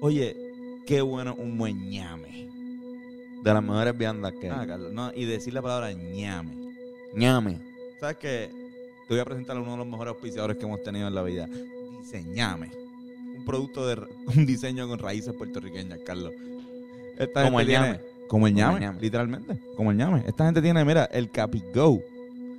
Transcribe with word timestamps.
Oye, 0.00 0.36
qué 0.86 1.00
bueno 1.00 1.34
un 1.38 1.58
buen 1.58 1.88
ñame. 1.90 2.48
De 3.42 3.54
las 3.54 3.62
mejores 3.62 3.96
viandas 3.96 4.32
que 4.40 4.50
Ah, 4.50 4.64
Carlos, 4.66 4.92
no, 4.92 5.12
y 5.14 5.24
decir 5.24 5.54
la 5.54 5.62
palabra 5.62 5.92
ñame. 5.92 6.72
ñame. 7.14 7.58
¿Sabes 7.98 8.16
qué? 8.18 8.50
Te 9.08 9.14
voy 9.14 9.20
a 9.20 9.24
presentar 9.24 9.56
a 9.56 9.60
uno 9.60 9.72
de 9.72 9.76
los 9.78 9.86
mejores 9.86 10.12
auspiciadores 10.14 10.56
que 10.56 10.64
hemos 10.64 10.82
tenido 10.82 11.08
en 11.08 11.14
la 11.14 11.22
vida. 11.22 11.48
Diseñame. 12.00 12.70
Un 13.36 13.44
producto 13.44 13.86
de 13.86 14.00
un 14.36 14.46
diseño 14.46 14.86
con 14.88 14.98
raíces 14.98 15.32
puertorriqueñas, 15.34 15.98
Carlos. 16.04 16.32
Esta 17.18 17.44
Como 17.44 17.60
el 17.60 17.66
tiene- 17.66 17.86
ñame. 17.86 18.00
Como 18.28 18.46
el 18.46 18.52
Como 18.52 18.58
ñame, 18.64 18.74
el 18.76 18.80
ñame. 18.82 19.00
literalmente. 19.00 19.58
Como 19.76 19.90
el 19.90 19.96
ñame. 19.96 20.22
Esta 20.26 20.44
gente 20.44 20.62
tiene, 20.62 20.84
mira, 20.84 21.04
el 21.06 21.30
Capigo. 21.30 22.00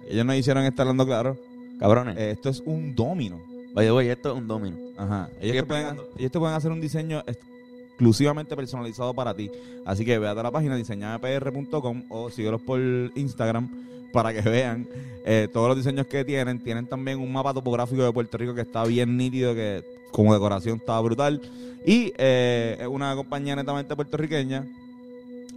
Ellos 0.07 0.25
nos 0.25 0.35
hicieron 0.35 0.63
estar 0.65 0.81
hablando 0.85 1.05
claro. 1.05 1.37
Cabrones. 1.79 2.17
Eh, 2.17 2.31
esto 2.31 2.49
es 2.49 2.59
un 2.65 2.93
domino. 2.93 3.41
Vaya, 3.73 3.93
oye, 3.93 4.11
esto 4.11 4.31
es 4.33 4.37
un 4.37 4.47
domino. 4.47 4.77
Ajá. 5.01 5.29
Ellos 5.39 5.41
Sigue 5.41 5.53
te, 5.53 5.63
pueden, 5.63 5.83
explicando. 5.87 6.19
ellos 6.19 6.31
te 6.31 6.39
pueden 6.39 6.55
hacer 6.55 6.71
un 6.71 6.81
diseño 6.81 7.23
exclusivamente 7.25 8.55
personalizado 8.55 9.13
para 9.13 9.33
ti. 9.33 9.49
Así 9.83 10.05
que 10.05 10.19
véate 10.19 10.39
a 10.39 10.43
la 10.43 10.51
página 10.51 10.75
diseñadepr.com 10.75 12.03
o 12.09 12.29
síguelos 12.29 12.61
por 12.61 12.79
Instagram 12.79 13.67
para 14.13 14.31
que 14.33 14.41
vean 14.49 14.87
eh, 15.25 15.47
todos 15.51 15.69
los 15.69 15.77
diseños 15.77 16.05
que 16.05 16.23
tienen. 16.23 16.59
Tienen 16.59 16.85
también 16.85 17.19
un 17.19 17.31
mapa 17.33 17.53
topográfico 17.53 18.03
de 18.03 18.13
Puerto 18.13 18.37
Rico 18.37 18.53
que 18.53 18.61
está 18.61 18.83
bien 18.85 19.17
nítido, 19.17 19.55
que 19.55 19.83
como 20.11 20.33
decoración 20.33 20.77
está 20.77 20.99
brutal. 21.01 21.41
Y 21.83 22.13
eh, 22.17 22.77
es 22.79 22.87
una 22.87 23.15
compañía 23.15 23.55
netamente 23.55 23.95
puertorriqueña. 23.95 24.67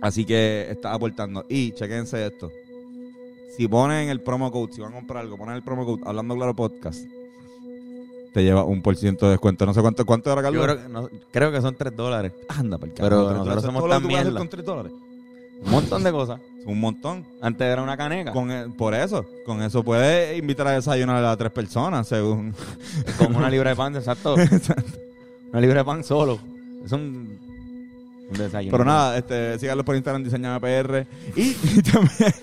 Así 0.01 0.25
que 0.25 0.69
está 0.71 0.95
aportando. 0.95 1.45
Y 1.51 1.73
chequense 1.73 2.27
esto. 2.27 2.51
Si 3.57 3.69
ponen 3.69 4.09
el 4.09 4.21
promo 4.23 4.51
code, 4.51 4.73
si 4.73 4.81
van 4.81 4.93
a 4.93 4.97
comprar 4.97 5.23
algo, 5.23 5.37
ponen 5.37 5.55
el 5.55 5.63
promo 5.63 5.85
code 5.85 6.03
Hablando 6.05 6.35
Claro 6.35 6.57
Podcast, 6.57 7.05
te 8.35 8.43
lleva 8.43 8.65
un 8.65 8.83
por 8.83 8.97
ciento 8.97 9.25
de 9.27 9.31
descuento. 9.33 9.65
No 9.65 9.73
sé 9.73 9.81
cuánto, 9.81 10.05
cuánto 10.05 10.31
era, 10.33 10.43
Carlos. 10.43 10.61
Yo 10.61 10.75
creo 10.75 10.83
que, 10.87 10.93
no- 10.93 11.09
creo 11.33 11.53
que 11.53 11.61
son 11.63 11.75
3 11.77 11.97
dólares. 11.97 12.33
Anda, 12.49 12.77
por 12.77 12.91
Pero 12.91 13.33
nosotros 13.33 13.63
somos 13.63 13.89
tan 13.89 14.07
mierda. 14.07 14.37
con 14.39 14.49
3 14.49 14.65
dólares. 14.65 14.93
Un 15.65 15.71
montón 15.71 16.03
de 16.03 16.11
cosas. 16.13 16.41
Un 16.67 16.81
montón. 16.81 17.25
Antes 17.41 17.67
era 17.67 17.81
una 17.83 17.97
caneca. 17.97 18.33
Con, 18.33 18.49
Con 18.49 18.51
el- 18.51 18.71
por 18.73 18.93
eso, 18.93 19.25
con 19.47 19.63
eso 19.63 19.83
puedes 19.85 20.37
invitar 20.39 20.67
a 20.67 20.73
desayunar 20.73 21.25
a 21.25 21.37
tres 21.37 21.53
personas, 21.53 22.07
según. 22.09 22.55
una 23.35 23.49
libra 23.49 23.71
de 23.71 23.77
pan, 23.77 23.95
exacto. 23.97 24.35
una 25.53 25.61
libra 25.61 25.79
de 25.79 25.85
pan 25.85 26.03
solo. 26.05 26.39
Es 26.85 26.93
un, 26.93 27.39
un 28.31 28.37
desayuno. 28.37 28.73
Pero 28.73 28.85
nada, 28.85 29.17
este, 29.17 29.59
síganlos 29.59 29.87
por 29.87 29.95
Instagram, 29.95 30.25
diseñame 30.25 30.61
PR. 30.61 31.07
Y, 31.37 31.57
y 31.79 31.83
también, 31.83 32.35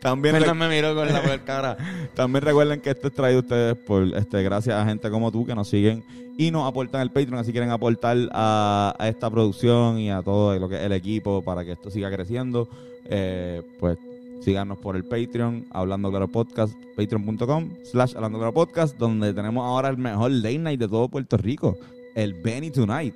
también, 0.00 0.36
Fernan 0.36 0.58
me 0.58 0.68
miró 0.68 0.94
con 0.94 1.12
la 1.12 1.22
peor 1.24 1.40
cara. 1.40 1.76
también 2.14 2.44
recuerden 2.44 2.80
que 2.80 2.90
esto 2.90 3.08
es 3.08 3.14
traído 3.14 3.38
a 3.38 3.42
ustedes 3.42 3.76
por, 3.76 4.02
este, 4.16 4.42
gracias 4.42 4.76
a 4.76 4.84
gente 4.86 5.10
como 5.10 5.30
tú 5.30 5.46
que 5.46 5.54
nos 5.54 5.68
siguen 5.68 6.04
y 6.36 6.50
nos 6.50 6.68
aportan 6.68 7.00
el 7.00 7.10
Patreon. 7.10 7.36
Así 7.36 7.52
quieren 7.52 7.70
aportar 7.70 8.16
a, 8.32 8.94
a 8.98 9.08
esta 9.08 9.30
producción 9.30 9.98
y 9.98 10.10
a 10.10 10.22
todo 10.22 10.58
lo 10.58 10.68
que 10.68 10.76
es 10.76 10.82
el 10.82 10.92
equipo 10.92 11.42
para 11.42 11.64
que 11.64 11.72
esto 11.72 11.90
siga 11.90 12.10
creciendo. 12.10 12.68
Eh, 13.06 13.62
pues 13.78 13.98
síganos 14.40 14.78
por 14.78 14.96
el 14.96 15.04
Patreon, 15.04 15.66
Hablando 15.70 16.10
Claro 16.10 16.28
Podcast, 16.28 16.74
patreon.com 16.96 17.70
slash 17.84 18.14
Hablando 18.14 18.38
Claro 18.38 18.52
Podcast, 18.52 18.96
donde 18.98 19.32
tenemos 19.32 19.64
ahora 19.64 19.88
el 19.88 19.96
mejor 19.96 20.30
late 20.30 20.58
night 20.58 20.80
de 20.80 20.88
todo 20.88 21.08
Puerto 21.08 21.36
Rico, 21.36 21.78
el 22.14 22.34
Benny 22.34 22.70
Tonight. 22.70 23.14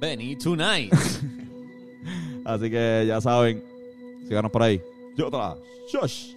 Benny 0.00 0.36
Tonight. 0.36 0.92
Así 2.44 2.70
que 2.70 3.04
ya 3.06 3.20
saben, 3.20 3.62
síganos 4.26 4.50
por 4.50 4.62
ahí. 4.62 4.80
Yo 5.16 5.26
otra. 5.26 5.56
Shush. 5.88 6.34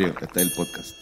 Serio, 0.00 0.14
este 0.20 0.40
es 0.40 0.46
el 0.46 0.52
podcast. 0.52 0.96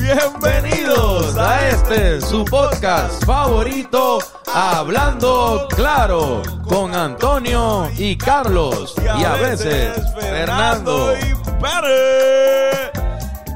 Bienvenidos 0.00 1.36
a 1.36 1.68
este 1.68 2.20
su 2.20 2.44
podcast 2.44 3.24
favorito, 3.24 4.18
Hablando 4.52 5.68
Claro, 5.74 6.42
con 6.66 6.94
Antonio 6.94 7.90
y 7.96 8.16
Carlos 8.16 8.94
y 8.98 9.24
a 9.24 9.34
veces 9.34 9.94
Fernando. 10.18 11.14
y 11.16 11.34
Pérez. 11.60 12.90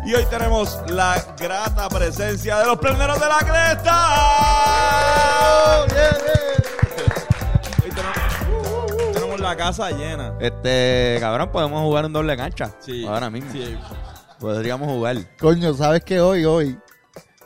Y 0.06 0.14
hoy 0.14 0.24
tenemos 0.30 0.78
la 0.88 1.22
grata 1.38 1.88
presencia 1.88 2.58
de 2.58 2.66
los 2.66 2.78
pleneros 2.78 3.20
de 3.20 3.26
la 3.26 3.38
cresta. 3.38 4.06
Hoy 5.82 6.47
la 9.48 9.56
casa 9.56 9.90
llena. 9.90 10.34
Este, 10.40 11.16
cabrón, 11.20 11.50
podemos 11.50 11.80
jugar 11.82 12.04
un 12.04 12.12
doble 12.12 12.36
cancha. 12.36 12.70
Sí. 12.80 13.04
Ahora 13.06 13.30
mismo. 13.30 13.50
Sí. 13.52 13.76
Podríamos 14.38 14.88
jugar. 14.88 15.16
Coño, 15.40 15.72
¿sabes 15.74 16.04
qué? 16.04 16.20
Hoy, 16.20 16.44
hoy 16.44 16.78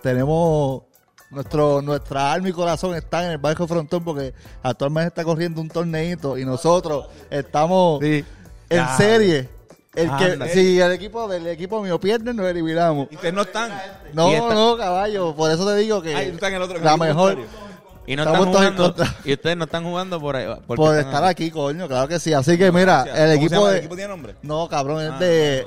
tenemos 0.03 0.83
nuestro, 1.31 1.81
nuestra 1.81 2.33
alma 2.33 2.49
y 2.49 2.53
corazón 2.53 2.95
están 2.95 3.25
en 3.27 3.31
el 3.33 3.39
barrio 3.39 3.67
Frontón 3.67 4.05
porque 4.05 4.35
actualmente 4.63 5.09
está 5.09 5.25
corriendo 5.25 5.61
un 5.61 5.69
torneito 5.69 6.37
y 6.37 6.45
nosotros 6.45 7.07
estamos 7.31 8.01
Sí. 8.01 8.25
en 8.69 8.77
Ya. 8.77 8.97
serie. 8.97 9.49
El 9.95 10.09
Anda. 10.09 10.47
que, 10.47 10.53
si 10.55 10.81
el 10.81 10.91
equipo 10.93 11.29
del 11.29 11.47
equipo 11.49 11.83
mío 11.83 12.01
pierde, 12.01 12.33
nos 12.33 12.47
eliminamos. 12.47 13.09
Y 13.11 13.15
ustedes 13.15 13.35
no 13.35 13.43
están. 13.43 13.71
No, 14.15 14.51
no, 14.53 14.77
caballo. 14.79 15.35
Por 15.37 15.51
eso 15.51 15.67
te 15.67 15.77
digo 15.77 16.01
que 16.01 16.15
Ahí 16.15 16.29
están 16.31 16.51
en 16.51 16.57
el 16.57 16.63
otro 16.63 16.79
en 16.79 16.85
la 16.85 16.97
mejor 16.97 17.35
contrario. 17.35 17.62
Y 18.07 18.17
no 18.17 18.23
Estamos 18.25 18.47
están 18.49 18.53
todos 18.53 18.67
en 18.67 18.77
jugando. 18.77 18.95
contra. 18.97 19.17
Y 19.25 19.33
ustedes 19.35 19.57
no 19.57 19.65
están 19.65 19.85
jugando 19.85 20.21
por 20.21 20.37
ahí. 20.37 20.47
por 20.67 20.99
estar 20.99 21.25
aquí, 21.25 21.51
coño. 21.51 21.87
Claro 21.87 22.09
que 22.09 22.19
sí. 22.19 22.33
Así 22.33 22.59
que 22.59 22.73
mira, 22.73 23.05
¿Cómo 23.09 23.17
el 23.25 23.31
equipo 23.33 23.55
llama? 23.55 23.67
de... 23.69 23.73
¿El 23.75 23.79
equipo 23.79 23.95
tiene 23.97 24.09
nombre? 24.11 24.35
No, 24.43 24.69
cabrón, 24.69 25.03
es 25.05 25.11
Ah. 25.13 25.19
de, 25.19 25.67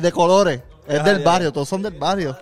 de, 0.00 0.12
colores. 0.12 0.60
Es 0.86 1.00
Ah, 1.00 1.02
del 1.02 1.18
ya. 1.18 1.24
barrio, 1.24 1.52
todos 1.52 1.68
son 1.68 1.82
del 1.82 1.94
barrio. 1.94 2.36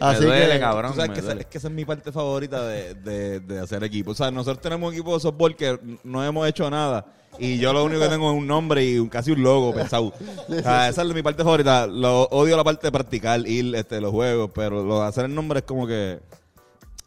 Me 0.00 0.06
Así 0.06 0.24
duele, 0.24 0.54
que, 0.54 0.60
cabrón. 0.60 0.92
Tú 0.92 0.96
sabes 0.96 1.08
me 1.10 1.14
que 1.14 1.20
esa, 1.20 1.26
duele. 1.28 1.40
es 1.42 1.46
que 1.46 1.58
esa 1.58 1.68
es 1.68 1.74
mi 1.74 1.84
parte 1.84 2.10
favorita 2.10 2.62
de, 2.66 2.94
de, 2.94 3.40
de 3.40 3.60
hacer 3.60 3.84
equipo. 3.84 4.10
O 4.12 4.14
sea, 4.14 4.30
nosotros 4.30 4.60
tenemos 4.62 4.88
un 4.88 4.94
equipo 4.94 5.14
de 5.14 5.20
softball 5.20 5.54
que 5.54 5.78
no 6.02 6.24
hemos 6.24 6.48
hecho 6.48 6.68
nada. 6.70 7.04
Y 7.38 7.58
yo 7.58 7.72
lo 7.72 7.84
único 7.84 8.00
que 8.00 8.08
tengo 8.08 8.30
es 8.32 8.38
un 8.38 8.46
nombre 8.46 8.84
y 8.84 8.98
un, 8.98 9.08
casi 9.08 9.30
un 9.32 9.42
logo 9.42 9.74
pensado. 9.74 10.12
O 10.48 10.54
sea, 10.62 10.88
esa 10.88 11.02
es 11.02 11.08
mi 11.14 11.22
parte 11.22 11.42
favorita. 11.44 11.86
Lo, 11.86 12.22
odio 12.24 12.56
la 12.56 12.64
parte 12.64 12.86
de 12.86 12.92
practicar, 12.92 13.46
ir 13.46 13.74
este, 13.74 14.00
los 14.00 14.10
juegos, 14.10 14.50
pero 14.54 14.82
lo 14.82 15.00
de 15.02 15.06
hacer 15.08 15.26
el 15.26 15.34
nombre 15.34 15.58
es 15.60 15.64
como 15.66 15.86
que... 15.86 16.18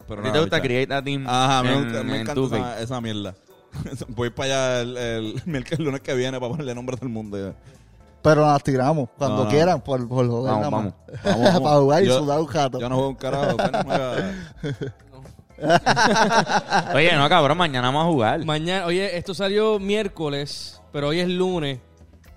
Pero 0.08 0.22
¿A 0.22 0.24
ti 0.24 0.28
nada, 0.30 0.34
te 0.34 0.40
gusta 0.40 0.56
bicha. 0.58 0.68
create 0.68 0.94
a 0.94 1.02
team? 1.04 1.26
Ajá, 1.28 1.64
me, 1.64 1.76
gusta- 1.84 2.00
encanta 2.02 2.36
2K? 2.36 2.56
esa, 2.58 2.82
esa 2.82 3.02
mierda. 3.02 3.36
Voy 4.10 4.30
para 4.30 4.46
allá 4.80 4.82
el, 4.82 4.98
el, 4.98 5.66
el 5.72 5.84
lunes 5.84 6.02
que 6.02 6.14
viene 6.16 6.40
para 6.40 6.50
ponerle 6.52 6.74
nombre 6.76 6.94
a 6.96 6.98
todo 6.98 7.08
el 7.08 7.14
mundo. 7.14 7.38
ya. 7.38 7.54
pero 8.22 8.46
nos 8.46 8.64
tiramos 8.64 9.10
cuando 9.18 9.38
No, 9.40 9.44
no. 9.46 9.50
quieran 9.50 9.82
por, 9.82 10.08
por 10.08 10.28
joder 10.28 10.52
Vamos, 10.54 10.72
vamos. 10.72 10.94
Vamos, 11.24 11.44
vamos. 11.44 11.62
Para 11.62 11.78
jugar 11.80 12.04
y 12.04 12.08
Yo- 12.08 12.20
sudar 12.20 12.40
un 12.40 12.46
jato. 12.48 12.80
Yo 12.80 12.90
no 12.90 12.96
juego 12.96 13.10
un 13.10 13.16
carajo. 13.16 13.58
Oye, 16.94 17.16
no, 17.16 17.28
cabrón, 17.30 17.58
mañana 17.58 17.88
vamos 17.88 18.04
a 18.06 18.08
jugar. 18.12 18.46
Mañana, 18.46 18.86
oye, 18.86 19.18
esto 19.18 19.34
salió 19.34 19.80
miércoles, 19.80 20.82
pero 20.92 21.08
hoy 21.10 21.20
es 21.20 21.28
lunes. 21.30 21.80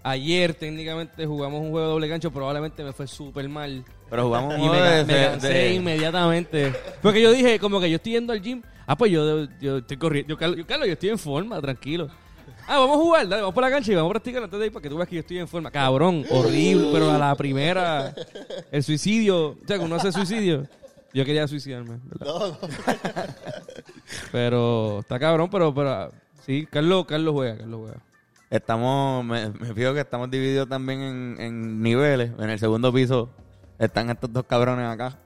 Ayer 0.03 0.55
técnicamente 0.55 1.27
jugamos 1.27 1.61
un 1.61 1.71
juego 1.71 1.87
de 1.87 1.93
doble 1.93 2.09
gancho, 2.09 2.31
probablemente 2.31 2.83
me 2.83 2.93
fue 2.93 3.07
súper 3.07 3.49
mal. 3.49 3.85
Pero 4.11 4.25
jugamos 4.27 4.55
un 4.55 4.61
Y 4.65 4.69
me, 4.69 4.81
de- 4.81 5.05
me 5.05 5.15
de- 5.15 5.25
cansé 5.27 5.49
de- 5.49 5.75
inmediatamente. 5.75 6.73
Porque 7.01 7.23
yo 7.23 7.31
dije, 7.33 7.59
como 7.59 7.81
que 7.81 7.89
yo 7.89 7.97
estoy 7.97 8.13
yendo 8.13 8.33
al 8.33 8.43
gym. 8.43 8.63
Ah, 8.87 8.97
pues 8.97 9.13
yo, 9.13 9.47
yo 9.61 9.79
estoy 9.79 9.97
corriendo. 9.97 10.31
Yo, 10.31 10.37
Carlos, 10.37 10.59
yo, 10.59 10.67
Carlos, 10.67 10.87
yo 10.89 10.93
estoy 10.95 11.09
en 11.11 11.19
forma, 11.19 11.61
tranquilo. 11.61 12.09
Ah, 12.67 12.79
vamos 12.79 12.97
a 12.99 13.01
jugar, 13.01 13.29
dale, 13.29 13.43
vamos 13.43 13.55
por 13.55 13.65
la 13.65 13.71
cancha 13.71 13.91
y 13.91 13.95
vamos 13.97 14.11
a 14.11 14.13
practicar 14.15 14.43
antes 14.45 14.59
de 14.61 14.67
ir 14.67 14.73
para 14.73 14.83
que 14.83 14.89
tú 14.89 14.97
veas 14.97 15.09
que 15.09 15.15
yo 15.17 15.21
estoy 15.21 15.39
en 15.39 15.49
forma. 15.49 15.71
Cabrón, 15.71 16.25
horrible, 16.31 16.89
pero 16.93 17.11
a 17.11 17.19
la 17.19 17.35
primera, 17.35 18.15
el 18.71 18.83
suicidio, 18.85 19.49
o 19.51 19.57
sea, 19.67 19.79
que 19.79 19.85
uno 19.85 19.97
hace 19.97 20.13
suicidio. 20.13 20.67
Yo 21.13 21.25
quería 21.25 21.49
suicidarme, 21.49 21.99
¿verdad? 22.05 22.27
No, 22.27 22.49
no. 22.49 22.59
Pero 24.33 25.01
está 25.01 25.19
cabrón, 25.19 25.49
pero, 25.51 25.75
pero 25.75 26.13
sí, 26.47 26.67
Carlos, 26.71 27.05
Carlos 27.07 27.33
juega, 27.35 27.57
Carlos 27.59 27.81
juega. 27.83 27.97
Estamos, 28.51 29.25
me, 29.25 29.49
me 29.51 29.75
fijo 29.75 29.95
que 29.95 30.01
estamos 30.01 30.31
divididos 30.31 30.69
también 30.69 31.01
en, 31.01 31.37
en 31.41 31.83
niveles. 31.83 32.31
En 32.39 32.51
el 32.51 32.59
segundo 32.59 32.93
piso 32.93 33.31
están 33.81 34.11
estos 34.11 34.33
dos 34.33 34.45
cabrones 34.45 34.87
acá. 34.87 35.17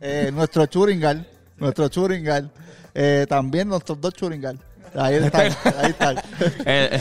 Eh, 0.00 0.30
nuestro 0.32 0.66
Churingal, 0.66 1.28
nuestro 1.58 1.88
Churingal, 1.88 2.50
eh, 2.94 3.26
también 3.28 3.68
nuestros 3.68 4.00
dos 4.00 4.14
Churingal. 4.14 4.58
Ahí 4.94 5.16
están, 5.16 5.40
ahí 5.78 5.90
están. 5.90 6.16
Eh, 6.64 7.00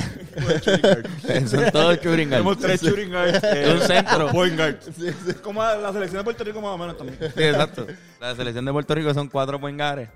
eh, 1.28 1.48
son 1.48 1.72
todos 1.72 1.98
guards. 2.04 2.30
Tenemos 2.30 2.58
tres 2.58 2.82
shooting 2.82 3.10
guards. 3.10 3.42
Un 3.74 3.80
centro. 3.88 4.32
Point 4.32 4.58
guards. 4.58 4.88
Es 5.00 5.36
como 5.38 5.64
la 5.64 5.94
selección 5.94 6.20
de 6.20 6.24
Puerto 6.24 6.44
Rico 6.44 6.62
más 6.62 6.72
o 6.72 6.78
menos 6.78 6.98
también. 6.98 7.18
Sí, 7.20 7.44
exacto. 7.44 7.88
La 8.20 8.36
selección 8.36 8.66
de 8.66 8.72
Puerto 8.74 8.96
Rico 8.96 9.14
son 9.14 9.30
cuatro 9.30 9.60
poingares. 9.60 10.10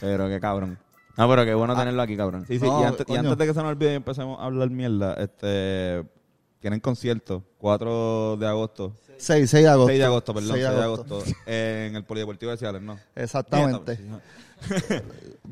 Pero 0.00 0.28
qué 0.28 0.38
cabrón. 0.38 0.78
No, 1.16 1.28
pero 1.28 1.44
qué 1.44 1.54
bueno 1.54 1.76
tenerlo 1.76 2.02
aquí, 2.02 2.16
cabrón. 2.16 2.44
Sí, 2.46 2.58
sí. 2.58 2.66
No, 2.66 2.82
y, 2.82 2.84
antes, 2.84 3.06
y 3.08 3.16
antes 3.16 3.36
de 3.36 3.46
que 3.46 3.54
se 3.54 3.60
nos 3.60 3.68
olvide 3.70 3.92
y 3.92 3.96
empecemos 3.96 4.38
a 4.38 4.44
hablar 4.44 4.70
mierda, 4.70 5.14
este... 5.14 6.04
Tienen 6.60 6.80
concierto, 6.80 7.42
4 7.58 8.36
de 8.36 8.46
agosto. 8.46 8.92
6, 9.16 9.50
6 9.50 9.64
de 9.64 9.68
agosto. 9.68 9.88
6 9.88 9.98
de 9.98 10.04
agosto, 10.04 10.34
perdón, 10.34 10.52
6 10.52 10.64
6 10.66 10.76
de 10.76 10.82
agosto. 10.82 11.22
en 11.46 11.96
el 11.96 12.04
Polideportivo 12.04 12.50
de 12.52 12.58
Ciales, 12.58 12.82
¿no? 12.82 12.98
Exactamente. 13.14 13.96
Sí, 13.96 14.04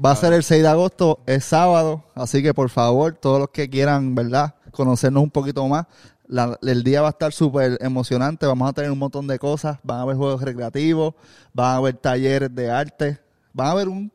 Va 0.05 0.11
a 0.13 0.17
ser 0.17 0.33
el 0.35 0.43
6 0.43 0.63
de 0.63 0.69
agosto, 0.69 1.21
es 1.27 1.45
sábado, 1.45 2.05
así 2.15 2.43
que 2.43 2.53
por 2.55 2.69
favor, 2.71 3.15
todos 3.15 3.41
los 3.41 3.49
que 3.51 3.69
quieran, 3.71 4.15
¿verdad? 4.15 4.55
Conocernos 4.71 5.23
un 5.23 5.31
poquito 5.31 5.67
más. 5.67 5.87
la- 6.27 6.59
el 6.61 6.85
día 6.85 7.01
va 7.01 7.07
a 7.09 7.11
estar 7.11 7.33
súper 7.33 7.79
emocionante, 7.81 8.45
vamos 8.45 8.69
a 8.69 8.75
tener 8.75 8.91
un 8.91 8.99
montón 8.99 9.27
de 9.27 9.39
cosas, 9.39 9.79
van 9.83 10.01
a 10.01 10.03
haber 10.03 10.17
juegos 10.17 10.43
recreativos, 10.43 11.15
van 11.55 11.67
a 11.73 11.77
haber 11.77 11.95
talleres 11.97 12.55
de 12.55 12.71
arte, 12.71 13.19
van 13.55 13.69
a 13.69 13.71
haber 13.71 13.89
un, 13.89 14.13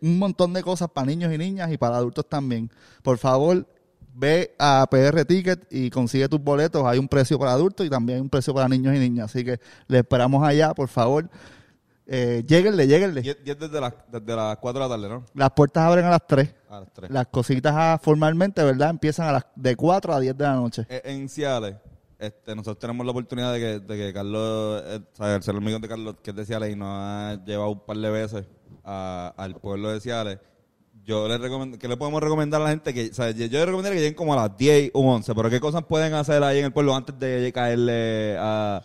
un 0.00 0.18
montón 0.20 0.52
de 0.52 0.62
cosas 0.62 0.88
para 0.94 1.06
niños 1.06 1.32
y 1.34 1.38
niñas 1.38 1.72
y 1.72 1.76
para 1.76 1.96
adultos 1.96 2.24
también. 2.28 2.70
Por 3.02 3.18
favor, 3.18 3.66
ve 4.14 4.54
a 4.58 4.86
PR 4.90 5.24
Ticket 5.24 5.66
y 5.70 5.90
consigue 5.90 6.28
tus 6.28 6.40
boletos, 6.40 6.84
hay 6.84 6.98
un 6.98 7.08
precio 7.08 7.38
para 7.38 7.52
adultos 7.52 7.86
y 7.86 7.90
también 7.90 8.16
hay 8.16 8.22
un 8.22 8.30
precio 8.30 8.54
para 8.54 8.68
niños 8.68 8.94
y 8.94 8.98
niñas, 8.98 9.26
así 9.26 9.44
que 9.44 9.60
le 9.88 9.98
esperamos 9.98 10.42
allá, 10.46 10.74
por 10.74 10.88
favor. 10.88 11.28
Eh, 12.12 12.42
lléguenle, 12.44 12.88
lléguenle. 12.88 13.22
Y 13.24 13.28
es, 13.28 13.38
y 13.44 13.50
es 13.50 13.58
desde, 13.58 13.80
las, 13.80 13.94
desde 14.10 14.34
las 14.34 14.56
4 14.56 14.82
de 14.82 14.88
la 14.88 14.94
tarde, 14.96 15.08
¿no? 15.08 15.24
Las 15.32 15.50
puertas 15.52 15.84
abren 15.84 16.04
a 16.06 16.10
las 16.10 16.26
3. 16.26 16.54
A 16.68 16.80
las 16.80 16.92
3. 16.92 17.10
Las 17.10 17.26
cositas 17.28 17.72
ah, 17.76 18.00
formalmente, 18.02 18.64
¿verdad? 18.64 18.90
Empiezan 18.90 19.28
a 19.28 19.32
las 19.32 19.46
de 19.54 19.76
4 19.76 20.14
a 20.14 20.18
10 20.18 20.36
de 20.36 20.44
la 20.44 20.54
noche. 20.54 20.86
Eh, 20.88 21.02
en 21.04 21.28
Ciales, 21.28 21.76
este, 22.18 22.56
nosotros 22.56 22.80
tenemos 22.80 23.06
la 23.06 23.12
oportunidad 23.12 23.52
de 23.52 23.60
que, 23.60 23.78
de 23.78 23.96
que 23.96 24.12
Carlos, 24.12 24.82
eh, 24.86 25.00
o 25.12 25.16
sea, 25.16 25.36
el 25.36 25.42
ser 25.44 25.54
amigo 25.54 25.78
de 25.78 25.86
Carlos, 25.86 26.16
que 26.20 26.30
es 26.30 26.36
de 26.36 26.44
Ciales 26.44 26.72
y 26.72 26.74
nos 26.74 26.88
ha 26.90 27.44
llevado 27.44 27.70
un 27.70 27.80
par 27.80 27.96
de 27.96 28.10
veces 28.10 28.44
al 28.82 29.54
pueblo 29.60 29.92
de 29.92 30.00
Ciales. 30.00 30.38
Yo 31.10 31.26
le 31.26 31.38
recomiendo, 31.38 31.76
¿qué 31.76 31.88
le 31.88 31.96
podemos 31.96 32.22
recomendar 32.22 32.60
a 32.60 32.64
la 32.66 32.70
gente? 32.70 32.94
que 32.94 33.08
o 33.08 33.12
sea, 33.14 33.32
Yo 33.32 33.46
yo 33.46 33.58
le 33.58 33.66
recomendaría 33.66 33.96
que 33.96 34.00
lleguen 34.00 34.14
como 34.14 34.32
a 34.32 34.36
las 34.36 34.56
10 34.56 34.92
o 34.94 35.00
11, 35.00 35.34
pero 35.34 35.50
¿qué 35.50 35.58
cosas 35.58 35.82
pueden 35.82 36.14
hacer 36.14 36.40
ahí 36.44 36.60
en 36.60 36.66
el 36.66 36.72
pueblo 36.72 36.94
antes 36.94 37.18
de 37.18 37.50
caerle 37.52 38.36
a, 38.38 38.80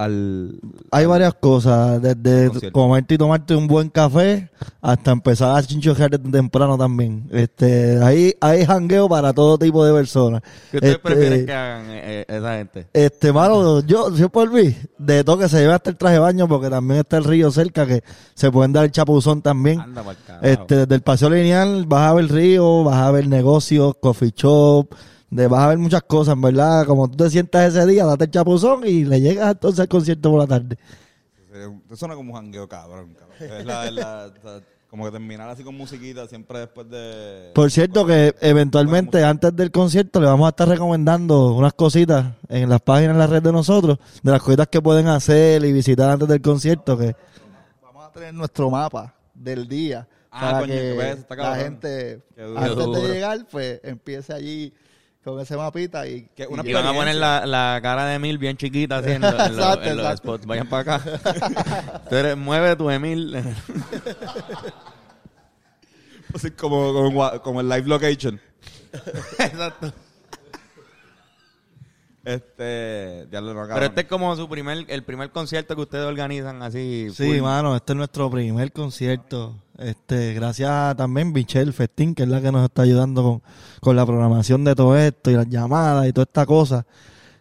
al... 0.00 0.58
Hay 0.90 1.06
varias 1.06 1.34
cosas, 1.34 2.00
desde 2.00 2.48
Concierto. 2.48 2.72
comerte 2.72 3.14
y 3.14 3.18
tomarte 3.18 3.54
un 3.54 3.66
buen 3.66 3.88
café 3.90 4.50
hasta 4.80 5.10
empezar 5.12 5.56
a 5.56 5.62
chinchojear 5.62 6.10
desde 6.10 6.30
temprano 6.30 6.78
también. 6.78 7.28
Este, 7.30 8.02
ahí 8.02 8.34
hay 8.40 8.64
jangueo 8.64 9.08
para 9.08 9.32
todo 9.32 9.58
tipo 9.58 9.84
de 9.84 9.92
personas. 9.92 10.42
¿Qué 10.70 10.78
ustedes 10.78 10.96
Este, 10.96 11.08
prefieren 11.08 11.46
que 11.46 11.52
hagan 11.52 11.90
eh, 11.90 12.00
eh, 12.02 12.24
esa 12.28 12.56
gente? 12.56 12.86
Este, 12.92 13.32
mano, 13.32 13.80
yo, 13.80 14.14
yo 14.14 14.28
por 14.30 14.50
mí, 14.50 14.74
de 14.98 15.22
todo 15.22 15.38
que 15.38 15.48
se 15.48 15.60
lleve 15.60 15.74
hasta 15.74 15.90
el 15.90 15.96
traje 15.96 16.14
de 16.14 16.20
baño, 16.20 16.48
porque 16.48 16.70
también 16.70 17.00
está 17.00 17.18
el 17.18 17.24
río 17.24 17.50
cerca, 17.50 17.86
que 17.86 18.02
se 18.34 18.50
pueden 18.50 18.72
dar 18.72 18.84
el 18.84 18.90
chapuzón 18.90 19.42
también. 19.42 19.80
Anda. 19.80 20.04
Este, 20.42 20.76
desde 20.76 20.94
el 20.94 21.02
paseo 21.02 21.30
lineal 21.30 21.84
vas 21.86 22.10
a 22.10 22.14
ver 22.14 22.32
río, 22.32 22.84
vas 22.84 22.96
a 22.96 23.10
ver 23.10 23.28
negocios, 23.28 23.94
coffee 24.00 24.32
shop, 24.34 24.94
de, 25.30 25.46
vas 25.46 25.60
a 25.60 25.68
ver 25.68 25.78
muchas 25.78 26.02
cosas, 26.02 26.34
en 26.34 26.40
¿verdad? 26.42 26.84
Como 26.86 27.08
tú 27.08 27.16
te 27.16 27.30
sientas 27.30 27.74
ese 27.74 27.86
día, 27.86 28.04
date 28.04 28.24
el 28.24 28.30
chapuzón 28.30 28.86
y 28.86 29.04
le 29.04 29.20
llegas 29.20 29.52
entonces 29.52 29.80
al 29.80 29.88
concierto 29.88 30.30
por 30.30 30.40
la 30.40 30.46
tarde. 30.46 30.76
Te 31.88 31.96
suena 31.96 32.14
como 32.14 32.32
un 32.32 32.36
jangueo 32.36 32.68
cabrón, 32.68 33.14
cabrón. 33.14 33.58
Es 33.58 33.64
la, 33.66 33.86
es 33.86 33.92
la- 33.92 34.32
o 34.38 34.42
sea, 34.42 34.60
como 34.88 35.04
que 35.04 35.12
terminar 35.12 35.48
así 35.48 35.62
con 35.62 35.76
musiquita 35.76 36.26
siempre 36.26 36.58
después 36.60 36.88
de... 36.90 37.52
Por 37.54 37.70
cierto 37.70 38.04
que 38.04 38.34
eventualmente 38.40 39.22
antes 39.22 39.54
del 39.54 39.70
concierto 39.70 40.20
le 40.20 40.26
vamos 40.26 40.46
a 40.46 40.50
estar 40.50 40.66
recomendando 40.68 41.54
unas 41.54 41.74
cositas 41.74 42.26
en 42.48 42.68
las 42.68 42.80
páginas, 42.80 43.12
en 43.12 43.18
la 43.20 43.26
red 43.28 43.40
de 43.40 43.52
nosotros, 43.52 43.98
de 44.22 44.32
las 44.32 44.42
cositas 44.42 44.66
que 44.66 44.82
pueden 44.82 45.06
hacer 45.06 45.64
y 45.64 45.72
visitar 45.72 46.10
antes 46.10 46.26
del 46.26 46.42
concierto, 46.42 46.98
que 46.98 47.14
Vamos 47.80 48.04
a 48.04 48.10
tener 48.12 48.34
nuestro 48.34 48.68
mapa 48.68 49.14
del 49.32 49.68
día 49.68 50.08
Ah, 50.32 50.40
para 50.40 50.58
coño, 50.60 50.74
que 50.74 50.80
que 50.80 50.92
ves, 50.96 51.18
está 51.18 51.34
la 51.36 51.56
gente, 51.56 52.22
antes 52.56 52.92
de 52.92 53.12
llegar, 53.12 53.46
pues 53.50 53.80
empiece 53.84 54.32
allí 54.32 54.72
con 55.24 55.38
ese 55.40 55.56
mapita 55.56 56.06
y... 56.06 56.28
Que 56.34 56.46
una 56.46 56.62
Y 56.66 56.72
van 56.72 56.86
a 56.86 56.92
poner 56.94 57.14
la, 57.16 57.44
la 57.46 57.78
cara 57.82 58.06
de 58.06 58.14
Emil 58.14 58.38
bien 58.38 58.56
chiquita 58.56 58.98
así 58.98 59.10
en, 59.10 59.20
lo- 59.22 59.28
en 59.28 59.36
los- 59.36 59.48
Exacto, 59.48 59.82
en 59.84 59.96
los 59.96 60.06
exacto. 60.06 60.28
spots. 60.28 60.46
Vayan 60.46 60.68
para 60.68 60.96
acá. 60.96 62.02
Tú 62.08 62.16
eres- 62.16 62.36
mueve 62.36 62.74
tu 62.76 62.88
Emil. 62.90 63.36
Así 66.34 66.50
como, 66.52 66.92
como, 66.92 67.40
como 67.42 67.60
el 67.60 67.68
live 67.68 67.86
location. 67.88 68.40
Exacto. 69.38 69.92
Este... 72.24 73.26
Ya 73.30 73.40
lo 73.40 73.54
no, 73.54 73.66
Pero 73.72 73.86
este 73.86 74.02
es 74.02 74.06
como 74.06 74.34
su 74.36 74.48
primer, 74.48 74.84
el 74.88 75.02
primer 75.04 75.30
concierto 75.30 75.74
que 75.74 75.82
ustedes 75.82 76.04
organizan 76.06 76.62
así. 76.62 77.08
Sí, 77.14 77.26
full. 77.34 77.40
mano, 77.42 77.74
este 77.74 77.92
es 77.92 77.96
nuestro 77.96 78.30
primer 78.30 78.72
concierto. 78.72 79.56
Este, 79.78 80.34
gracias 80.34 80.68
a 80.70 80.94
también 80.96 81.32
Michelle 81.32 81.72
Festín, 81.72 82.14
que 82.14 82.24
es 82.24 82.28
la 82.28 82.42
que 82.42 82.52
nos 82.52 82.62
está 82.64 82.82
ayudando 82.82 83.22
con, 83.22 83.42
con 83.80 83.96
la 83.96 84.04
programación 84.04 84.64
de 84.64 84.74
todo 84.74 84.96
esto 84.96 85.30
y 85.30 85.34
las 85.34 85.48
llamadas 85.48 86.06
y 86.08 86.12
toda 86.12 86.24
esta 86.24 86.44
cosa. 86.44 86.84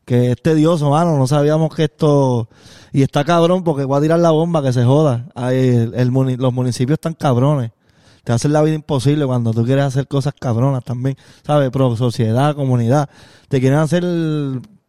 Que 0.05 0.31
es 0.31 0.41
tedioso, 0.41 0.89
mano. 0.89 1.17
No 1.17 1.27
sabíamos 1.27 1.75
que 1.75 1.83
esto. 1.83 2.47
Y 2.93 3.03
está 3.03 3.23
cabrón 3.25 3.63
porque 3.63 3.83
voy 3.83 3.97
a 3.97 4.01
tirar 4.01 4.19
la 4.19 4.31
bomba 4.31 4.63
que 4.63 4.73
se 4.73 4.83
joda. 4.83 5.27
Ay, 5.35 5.57
el- 5.57 5.93
el 5.93 6.11
muni- 6.11 6.37
los 6.37 6.51
municipios 6.53 6.95
están 6.95 7.13
cabrones. 7.13 7.71
Te 8.29 8.33
hacen 8.33 8.53
la 8.53 8.61
vida 8.61 8.75
imposible 8.75 9.25
cuando 9.25 9.51
tú 9.55 9.65
quieres 9.65 9.85
hacer 9.85 10.07
cosas 10.07 10.35
cabronas 10.39 10.83
también. 10.83 11.17
¿Sabes? 11.43 11.71
Pro 11.71 11.95
sociedad, 11.95 12.53
comunidad. 12.53 13.09
Te 13.47 13.59
quieren 13.59 13.79
hacer 13.79 14.03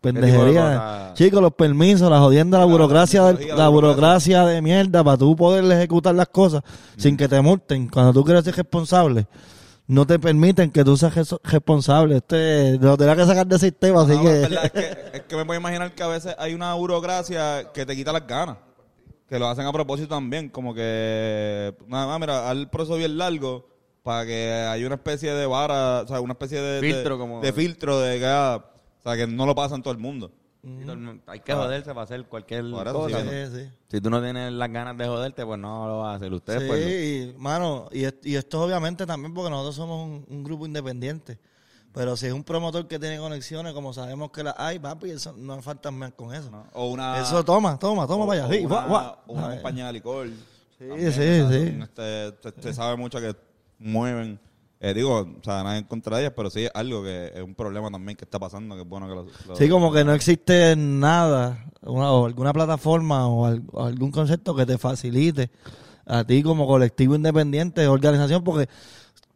pendejería. 0.03 1.13
Chicos, 1.15 1.41
los 1.41 1.55
permisos, 1.55 2.11
la 2.11 2.19
jodienda, 2.19 2.59
la 2.59 2.67
La 2.67 2.71
burocracia, 2.71 3.23
la 3.33 3.55
la 3.57 3.69
burocracia 3.71 4.45
de 4.45 4.61
mierda 4.61 5.03
para 5.03 5.17
tú 5.17 5.35
poder 5.37 5.65
ejecutar 5.73 6.15
las 6.15 6.29
cosas 6.29 6.63
sin 6.99 7.17
que 7.17 7.29
te 7.29 7.41
multen. 7.41 7.89
Cuando 7.89 8.13
tú 8.13 8.25
quieres 8.25 8.45
ser 8.45 8.55
responsable, 8.57 9.27
no 9.87 10.07
te 10.07 10.19
permiten 10.19 10.71
que 10.71 10.85
tú 10.85 10.99
seas 10.99 11.15
res- 11.15 11.35
responsable. 11.43 12.19
Este, 12.19 12.77
lo 12.79 12.99
tendrás 12.99 13.17
que 13.17 13.25
sacar 13.25 13.47
del 13.47 13.59
sistema, 13.59 14.03
así 14.03 14.17
No, 14.17 14.23
que... 14.23 14.43
es 14.43 14.71
que, 14.71 14.97
es 15.15 15.23
que 15.23 15.37
me 15.37 15.47
puedo 15.47 15.59
imaginar 15.59 15.95
que 15.95 16.03
a 16.03 16.09
veces 16.09 16.35
hay 16.39 16.53
una 16.53 16.75
burocracia 16.75 17.73
que 17.73 17.87
te 17.87 17.97
quita 17.97 18.13
las 18.13 18.27
ganas. 18.27 18.59
Que 19.31 19.38
lo 19.38 19.49
hacen 19.49 19.65
a 19.65 19.73
propósito 19.73 20.09
también. 20.09 20.49
Como 20.50 20.75
que, 20.75 21.75
nada 21.87 22.06
más, 22.06 22.21
mira, 22.21 22.50
al 22.50 22.69
proceso 22.69 22.97
bien 22.97 23.17
largo 23.17 23.67
para 24.03 24.27
que 24.27 24.50
haya 24.53 24.85
una 24.87 24.97
especie 24.97 25.32
de 25.32 25.47
vara, 25.47 26.03
o 26.03 26.06
sea, 26.09 26.21
una 26.21 26.32
especie 26.32 26.61
de... 26.61 26.81
de- 26.81 26.93
Filtro, 26.94 27.17
como- 27.19 27.41
De 27.41 27.53
filtro, 27.53 28.00
de 28.00 28.19
que, 28.19 28.27
ah, 28.27 28.62
o 28.99 29.03
sea, 29.03 29.17
que 29.17 29.27
no 29.27 29.47
lo 29.47 29.55
pasan 29.55 29.82
todo 29.82 29.93
el 29.93 29.99
mundo. 30.00 30.32
Hay 31.27 31.41
que 31.41 31.55
joderse 31.55 31.88
para 31.91 32.03
hacer 32.03 32.25
cualquier 32.27 32.65
cosa. 32.71 33.21
sí, 33.23 33.29
Sí, 33.31 33.56
sí. 33.65 33.71
Si 33.88 34.00
tú 34.03 34.11
no 34.11 34.21
tienes 34.23 34.52
las 34.52 34.71
ganas 34.71 34.97
de 34.99 35.07
joderte, 35.07 35.47
pues 35.47 35.59
no 35.59 35.87
lo 35.88 35.99
vas 36.00 36.12
a 36.12 36.16
hacer. 36.16 36.33
Ustedes, 36.35 36.62
Sí, 36.62 36.69
pues. 36.69 36.85
no. 36.85 36.90
y, 36.90 37.35
mano, 37.38 37.88
y, 37.93 38.31
y 38.31 38.37
esto 38.37 38.61
obviamente 38.62 39.07
también 39.07 39.33
porque 39.33 39.49
nosotros 39.49 39.76
somos 39.76 40.07
un, 40.07 40.26
un 40.28 40.45
grupo 40.45 40.66
independiente. 40.66 41.38
Pero 41.92 42.16
si 42.16 42.26
es 42.26 42.32
un 42.32 42.44
promotor 42.44 42.87
que 42.87 42.99
tiene 43.00 43.18
conexiones, 43.18 43.73
como 43.73 43.92
sabemos 43.92 44.30
que 44.30 44.44
las 44.44 44.54
hay, 44.59 44.78
papi, 44.78 45.11
eso 45.11 45.35
no 45.37 45.61
faltan 45.61 45.94
más 45.94 46.12
con 46.12 46.32
eso. 46.32 46.49
¿no? 46.50 46.64
O 46.73 46.87
una... 46.90 47.20
Eso 47.20 47.44
toma, 47.44 47.78
toma, 47.78 48.06
toma 48.06 48.25
o- 48.25 48.28
para 48.28 48.44
allá. 48.44 48.49
o 48.49 48.52
Sí, 48.59 48.64
una, 48.64 49.16
una 49.26 49.44
A 49.44 49.49
ver. 49.49 49.56
compañía 49.56 49.87
de 49.88 49.92
licor. 49.94 50.28
Sí, 50.78 50.87
También, 50.88 51.12
sí, 51.12 51.20
o 51.20 51.49
sea, 51.49 51.50
sí. 51.50 51.66
son, 51.66 51.82
este, 51.82 52.62
se 52.62 52.75
sabe 52.75 52.97
mucho 52.97 53.18
que 53.20 53.35
mueven. 53.78 54.38
eh, 54.78 54.94
digo, 54.94 55.18
o 55.20 55.44
sea, 55.44 55.62
nada 55.64 55.76
en 55.78 55.85
contra 55.85 56.16
de 56.16 56.23
ellas, 56.23 56.32
pero 56.37 56.49
sí 56.49 56.64
es 56.64 56.70
algo 56.75 57.02
que 57.02 57.32
es 57.35 57.42
un 57.42 57.54
problema 57.56 57.90
también 57.90 58.16
que 58.16 58.25
está 58.25 58.38
pasando, 58.38 58.76
que 58.76 58.82
es 58.82 58.88
bueno 58.88 59.09
que 59.09 59.14
lo... 59.14 59.26
lo- 59.49 59.56
Sí, 59.56 59.68
como 59.68 59.92
que 59.92 60.04
no 60.04 60.14
existe 60.14 60.75
nada, 60.76 61.66
una, 61.82 62.12
o 62.12 62.25
alguna 62.25 62.52
plataforma 62.52 63.26
o, 63.28 63.47
al- 63.47 63.62
o 63.73 63.85
algún 63.85 64.11
concepto 64.12 64.54
que 64.54 64.64
te 64.64 64.78
facilite 64.78 65.50
a 66.06 66.23
ti 66.25 66.42
como 66.42 66.66
colectivo 66.66 67.14
independiente, 67.16 67.87
organización, 67.88 68.42
porque 68.44 68.68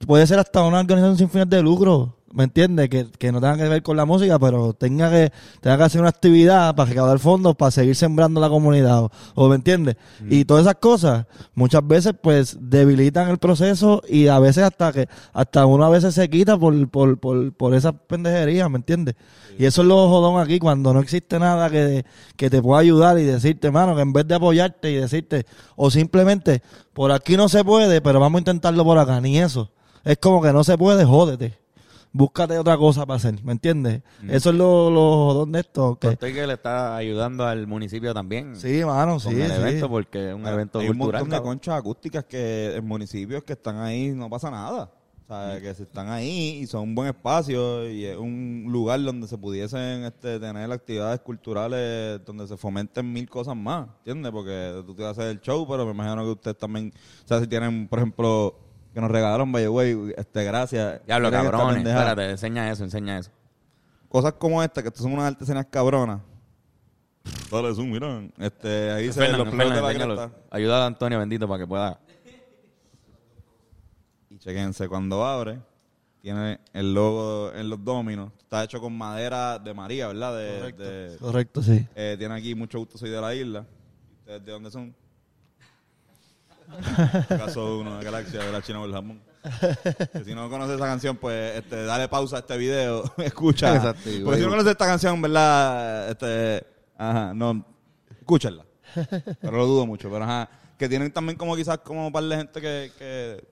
puede 0.06 0.26
ser 0.26 0.38
hasta 0.38 0.62
una 0.62 0.80
organización 0.80 1.18
sin 1.18 1.28
fines 1.28 1.50
de 1.50 1.60
lucro, 1.62 2.16
¿me 2.34 2.44
entiendes? 2.44 2.88
Que, 2.88 3.06
que 3.06 3.32
no 3.32 3.40
tenga 3.40 3.56
que 3.56 3.68
ver 3.68 3.82
con 3.82 3.96
la 3.96 4.04
música, 4.04 4.38
pero 4.38 4.74
tenga 4.74 5.10
que, 5.10 5.32
tenga 5.60 5.78
que 5.78 5.82
hacer 5.84 6.00
una 6.00 6.10
actividad 6.10 6.74
para 6.74 6.90
recaudar 6.90 7.18
fondos 7.18 7.54
para 7.56 7.70
seguir 7.70 7.94
sembrando 7.94 8.40
la 8.40 8.48
comunidad, 8.48 9.04
o, 9.04 9.10
o, 9.34 9.48
¿me 9.48 9.54
entiendes? 9.54 9.96
Y 10.28 10.44
todas 10.44 10.62
esas 10.62 10.76
cosas 10.76 11.26
muchas 11.54 11.86
veces 11.86 12.14
pues 12.20 12.58
debilitan 12.60 13.28
el 13.28 13.38
proceso 13.38 14.02
y 14.08 14.26
a 14.26 14.38
veces 14.40 14.64
hasta 14.64 14.92
que 14.92 15.08
hasta 15.32 15.64
uno 15.64 15.84
a 15.84 15.90
veces 15.90 16.14
se 16.14 16.28
quita 16.28 16.58
por, 16.58 16.88
por, 16.88 17.18
por, 17.18 17.52
por 17.52 17.74
esas 17.74 17.94
pendejerías, 18.06 18.68
¿me 18.68 18.76
entiendes? 18.76 19.14
Y 19.56 19.66
eso 19.66 19.82
es 19.82 19.88
lo 19.88 20.08
jodón 20.08 20.42
aquí, 20.42 20.58
cuando 20.58 20.92
no 20.92 21.00
existe 21.00 21.38
nada 21.38 21.70
que, 21.70 22.04
que 22.36 22.50
te 22.50 22.60
pueda 22.60 22.80
ayudar 22.80 23.18
y 23.18 23.22
decirte, 23.22 23.70
mano, 23.70 23.94
que 23.94 24.02
en 24.02 24.12
vez 24.12 24.26
de 24.26 24.34
apoyarte 24.34 24.90
y 24.90 24.96
decirte, 24.96 25.46
o 25.76 25.90
simplemente, 25.90 26.62
por 26.92 27.12
aquí 27.12 27.36
no 27.36 27.48
se 27.48 27.62
puede, 27.64 28.00
pero 28.00 28.18
vamos 28.18 28.38
a 28.38 28.40
intentarlo 28.40 28.84
por 28.84 28.98
acá, 28.98 29.20
ni 29.20 29.38
eso. 29.38 29.70
Es 30.02 30.18
como 30.18 30.42
que 30.42 30.52
no 30.52 30.64
se 30.64 30.76
puede, 30.76 31.04
jódete. 31.04 31.63
Búscate 32.14 32.56
otra 32.58 32.76
cosa 32.78 33.04
para 33.04 33.16
hacer, 33.16 33.42
¿me 33.44 33.52
entiendes? 33.52 34.00
Mm. 34.22 34.30
Eso 34.30 34.50
es 34.50 34.56
lo, 34.56 34.88
lo 34.88 35.00
jodón 35.26 35.52
de 35.52 35.60
esto. 35.60 35.98
Que, 36.00 36.08
Usted 36.08 36.32
que 36.32 36.46
le 36.46 36.54
está 36.54 36.96
ayudando 36.96 37.44
al 37.44 37.66
municipio 37.66 38.14
también. 38.14 38.54
sí, 38.56 38.82
mano, 38.84 39.18
sí, 39.20 39.28
el 39.30 39.50
sí. 39.50 39.56
evento 39.60 39.88
porque 39.90 40.28
es 40.30 40.34
un 40.34 40.46
evento 40.46 40.78
Hay 40.78 40.88
un 40.88 40.96
cultural. 40.96 41.22
montón 41.22 41.38
de 41.38 41.42
conchas 41.42 41.74
acústicas 41.74 42.24
que 42.24 42.76
en 42.76 42.86
municipios 42.86 43.42
que 43.42 43.52
están 43.54 43.76
ahí 43.78 44.12
no 44.12 44.30
pasa 44.30 44.50
nada. 44.50 44.90
O 45.26 45.34
Mm. 45.34 45.50
sea, 45.50 45.60
que 45.60 45.74
se 45.74 45.82
están 45.84 46.08
ahí 46.10 46.58
y 46.62 46.66
son 46.66 46.82
un 46.82 46.94
buen 46.94 47.08
espacio 47.08 47.88
y 47.90 48.04
es 48.04 48.16
un 48.16 48.66
lugar 48.68 49.02
donde 49.02 49.26
se 49.26 49.38
pudiesen 49.38 50.04
este, 50.04 50.38
tener 50.38 50.70
actividades 50.70 51.18
culturales 51.20 52.20
donde 52.26 52.46
se 52.46 52.58
fomenten 52.58 53.10
mil 53.10 53.28
cosas 53.28 53.56
más, 53.56 53.88
¿entiendes? 54.00 54.30
Porque 54.30 54.82
tú 54.86 54.94
te 54.94 55.02
vas 55.02 55.16
a 55.18 55.22
hacer 55.22 55.30
el 55.30 55.40
show, 55.40 55.66
pero 55.66 55.86
me 55.86 55.92
imagino 55.92 56.22
que 56.24 56.30
ustedes 56.30 56.58
también, 56.58 56.92
o 57.24 57.26
sea, 57.28 57.40
si 57.40 57.46
tienen, 57.46 57.88
por 57.88 58.00
ejemplo, 58.00 58.54
que 58.94 59.00
nos 59.00 59.10
regalaron, 59.10 59.50
by 59.52 59.62
the 59.64 59.68
way, 59.68 60.14
este, 60.16 60.44
gracias. 60.44 61.04
Diablo, 61.04 61.30
cabrones. 61.30 61.84
Espérate, 61.84 62.30
enseña 62.30 62.70
eso, 62.70 62.84
enseña 62.84 63.18
eso. 63.18 63.30
Cosas 64.08 64.34
como 64.34 64.62
esta, 64.62 64.80
que 64.82 64.88
estas 64.88 65.02
son 65.02 65.12
unas 65.12 65.26
artesanías 65.26 65.66
cabronas. 65.68 66.20
Dale 67.50 67.74
zoom, 67.74 67.90
mira. 67.90 68.22
Este, 68.38 68.90
ahí 68.92 69.12
se 69.12 69.20
ven 69.20 69.36
los 69.36 69.48
pelos 69.48 69.74
de 69.74 69.80
la 69.82 69.92
cresta. 69.94 70.30
Ayuda 70.50 70.84
a 70.84 70.86
Antonio 70.86 71.18
bendito 71.18 71.48
para 71.48 71.58
que 71.60 71.66
pueda. 71.66 71.98
Y 74.30 74.38
chequense, 74.38 74.88
cuando 74.88 75.24
abre, 75.24 75.58
tiene 76.20 76.60
el 76.72 76.94
logo 76.94 77.52
en 77.54 77.68
los 77.68 77.82
dominos. 77.84 78.30
Está 78.40 78.64
hecho 78.64 78.80
con 78.80 78.96
madera 78.96 79.58
de 79.58 79.74
María, 79.74 80.06
¿verdad? 80.08 80.36
De, 80.36 80.72
de- 80.72 81.16
Correcto, 81.18 81.62
sí. 81.62 81.86
eh, 81.94 82.16
tiene 82.18 82.34
aquí 82.34 82.54
mucho 82.54 82.78
gusto, 82.78 82.96
soy 82.98 83.10
de 83.10 83.20
la 83.20 83.34
isla. 83.34 83.66
¿Ustedes 84.20 84.44
de 84.44 84.52
dónde 84.52 84.70
son? 84.70 84.94
Caso 87.28 87.78
uno 87.78 87.98
de 87.98 88.04
Galaxia, 88.04 88.44
de 88.44 88.52
la 88.52 88.62
China 88.62 88.80
o 88.80 88.84
el 88.86 88.92
jamón. 88.92 89.20
Que 90.12 90.24
si 90.24 90.34
no 90.34 90.48
conoces 90.48 90.76
esa 90.76 90.86
canción, 90.86 91.16
pues 91.16 91.56
este, 91.58 91.84
dale 91.84 92.08
pausa 92.08 92.36
a 92.36 92.38
este 92.40 92.56
video, 92.56 93.04
escucha. 93.18 93.76
Exacto, 93.76 94.10
Porque 94.24 94.38
si 94.38 94.44
no 94.44 94.50
conoces 94.50 94.72
esta 94.72 94.86
canción, 94.86 95.20
¿verdad? 95.20 96.10
Este, 96.10 96.66
ajá, 96.96 97.34
no, 97.34 97.64
escúchenla. 98.18 98.64
Pero 99.40 99.56
lo 99.56 99.66
dudo 99.66 99.86
mucho, 99.86 100.10
pero 100.10 100.24
ajá. 100.24 100.48
Que 100.78 100.88
tienen 100.88 101.12
también 101.12 101.36
como 101.36 101.56
quizás 101.56 101.78
como 101.78 102.06
un 102.06 102.12
par 102.12 102.24
de 102.24 102.36
gente 102.36 102.60
que, 102.60 102.92
que 102.98 103.44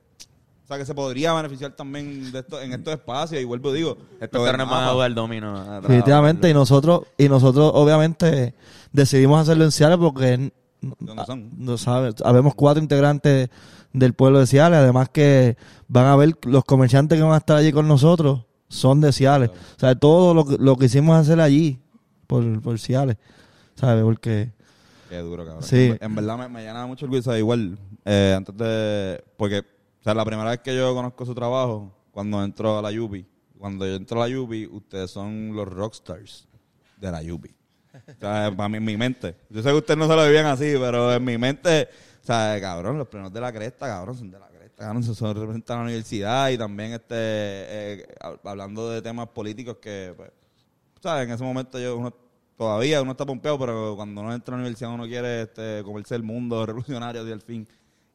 o 0.65 0.67
sea, 0.67 0.79
que 0.79 0.87
se 0.87 0.95
podría 0.95 1.33
beneficiar 1.35 1.73
también 1.73 2.31
de 2.31 2.39
esto, 2.39 2.61
en 2.61 2.73
estos 2.73 2.95
espacios. 2.95 3.41
Y 3.43 3.45
vuelvo 3.45 3.71
y 3.75 3.79
digo, 3.79 3.99
Estos 4.21 4.45
carnes 4.45 4.69
van 4.69 4.85
a 4.85 4.93
jugar 4.93 5.15
domino. 5.15 5.81
Definitivamente, 5.81 6.49
y 6.49 6.55
nosotros, 6.55 7.03
y 7.19 7.29
nosotros 7.29 7.73
obviamente 7.75 8.55
decidimos 8.93 9.41
hacerlo 9.41 9.65
en 9.65 9.73
Ciales 9.73 9.99
porque 9.99 10.53
¿Dónde 10.99 11.25
son? 11.25 11.51
no 11.57 11.79
sabe, 11.79 12.13
habemos 12.25 12.55
cuatro 12.55 12.83
integrantes 12.83 13.49
del 13.93 14.15
pueblo 14.15 14.41
de 14.41 14.47
Ciales, 14.47 14.79
además 14.79 15.09
que 15.09 15.57
van 15.89 16.07
a 16.07 16.17
ver 16.17 16.37
los 16.43 16.65
comerciantes 16.65 17.19
que 17.19 17.23
van 17.23 17.35
a 17.35 17.39
estar 17.39 17.57
allí 17.57 17.73
con 17.73 17.89
nosotros 17.89 18.47
son 18.69 19.01
de 19.01 19.13
Ciales. 19.13 19.51
O 19.51 19.79
sea, 19.79 19.95
todo 19.95 20.35
lo 20.35 20.45
que, 20.47 20.57
lo 20.59 20.77
que 20.77 20.87
hicimos 20.87 21.17
hacer 21.17 21.41
allí 21.41 21.79
por, 22.27 22.61
por 22.63 22.79
Ciales, 22.79 23.17
¿sabes? 23.75 24.03
Porque 24.03 24.53
Qué 25.13 25.19
duro, 25.19 25.45
cabrón. 25.45 25.63
Sí. 25.63 25.93
En, 26.01 26.15
verdad 26.15 26.39
me, 26.39 26.49
me 26.49 26.63
llena 26.63 26.87
mucho 26.87 27.05
orgullo. 27.05 27.21
o 27.21 27.23
sea, 27.23 27.39
igual, 27.39 27.79
eh, 28.07 28.33
antes 28.35 28.57
de. 28.57 29.23
Porque, 29.37 29.59
o 29.59 30.03
sea, 30.03 30.15
la 30.15 30.25
primera 30.25 30.49
vez 30.49 30.61
que 30.61 30.75
yo 30.75 30.95
conozco 30.95 31.27
su 31.27 31.35
trabajo, 31.35 31.93
cuando 32.13 32.43
entro 32.43 32.79
a 32.79 32.81
la 32.81 32.91
Yupi, 32.91 33.27
cuando 33.59 33.87
yo 33.87 33.95
entro 33.95 34.23
a 34.23 34.27
la 34.27 34.33
Yupi, 34.33 34.67
ustedes 34.69 35.11
son 35.11 35.55
los 35.55 35.69
rockstars 35.69 36.49
de 36.97 37.13
la 37.13 37.23
Yupi. 37.23 37.55
Para 38.19 38.69
mí, 38.69 38.77
en 38.79 38.85
mi 38.85 38.97
mente. 38.97 39.35
Yo 39.51 39.63
sé 39.63 39.69
que 39.71 39.75
ustedes 39.75 39.99
no 39.99 40.07
se 40.09 40.17
lo 40.17 40.25
vivían 40.25 40.47
así, 40.47 40.75
pero 40.79 41.13
en 41.13 41.25
mi 41.25 41.37
mente, 41.39 41.89
o 42.23 42.27
sea, 42.27 42.59
cabrón, 42.61 42.99
los 42.99 43.09
premios 43.09 43.33
de 43.33 43.41
la 43.41 43.53
cresta, 43.53 43.87
cabrón, 43.87 44.17
son 44.17 44.31
de 44.31 44.39
la 44.39 44.49
cresta, 44.49 44.85
cabrón, 44.85 45.03
se 45.03 45.33
representan 45.33 45.77
a 45.77 45.81
la 45.81 45.85
universidad 45.87 46.51
y 46.51 46.59
también, 46.59 46.93
este, 46.93 47.15
eh, 47.15 48.07
hab- 48.21 48.41
hablando 48.45 48.91
de 48.91 49.03
temas 49.03 49.29
políticos 49.29 49.77
que, 49.81 50.15
pues, 50.17 50.31
¿sabes? 51.03 51.27
En 51.27 51.33
ese 51.35 51.45
momento 51.45 51.79
yo 51.79 51.97
uno 51.97 52.15
todavía 52.57 53.03
uno 53.03 53.13
está 53.13 53.27
pompeado, 53.27 53.59
pero 53.59 53.95
cuando 53.97 54.21
uno 54.21 54.33
entra 54.35 54.55
a 54.55 54.59
la 54.59 54.63
universidad 54.63 54.91
uno 54.93 55.05
quiere 55.07 55.43
este, 55.43 55.83
comerse 55.85 56.15
el 56.15 56.23
mundo 56.23 56.65
revolucionario 56.67 57.27
y 57.27 57.33
al 57.33 57.41
fin. 57.41 57.67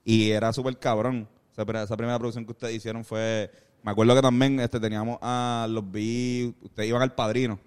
Y 0.05 0.31
era 0.31 0.53
súper 0.53 0.77
cabrón. 0.77 1.27
Esa 1.51 1.97
primera 1.97 2.17
producción 2.19 2.45
que 2.45 2.51
ustedes 2.51 2.75
hicieron 2.75 3.03
fue... 3.03 3.51
Me 3.83 3.91
acuerdo 3.91 4.15
que 4.15 4.21
también 4.21 4.59
este, 4.59 4.79
teníamos 4.79 5.17
a 5.21 5.67
los 5.69 5.89
vi... 5.91 6.55
Ustedes 6.61 6.89
iban 6.89 7.01
al 7.01 7.13
padrino. 7.13 7.59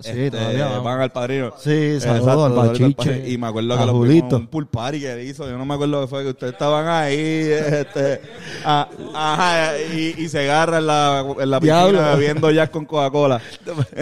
Sí, 0.00 0.10
Este, 0.10 0.30
todavía 0.32 0.66
vamos. 0.66 0.84
Van 0.84 1.00
al 1.00 1.12
padrino. 1.12 1.52
Sí, 1.58 2.00
saludos 2.00 2.22
Exacto, 2.22 2.44
al 2.44 2.52
Bachiche. 2.52 3.28
Y 3.30 3.38
me 3.38 3.46
acuerdo 3.46 3.78
que 3.78 3.86
los 3.86 4.08
vimos 4.08 4.32
un 4.34 4.46
pool 4.48 4.66
party 4.66 5.00
que 5.00 5.24
hizo. 5.24 5.48
Yo 5.48 5.56
no 5.56 5.64
me 5.64 5.74
acuerdo 5.74 6.00
que 6.02 6.06
fue 6.08 6.22
que 6.24 6.30
ustedes 6.30 6.52
estaban 6.54 6.86
ahí. 6.88 7.16
Este, 7.18 8.20
ajá, 8.64 9.78
y, 9.94 10.14
y 10.18 10.28
se 10.28 10.40
agarra 10.40 10.78
en 10.78 10.86
la, 10.86 11.34
en 11.38 11.50
la 11.50 11.60
piscina 11.60 11.86
Diablo. 11.88 12.16
bebiendo 12.16 12.50
jazz 12.50 12.70
con 12.70 12.84
Coca-Cola. 12.86 13.40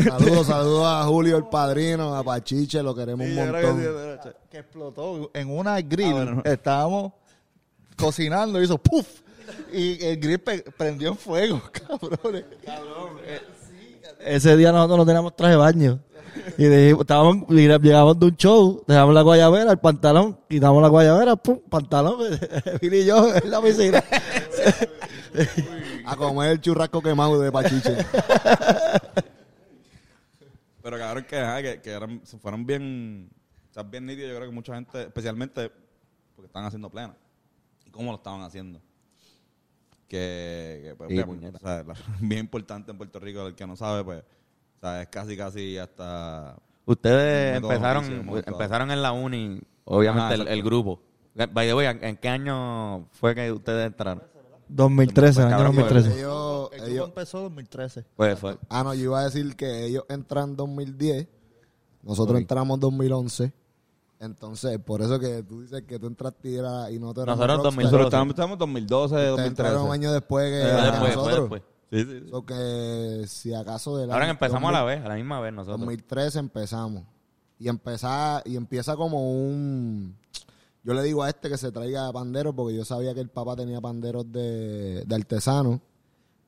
Saludos, 0.04 0.46
saludos 0.46 0.86
a 0.86 1.04
Julio 1.04 1.36
el 1.36 1.44
padrino, 1.46 2.14
a 2.16 2.22
Pachiche, 2.22 2.82
lo 2.82 2.94
queremos 2.94 3.26
un 3.26 3.32
Sí, 3.32 3.36
yo 3.38 3.48
creo 3.52 3.74
montón. 3.74 4.18
que 4.22 4.28
sí, 4.28 4.34
que 4.50 4.58
explotó 4.58 5.30
en 5.34 5.50
una 5.50 5.80
grill. 5.80 6.08
Ah, 6.08 6.12
bueno. 6.24 6.42
Estábamos 6.44 7.12
cocinando, 7.96 8.62
hizo 8.62 8.78
puff. 8.78 9.06
Y 9.72 10.04
el 10.04 10.16
grill 10.18 10.40
prendió 10.40 11.10
en 11.10 11.16
fuego, 11.16 11.62
cabrones. 11.72 12.44
Ese 14.26 14.56
día 14.56 14.72
nosotros 14.72 14.98
no 14.98 15.06
teníamos 15.06 15.36
traje 15.36 15.52
de 15.52 15.56
baño. 15.56 16.00
Y 16.58 16.64
dijimos, 16.64 17.02
estábamos, 17.02 17.48
mira, 17.48 17.78
llegamos 17.78 18.18
de 18.18 18.26
un 18.26 18.36
show, 18.36 18.84
dejamos 18.86 19.14
la 19.14 19.22
guayabera, 19.22 19.70
el 19.70 19.78
pantalón, 19.78 20.38
quitamos 20.48 20.82
la 20.82 20.88
guayabera, 20.88 21.36
pum, 21.36 21.60
pantalón, 21.68 22.18
Billy 22.80 22.98
y 22.98 23.04
yo 23.06 23.34
en 23.34 23.50
la 23.50 23.62
piscina. 23.62 24.02
A 26.04 26.16
comer 26.16 26.52
el 26.52 26.60
churrasco 26.60 27.00
quemado 27.00 27.40
de 27.40 27.50
Pachiche. 27.52 27.96
Pero 30.82 30.98
cabrón, 30.98 31.24
que, 31.24 31.62
que, 31.62 31.80
que 31.82 31.90
eran, 31.90 32.20
se 32.24 32.38
fueron 32.38 32.66
bien, 32.66 33.30
o 33.70 33.72
sea, 33.72 33.82
bien 33.82 34.06
nítidos. 34.06 34.30
Yo 34.30 34.36
creo 34.36 34.48
que 34.48 34.54
mucha 34.54 34.74
gente, 34.74 35.02
especialmente 35.02 35.70
porque 36.34 36.46
estaban 36.46 36.66
haciendo 36.66 36.90
plena. 36.90 37.16
¿Y 37.84 37.90
cómo 37.90 38.10
lo 38.10 38.18
estaban 38.18 38.42
haciendo? 38.42 38.80
Que, 40.08 40.80
que, 40.84 40.94
pues, 40.96 41.10
Sí, 41.10 41.20
o 41.20 41.58
sea, 41.58 41.82
la- 41.82 41.94
bien 42.20 42.40
importante 42.40 42.90
en 42.92 42.98
Puerto 42.98 43.18
Rico, 43.18 43.46
el 43.46 43.54
que 43.54 43.66
no 43.66 43.76
sabe, 43.76 44.04
pues, 44.04 44.22
o 44.22 44.80
sea, 44.80 45.02
es 45.02 45.08
casi, 45.08 45.36
casi 45.36 45.78
hasta... 45.78 46.56
Ustedes 46.84 47.56
empezaron, 47.56 48.26
método. 48.26 48.42
empezaron 48.54 48.90
en 48.92 49.02
la 49.02 49.10
uni, 49.10 49.60
obviamente 49.84 50.34
Ajá, 50.34 50.34
el, 50.34 50.46
el 50.48 50.62
grupo. 50.62 51.00
By 51.34 51.66
the 51.66 51.74
way, 51.74 51.86
¿en 52.00 52.16
qué 52.16 52.28
año 52.28 53.08
fue 53.10 53.34
que 53.34 53.50
ustedes 53.50 53.88
entraron? 53.88 54.22
2013, 54.68 55.42
año 55.42 55.50
Cabrón, 55.50 55.76
2013. 55.76 56.18
Ellos, 56.18 56.70
El 56.72 56.78
grupo 56.78 56.92
ellos, 56.92 57.08
empezó 57.08 57.38
en 57.38 57.44
2013. 57.44 58.04
Pues 58.16 58.38
fue. 58.38 58.56
ah, 58.68 58.84
no, 58.84 58.94
yo 58.94 59.02
iba 59.02 59.20
a 59.20 59.24
decir 59.24 59.54
que 59.56 59.84
ellos 59.86 60.04
entran 60.08 60.50
en 60.50 60.56
2010, 60.56 61.28
nosotros 62.02 62.38
entramos 62.38 62.76
en 62.76 62.80
2011. 62.80 63.52
Entonces, 64.18 64.78
por 64.78 65.02
eso 65.02 65.18
que 65.20 65.42
tú 65.42 65.60
dices 65.62 65.82
que 65.82 65.98
tú 65.98 66.06
entraste 66.06 66.48
y, 66.50 66.56
era, 66.56 66.90
y 66.90 66.98
no 66.98 67.12
te 67.12 67.20
eras 67.22 67.36
Nosotros 67.36 67.56
rockstar. 67.58 67.64
2012. 67.64 67.84
Nosotros 67.84 68.06
estábamos, 68.06 68.30
estábamos 68.32 68.54
en 68.54 68.58
2012, 68.58 69.04
Ustedes 69.14 69.30
2013. 69.30 69.48
entraron 69.68 69.86
un 69.86 69.92
año 69.92 70.12
después 70.12 70.50
que 70.50 70.60
Eh, 70.62 70.90
después, 70.90 71.16
nosotros. 71.16 71.40
después. 71.50 71.62
Sí, 71.92 72.04
sí, 72.04 72.20
sí. 72.24 72.30
So 72.30 72.44
que 72.46 73.24
si 73.28 73.54
acaso 73.54 73.96
de 73.96 74.06
la 74.06 74.14
Ahora 74.14 74.28
empezamos 74.28 74.68
a 74.68 74.72
la 74.72 74.82
vez, 74.84 75.04
a 75.04 75.08
la 75.08 75.14
misma 75.16 75.38
vez 75.40 75.52
nosotros. 75.52 75.80
2013 75.80 76.38
empezamos. 76.38 77.04
Y 77.58 77.68
empezar, 77.68 78.42
y 78.44 78.56
empieza 78.56 78.96
como 78.96 79.30
un 79.32 80.16
yo 80.82 80.94
le 80.94 81.02
digo 81.02 81.22
a 81.24 81.28
este 81.28 81.48
que 81.48 81.58
se 81.58 81.72
traiga 81.72 82.12
panderos 82.12 82.54
porque 82.54 82.74
yo 82.76 82.84
sabía 82.84 83.12
que 83.12 83.20
el 83.20 83.28
papá 83.28 83.56
tenía 83.56 83.80
panderos 83.80 84.30
de, 84.30 85.02
de 85.04 85.14
artesano. 85.14 85.80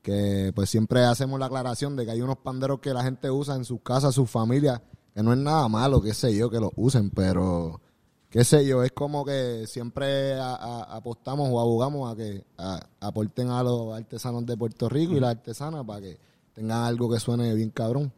Que 0.01 0.53
pues 0.55 0.69
siempre 0.69 1.03
hacemos 1.03 1.39
la 1.41 1.47
aclaración 1.47 1.95
de 1.97 2.05
que 2.05 2.11
hay 2.11 2.21
unos 2.21 2.37
panderos 2.37 2.79
que 2.79 2.93
la 2.93 3.03
gente 3.03 3.29
usa 3.29 3.55
en 3.55 3.65
sus 3.65 3.81
casas, 3.81 4.15
sus 4.15 4.29
familias, 4.29 4.81
que 5.13 5.23
no 5.23 5.33
es 5.33 5.39
nada 5.39 5.67
malo, 5.67 6.01
qué 6.01 6.13
sé 6.13 6.35
yo, 6.35 6.49
que 6.49 6.59
los 6.59 6.71
usen, 6.75 7.09
pero 7.11 7.81
qué 8.29 8.43
sé 8.43 8.65
yo, 8.65 8.83
es 8.83 8.91
como 8.91 9.25
que 9.25 9.65
siempre 9.67 10.33
a- 10.39 10.55
a- 10.55 10.95
apostamos 10.95 11.49
o 11.51 11.59
abogamos 11.59 12.11
a 12.11 12.15
que 12.15 12.43
a- 12.57 12.79
aporten 12.99 13.49
a 13.49 13.63
los 13.63 13.93
artesanos 13.93 14.45
de 14.45 14.57
Puerto 14.57 14.89
Rico 14.89 15.13
y 15.13 15.19
las 15.19 15.31
artesanas 15.31 15.85
para 15.85 16.01
que 16.01 16.19
tengan 16.53 16.83
algo 16.83 17.09
que 17.09 17.19
suene 17.19 17.53
bien 17.53 17.69
cabrón. 17.71 18.11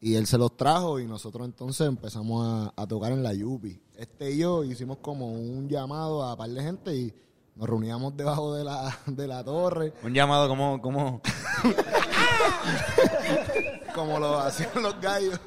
Y 0.00 0.14
él 0.14 0.26
se 0.26 0.38
los 0.38 0.56
trajo 0.56 1.00
y 1.00 1.06
nosotros 1.06 1.46
entonces 1.46 1.86
empezamos 1.86 2.70
a, 2.76 2.86
tocar 2.86 3.12
en 3.12 3.22
la 3.22 3.32
Yupi. 3.32 3.80
Este 3.96 4.30
y 4.30 4.38
yo 4.38 4.62
hicimos 4.62 4.98
como 4.98 5.32
un 5.32 5.68
llamado 5.68 6.22
a 6.22 6.36
par 6.36 6.50
de 6.50 6.62
gente 6.62 6.94
y 6.94 7.14
nos 7.56 7.68
reuníamos 7.68 8.14
debajo 8.16 8.54
de 8.54 8.62
la, 8.64 8.98
de 9.06 9.26
la 9.26 9.42
torre, 9.42 9.94
Un 10.02 10.12
llamado 10.12 10.48
como, 10.48 10.80
como 10.82 11.20
como 13.94 14.18
lo 14.18 14.38
hacían 14.38 14.82
los 14.82 15.00
gallos. 15.00 15.40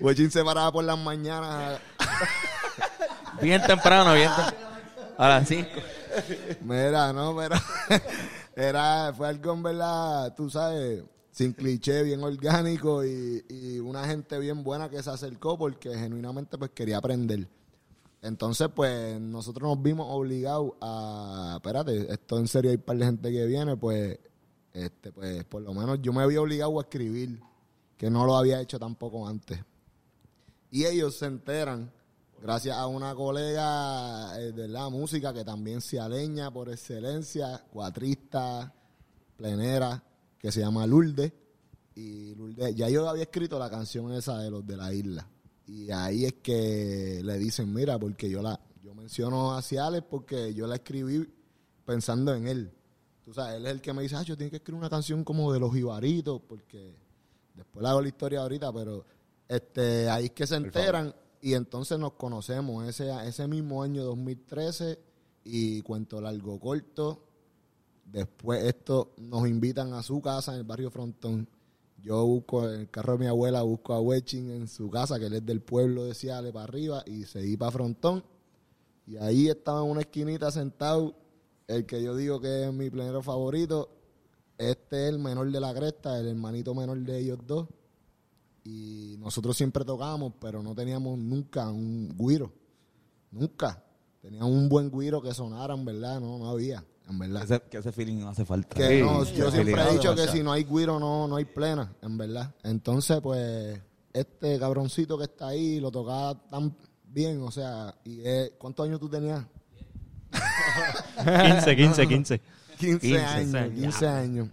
Huechín 0.00 0.30
se 0.30 0.44
paraba 0.44 0.72
por 0.72 0.84
las 0.84 0.98
mañanas. 0.98 1.80
bien 3.40 3.62
temprano, 3.62 4.14
bien 4.14 4.30
temprano. 4.34 4.74
A 5.16 5.28
las 5.28 5.48
5. 5.48 5.68
Mira, 6.62 7.12
no, 7.12 7.36
pero 7.36 7.56
era, 8.56 9.12
fue 9.16 9.28
algo 9.28 9.52
en 9.52 9.62
verdad, 9.62 10.34
tú 10.34 10.50
sabes, 10.50 11.02
sin 11.30 11.52
cliché, 11.52 12.02
bien 12.02 12.22
orgánico 12.22 13.04
y, 13.04 13.44
y 13.48 13.78
una 13.78 14.06
gente 14.06 14.38
bien 14.38 14.62
buena 14.62 14.88
que 14.88 15.02
se 15.02 15.10
acercó 15.10 15.58
porque 15.58 15.96
genuinamente 15.96 16.56
pues 16.58 16.70
quería 16.72 16.98
aprender. 16.98 17.48
Entonces, 18.24 18.68
pues, 18.74 19.20
nosotros 19.20 19.68
nos 19.68 19.82
vimos 19.82 20.06
obligados 20.08 20.72
a, 20.80 21.54
espérate, 21.56 22.10
esto 22.10 22.38
en 22.38 22.48
serio 22.48 22.70
hay 22.70 22.76
un 22.78 22.82
par 22.82 22.96
de 22.96 23.04
gente 23.04 23.30
que 23.30 23.44
viene, 23.44 23.76
pues, 23.76 24.18
este, 24.74 25.12
pues, 25.12 25.44
por 25.44 25.62
lo 25.62 25.72
menos 25.72 26.02
yo 26.02 26.12
me 26.12 26.22
había 26.22 26.42
obligado 26.42 26.78
a 26.78 26.82
escribir, 26.82 27.40
que 27.96 28.10
no 28.10 28.26
lo 28.26 28.36
había 28.36 28.60
hecho 28.60 28.78
tampoco 28.78 29.26
antes. 29.26 29.58
Y 30.70 30.84
ellos 30.84 31.16
se 31.16 31.26
enteran, 31.26 31.90
gracias 32.42 32.76
a 32.76 32.86
una 32.88 33.14
colega 33.14 34.38
eh, 34.38 34.52
de 34.52 34.68
la 34.68 34.90
música 34.90 35.32
que 35.32 35.44
también 35.44 35.80
se 35.80 36.00
aleña 36.00 36.50
por 36.50 36.68
excelencia, 36.68 37.64
cuatrista, 37.70 38.74
plenera, 39.36 40.02
que 40.38 40.52
se 40.52 40.60
llama 40.60 40.86
Lourdes. 40.86 41.32
Y 41.94 42.34
Lourdes, 42.34 42.74
ya 42.74 42.88
yo 42.88 43.08
había 43.08 43.22
escrito 43.22 43.58
la 43.58 43.70
canción 43.70 44.12
esa 44.12 44.38
de 44.38 44.50
los 44.50 44.66
de 44.66 44.76
la 44.76 44.92
isla. 44.92 45.26
Y 45.66 45.90
ahí 45.92 46.24
es 46.24 46.34
que 46.42 47.22
le 47.24 47.38
dicen, 47.38 47.72
mira, 47.72 47.98
porque 47.98 48.28
yo 48.28 48.42
la 48.42 48.60
yo 48.82 48.94
menciono 48.94 49.54
a 49.54 49.62
Ciales 49.62 50.02
porque 50.02 50.52
yo 50.52 50.66
la 50.66 50.74
escribí 50.74 51.26
pensando 51.86 52.34
en 52.34 52.46
él. 52.46 52.74
Tú 53.24 53.32
sabes, 53.32 53.56
él 53.56 53.66
es 53.66 53.72
el 53.72 53.80
que 53.80 53.92
me 53.92 54.02
dice, 54.02 54.16
ah, 54.16 54.22
yo 54.22 54.36
tengo 54.36 54.50
que 54.50 54.56
escribir 54.56 54.78
una 54.78 54.90
canción 54.90 55.24
como 55.24 55.52
de 55.52 55.58
los 55.58 55.72
jibaritos, 55.72 56.42
porque 56.46 56.94
después 57.54 57.82
le 57.82 57.88
hago 57.88 58.02
la 58.02 58.08
historia 58.08 58.40
ahorita, 58.40 58.72
pero 58.72 59.04
este 59.48 60.08
ahí 60.08 60.26
es 60.26 60.30
que 60.32 60.46
se 60.46 60.56
enteran 60.56 61.14
y 61.40 61.54
entonces 61.54 61.98
nos 61.98 62.14
conocemos 62.14 62.86
ese, 62.88 63.10
ese 63.26 63.46
mismo 63.46 63.82
año 63.82 64.04
2013 64.04 64.98
y 65.44 65.82
cuento 65.82 66.20
largo 66.20 66.58
corto. 66.58 67.24
Después 68.04 68.64
esto 68.64 69.12
nos 69.18 69.46
invitan 69.48 69.92
a 69.92 70.02
su 70.02 70.20
casa 70.20 70.52
en 70.52 70.58
el 70.58 70.64
barrio 70.64 70.90
Frontón. 70.90 71.48
Yo 72.02 72.24
busco 72.26 72.68
en 72.68 72.80
el 72.80 72.90
carro 72.90 73.14
de 73.14 73.18
mi 73.20 73.26
abuela, 73.26 73.62
busco 73.62 73.94
a 73.94 74.00
Weching 74.00 74.50
en 74.50 74.68
su 74.68 74.90
casa, 74.90 75.18
que 75.18 75.26
él 75.26 75.34
es 75.34 75.46
del 75.46 75.62
pueblo 75.62 76.04
de 76.04 76.14
Ciales 76.14 76.52
para 76.52 76.64
arriba, 76.64 77.02
y 77.06 77.24
seguí 77.24 77.56
para 77.56 77.70
Frontón. 77.70 78.22
Y 79.06 79.16
ahí 79.16 79.48
estaba 79.48 79.82
en 79.82 79.90
una 79.90 80.00
esquinita 80.00 80.50
sentado, 80.50 81.14
el 81.66 81.86
que 81.86 82.02
yo 82.02 82.14
digo 82.16 82.40
que 82.40 82.64
es 82.66 82.72
mi 82.72 82.90
plenero 82.90 83.22
favorito. 83.22 83.90
Este 84.58 85.04
es 85.08 85.12
el 85.12 85.18
menor 85.18 85.50
de 85.50 85.60
la 85.60 85.74
cresta, 85.74 86.18
el 86.18 86.28
hermanito 86.28 86.74
menor 86.74 86.98
de 87.00 87.18
ellos 87.18 87.38
dos. 87.46 87.68
Y 88.64 89.16
nosotros 89.18 89.56
siempre 89.56 89.84
tocábamos, 89.84 90.34
pero 90.40 90.62
no 90.62 90.74
teníamos 90.74 91.18
nunca 91.18 91.68
un 91.70 92.14
guiro. 92.16 92.52
Nunca. 93.30 93.82
Teníamos 94.22 94.50
un 94.52 94.68
buen 94.68 94.90
guiro 94.90 95.20
que 95.20 95.34
sonara, 95.34 95.74
en 95.74 95.84
verdad, 95.84 96.18
no, 96.18 96.38
no 96.38 96.48
había, 96.48 96.82
en 97.10 97.18
verdad. 97.18 97.42
Ese, 97.42 97.60
que 97.68 97.76
ese 97.76 97.92
feeling 97.92 98.20
no 98.20 98.28
hace 98.30 98.46
falta. 98.46 98.74
Que 98.74 99.02
no, 99.02 99.22
yo 99.24 99.50
siempre 99.50 99.74
he 99.82 99.92
dicho 99.92 100.14
que 100.14 100.28
si 100.28 100.42
no 100.42 100.50
hay 100.52 100.64
guiro 100.64 100.98
no, 100.98 101.28
no 101.28 101.36
hay 101.36 101.44
plena, 101.44 101.94
en 102.00 102.16
verdad. 102.16 102.54
Entonces, 102.62 103.20
pues, 103.20 103.78
este 104.14 104.58
cabroncito 104.58 105.18
que 105.18 105.24
está 105.24 105.48
ahí 105.48 105.78
lo 105.78 105.90
tocaba 105.90 106.40
tan 106.48 106.74
bien, 107.06 107.42
o 107.42 107.50
sea, 107.50 107.94
y 108.04 108.20
es- 108.26 108.52
¿cuántos 108.56 108.86
años 108.86 108.98
tú 108.98 109.10
tenías? 109.10 109.44
15, 111.24 111.76
15, 111.76 112.06
15. 112.06 112.40
15, 112.78 113.00
15 113.00 113.18
años, 113.24 113.54
años. 113.54 113.74
15 113.80 114.06
años. 114.06 114.48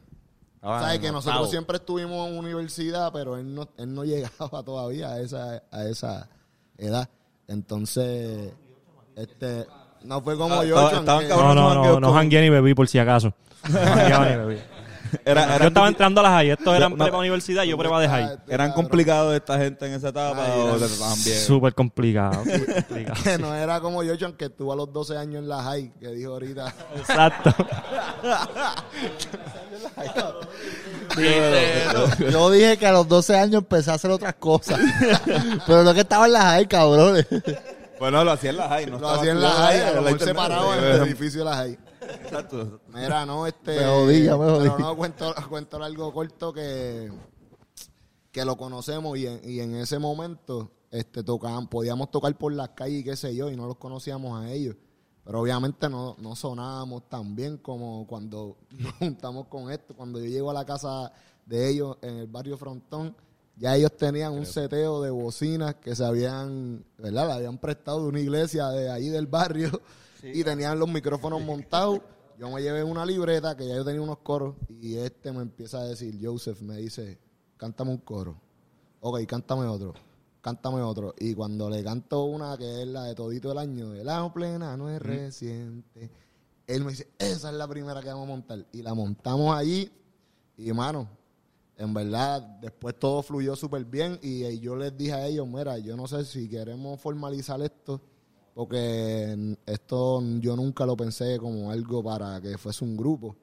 Ah, 0.62 0.80
Sabes 0.84 1.00
que 1.00 1.08
no, 1.08 1.14
nosotros 1.14 1.50
siempre 1.50 1.78
estuvimos 1.78 2.30
en 2.30 2.38
universidad, 2.38 3.12
pero 3.12 3.36
él 3.38 3.54
no, 3.56 3.68
él 3.78 3.94
no 3.94 4.04
llegaba 4.06 4.64
todavía 4.64 5.10
a 5.10 5.20
esa, 5.20 5.64
a 5.72 5.84
esa 5.86 6.28
edad. 6.78 7.10
Entonces, 7.48 8.54
este, 9.16 9.66
no 10.04 10.22
fue 10.22 10.38
como 10.38 10.56
Ah, 10.62 10.66
yo. 10.66 10.76
estaban 10.90 11.28
cabrones. 11.28 11.56
No, 11.56 11.56
no, 11.56 11.74
no, 11.74 12.00
no 12.00 12.08
con- 12.08 12.16
jangueé 12.18 12.42
ni 12.42 12.50
bebí 12.50 12.74
por 12.74 12.88
si 12.88 13.00
acaso. 13.00 13.34
No 13.70 13.80
jangueaba 13.80 14.30
ni 14.30 14.36
bebí. 14.38 14.60
Era, 15.26 15.48
Yo 15.48 15.56
eran, 15.56 15.68
estaba 15.68 15.88
entrando 15.88 16.22
a 16.22 16.24
la 16.24 16.30
high. 16.30 16.52
Esto 16.52 16.76
era 16.76 16.90
No, 16.90 16.98
prepa 16.98 17.18
universidad, 17.18 17.64
yo 17.64 17.78
prueba 17.78 18.00
de 18.00 18.08
high. 18.08 18.38
eran 18.48 18.72
complicados 18.74 19.34
esta 19.36 19.58
gente 19.58 19.86
en 19.86 19.94
esa 19.94 20.10
etapa 20.10 20.46
Ay, 20.46 20.62
o 20.62 20.78
bien. 20.78 21.40
Súper 21.40 21.74
complicado. 21.74 22.44
complicado. 22.88 23.24
que 23.24 23.38
no 23.38 23.56
era 23.56 23.80
como 23.80 24.04
yo, 24.04 24.16
Chan, 24.16 24.34
que 24.34 24.46
estuvo 24.46 24.74
a 24.74 24.76
los 24.76 24.92
12 24.92 25.18
años 25.18 25.44
en 25.44 25.50
la 25.50 25.64
high, 25.64 25.92
que 26.00 26.10
dijo 26.10 26.34
ahorita. 26.34 26.74
Exacto. 26.96 27.54
Yo 32.32 32.52
dije 32.52 32.78
que 32.78 32.88
a 32.88 32.92
los 32.92 33.08
12 33.08 33.38
años 33.38 33.56
empecé 33.56 33.92
a 33.92 33.96
hacer 33.96 34.12
otras 34.12 34.36
cosas. 34.36 34.80
Pero 35.68 35.84
no 35.84 35.94
que 35.94 36.02
estaba 36.02 36.26
en 36.26 36.34
las 36.34 36.44
high, 36.44 36.68
cabrones. 36.68 37.26
Bueno, 38.00 38.24
lo 38.24 38.32
hacía 38.32 38.52
en 38.52 38.58
la 38.58 38.70
high. 38.70 38.86
No 38.86 38.92
Lo 38.92 38.98
estaba 38.98 39.16
hacía 39.16 39.32
en 39.32 39.42
la 39.42 39.52
high, 39.52 39.96
lo 39.96 40.20
separado 40.20 40.76
en 40.76 40.84
el 40.84 41.02
edificio 41.08 41.40
de 41.44 41.46
la 41.46 41.56
high. 41.56 41.78
Exacto. 42.24 42.82
Mira, 42.88 43.26
no, 43.26 43.48
este. 43.48 43.80
Me 43.80 43.86
jodí, 43.86 44.22
me 44.22 44.30
jodí. 44.30 44.70
Pero 44.70 44.80
no, 44.80 44.96
cuento, 44.96 45.34
cuento 45.50 45.84
algo 45.84 46.14
corto 46.14 46.54
que. 46.54 47.12
Que 48.32 48.46
lo 48.46 48.56
conocemos 48.56 49.18
y 49.18 49.28
en, 49.28 49.42
y 49.44 49.60
en 49.60 49.76
ese 49.76 50.00
momento 50.00 50.72
este, 50.92 51.24
tocaban, 51.24 51.68
podíamos 51.68 52.12
tocar 52.12 52.38
por 52.38 52.54
las 52.54 52.70
calles 52.70 53.02
y 53.02 53.04
qué 53.04 53.16
sé 53.16 53.36
yo, 53.36 53.50
y 53.50 53.56
no 53.56 53.68
los 53.68 53.78
conocíamos 53.78 54.42
a 54.42 54.52
ellos. 54.52 54.76
Pero 55.24 55.40
obviamente 55.40 55.90
no, 55.90 56.16
no 56.20 56.36
sonábamos 56.36 57.08
tan 57.08 57.36
bien 57.36 57.58
como 57.58 58.06
cuando 58.08 58.58
nos 58.72 58.94
juntamos 58.94 59.48
con 59.48 59.72
esto. 59.72 59.96
Cuando 59.96 60.20
yo 60.20 60.26
llego 60.26 60.52
a 60.52 60.54
la 60.54 60.66
casa 60.66 61.12
de 61.46 61.70
ellos 61.70 61.98
en 62.02 62.18
el 62.18 62.28
barrio 62.28 62.58
Frontón, 62.58 63.16
ya 63.56 63.76
ellos 63.76 63.96
tenían 63.96 64.34
un 64.34 64.46
seteo 64.46 65.02
de 65.02 65.12
bocinas 65.12 65.76
que 65.76 65.96
se 65.96 66.04
habían, 66.04 66.84
¿verdad? 66.98 67.28
Le 67.28 67.34
habían 67.34 67.58
prestado 67.58 68.02
de 68.02 68.08
una 68.08 68.20
iglesia 68.20 68.68
de 68.70 68.90
ahí 68.90 69.10
del 69.10 69.28
barrio 69.28 69.70
y 70.24 70.44
tenían 70.44 70.80
los 70.80 70.90
micrófonos 70.90 71.42
montados. 71.42 72.02
Yo 72.38 72.50
me 72.50 72.62
llevé 72.62 72.84
una 72.84 73.06
libreta 73.06 73.56
que 73.56 73.68
ya 73.68 73.76
yo 73.76 73.86
tenía 73.86 74.02
unos 74.02 74.20
coros 74.20 74.56
y 74.68 74.96
este 74.98 75.32
me 75.32 75.42
empieza 75.42 75.80
a 75.80 75.86
decir, 75.86 76.18
Joseph 76.22 76.62
me 76.62 76.78
dice, 76.78 77.20
cántame 77.58 77.92
un 77.92 77.98
coro. 77.98 78.40
Ok, 79.00 79.20
cántame 79.28 79.66
otro. 79.66 79.94
Cántame 80.42 80.82
otro. 80.82 81.14
Y 81.20 81.36
cuando 81.36 81.70
le 81.70 81.84
canto 81.84 82.24
una 82.24 82.58
que 82.58 82.82
es 82.82 82.88
la 82.88 83.04
de 83.04 83.16
todito 83.16 83.52
el 83.52 83.60
año, 83.60 83.92
de 83.92 84.04
la 84.04 84.34
plena 84.34 84.76
no 84.76 84.90
es 84.90 85.02
reciente, 85.02 86.10
él 86.66 86.84
me 86.84 86.92
dice, 86.92 87.10
esa 87.20 87.50
es 87.50 87.56
la 87.56 87.68
primera 87.68 88.02
que 88.02 88.08
vamos 88.08 88.24
a 88.24 88.32
montar. 88.32 88.66
Y 88.72 88.82
la 88.82 88.94
montamos 88.94 89.56
allí 89.56 89.92
y, 90.58 90.72
mano, 90.74 91.08
en 91.78 91.94
verdad, 91.94 92.42
después 92.62 92.98
todo 92.98 93.24
fluyó 93.24 93.56
súper 93.56 93.86
bien 93.86 94.20
y, 94.22 94.44
eh, 94.44 94.60
yo 94.60 94.76
les 94.76 94.96
dije 94.98 95.14
a 95.14 95.28
ellos, 95.28 95.48
mira, 95.48 95.78
yo 95.80 95.96
no 95.98 96.08
sé 96.08 96.24
si 96.26 96.48
queremos 96.48 97.00
formalizar 97.02 97.62
esto, 97.62 98.02
porque 98.54 99.58
esto 99.66 100.22
yo 100.40 100.56
nunca 100.56 100.86
lo 100.86 100.98
pensé 100.98 101.38
como 101.38 101.72
algo 101.72 102.04
para 102.04 102.42
que 102.42 102.58
fuese 102.58 102.84
un 102.84 102.98
grupo. 102.98 103.36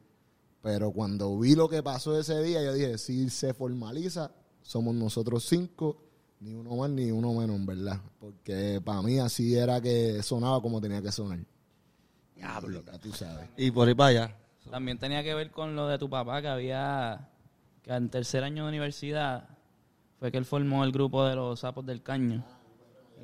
Pero 0.63 0.91
cuando 0.91 1.39
vi 1.39 1.55
lo 1.55 1.69
que 1.69 1.83
pasó 1.83 2.19
ese 2.19 2.43
día, 2.43 2.63
yo 2.63 2.73
dije, 2.73 2.99
si 2.99 3.31
se 3.31 3.55
formaliza, 3.55 4.33
somos 4.63 4.95
nosotros 4.95 5.45
cinco, 5.45 6.03
ni 6.41 6.53
uno 6.55 6.77
más 6.77 6.91
ni 6.91 7.11
uno 7.11 7.33
menos, 7.33 7.57
en 7.57 7.67
verdad. 7.67 8.01
Porque 8.19 8.81
para 8.85 9.03
mí 9.03 9.19
así 9.19 9.55
era 9.55 9.81
que 9.81 10.23
sonaba 10.23 10.61
como 10.61 10.81
tenía 10.81 11.01
que 11.01 11.13
sonar. 11.13 11.39
Diablo, 12.35 12.83
ya 12.85 12.99
tú 12.99 13.13
sabes. 13.13 13.49
Y 13.57 13.71
por 13.71 13.89
ahí 13.89 13.95
para 13.95 14.09
allá. 14.09 14.37
También 14.71 14.99
tenía 14.99 15.23
que 15.23 15.35
ver 15.35 15.51
con 15.51 15.75
lo 15.75 15.89
de 15.89 15.99
tu 15.99 16.11
papá, 16.11 16.43
que 16.43 16.49
había, 16.49 17.31
que 17.83 17.93
en 17.93 18.11
tercer 18.11 18.45
año 18.45 18.65
de 18.65 18.69
universidad 18.69 19.49
fue 20.19 20.31
que 20.31 20.39
él 20.39 20.45
formó 20.45 20.85
el 20.85 20.93
grupo 20.93 21.25
de 21.25 21.37
los 21.37 21.61
sapos 21.61 21.87
del 21.87 22.03
caño. 22.03 22.45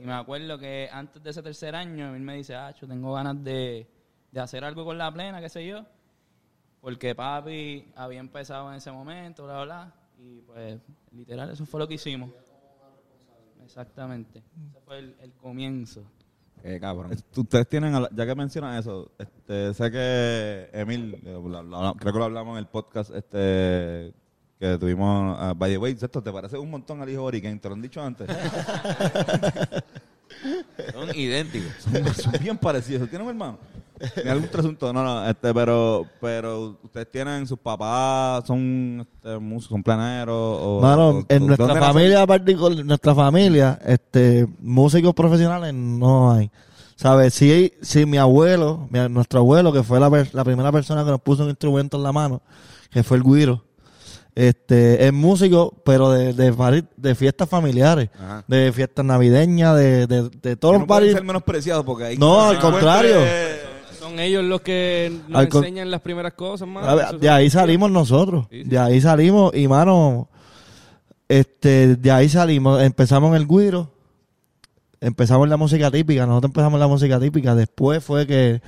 Y 0.00 0.04
me 0.04 0.12
acuerdo 0.12 0.58
que 0.58 0.88
antes 0.92 1.22
de 1.22 1.30
ese 1.30 1.42
tercer 1.42 1.74
año, 1.74 2.14
él 2.14 2.22
me 2.22 2.34
dice, 2.36 2.54
ah, 2.54 2.72
yo 2.80 2.86
tengo 2.88 3.12
ganas 3.14 3.42
de, 3.44 3.86
de 4.32 4.40
hacer 4.40 4.64
algo 4.64 4.84
con 4.84 4.98
la 4.98 5.12
plena, 5.12 5.40
qué 5.40 5.48
sé 5.48 5.66
yo. 5.66 5.84
Porque 6.80 7.14
papi 7.14 7.92
había 7.96 8.20
empezado 8.20 8.70
en 8.70 8.76
ese 8.76 8.90
momento, 8.92 9.44
bla, 9.44 9.54
bla, 9.54 9.64
bla. 9.64 9.94
Y 10.18 10.40
pues, 10.42 10.78
literal, 11.12 11.50
eso 11.50 11.64
fue 11.66 11.80
lo 11.80 11.88
que 11.88 11.94
hicimos. 11.94 12.30
Exactamente. 13.64 14.42
Ese 14.70 14.80
fue 14.84 14.98
el, 14.98 15.16
el 15.20 15.32
comienzo. 15.32 16.02
Qué 16.62 16.80
cabrón. 16.80 17.12
Ustedes 17.36 17.68
tienen, 17.68 17.92
ya 18.14 18.26
que 18.26 18.34
mencionan 18.34 18.78
eso, 18.78 19.10
este, 19.18 19.74
sé 19.74 19.90
que 19.90 20.70
Emil, 20.72 21.14
eh, 21.24 21.32
lo- 21.32 21.62
lo- 21.62 21.94
creo 21.94 22.12
que 22.12 22.18
lo 22.18 22.24
hablamos 22.24 22.52
en 22.54 22.58
el 22.58 22.66
podcast 22.66 23.10
este 23.14 24.14
que 24.72 24.78
tuvimos, 24.78 25.38
uh, 25.40 25.54
by 25.54 25.70
the 25.72 25.78
way, 25.78 25.92
esto 26.00 26.22
te 26.22 26.32
parece 26.32 26.56
un 26.56 26.70
montón 26.70 27.00
al 27.02 27.08
hijo 27.10 27.20
de 27.22 27.26
Origen, 27.26 27.58
te 27.60 27.68
lo 27.68 27.74
han 27.74 27.82
dicho 27.82 28.02
antes. 28.02 28.26
Son 30.92 31.08
idénticos. 31.14 31.70
son, 31.80 32.14
son 32.14 32.32
bien 32.40 32.58
parecidos. 32.58 33.08
¿Tienen 33.08 33.26
un 33.26 33.30
hermano? 33.34 33.58
¿Tiene 34.14 34.30
algún 34.30 34.48
trasunto? 34.48 34.92
No, 34.92 35.02
no, 35.04 35.26
este, 35.28 35.54
pero, 35.54 36.06
pero 36.20 36.76
ustedes 36.82 37.10
tienen, 37.10 37.46
sus 37.46 37.58
papás 37.58 38.44
son 38.46 39.06
este, 39.08 39.38
músicos, 39.38 39.70
son 39.74 39.82
planeros. 39.82 40.34
O, 40.60 40.80
Mano, 40.82 41.08
o- 41.10 41.24
en 41.28 41.42
o- 41.44 41.46
nuestra 41.46 41.74
familia 41.76 42.26
particular, 42.26 42.84
nuestra 42.84 43.14
familia, 43.14 43.78
este, 43.86 44.46
músicos 44.60 45.14
profesionales 45.14 45.72
no 45.72 46.32
hay. 46.32 46.50
¿Sabes? 46.96 47.32
Sí, 47.34 47.72
sí, 47.80 48.04
mi 48.04 48.18
abuelo, 48.18 48.86
mi- 48.90 49.08
nuestro 49.08 49.40
abuelo, 49.40 49.72
que 49.72 49.82
fue 49.82 49.98
la, 50.00 50.10
la 50.32 50.44
primera 50.44 50.72
persona 50.72 51.04
que 51.04 51.10
nos 51.10 51.20
puso 51.20 51.44
un 51.44 51.50
instrumento 51.50 51.96
en 51.96 52.02
la 52.02 52.12
mano, 52.12 52.42
que 52.90 53.02
fue 53.02 53.16
el 53.16 53.22
guiro, 53.22 53.62
este, 54.34 55.06
es 55.06 55.12
músico, 55.12 55.74
pero 55.84 56.10
de, 56.10 56.32
de, 56.32 57.14
fiestas 57.14 57.48
familiares, 57.48 58.10
Ajá. 58.18 58.44
de 58.48 58.72
fiestas 58.72 59.04
navideñas, 59.04 59.76
de, 59.76 60.06
de, 60.06 60.28
de 60.28 60.56
todos 60.56 60.72
Que 60.72 60.78
los 60.78 60.80
no 60.80 60.86
pueden 60.86 61.12
ser 61.12 61.24
menospreciados 61.24 61.84
porque 61.84 62.04
hay 62.04 62.18
No, 62.18 62.40
al 62.42 62.58
contrario. 62.58 63.20
Son 63.98 64.18
ellos 64.18 64.44
los 64.44 64.60
que 64.60 65.12
nos 65.28 65.38
Al 65.40 65.48
con- 65.48 65.64
enseñan 65.64 65.90
las 65.90 66.00
primeras 66.00 66.34
cosas, 66.34 66.68
ver, 66.94 67.18
de 67.20 67.30
ahí 67.30 67.48
salimos 67.48 67.90
nosotros. 67.90 68.46
Sí, 68.50 68.62
sí. 68.64 68.68
De 68.68 68.78
ahí 68.78 69.00
salimos 69.00 69.54
y, 69.54 69.66
mano, 69.68 70.28
este, 71.28 71.96
de 71.96 72.10
ahí 72.10 72.28
salimos. 72.28 72.82
Empezamos 72.82 73.30
en 73.30 73.36
el 73.36 73.46
Guiro. 73.48 73.90
empezamos 75.00 75.44
en 75.44 75.50
la 75.50 75.56
música 75.56 75.90
típica, 75.90 76.26
nosotros 76.26 76.50
empezamos 76.50 76.74
en 76.74 76.80
la 76.80 76.86
música 76.88 77.20
típica, 77.20 77.54
después 77.54 78.02
fue 78.02 78.26
que, 78.26 78.62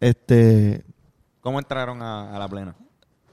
este, 0.00 0.84
¿Cómo 1.40 1.58
entraron 1.60 2.02
a, 2.02 2.34
a 2.34 2.38
la 2.40 2.48
plena? 2.48 2.74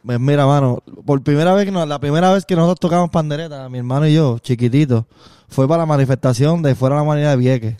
Pues 0.05 0.19
mira, 0.19 0.45
mano, 0.45 0.81
por 1.05 1.21
primera 1.23 1.53
vez 1.53 1.65
que 1.65 1.71
nos- 1.71 1.87
la 1.87 1.99
primera 1.99 2.31
vez 2.33 2.45
que 2.45 2.55
nosotros 2.55 2.79
tocamos 2.79 3.09
pandereta, 3.09 3.67
mi 3.69 3.77
hermano 3.79 4.07
y 4.07 4.13
yo, 4.13 4.39
chiquititos, 4.39 5.05
fue 5.47 5.67
para 5.67 5.83
la 5.83 5.85
manifestación 5.85 6.61
de 6.61 6.75
Fuera 6.75 6.95
la 6.97 7.01
Humanidad 7.03 7.31
de 7.31 7.37
Vieques. 7.37 7.75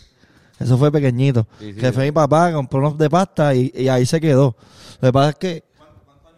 Eso 0.59 0.77
fue 0.77 0.91
pequeñito. 0.91 1.45
Sí, 1.59 1.73
sí, 1.73 1.79
que 1.79 1.87
sí. 1.87 1.91
fue 1.93 2.05
mi 2.05 2.11
papá, 2.11 2.53
compró 2.53 2.79
unos 2.79 2.97
de 2.97 3.09
pasta 3.09 3.53
y, 3.55 3.71
y 3.75 3.87
ahí 3.89 4.05
se 4.05 4.21
quedó. 4.21 4.55
Lo 5.01 5.07
que 5.09 5.13
pasa 5.13 5.29
es 5.29 5.35
que... 5.35 5.63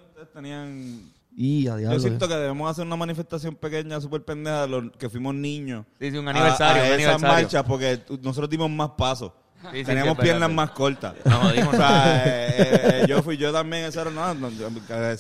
Ustedes 0.10 0.32
tenían... 0.34 1.02
Y 1.38 1.68
a 1.68 1.72
Yo 1.72 1.78
diablo, 1.78 2.00
siento 2.00 2.28
que 2.30 2.34
debemos 2.34 2.72
hacer 2.72 2.86
una 2.86 2.96
manifestación 2.96 3.56
pequeña, 3.56 4.00
súper 4.00 4.24
pendeja, 4.24 4.62
de 4.62 4.68
los 4.70 4.92
que 4.98 5.10
fuimos 5.10 5.36
niños. 5.36 5.86
Sí, 6.00 6.10
sí, 6.10 6.18
un 6.18 6.30
a- 6.30 6.32
aniversario, 6.32 6.82
a, 6.82 6.86
un 6.86 6.92
esas 6.94 7.16
aniversario. 7.16 7.28
marchas, 7.44 7.64
porque 7.68 8.00
nosotros 8.22 8.50
dimos 8.50 8.70
más 8.72 8.92
pasos. 8.98 9.34
Sí, 9.74 9.84
sí, 9.84 9.92
es 9.92 10.16
piernas 10.20 10.52
más 10.52 10.70
cortas. 10.72 11.14
Nos 11.26 11.36
jodimos, 11.40 11.74
O 11.74 11.78
sea, 11.78 12.24
eh, 12.26 12.54
eh, 13.02 13.06
yo 13.10 13.24
fui 13.24 13.36
yo 13.38 13.52
también, 13.52 13.86
eso 13.86 14.02
era. 14.02 14.12
No, 14.12 14.50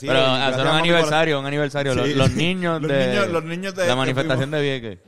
Pero 0.01 0.19
hacer 0.19 0.67
a 0.67 0.71
un 0.71 0.77
aniversario, 0.77 1.39
un 1.39 1.45
aniversario. 1.45 1.95
Los, 1.95 2.07
Sí. 2.07 2.13
los 2.13 2.31
niños 2.31 2.79
Los 2.81 2.91
de... 2.91 3.07
niños- 3.07 3.27
los 3.29 3.43
niños 3.43 3.75
de- 3.75 3.83
La 3.83 3.89
que 3.93 3.95
manifestación 3.95 4.51
de. 4.51 4.61
Vieques. 4.61 4.99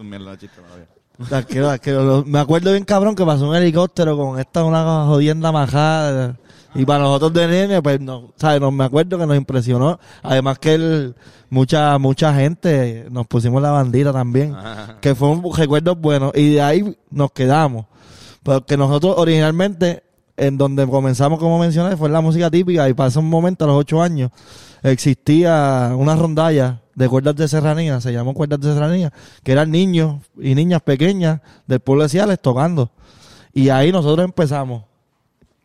Mierda, 0.00 0.38
chiste, 0.38 0.60
todavía. 0.60 0.86
Tranquilo, 1.28 1.66
tranquilo. 1.66 2.04
Lo- 2.04 2.24
Me 2.24 2.38
acuerdo 2.38 2.70
bien 2.70 2.84
cabrón 2.84 3.16
que 3.16 3.24
pasó 3.24 3.48
un 3.48 3.56
helicóptero 3.56 4.16
con 4.16 4.38
esta 4.38 4.62
una 4.64 5.04
jodienda 5.06 5.50
majada. 5.50 6.36
Y 6.74 6.84
para 6.84 7.00
nosotros 7.00 7.32
de 7.32 7.48
nene, 7.48 7.82
pues 7.82 7.98
no, 7.98 8.32
¿sabes? 8.36 8.60
Nos, 8.60 8.72
me 8.72 8.84
acuerdo 8.84 9.18
que 9.18 9.26
nos 9.26 9.36
impresionó. 9.36 9.98
Además 10.22 10.58
que 10.60 10.74
el, 10.74 11.14
mucha, 11.50 11.98
mucha 11.98 12.32
gente 12.34 13.06
nos 13.10 13.26
pusimos 13.26 13.60
la 13.60 13.70
bandita 13.72 14.12
también. 14.12 14.54
Ajá. 14.54 14.98
Que 15.00 15.14
fue 15.16 15.28
un 15.30 15.42
recuerdo 15.56 15.96
bueno. 15.96 16.30
Y 16.34 16.54
de 16.54 16.62
ahí 16.62 16.96
nos 17.10 17.32
quedamos. 17.32 17.86
Porque 18.42 18.76
nosotros 18.76 19.14
originalmente, 19.18 20.02
en 20.36 20.56
donde 20.58 20.86
comenzamos, 20.86 21.38
como 21.38 21.58
mencioné, 21.58 21.96
fue 21.96 22.08
en 22.08 22.12
la 22.14 22.20
música 22.20 22.50
típica. 22.50 22.88
Y 22.88 22.94
pasó 22.94 23.20
un 23.20 23.28
momento, 23.28 23.64
a 23.64 23.68
los 23.68 23.76
ocho 23.76 24.00
años, 24.02 24.30
existía 24.82 25.92
una 25.96 26.16
rondalla 26.16 26.80
de 26.94 27.08
cuerdas 27.08 27.36
de 27.36 27.46
serranía, 27.48 28.00
se 28.00 28.12
llamó 28.12 28.34
cuerdas 28.34 28.60
de 28.60 28.72
serranía, 28.72 29.12
que 29.42 29.52
eran 29.52 29.70
niños 29.70 30.16
y 30.40 30.54
niñas 30.54 30.82
pequeñas 30.82 31.40
del 31.66 31.80
pueblo 31.80 32.02
de 32.04 32.08
Ciales 32.08 32.40
tocando. 32.40 32.90
Y 33.52 33.68
ahí 33.68 33.92
nosotros 33.92 34.24
empezamos. 34.24 34.84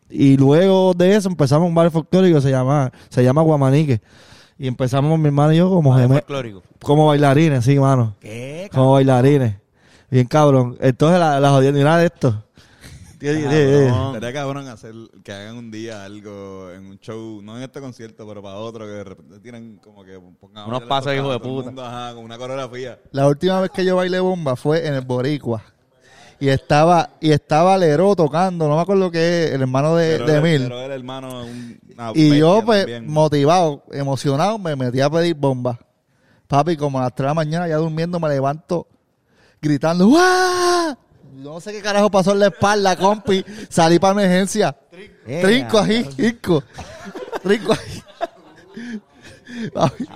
Y 0.09 0.37
luego 0.37 0.93
de 0.93 1.15
eso 1.15 1.27
empezamos 1.29 1.67
un 1.67 1.73
bar 1.73 1.89
folclórico 1.89 2.35
que 2.37 2.41
se 2.43 2.51
llama, 2.51 2.91
se 3.09 3.23
llama 3.23 3.41
Guamanique. 3.41 4.01
Y 4.59 4.67
empezamos 4.67 5.17
mi 5.17 5.25
hermano 5.25 5.53
y 5.53 5.57
yo 5.57 5.69
como, 5.69 5.95
geme- 5.97 6.13
Folclórico. 6.19 6.61
como 6.81 7.07
bailarines, 7.07 7.65
sí, 7.65 7.79
mano. 7.79 8.15
¿Qué? 8.19 8.69
Como 8.71 8.91
bailarines. 8.93 9.55
Bien 10.11 10.27
cabrón. 10.27 10.77
Entonces 10.79 11.19
la, 11.19 11.39
la 11.39 11.49
jodienda 11.49 11.97
de 11.97 12.05
esto. 12.05 12.29
Tiene- 12.29 12.43
tiene- 12.43 12.43
tiene- 12.43 13.12
Cabrón. 13.12 13.12
Estaría 13.27 14.33
cabrón 14.33 14.67
hacer 14.67 14.93
que 15.23 15.31
hagan 15.31 15.57
un 15.57 15.71
día 15.71 16.03
algo 16.03 16.69
en 16.71 16.85
un 16.87 16.99
show, 16.99 17.41
no 17.41 17.57
en 17.57 17.63
este 17.63 17.79
concierto, 17.79 18.27
pero 18.27 18.41
para 18.41 18.55
otro, 18.55 18.85
que 18.85 18.91
de 18.91 19.03
repente 19.03 19.39
tienen 19.39 19.77
como 19.77 20.03
que 20.03 20.19
pongan 20.39 20.67
Unos 20.67 20.83
pasos, 20.83 21.13
hijo 21.15 21.31
de 21.31 21.39
puta. 21.39 21.65
mundo, 21.67 21.85
ajá, 21.85 22.13
con 22.15 22.23
una 22.25 22.37
coreografía. 22.37 22.99
La 23.11 23.27
última 23.27 23.61
vez 23.61 23.71
que 23.71 23.85
yo 23.85 23.95
bailé 23.95 24.19
bomba 24.19 24.55
fue 24.55 24.85
en 24.87 24.93
el 24.95 25.01
Boricua. 25.01 25.63
Y 26.39 26.49
estaba, 26.49 27.11
y 27.21 27.31
estaba 27.31 27.77
Lero 27.77 28.15
tocando, 28.17 28.67
no 28.67 28.75
me 28.75 28.81
acuerdo 28.81 29.09
qué 29.09 29.45
es, 29.45 29.51
el 29.53 29.61
hermano 29.61 29.95
de, 29.95 30.13
Pero 30.17 30.25
de 30.25 30.31
era- 30.33 30.39
Emil. 30.49 30.61
Pero 30.63 30.79
era 30.81 30.95
hermano 30.95 31.43
de 31.45 31.51
un, 31.51 31.79
Y 32.15 32.37
yo, 32.37 32.61
pues, 32.65 32.79
también. 32.81 33.09
motivado, 33.09 33.83
emocionado, 33.93 34.57
me 34.59 34.75
metí 34.75 34.99
a 34.99 35.09
pedir 35.09 35.35
bomba. 35.35 35.79
Papi, 36.47 36.75
como 36.75 36.99
a 36.99 37.03
las 37.03 37.15
3 37.15 37.23
de 37.25 37.27
la 37.29 37.33
mañana, 37.33 37.67
ya 37.69 37.77
durmiendo, 37.77 38.19
me 38.19 38.27
levanto 38.27 38.87
gritando, 39.61 40.07
¡Guau! 40.07 40.97
No 41.35 41.59
sé 41.59 41.71
qué 41.71 41.81
carajo 41.81 42.11
pasó 42.11 42.31
en 42.31 42.39
la 42.39 42.47
espalda, 42.47 42.95
compi. 42.95 43.43
Salí 43.69 43.99
para 43.99 44.13
emergencia. 44.13 44.75
Trinco 45.25 45.79
ahí, 45.79 46.03
trinco. 46.03 46.63
Trinco 47.41 47.73
ahí. 47.73 48.03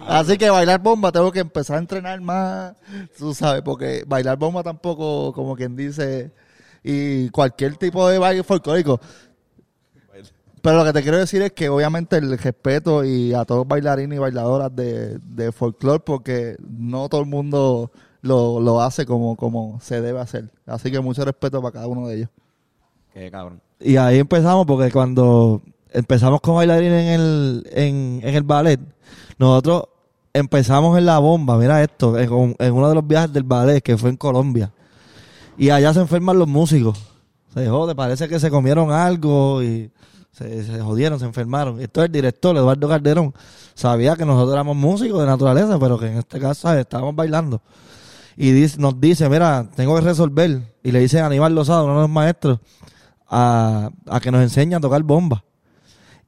Así 0.07 0.37
que 0.37 0.49
bailar 0.49 0.81
bomba 0.81 1.11
tengo 1.11 1.31
que 1.31 1.39
empezar 1.39 1.77
a 1.77 1.79
entrenar 1.79 2.19
más, 2.21 2.75
tú 3.17 3.33
sabes, 3.33 3.61
porque 3.61 4.03
bailar 4.07 4.37
bomba 4.37 4.63
tampoco, 4.63 5.31
como 5.33 5.55
quien 5.55 5.75
dice, 5.75 6.31
y 6.83 7.29
cualquier 7.29 7.77
tipo 7.77 8.07
de 8.09 8.17
baile 8.17 8.43
folclórico. 8.43 8.99
Pero 10.61 10.77
lo 10.77 10.85
que 10.85 10.93
te 10.93 11.03
quiero 11.03 11.17
decir 11.17 11.41
es 11.43 11.53
que 11.53 11.69
obviamente 11.69 12.17
el 12.17 12.37
respeto 12.37 13.05
y 13.05 13.33
a 13.33 13.45
todos 13.45 13.59
los 13.59 13.67
bailarines 13.67 14.17
y 14.17 14.19
bailadoras 14.19 14.75
de, 14.75 15.17
de 15.19 15.51
folclore, 15.51 15.99
porque 15.99 16.57
no 16.59 17.07
todo 17.09 17.21
el 17.21 17.27
mundo 17.27 17.91
lo, 18.21 18.59
lo 18.59 18.81
hace 18.81 19.05
como, 19.05 19.35
como 19.35 19.79
se 19.81 20.01
debe 20.01 20.19
hacer. 20.19 20.49
Así 20.65 20.91
que 20.91 20.99
mucho 20.99 21.25
respeto 21.25 21.61
para 21.61 21.73
cada 21.73 21.87
uno 21.87 22.07
de 22.07 22.15
ellos. 22.15 22.29
Qué 23.13 23.31
cabrón. 23.31 23.61
Y 23.79 23.97
ahí 23.97 24.19
empezamos 24.19 24.65
porque 24.65 24.91
cuando 24.91 25.61
empezamos 25.91 26.41
con 26.41 26.55
bailarines 26.55 27.03
en 27.03 27.19
el, 27.19 27.69
en, 27.71 28.19
en 28.23 28.35
el 28.35 28.43
ballet, 28.43 28.79
nosotros 29.37 29.83
empezamos 30.33 30.97
en 30.97 31.05
la 31.05 31.19
bomba, 31.19 31.57
mira 31.57 31.81
esto, 31.83 32.17
en, 32.17 32.55
en 32.57 32.73
uno 32.73 32.89
de 32.89 32.95
los 32.95 33.07
viajes 33.07 33.33
del 33.33 33.43
ballet 33.43 33.81
que 33.81 33.97
fue 33.97 34.09
en 34.09 34.17
Colombia. 34.17 34.71
Y 35.57 35.69
allá 35.69 35.93
se 35.93 36.01
enferman 36.01 36.37
los 36.37 36.47
músicos. 36.47 36.99
Se 37.53 37.67
jode, 37.67 37.95
parece 37.95 38.27
que 38.27 38.39
se 38.39 38.51
comieron 38.51 38.91
algo 38.91 39.63
y 39.63 39.89
se, 40.31 40.63
se 40.63 40.79
jodieron, 40.79 41.19
se 41.19 41.25
enfermaron. 41.25 41.79
Esto 41.81 42.03
el 42.03 42.11
director, 42.11 42.55
Eduardo 42.55 42.87
Calderón, 42.87 43.33
sabía 43.73 44.15
que 44.15 44.25
nosotros 44.25 44.53
éramos 44.53 44.75
músicos 44.75 45.19
de 45.19 45.25
naturaleza, 45.25 45.79
pero 45.79 45.97
que 45.97 46.07
en 46.07 46.17
este 46.19 46.39
caso 46.39 46.61
¿sabes? 46.61 46.81
estábamos 46.81 47.15
bailando. 47.15 47.61
Y 48.37 48.51
dice- 48.51 48.77
nos 48.79 48.99
dice, 49.01 49.27
mira, 49.29 49.67
tengo 49.75 49.95
que 49.95 50.01
resolver. 50.01 50.61
Y 50.83 50.91
le 50.91 50.99
dice 50.99 51.19
a 51.19 51.25
Aníbal 51.25 51.55
Lozado, 51.55 51.85
uno 51.85 51.95
de 51.95 52.01
los 52.01 52.09
maestros, 52.09 52.59
a, 53.27 53.89
a 54.07 54.19
que 54.19 54.31
nos 54.31 54.41
enseñe 54.41 54.75
a 54.75 54.79
tocar 54.79 55.01
bomba. 55.03 55.43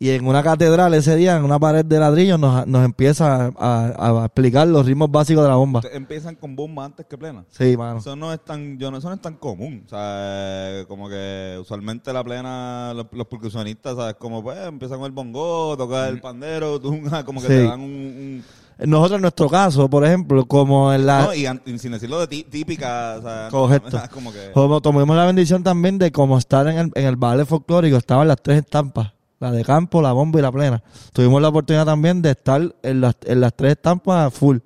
Y 0.01 0.11
en 0.11 0.25
una 0.25 0.41
catedral 0.41 0.93
ese 0.93 1.17
día, 1.17 1.35
en 1.35 1.43
una 1.43 1.59
pared 1.59 1.83
de 1.83 1.99
ladrillo, 1.99 2.37
nos, 2.37 2.65
nos 2.65 2.85
empieza 2.85 3.47
a, 3.57 3.85
a- 3.87 4.21
a 4.21 4.25
explicar 4.25 4.65
los 4.65 4.85
ritmos 4.85 5.11
básicos 5.11 5.43
de 5.43 5.49
la 5.49 5.55
bomba. 5.57 5.81
Empiezan 5.91 6.35
con 6.35 6.55
bomba 6.55 6.85
antes 6.85 7.05
que 7.05 7.17
plena. 7.17 7.43
Sí, 7.49 7.75
mano. 7.75 7.99
Eso 7.99 8.15
no 8.15 8.31
es 8.31 8.39
tan, 8.45 8.77
yo 8.79 8.89
no, 8.91 8.97
eso 8.97 9.09
no 9.09 9.15
es 9.15 9.21
tan 9.21 9.33
común. 9.35 9.83
O 9.85 9.89
sea, 9.89 10.85
como 10.87 11.09
que 11.09 11.57
usualmente 11.61 12.13
la 12.13 12.23
plena, 12.23 12.93
los, 12.95 13.07
los 13.11 13.27
percusionistas, 13.27 13.97
¿sabes? 13.97 14.15
Como 14.15 14.41
pues 14.41 14.57
empiezan 14.65 14.99
con 14.99 15.05
el 15.07 15.11
bongo, 15.11 15.75
tocar 15.77 16.07
el 16.09 16.21
pandero, 16.21 16.79
tú, 16.79 16.97
como 17.25 17.41
que 17.41 17.47
Sí. 17.47 17.53
te 17.53 17.63
dan 17.65 17.81
un, 17.81 17.91
un- 17.91 18.43
Nosotros 18.85 19.17
en 19.17 19.21
nuestro 19.23 19.49
caso, 19.49 19.89
por 19.89 20.05
ejemplo, 20.05 20.45
como 20.45 20.93
en 20.93 21.05
la... 21.05 21.23
no, 21.25 21.33
y, 21.33 21.45
sin 21.77 21.91
decirlo 21.91 22.19
de 22.19 22.27
tí- 22.27 22.43
típica, 22.49 23.17
o 23.17 23.21
sea, 23.21 23.47
Correcto. 23.51 24.01
como 24.13 24.31
que 24.31 24.51
Como 24.53 25.15
la 25.15 25.25
bendición 25.25 25.63
también 25.63 25.97
de 25.97 26.11
como 26.11 26.37
estar 26.37 26.65
en 26.67 26.77
el, 26.77 26.91
en 26.95 27.05
el 27.05 27.15
ballet 27.17 27.45
folclórico, 27.45 27.97
estaban 27.97 28.27
las 28.27 28.41
tres 28.41 28.59
estampas, 28.59 29.11
la 29.39 29.51
de 29.51 29.65
campo, 29.65 30.01
la 30.01 30.13
bomba 30.13 30.39
y 30.39 30.41
la 30.41 30.51
plena. 30.51 30.81
Tuvimos 31.11 31.41
la 31.41 31.49
oportunidad 31.49 31.85
también 31.85 32.21
de 32.21 32.31
estar 32.31 32.73
en 32.81 33.01
las, 33.01 33.15
en 33.25 33.41
las 33.41 33.53
tres 33.53 33.71
estampas 33.71 34.33
full. 34.33 34.59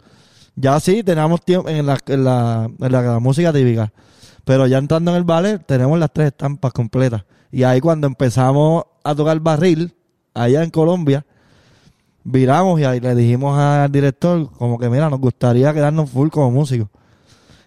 Ya 0.56 0.80
sí, 0.80 1.02
teníamos 1.04 1.41
tiempo 1.41 1.67
en 1.67 1.86
la, 1.86 1.97
en 2.06 2.23
la, 2.23 2.69
en 2.80 2.91
la 2.91 3.19
música 3.19 3.52
típica, 3.52 3.91
pero 4.45 4.67
ya 4.67 4.78
entrando 4.78 5.10
en 5.12 5.17
el 5.17 5.23
ballet 5.23 5.65
tenemos 5.65 5.97
las 5.97 6.13
tres 6.13 6.28
estampas 6.28 6.71
completas. 6.71 7.23
Y 7.52 7.63
ahí 7.63 7.82
cuando 7.82 8.06
empezamos 8.06 8.84
a 9.04 9.15
tocar 9.15 9.39
barril, 9.39 9.95
allá 10.36 10.63
en 10.63 10.69
Colombia, 10.69 11.26
viramos 12.23 12.79
y 12.79 12.86
ahí 12.86 12.99
le 12.99 13.15
dijimos 13.15 13.57
al 13.57 13.91
director 13.91 14.49
como 14.51 14.77
que 14.77 14.89
mira, 14.89 15.09
nos 15.09 15.19
gustaría 15.19 15.73
quedarnos 15.73 16.09
full 16.09 16.29
como 16.29 16.51
músicos. 16.51 16.89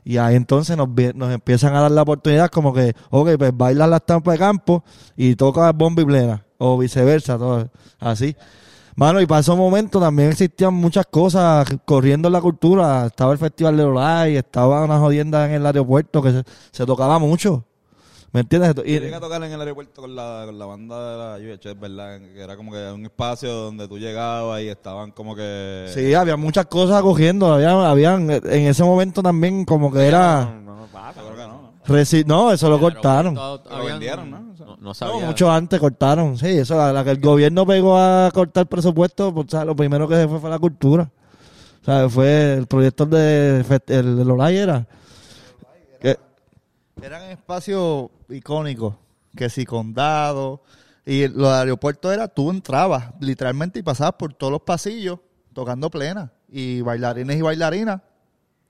Y 0.04 0.18
ahí 0.18 0.36
entonces 0.36 0.76
nos, 0.76 0.88
nos 1.14 1.34
empiezan 1.34 1.74
a 1.74 1.80
dar 1.80 1.90
la 1.90 2.02
oportunidad 2.02 2.48
como 2.48 2.72
que, 2.72 2.94
ok, 3.10 3.30
pues 3.38 3.50
bailas 3.56 3.88
la 3.88 3.96
estampa 3.96 4.32
de 4.32 4.38
campo 4.38 4.84
y 5.16 5.34
tocas 5.34 5.74
bomba 5.76 6.02
y 6.02 6.04
plena. 6.04 6.44
O 6.58 6.78
viceversa, 6.78 7.36
todo 7.36 7.68
así. 7.98 8.36
Mano, 8.94 9.20
y 9.20 9.26
para 9.26 9.40
ese 9.40 9.52
momento 9.52 10.00
también 10.00 10.30
existían 10.30 10.72
muchas 10.72 11.06
cosas 11.06 11.66
corriendo 11.84 12.28
en 12.28 12.32
la 12.32 12.40
cultura. 12.40 13.06
Estaba 13.06 13.32
el 13.32 13.38
Festival 13.38 13.76
de 13.76 13.82
Lolay, 13.82 14.36
estaba 14.36 14.84
una 14.84 14.98
jodienda 14.98 15.44
en 15.46 15.54
el 15.54 15.66
aeropuerto 15.66 16.22
que 16.22 16.30
se, 16.30 16.44
se 16.70 16.86
tocaba 16.86 17.18
mucho. 17.18 17.64
¿Me 18.32 18.40
entiendes? 18.40 18.74
Yo 18.74 18.82
Y- 18.84 18.98
llegué 19.00 19.14
a 19.14 19.20
tocar 19.20 19.42
en 19.42 19.52
el 19.52 19.60
aeropuerto 19.60 20.02
con 20.02 20.14
la, 20.14 20.42
con 20.46 20.58
la 20.58 20.66
banda 20.66 21.36
de 21.38 21.46
la 21.46 21.54
UHF, 21.54 21.80
¿verdad? 21.80 22.18
Que 22.20 22.40
era 22.42 22.56
como 22.56 22.70
que 22.72 22.90
un 22.92 23.04
espacio 23.04 23.50
donde 23.50 23.88
tú 23.88 23.98
llegabas 23.98 24.60
y 24.62 24.68
estaban 24.68 25.10
como 25.12 25.34
que... 25.34 25.86
sí, 25.94 26.12
había 26.12 26.36
muchas 26.36 26.66
cosas 26.66 27.00
cogiendo. 27.02 27.52
Había, 27.52 27.88
habían, 27.88 28.28
en 28.30 28.66
ese 28.66 28.84
momento 28.84 29.22
también 29.22 29.64
como 29.64 29.90
que 29.92 30.06
era... 30.06 30.48
Que 30.52 30.60
no, 30.64 30.86
¿no? 31.46 31.72
reci- 31.86 32.24
no, 32.26 32.52
eso 32.52 32.68
lo 32.68 32.78
cortaron. 32.80 33.34
Lo 33.34 33.60
vendieron, 33.84 34.30
¿no? 34.30 34.50
O 34.52 34.56
sea, 34.56 34.66
No, 34.66 34.76
no 34.76 34.82
No, 34.82 34.94
sabía. 34.94 35.26
mucho 35.26 35.50
antes 35.50 35.78
cortaron. 35.80 36.36
Sí, 36.36 36.48
eso, 36.48 36.76
la, 36.76 36.92
la 36.92 37.04
que 37.04 37.10
el 37.12 37.20
gobierno 37.20 37.64
pegó 37.64 37.96
a 37.96 38.30
cortar 38.34 38.66
presupuesto, 38.66 39.32
pues, 39.32 39.46
¿sabes? 39.50 39.66
lo 39.68 39.76
primero 39.76 40.06
que 40.08 40.16
se 40.16 40.28
fue 40.28 40.40
fue 40.40 40.50
la 40.50 40.58
cultura. 40.58 41.08
O 41.82 41.84
sea, 41.84 42.08
fue 42.08 42.54
el 42.54 42.66
proyecto 42.66 43.06
de, 43.06 43.64
el 43.86 44.16
de 44.16 44.24
Lolay 44.24 44.56
era. 44.56 44.86
Eran 47.02 47.22
espacios 47.24 48.08
icónicos, 48.30 48.94
que 49.36 49.50
si 49.50 49.66
condado, 49.66 50.62
y 51.04 51.28
los 51.28 51.48
aeropuertos 51.48 52.12
era, 52.12 52.26
tú 52.26 52.50
entrabas 52.50 53.12
literalmente 53.20 53.78
y 53.78 53.82
pasabas 53.82 54.14
por 54.14 54.32
todos 54.32 54.50
los 54.50 54.62
pasillos 54.62 55.20
tocando 55.52 55.90
plena, 55.90 56.32
y 56.48 56.80
bailarines 56.80 57.36
y 57.36 57.42
bailarinas 57.42 58.00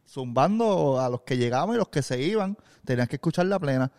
zumbando 0.09 1.01
a 1.01 1.09
los 1.09 1.23
que 1.23 1.37
llegaban 1.37 1.75
y 1.75 1.79
los 1.79 1.89
que 1.89 2.03
se 2.03 2.21
iban, 2.21 2.57
tenías 2.85 3.09
que 3.09 3.17
escuchar 3.17 3.47
la 3.47 3.59
plena. 3.59 3.93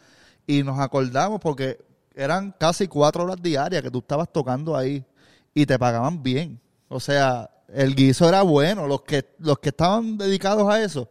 Y 0.46 0.64
nos 0.64 0.80
acordamos 0.80 1.40
porque 1.40 1.80
eran 2.16 2.54
casi 2.58 2.88
cuatro 2.88 3.24
horas 3.24 3.42
diarias 3.42 3.82
que 3.82 3.92
tú 3.92 4.00
estabas 4.00 4.32
tocando 4.32 4.76
ahí 4.76 5.06
y 5.54 5.66
te 5.66 5.78
pagaban 5.80 6.24
bien. 6.24 6.60
O 6.90 7.00
sea, 7.00 7.50
el 7.68 7.96
guiso 7.96 8.28
era 8.28 8.42
bueno. 8.42 8.88
Los 8.88 9.02
que, 9.04 9.36
los 9.40 9.60
que 9.60 9.70
estaban 9.70 10.18
dedicados 10.18 10.70
a 10.70 10.82
eso, 10.82 11.10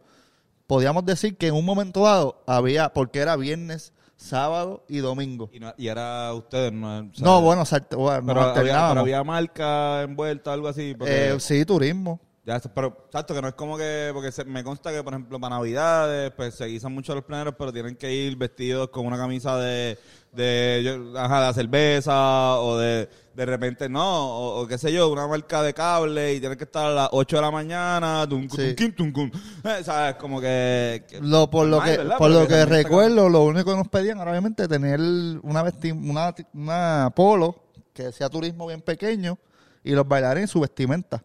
podíamos 0.67 1.05
decir 1.05 1.37
que 1.37 1.47
en 1.47 1.55
un 1.55 1.65
momento 1.65 2.01
dado 2.03 2.43
había, 2.45 2.89
porque 2.93 3.19
era 3.19 3.35
viernes, 3.35 3.93
sábado 4.15 4.83
y 4.87 4.97
domingo. 4.97 5.49
Y, 5.53 5.59
no- 5.59 5.73
y 5.77 5.87
era 5.87 6.33
ustedes, 6.33 6.71
¿no? 6.73 7.09
Sea, 7.13 7.23
No, 7.25 7.41
bueno, 7.41 7.63
salt- 7.65 7.93
bueno, 7.95 8.23
Pero, 8.25 8.41
nos 8.41 8.49
había, 8.49 8.59
alternábamos. 8.61 8.91
pero 8.91 9.01
había 9.01 9.23
marca 9.23 10.01
envuelta, 10.03 10.53
algo 10.53 10.67
así. 10.67 10.95
Porque, 10.97 11.29
Eh, 11.33 11.39
sí, 11.39 11.63
turismo. 11.65 12.19
ya, 12.45 12.59
pero 12.73 13.05
exacto, 13.07 13.33
que 13.35 13.41
no 13.41 13.47
es 13.49 13.53
como 13.53 13.77
que, 13.77 14.09
porque 14.13 14.31
se- 14.31 14.43
me 14.45 14.63
consta 14.63 14.91
que, 14.91 15.03
por 15.03 15.13
ejemplo, 15.13 15.39
para 15.39 15.55
Navidades, 15.57 16.31
pues 16.35 16.55
se 16.55 16.65
guisan 16.65 16.93
mucho 16.93 17.13
los 17.13 17.23
planeros, 17.25 17.53
pero 17.57 17.71
tienen 17.71 17.95
que 17.95 18.11
ir 18.13 18.35
vestidos 18.35 18.89
con 18.89 19.05
una 19.05 19.17
camisa 19.17 19.57
de, 19.59 19.97
de, 20.37 20.81
yo- 20.85 21.19
ajá, 21.19 21.47
de 21.47 21.53
cerveza, 21.53 22.59
o 22.61 22.77
de, 22.77 23.09
de 23.35 23.45
repente, 23.45 23.89
no, 23.89 24.29
o, 24.37 24.61
o 24.61 24.67
qué 24.67 24.77
sé 24.77 24.91
yo, 24.93 25.09
una 25.11 25.27
marca 25.27 25.61
de 25.61 25.73
cable, 25.73 26.33
y 26.35 26.39
tienen 26.39 26.57
que 26.57 26.63
estar 26.63 26.85
a 26.85 26.93
las 26.93 27.09
8 27.11 27.35
de 27.35 27.41
la 27.41 27.51
mañana, 27.51 28.25
tum, 28.29 28.47
Sí. 28.49 28.73
tum, 28.75 28.91
tum, 28.93 29.11
cum. 29.11 29.31
Eh, 29.63 29.83
¿sabes? 29.83 30.15
Como 30.15 30.39
que... 30.39 31.03
que- 31.09 31.19
Lo, 31.21 31.49
por 31.49 31.67
lo 31.67 31.81
que, 31.81 31.97
por 32.17 32.31
lo 32.31 32.47
que 32.47 32.65
recuerdo, 32.65 33.27
lo 33.29 33.43
único 33.43 33.71
que 33.71 33.77
nos 33.77 33.87
pedían 33.89 34.19
era 34.19 34.31
obviamente 34.31 34.67
tener 34.67 34.99
una, 35.43 35.63
una, 36.03 36.35
una 36.53 37.11
polo 37.15 37.63
que 37.93 38.03
decía 38.03 38.29
turismo 38.29 38.67
bien 38.67 38.81
pequeño 38.81 39.37
y 39.83 39.91
los 39.91 40.07
bailarines 40.07 40.49
su 40.49 40.59
vestimenta. 40.59 41.23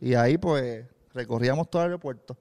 Y 0.00 0.14
ahí 0.14 0.38
pues 0.38 0.84
recorríamos 1.14 1.68
todo 1.70 1.82
el 1.82 1.86
aeropuerto, 1.88 2.36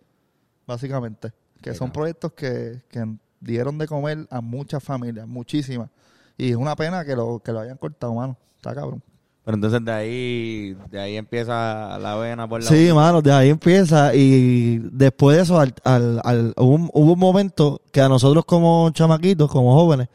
básicamente. 0.65 1.31
Que 1.61 1.73
son 1.73 1.91
proyectos 1.91 2.31
que, 2.33 2.81
que 2.89 3.05
dieron 3.41 3.77
de 3.77 3.87
comer 3.87 4.27
a 4.29 4.41
muchas 4.41 4.83
familias, 4.83 5.27
muchísimas. 5.27 5.89
Y 6.37 6.51
es 6.51 6.55
una 6.55 6.75
pena 6.75 7.03
que 7.05 7.15
lo, 7.15 7.39
que 7.39 7.51
lo 7.51 7.59
hayan 7.59 7.77
cortado, 7.77 8.13
mano. 8.13 8.37
Está 8.57 8.73
cabrón. 8.75 9.01
Pero 9.45 9.55
entonces 9.55 9.83
de 9.83 9.91
ahí, 9.91 10.77
de 10.91 10.99
ahí 10.99 11.15
empieza 11.17 11.97
la 11.97 12.15
vena 12.15 12.47
por 12.47 12.61
la 12.61 12.69
Sí, 12.69 12.91
mano, 12.93 13.21
de 13.21 13.31
ahí 13.31 13.49
empieza 13.49 14.13
y 14.13 14.77
después 14.91 15.37
de 15.37 15.43
eso 15.43 15.59
al, 15.59 15.73
al- 15.83 16.21
al- 16.23 16.53
hubo, 16.57 16.75
un, 16.75 16.89
hubo 16.93 17.13
un 17.13 17.19
momento 17.19 17.81
que 17.91 17.99
a 18.01 18.09
nosotros 18.09 18.45
como 18.45 18.89
chamaquitos, 18.91 19.49
como 19.49 19.73
jóvenes, 19.73 20.07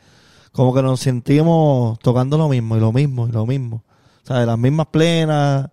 como 0.52 0.72
que 0.72 0.82
nos 0.82 1.00
sentimos 1.00 1.98
tocando 1.98 2.38
lo 2.38 2.48
mismo 2.48 2.76
y 2.76 2.80
lo 2.80 2.92
mismo 2.92 3.26
y 3.26 3.32
lo 3.32 3.44
mismo. 3.44 3.82
O 4.22 4.26
sea, 4.26 4.46
las 4.46 4.58
mismas 4.58 4.86
plenas, 4.86 5.68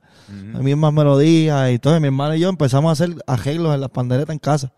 las 0.54 0.62
mismas 0.64 0.92
melodías 0.94 1.70
y 1.70 1.74
entonces 1.76 2.02
mi 2.02 2.08
hermano 2.08 2.34
y 2.36 2.40
yo 2.40 2.50
empezamos 2.50 2.90
a 2.90 2.94
hacer 2.94 3.16
arreglos 3.28 3.76
en 3.76 3.82
las 3.82 3.90
panderetas 3.92 4.34
en 4.34 4.40
casa. 4.40 4.72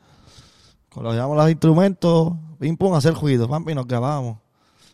Coloquiamos 0.90 1.38
los 1.38 1.50
instrumentos, 1.50 2.34
pim 2.64 2.78
pum, 2.78 2.94
a 2.94 2.98
hacer 2.98 3.14
ruido, 3.14 3.48
pam, 3.48 3.68
y 3.70 3.76
nos 3.76 3.86
grabábamos. 3.86 4.38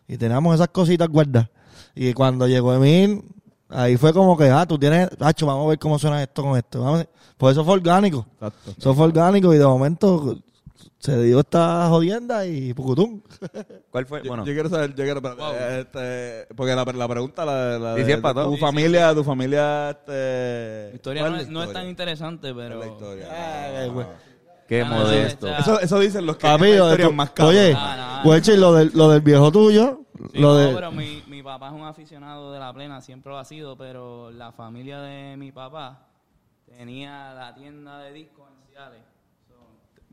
Y 0.08 0.18
teníamos 0.18 0.56
esas 0.56 0.70
cositas 0.70 1.08
guardadas. 1.08 1.50
Y 1.94 2.14
cuando 2.14 2.48
llegó 2.48 2.74
Emil, 2.74 3.24
ahí 3.70 3.96
fue 3.96 4.12
como 4.12 4.36
que, 4.36 4.50
ah, 4.50 4.66
tú 4.66 4.78
tienes, 4.80 5.10
hacho, 5.20 5.46
vamos 5.46 5.66
a 5.66 5.70
ver 5.70 5.80
cómo 5.80 6.00
suena 6.00 6.22
esto 6.24 6.42
con 6.42 6.58
esto. 6.58 6.82
Vamos 6.82 7.06
Pues 7.38 7.52
eso 7.54 7.64
fue 7.64 7.76
orgánico. 7.76 8.26
Exacto. 8.34 8.74
Eso 8.78 8.94
fue 8.96 9.06
orgánico 9.06 9.54
y 9.54 9.58
de 9.58 9.66
momento 9.66 10.38
se 10.98 11.22
dio 11.24 11.40
esta 11.40 11.88
jodienda 11.90 12.46
y 12.46 12.74
pucutum. 12.74 13.22
¿Cuál 13.92 14.06
fue? 14.06 14.22
Yo, 14.24 14.30
Bueno, 14.30 14.46
yo 14.46 14.54
quiero 14.54 14.70
saber, 14.70 14.90
yo 14.96 15.04
quiero, 15.04 15.20
espérate, 15.20 15.80
este, 15.82 16.54
porque 16.56 16.76
la, 16.76 16.84
la 16.84 17.08
pregunta, 17.08 17.46
la, 17.46 17.96
de, 17.96 18.18
para 18.18 18.46
tu 18.46 18.54
Sí, 18.56 18.58
familia, 18.58 19.14
tu 19.14 19.24
familia, 19.24 19.92
este... 19.92 20.92
Historia 20.96 21.22
¿cuál 21.22 21.34
no 21.34 21.40
es, 21.40 21.50
no 21.50 21.60
es 21.62 21.68
historia? 21.68 21.82
tan 21.82 21.90
interesante, 21.90 22.54
¿Cuál 22.54 22.68
pero... 22.68 22.80
la 22.80 22.88
historia? 22.88 23.80
Ay, 23.82 23.90
güey. 23.90 24.08
Qué 24.70 24.86
no, 24.86 24.92
modesto. 24.92 25.48
no, 25.50 25.58
Eso, 25.58 25.80
eso 25.82 26.00
dicen 26.00 26.26
los 26.26 26.38
que 26.38 26.48
historias 26.48 27.08
tu- 27.10 27.14
más 27.14 27.32
cabronas. 27.32 27.60
oye, 27.62 27.74
no, 27.74 28.54
y 28.54 28.58
lo 28.58 28.74
del, 28.74 28.92
lo 28.94 29.10
del 29.10 29.22
viejo 29.22 29.52
tuyo, 29.52 30.00
Sí, 30.32 30.40
lo 30.40 30.50
no, 30.50 30.56
de... 30.56 30.74
pero 30.76 30.92
mi, 30.92 31.24
mi 31.28 31.42
papá 31.44 31.68
es 31.68 31.74
un 31.74 31.84
aficionado 31.86 32.52
de 32.54 32.60
la 32.60 32.72
plena, 32.74 33.02
siempre 33.02 33.32
lo 33.32 33.38
ha 33.40 33.46
sido, 33.46 33.78
pero 33.78 34.32
la 34.32 34.52
familia 34.52 35.00
de 35.02 35.36
mi 35.38 35.52
papá 35.52 36.08
tenía 36.66 37.34
la 37.34 37.54
tienda 37.56 37.98
de 38.00 38.14
discos 38.14 38.46
en 38.50 38.72
Ciales. 38.72 39.02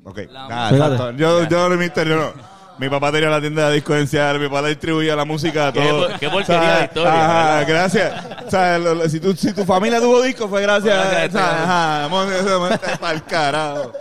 Ok, 0.04 0.20
nada, 0.32 0.70
exacto. 0.70 1.10
Yo, 1.12 1.48
yo 1.48 1.68
de 1.70 1.76
misterio 1.76 2.16
no. 2.16 2.56
Mi 2.78 2.90
papá 2.90 3.10
tenía 3.10 3.30
la 3.30 3.40
tienda 3.40 3.68
de 3.70 3.76
discos 3.76 3.96
en 3.96 4.06
Seattle, 4.06 4.38
mi 4.38 4.48
papá 4.48 4.68
distribuía 4.68 5.16
la 5.16 5.24
música 5.24 5.68
a 5.68 5.72
Qué 5.72 5.80
todo. 5.80 6.08
por- 6.08 6.18
qué 6.18 6.28
porquería 6.28 6.76
de 6.76 6.84
historia, 6.84 7.24
Ajá, 7.24 7.64
gracias. 7.64 8.24
O 8.46 8.50
sea, 8.50 8.78
lo- 8.78 8.94
lo- 8.94 9.08
si, 9.08 9.18
tu, 9.18 9.32
si 9.34 9.54
tu 9.54 9.64
familia 9.64 9.98
tuvo 9.98 10.20
discos 10.22 10.48
fue 10.50 10.60
gracias. 10.60 10.94
Gracias 10.94 11.22
a 11.22 11.26
o 11.26 11.30
sea, 11.32 11.42
cabrón. 11.42 11.64
ajá, 11.64 12.08
vamos 12.08 12.70
a 12.72 12.98
para 12.98 13.14
el 13.14 13.24
carajo. 13.24 13.92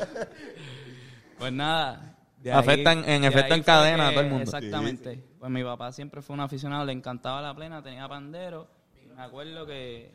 Pues 1.45 1.53
nada. 1.53 2.17
de 2.41 2.51
Afectan- 2.53 3.03
en 3.08 3.21
de 3.21 3.27
efecto 3.27 3.53
en 3.53 3.62
cadena 3.63 4.08
a 4.08 4.12
todo 4.12 4.21
el 4.21 4.29
mundo. 4.29 4.43
Exactamente. 4.43 5.23
Pues 5.39 5.51
mi 5.51 5.63
papá 5.63 5.91
siempre 5.91 6.21
fue 6.23 6.34
un 6.34 6.39
aficionado, 6.39 6.84
le 6.86 6.91
encantaba 6.91 7.39
la 7.41 7.53
plena, 7.55 7.84
tenía 7.84 8.08
pandero. 8.08 8.67
Me 9.15 9.21
acuerdo 9.21 9.65
que 9.67 10.12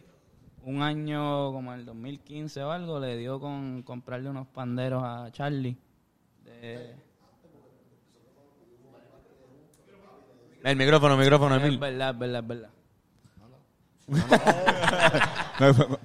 un 0.65 0.83
año, 0.83 1.53
como 1.53 1.73
en 1.73 1.81
el 1.81 1.87
2015 1.87 2.63
o 2.65 2.71
algo, 2.73 2.99
le 2.99 3.17
dio 3.17 3.39
con 3.39 3.83
comprarle 3.83 4.29
unos 4.29 4.49
panderos 4.49 5.03
a 5.05 5.31
Charlie. 5.31 5.77
De- 6.45 6.95
El 10.65 10.77
micrófono, 10.77 11.15
el 11.15 11.21
micrófono, 11.21 11.57
es 11.57 11.63
Emil. 11.65 11.79
verdad, 11.79 12.11
es 12.11 12.19
verdad, 12.19 12.41
es 12.43 12.47
verdad. 12.49 12.71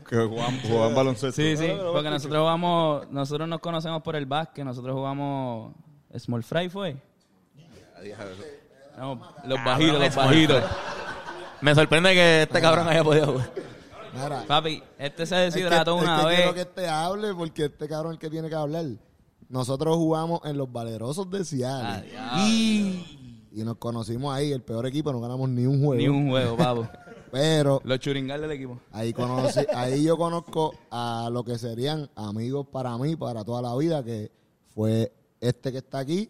Que 0.10 0.15
jugaban, 0.18 0.60
jugaban 0.62 0.96
baloncesto. 0.96 1.41
Sí, 1.41 1.58
sí, 1.58 1.68
porque 1.91 2.10
nosotros 2.10 2.39
jugamos, 2.39 3.10
nosotros 3.12 3.48
nos 3.48 3.60
conocemos 3.60 4.02
por 4.02 4.15
el 4.15 4.26
básquet, 4.26 4.63
nosotros 4.65 4.94
jugamos 4.96 5.74
Small 6.18 6.44
Fry 6.44 6.70
fue. 6.70 6.96
No, 8.98 9.20
los 9.46 9.63
bajitos, 9.63 10.00
los 10.00 10.15
bajitos. 10.15 10.63
Me 11.62 11.74
sorprende 11.74 12.13
que 12.13 12.44
este 12.44 12.62
cabrón 12.62 12.88
haya 12.88 13.04
podido 13.04 13.28
jugar. 13.34 13.52
Mira, 14.13 14.44
Papi, 14.48 14.82
este 14.98 15.26
se 15.26 15.48
es 15.48 15.54
que, 15.54 15.60
deshidrató 15.62 15.98
es 15.98 16.04
una 16.04 16.20
que 16.22 16.26
vez. 16.28 16.36
quiero 16.38 16.54
que 16.54 16.62
este 16.62 16.88
hable 16.88 17.34
porque 17.34 17.65
este 17.65 17.88
cabrón 17.88 18.12
es 18.13 18.15
el 18.15 18.20
que 18.20 18.30
tiene 18.30 18.48
que 18.48 18.56
hablar. 18.56 18.86
Nosotros 19.50 19.96
jugamos 19.98 20.39
en 20.46 20.58
los 20.58 20.72
valerosos 20.72 21.30
de 21.30 21.39
Ah, 21.39 21.44
Ciales 21.44 22.12
diablo. 22.12 22.41
y 23.52 23.63
nos 23.63 23.78
conocimos 23.78 24.34
ahí, 24.34 24.52
el 24.54 24.62
peor 24.62 24.86
equipo, 24.86 25.12
no 25.12 25.20
ganamos 25.20 25.50
ni 25.50 25.65
un 25.65 25.80
juego. 25.84 25.96
Ni 26.02 26.08
un 26.08 26.30
juego, 26.30 26.56
papo. 26.56 26.88
Pero 27.36 27.82
Los 27.84 28.00
churingales 28.00 28.48
del 28.48 28.58
equipo. 28.58 28.80
ahí 28.93 29.12
conocí, 29.12 29.60
ahí 29.76 30.04
yo 30.04 30.15
conozco 30.15 30.74
a 30.89 31.30
lo 31.30 31.43
que 31.43 31.58
serían 31.58 32.10
amigos 32.15 32.65
para 32.71 32.98
mí, 32.98 33.17
para 33.17 33.43
toda 33.43 33.62
la 33.62 33.76
vida, 33.76 34.02
que 34.06 34.32
fue 34.74 35.12
este 35.41 35.74
que 35.74 35.80
está 35.80 36.00
aquí, 36.00 36.30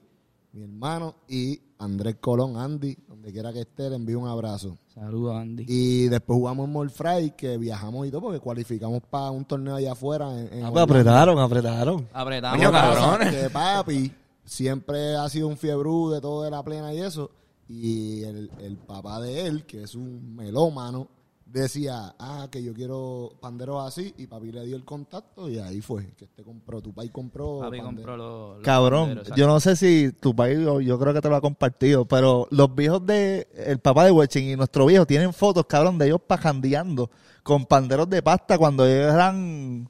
mi 0.52 0.64
hermano, 0.64 1.14
y 1.30 1.62
Andrés 1.78 2.16
Colón, 2.20 2.58
Andy, 2.58 2.98
donde 3.08 3.32
quiera 3.32 3.54
que 3.54 3.62
esté, 3.62 3.88
le 3.88 3.98
envío 3.98 4.20
un 4.20 4.28
abrazo. 4.28 4.80
Saludos, 4.96 5.36
Andy. 5.36 5.66
Y 5.68 6.08
después 6.08 6.38
jugamos 6.38 6.66
en 6.66 6.74
Morfray, 6.74 7.36
que 7.36 7.58
viajamos 7.60 8.08
y 8.08 8.10
todo, 8.10 8.22
porque 8.22 8.40
cualificamos 8.40 9.02
para 9.08 9.30
un 9.30 9.46
torneo 9.46 9.76
allá 9.76 9.92
afuera. 9.92 10.32
En, 10.40 10.54
en 10.60 10.66
Ah, 10.66 10.72
pues 10.72 10.84
apretaron, 10.86 11.38
apretaron. 11.38 12.08
Apretamos. 12.14 12.62
Cabrón. 12.72 13.30
que 13.30 13.50
papi 13.52 14.12
siempre 14.44 15.16
ha 15.18 15.30
sido 15.30 15.50
un 15.50 15.58
fiebrú 15.58 16.10
de 16.10 16.20
todo 16.22 16.44
de 16.44 16.50
la 16.50 16.64
plena 16.64 16.94
y 16.96 17.02
eso. 17.02 17.30
Y 17.68 18.24
el, 18.24 18.52
el 18.60 18.78
papá 18.78 19.20
de 19.22 19.48
él, 19.48 19.66
que 19.66 19.84
es 19.84 19.96
un 19.96 20.36
melómano, 20.36 21.10
decía, 21.46 22.16
ah, 22.20 22.48
que 22.52 22.62
yo 22.62 22.74
quiero 22.74 23.32
panderos 23.40 23.88
así. 23.88 24.14
Y 24.18 24.28
papi 24.28 24.52
le 24.52 24.66
dio 24.66 24.76
el 24.76 24.84
contacto 24.84 25.50
y 25.50 25.60
ahí 25.60 25.82
fue. 25.82 26.12
Que 26.18 26.26
este 26.26 26.44
compró, 26.44 26.82
tu 26.82 26.94
país 26.94 27.12
compró. 27.12 27.60
Papi 27.60 27.80
compró 27.80 28.18
los, 28.18 28.56
los 28.58 28.64
Cabrón, 28.64 29.16
panderos, 29.16 29.38
yo 29.38 29.48
no 29.48 29.60
sé 29.60 29.76
si 29.76 30.12
tu 30.12 30.36
país, 30.36 30.60
o 30.68 30.82
yo 30.82 31.00
creo 31.00 31.14
que 31.14 31.22
te 31.22 31.30
lo 31.30 31.36
ha 31.36 31.42
compartido, 31.42 32.06
pero 32.06 32.48
los 32.52 32.74
viejos 32.76 33.06
de, 33.06 33.48
el 33.56 33.80
papá 33.80 34.06
de 34.06 34.12
Weching 34.12 34.50
y 34.50 34.56
nuestro 34.56 34.86
viejo 34.86 35.06
tienen 35.06 35.34
fotos, 35.34 35.66
cabrón, 35.66 35.98
de 35.98 36.08
ellos 36.08 36.22
pajandeando 36.26 37.10
con 37.44 37.66
panderos 37.66 38.10
de 38.10 38.22
pasta 38.22 38.58
cuando 38.58 38.86
ellos 38.86 39.14
eran 39.14 39.90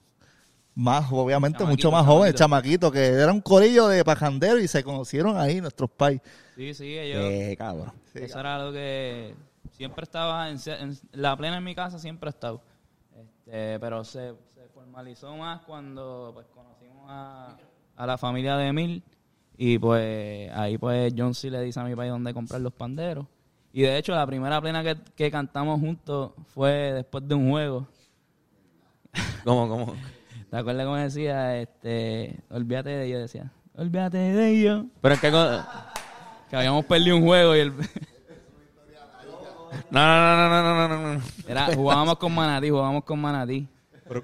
más, 0.76 1.06
obviamente, 1.12 1.64
mucho 1.66 1.90
más 1.90 2.06
chamaquitos. 2.06 2.40
chamaquitos, 2.40 2.92
que 2.92 3.06
era 3.08 3.32
un 3.32 3.42
corillo 3.42 3.88
de 3.88 4.04
pajanderos 4.04 4.62
y 4.62 4.68
se 4.68 4.84
conocieron 4.84 5.38
ahí 5.38 5.62
nuestros 5.62 5.90
pais. 5.90 6.22
Sí, 6.56 6.74
sí, 6.74 6.98
ellos. 6.98 7.22
Eh, 7.24 7.56
cabrón. 7.58 7.92
Eso 8.14 8.40
era 8.40 8.56
algo 8.58 8.72
que 8.72 9.34
siempre 9.72 10.04
estaba 10.04 10.50
en, 10.50 10.58
en- 10.66 10.98
la 11.14 11.36
plena 11.36 11.58
en 11.58 11.64
mi 11.64 11.74
casa 11.76 11.98
siempre 12.00 12.28
ha 12.30 12.32
estado. 12.32 12.62
Este, 13.18 13.80
pero 13.80 14.04
se, 14.04 14.34
se 14.54 14.68
formalizó 14.74 15.36
más 15.38 15.62
cuando 15.62 16.32
pues 16.34 16.46
conocimos 16.54 17.06
a, 17.10 17.58
a 17.96 18.06
la 18.06 18.18
familia 18.18 18.58
de 18.58 18.68
Emil 18.68 19.04
y 19.58 19.78
pues 19.80 20.52
ahí 20.54 20.78
pues 20.78 21.14
John 21.18 21.34
sí 21.34 21.50
le 21.50 21.62
dice 21.62 21.80
a 21.80 21.84
mi 21.84 21.96
país 21.96 22.12
dónde 22.12 22.34
comprar 22.34 22.60
los 22.62 22.74
panderos. 22.74 23.26
Y 23.72 23.82
de 23.84 23.98
hecho 23.98 24.14
la 24.14 24.26
primera 24.26 24.60
plena 24.62 24.84
que, 24.84 24.96
que 25.16 25.30
cantamos 25.32 25.80
juntos 25.80 26.32
fue 26.54 26.72
después 26.94 27.28
de 27.28 27.36
un 27.36 27.50
juego. 27.50 27.88
¿Cómo, 29.44 29.68
cómo? 29.70 29.94
¿Te 30.56 30.60
acuerdas 30.62 30.86
cómo 30.86 30.96
decía? 30.96 31.60
Este, 31.60 32.40
olvídate 32.50 32.90
de 32.92 33.08
ellos, 33.08 33.20
decía. 33.20 33.52
Olvídate 33.76 34.18
de 34.18 34.50
ellos. 34.52 34.86
Pero 35.02 35.16
qué... 35.20 35.30
co- 35.30 35.60
Que 36.50 36.56
habíamos 36.56 36.86
perdido 36.86 37.18
un 37.18 37.24
juego 37.26 37.54
y 37.58 37.60
el... 37.60 37.74
No, 39.92 40.00
no, 40.00 40.38
no, 40.38 40.50
no, 40.50 40.64
no, 40.64 40.88
no, 40.88 40.98
no, 41.02 41.14
no. 41.16 41.22
Era, 41.46 41.76
jugábamos 41.76 42.18
con 42.20 42.34
Manatí, 42.34 42.70
jugábamos 42.70 43.04
con 43.04 43.20
Manatí. 43.20 43.68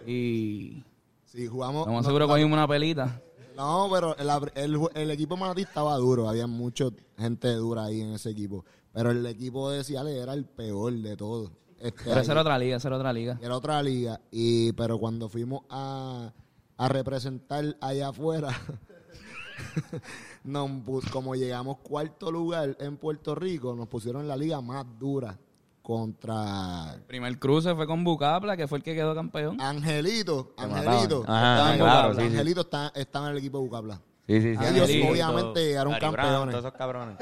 Y 0.07 0.81
Sí, 1.25 1.47
jugamos. 1.47 1.85
vamos 1.85 2.01
no, 2.03 2.07
seguro 2.07 2.29
cogimos 2.29 2.53
una 2.53 2.65
pelita. 2.65 3.19
No, 3.57 3.89
pero 3.91 4.15
el, 4.17 4.29
el, 4.55 4.79
el 4.95 5.11
equipo 5.11 5.35
Manatí 5.35 5.63
estaba 5.63 5.97
duro. 5.97 6.29
Había 6.29 6.47
mucha 6.47 6.85
gente 7.17 7.49
dura 7.55 7.83
ahí 7.83 7.99
en 7.99 8.13
ese 8.13 8.29
equipo. 8.29 8.63
Pero 8.93 9.11
el 9.11 9.25
equipo 9.25 9.69
de 9.69 9.83
Ciales 9.83 10.15
era 10.15 10.33
el 10.33 10.45
peor 10.45 10.93
de 10.93 11.17
todos. 11.17 11.51
Este, 11.81 12.03
Pero 12.05 12.21
esa 12.21 12.31
era 12.33 12.41
otra 12.41 12.57
liga, 12.59 12.77
esa 12.77 12.87
era 12.89 12.97
otra 12.97 13.11
liga. 13.13 13.39
Era 13.41 13.55
otra 13.57 13.81
liga. 13.81 14.19
Y, 14.31 14.71
pero 14.73 14.99
cuando 14.99 15.27
fuimos 15.29 15.63
a, 15.69 16.31
a 16.77 16.87
representar 16.89 17.75
allá 17.81 18.09
afuera, 18.09 18.49
nos 20.43 20.69
pus- 20.85 21.09
como 21.11 21.35
llegamos 21.35 21.77
cuarto 21.79 22.31
lugar 22.31 22.75
en 22.79 22.97
Puerto 22.97 23.35
Rico, 23.35 23.75
nos 23.75 23.87
pusieron 23.87 24.21
en 24.23 24.27
la 24.27 24.37
liga 24.37 24.61
más 24.61 24.85
dura 24.99 25.37
contra 25.81 26.93
El 26.93 27.01
primer 27.03 27.39
cruce 27.39 27.73
fue 27.75 27.87
con 27.87 28.03
Bucapla, 28.03 28.55
que 28.55 28.67
fue 28.67 28.77
el 28.77 28.83
que 28.83 28.93
quedó 28.93 29.15
campeón. 29.15 29.59
Angelito. 29.59 30.53
Angelito. 30.57 31.23
Ajá, 31.27 31.75
claro, 31.77 32.13
sí, 32.13 32.21
sí. 32.21 32.27
Angelito 32.27 32.61
está, 32.61 32.91
estaba 32.95 33.27
en 33.27 33.31
el 33.33 33.37
equipo 33.39 33.57
de 33.57 33.63
Bucapla. 33.63 33.95
Sí, 34.27 34.35
sí, 34.41 34.55
sí. 34.55 34.63
Ellos 34.63 34.81
Angelito. 34.83 35.11
obviamente 35.11 35.65
llegaron 35.65 35.93
Brown, 35.93 36.15
campeones. 36.15 36.53
Todos 36.53 36.65
esos 36.65 36.77
cabrones. 36.77 37.17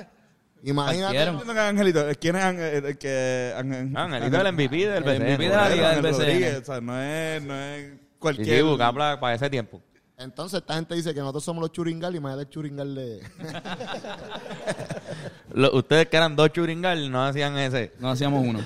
Imagínate. 0.64 1.14
Que 1.54 1.60
Angelito, 1.60 2.06
¿quién 2.20 2.36
es 2.36 2.44
Ángel- 2.44 2.86
el 2.86 2.98
que 2.98 3.54
Ángel- 3.58 3.94
Ah, 3.96 4.04
Angelito 4.04 4.38
es 4.38 4.46
el 4.46 4.54
MVP 4.54 4.76
del 4.88 4.98
El 4.98 5.04
BCN. 5.04 5.24
MVP 5.34 5.50
de 5.50 5.56
la 5.56 5.70
liga 5.70 5.90
del 5.92 6.02
BCN. 6.02 6.18
Rodríguez, 6.20 6.62
o 6.62 6.66
sea, 6.66 6.82
no 6.82 7.02
es, 7.02 7.42
no 7.44 7.56
es 7.56 7.94
cualquier... 8.20 8.62
sí, 8.62 8.78
para 8.78 9.34
ese 9.34 9.50
tiempo. 9.50 9.82
Entonces 10.18 10.60
esta 10.60 10.76
gente 10.76 10.96
dice 10.96 11.14
que 11.14 11.22
nosotros 11.22 11.46
somos 11.46 11.62
los 11.62 11.72
churingal 11.72 12.14
y 12.14 12.18
imagínate 12.18 12.44
el 12.44 12.50
churingal 12.50 12.94
de... 12.94 13.22
Lo- 15.54 15.74
ustedes 15.78 16.08
que 16.08 16.18
eran 16.18 16.36
dos 16.36 16.52
churingal 16.52 17.10
no 17.10 17.24
hacían 17.26 17.58
ese. 17.58 17.94
No 18.00 18.10
hacíamos 18.12 18.46
uno. 18.46 18.60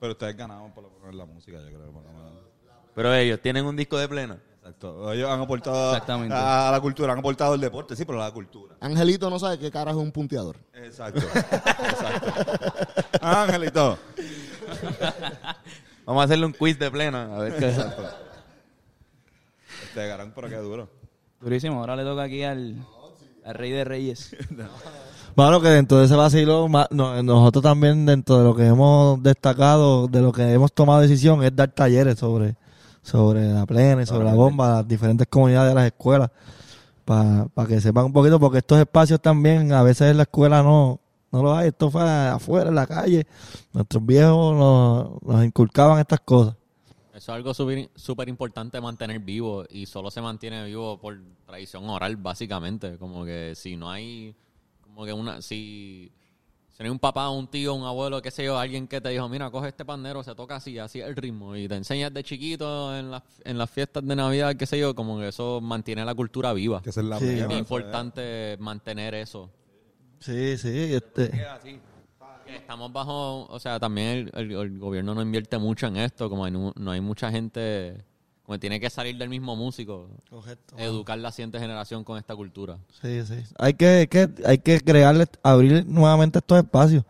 Pero 0.00 0.12
ustedes 0.12 0.36
ganaban 0.36 0.72
por 0.72 0.84
lo 0.84 0.90
menos 0.90 1.10
en 1.10 1.18
la 1.18 1.26
música, 1.26 1.58
yo 1.60 1.66
creo. 1.66 1.92
por 1.92 2.02
lo 2.02 2.08
menos. 2.12 2.32
Pero 2.94 3.14
ellos 3.14 3.40
tienen 3.40 3.66
un 3.66 3.76
disco 3.76 3.98
de 3.98 4.08
plena. 4.08 4.38
Exacto. 4.62 5.12
Ellos 5.12 5.28
han 5.28 5.40
aportado 5.40 5.90
Exactamente. 5.90 6.32
a 6.36 6.70
la 6.70 6.80
cultura, 6.80 7.12
han 7.12 7.18
aportado 7.18 7.56
el 7.56 7.60
deporte, 7.60 7.96
sí, 7.96 8.04
pero 8.04 8.22
a 8.22 8.26
la 8.26 8.30
cultura. 8.32 8.76
Angelito 8.78 9.28
no 9.28 9.36
sabe 9.40 9.58
qué 9.58 9.72
carajo 9.72 9.98
es 9.98 10.04
un 10.04 10.12
punteador. 10.12 10.56
Exacto. 10.72 11.18
Exacto. 11.18 12.32
Ah, 13.20 13.42
Angelito. 13.42 13.98
Vamos 16.06 16.20
a 16.20 16.24
hacerle 16.24 16.46
un 16.46 16.52
quiz 16.52 16.78
de 16.78 16.92
plena. 16.92 17.34
A 17.34 17.38
ver 17.40 17.56
qué 17.56 17.74
Este 19.84 20.06
garán, 20.06 20.32
pero 20.32 20.48
qué 20.48 20.56
duro. 20.58 20.88
Durísimo. 21.40 21.80
Ahora 21.80 21.96
le 21.96 22.04
toca 22.04 22.22
aquí 22.22 22.44
al, 22.44 22.76
al 23.44 23.54
rey 23.54 23.72
de 23.72 23.84
reyes. 23.84 24.36
Bueno, 25.34 25.62
que 25.62 25.68
dentro 25.68 25.96
de 25.96 26.04
ese 26.04 26.14
vacilo, 26.14 26.68
nosotros 26.68 27.62
también 27.62 28.04
dentro 28.04 28.36
de 28.36 28.44
lo 28.44 28.54
que 28.54 28.66
hemos 28.66 29.22
destacado, 29.22 30.06
de 30.06 30.20
lo 30.20 30.30
que 30.30 30.42
hemos 30.52 30.74
tomado 30.74 31.00
decisión, 31.00 31.42
es 31.42 31.56
dar 31.56 31.70
talleres 31.70 32.18
sobre, 32.18 32.54
sobre 33.02 33.52
la 33.52 33.66
plena 33.66 34.02
y 34.02 34.06
sobre 34.06 34.24
la 34.24 34.34
bomba, 34.34 34.76
las 34.76 34.88
diferentes 34.88 35.26
comunidades 35.26 35.70
de 35.70 35.74
las 35.74 35.86
escuelas, 35.86 36.30
para 37.04 37.48
que 37.68 37.80
sepan 37.80 38.06
un 38.06 38.12
poquito, 38.12 38.38
porque 38.38 38.58
estos 38.58 38.78
espacios 38.78 39.20
también, 39.20 39.72
a 39.72 39.82
veces 39.82 40.10
en 40.10 40.16
la 40.16 40.22
escuela 40.22 40.62
no, 40.62 41.00
no 41.32 41.42
lo 41.42 41.54
hay, 41.54 41.68
esto 41.68 41.90
fue 41.90 42.02
afuera, 42.02 42.68
en 42.68 42.76
la 42.76 42.86
calle, 42.86 43.26
nuestros 43.72 44.04
viejos 44.04 44.56
nos, 44.56 45.22
nos 45.22 45.44
inculcaban 45.44 45.98
estas 45.98 46.20
cosas. 46.20 46.54
Eso 47.14 47.30
es 47.30 47.36
algo 47.36 47.52
súper 47.52 47.90
súper 47.94 48.28
importante 48.28 48.80
mantener 48.80 49.18
vivo 49.18 49.64
y 49.68 49.84
solo 49.84 50.10
se 50.10 50.22
mantiene 50.22 50.64
vivo 50.64 50.98
por 50.98 51.20
tradición 51.46 51.88
oral, 51.90 52.16
básicamente. 52.16 52.96
Como 52.96 53.24
que 53.24 53.52
si 53.54 53.76
no 53.76 53.90
hay, 53.90 54.34
como 54.82 55.04
que 55.04 55.12
una, 55.12 55.42
si, 55.42 56.10
si 56.72 56.82
no 56.82 56.86
hay 56.86 56.90
un 56.90 56.98
papá, 56.98 57.28
un 57.30 57.46
tío, 57.48 57.74
un 57.74 57.84
abuelo, 57.84 58.20
qué 58.22 58.30
sé 58.30 58.44
yo, 58.44 58.58
alguien 58.58 58.88
que 58.88 59.00
te 59.00 59.10
dijo, 59.10 59.28
mira, 59.28 59.50
coge 59.50 59.68
este 59.68 59.84
pandero, 59.84 60.22
se 60.22 60.34
toca 60.34 60.56
así, 60.56 60.78
así 60.78 61.00
es 61.00 61.06
el 61.06 61.14
ritmo 61.16 61.54
y 61.56 61.68
te 61.68 61.74
enseñas 61.76 62.12
de 62.12 62.22
chiquito 62.24 62.96
en 62.96 63.10
las, 63.10 63.22
en 63.44 63.58
las 63.58 63.70
fiestas 63.70 64.06
de 64.06 64.16
Navidad, 64.16 64.56
qué 64.56 64.66
sé 64.66 64.78
yo, 64.78 64.94
como 64.94 65.18
que 65.18 65.28
eso 65.28 65.60
mantiene 65.60 66.04
la 66.04 66.14
cultura 66.14 66.52
viva. 66.52 66.82
Que 66.82 66.90
es 66.90 66.96
la 66.96 67.18
Sí. 67.18 67.26
Es 67.28 67.50
importante 67.58 68.56
mantener 68.58 69.14
eso. 69.14 69.50
Sí, 70.18 70.56
sí, 70.56 70.94
este... 70.94 71.30
Estamos 72.46 72.92
bajo, 72.92 73.46
o 73.46 73.58
sea, 73.58 73.80
también 73.80 74.30
el, 74.34 74.50
el- 74.50 74.52
el 74.52 74.78
gobierno 74.78 75.14
no 75.14 75.22
invierte 75.22 75.56
mucho 75.58 75.86
en 75.86 75.96
esto, 75.96 76.28
como 76.28 76.44
hay 76.44 76.52
no 76.52 76.90
hay 76.90 77.00
mucha 77.00 77.30
gente, 77.30 78.04
como 78.52 78.58
que 78.58 78.60
tiene 78.60 78.80
que 78.80 78.90
salir 78.90 79.16
del 79.16 79.28
mismo 79.30 79.56
músico, 79.56 80.08
educar 80.76 81.18
la 81.18 81.30
siguiente 81.32 81.58
generación 81.58 82.04
con 82.04 82.18
esta 82.18 82.36
cultura. 82.36 82.78
Sí, 83.00 83.22
sí. 83.24 83.36
Hay 83.58 83.74
que, 83.74 84.08
que- 84.10 84.28
hay 84.44 84.58
que 84.58 84.80
crearle, 84.80 85.26
abrir 85.42 85.86
nuevamente 85.86 86.38
estos 86.38 86.58
espacios. 86.58 87.04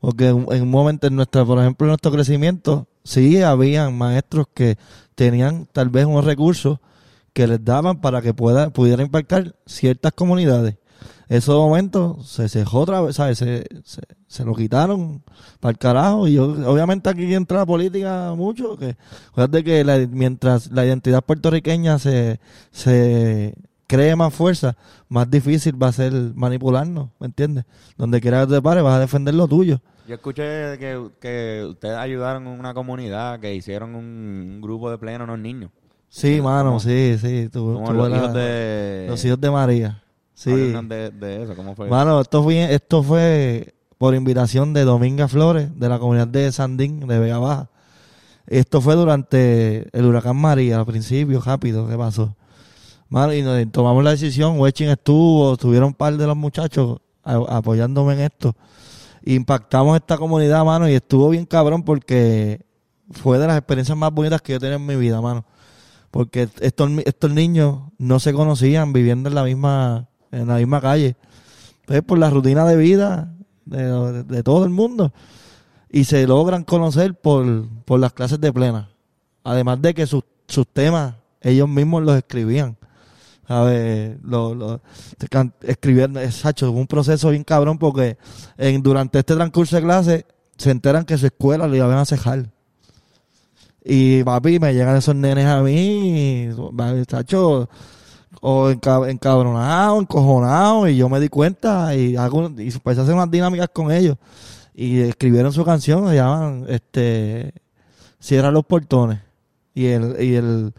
Porque 0.00 0.28
en, 0.28 0.46
en 0.50 0.62
un 0.62 0.70
momento, 0.70 1.06
en 1.06 1.14
nuestra, 1.14 1.44
por 1.44 1.58
ejemplo, 1.60 1.86
en 1.86 1.90
nuestro 1.90 2.10
crecimiento, 2.10 2.88
sí 3.04 3.40
habían 3.42 3.96
maestros 3.96 4.46
que 4.52 4.76
tenían 5.14 5.68
tal 5.72 5.88
vez 5.90 6.06
unos 6.06 6.24
recursos 6.24 6.78
que 7.32 7.46
les 7.46 7.64
daban 7.64 8.00
para 8.00 8.20
que 8.20 8.34
pueda, 8.34 8.70
pudiera 8.70 9.02
impactar 9.02 9.54
ciertas 9.64 10.12
comunidades. 10.12 10.76
Esos 11.28 11.54
momentos 11.56 12.28
se 12.28 12.48
cejó 12.48 12.80
otra 12.80 13.00
vez, 13.00 13.16
¿sabes? 13.16 13.38
Se, 13.38 13.64
se, 13.84 14.00
se 14.32 14.46
lo 14.46 14.54
quitaron 14.54 15.22
para 15.60 15.72
el 15.72 15.78
carajo. 15.78 16.26
Y 16.26 16.32
yo, 16.34 16.44
obviamente 16.70 17.10
aquí 17.10 17.34
entra 17.34 17.58
la 17.58 17.66
política 17.66 18.32
mucho. 18.34 18.78
que 18.78 18.96
Acuérdate 19.30 19.62
que 19.62 19.84
la- 19.84 20.06
mientras 20.10 20.70
la 20.70 20.86
identidad 20.86 21.22
puertorriqueña 21.22 21.98
se, 21.98 22.40
se 22.70 23.54
cree 23.86 24.16
más 24.16 24.32
fuerza, 24.32 24.74
más 25.10 25.30
difícil 25.30 25.80
va 25.80 25.88
a 25.88 25.92
ser 25.92 26.12
manipularnos, 26.34 27.10
¿me 27.20 27.26
entiendes? 27.26 27.64
Donde 27.98 28.22
quiera 28.22 28.46
que 28.46 28.54
te 28.54 28.62
pare, 28.62 28.80
vas 28.80 28.94
a 28.94 29.00
defender 29.00 29.34
lo 29.34 29.46
tuyo. 29.46 29.80
Yo 30.08 30.14
escuché 30.14 30.78
que, 30.78 31.10
que 31.20 31.66
ustedes 31.68 31.96
ayudaron 31.98 32.46
en 32.46 32.58
una 32.58 32.72
comunidad 32.72 33.38
que 33.38 33.54
hicieron 33.54 33.94
un, 33.94 34.04
un 34.04 34.60
grupo 34.62 34.90
de 34.90 34.96
pleno 34.96 35.24
unos 35.24 35.38
niños. 35.38 35.70
Sí, 36.08 36.40
mano, 36.40 36.80
sí, 36.80 37.16
sí. 37.20 37.50
Como 37.52 37.84
tuve 37.84 37.96
los 37.98 38.10
la- 38.10 38.16
hijos 38.16 38.32
de... 38.34 39.06
los 39.10 39.24
hijos 39.26 39.40
de 39.40 39.50
María. 39.50 40.02
Sí. 40.34 40.50
De, 40.52 41.10
de 41.10 41.42
eso, 41.44 41.54
¿cómo 41.54 41.74
fue? 41.76 41.88
Mano, 41.88 42.20
esto 42.20 42.42
fue, 42.42 42.74
esto 42.74 43.02
fue 43.02 43.74
por 44.02 44.16
invitación 44.16 44.72
de 44.72 44.82
Dominga 44.84 45.28
Flores, 45.28 45.78
de 45.78 45.88
la 45.88 46.00
comunidad 46.00 46.26
de 46.26 46.50
Sandín, 46.50 47.06
de 47.06 47.20
Vega 47.20 47.38
Baja. 47.38 47.70
Esto 48.48 48.80
fue 48.80 48.96
durante 48.96 49.96
el 49.96 50.04
huracán 50.06 50.34
María, 50.34 50.80
al 50.80 50.86
principio, 50.86 51.40
rápido, 51.40 51.86
¿qué 51.86 51.96
pasó? 51.96 52.34
Mano, 53.08 53.32
y 53.32 53.42
nos- 53.42 53.70
tomamos 53.70 54.02
la 54.02 54.10
decisión, 54.10 54.58
Wechin 54.58 54.88
estuvo, 54.88 55.52
estuvieron 55.52 55.90
un 55.90 55.94
par 55.94 56.16
de 56.16 56.26
los 56.26 56.36
muchachos 56.36 56.98
apoyándome 57.22 58.14
en 58.14 58.20
esto. 58.22 58.56
Impactamos 59.24 59.94
esta 59.94 60.18
comunidad, 60.18 60.64
mano, 60.64 60.88
y 60.88 60.94
estuvo 60.94 61.28
bien 61.28 61.46
cabrón 61.46 61.84
porque 61.84 62.66
fue 63.12 63.38
de 63.38 63.46
las 63.46 63.56
experiencias 63.56 63.96
más 63.96 64.12
bonitas 64.12 64.42
que 64.42 64.54
yo 64.54 64.58
tenido 64.58 64.78
en 64.78 64.86
mi 64.86 64.96
vida, 64.96 65.20
mano. 65.20 65.44
Porque 66.10 66.48
estos, 66.58 66.90
estos 67.04 67.30
niños 67.30 67.82
no 67.98 68.18
se 68.18 68.32
conocían 68.32 68.92
viviendo 68.92 69.28
en 69.28 69.36
la 69.36 69.44
misma, 69.44 70.08
en 70.32 70.48
la 70.48 70.56
misma 70.56 70.80
calle. 70.80 71.14
Entonces, 71.82 72.02
por 72.02 72.18
la 72.18 72.30
rutina 72.30 72.64
de 72.64 72.76
vida 72.76 73.31
de, 73.64 74.42
todo 74.42 74.64
el 74.64 74.70
mundo. 74.70 75.12
Y 75.90 76.04
se 76.04 76.26
logran 76.26 76.64
conocer 76.64 77.14
por, 77.14 77.68
por 77.84 78.00
las 78.00 78.12
clases 78.12 78.40
de 78.40 78.52
plena. 78.52 78.88
Además 79.44 79.82
de 79.82 79.94
que 79.94 80.06
sus, 80.06 80.24
sus 80.46 80.66
temas, 80.66 81.14
ellos 81.40 81.68
mismos 81.68 82.02
los 82.02 82.16
escribían. 82.16 82.76
¿Sabes? 83.46 84.16
Lo, 84.22 84.54
lo, 84.54 84.80
exacto, 85.20 86.70
un 86.70 86.86
proceso 86.86 87.30
bien 87.30 87.44
cabrón 87.44 87.76
porque 87.76 88.16
en, 88.56 88.82
durante 88.82 89.18
este 89.18 89.34
transcurso 89.34 89.76
de 89.76 89.82
clase 89.82 90.26
se 90.56 90.70
enteran 90.70 91.04
que 91.04 91.18
su 91.18 91.26
escuela 91.26 91.66
lo 91.66 91.74
iban 91.74 91.98
a 91.98 92.04
cejar. 92.04 92.48
Y 93.84 94.22
papi, 94.22 94.60
me 94.60 94.72
llegan 94.72 94.96
esos 94.96 95.16
nenes 95.16 95.46
a 95.46 95.60
mí, 95.60 96.48
chacho, 97.06 97.68
o 98.40 98.70
enca- 98.70 99.08
encabronado, 99.10 100.00
encojonado, 100.00 100.88
y 100.88 100.96
yo 100.96 101.08
me 101.08 101.20
di 101.20 101.28
cuenta 101.28 101.94
y 101.94 102.16
hago 102.16 102.50
y 102.58 102.68
empecé 102.72 103.00
a 103.00 103.02
hacer 103.04 103.14
unas 103.14 103.30
dinámicas 103.30 103.68
con 103.72 103.90
ellos. 103.92 104.16
Y 104.74 105.00
escribieron 105.00 105.52
su 105.52 105.64
canción, 105.64 106.08
se 106.08 106.14
llaman 106.16 106.64
este 106.68 107.52
Cierra 108.18 108.50
los 108.50 108.64
portones. 108.64 109.20
Y 109.74 109.86
el, 109.86 110.16
y 110.22 110.34
el, 110.34 110.72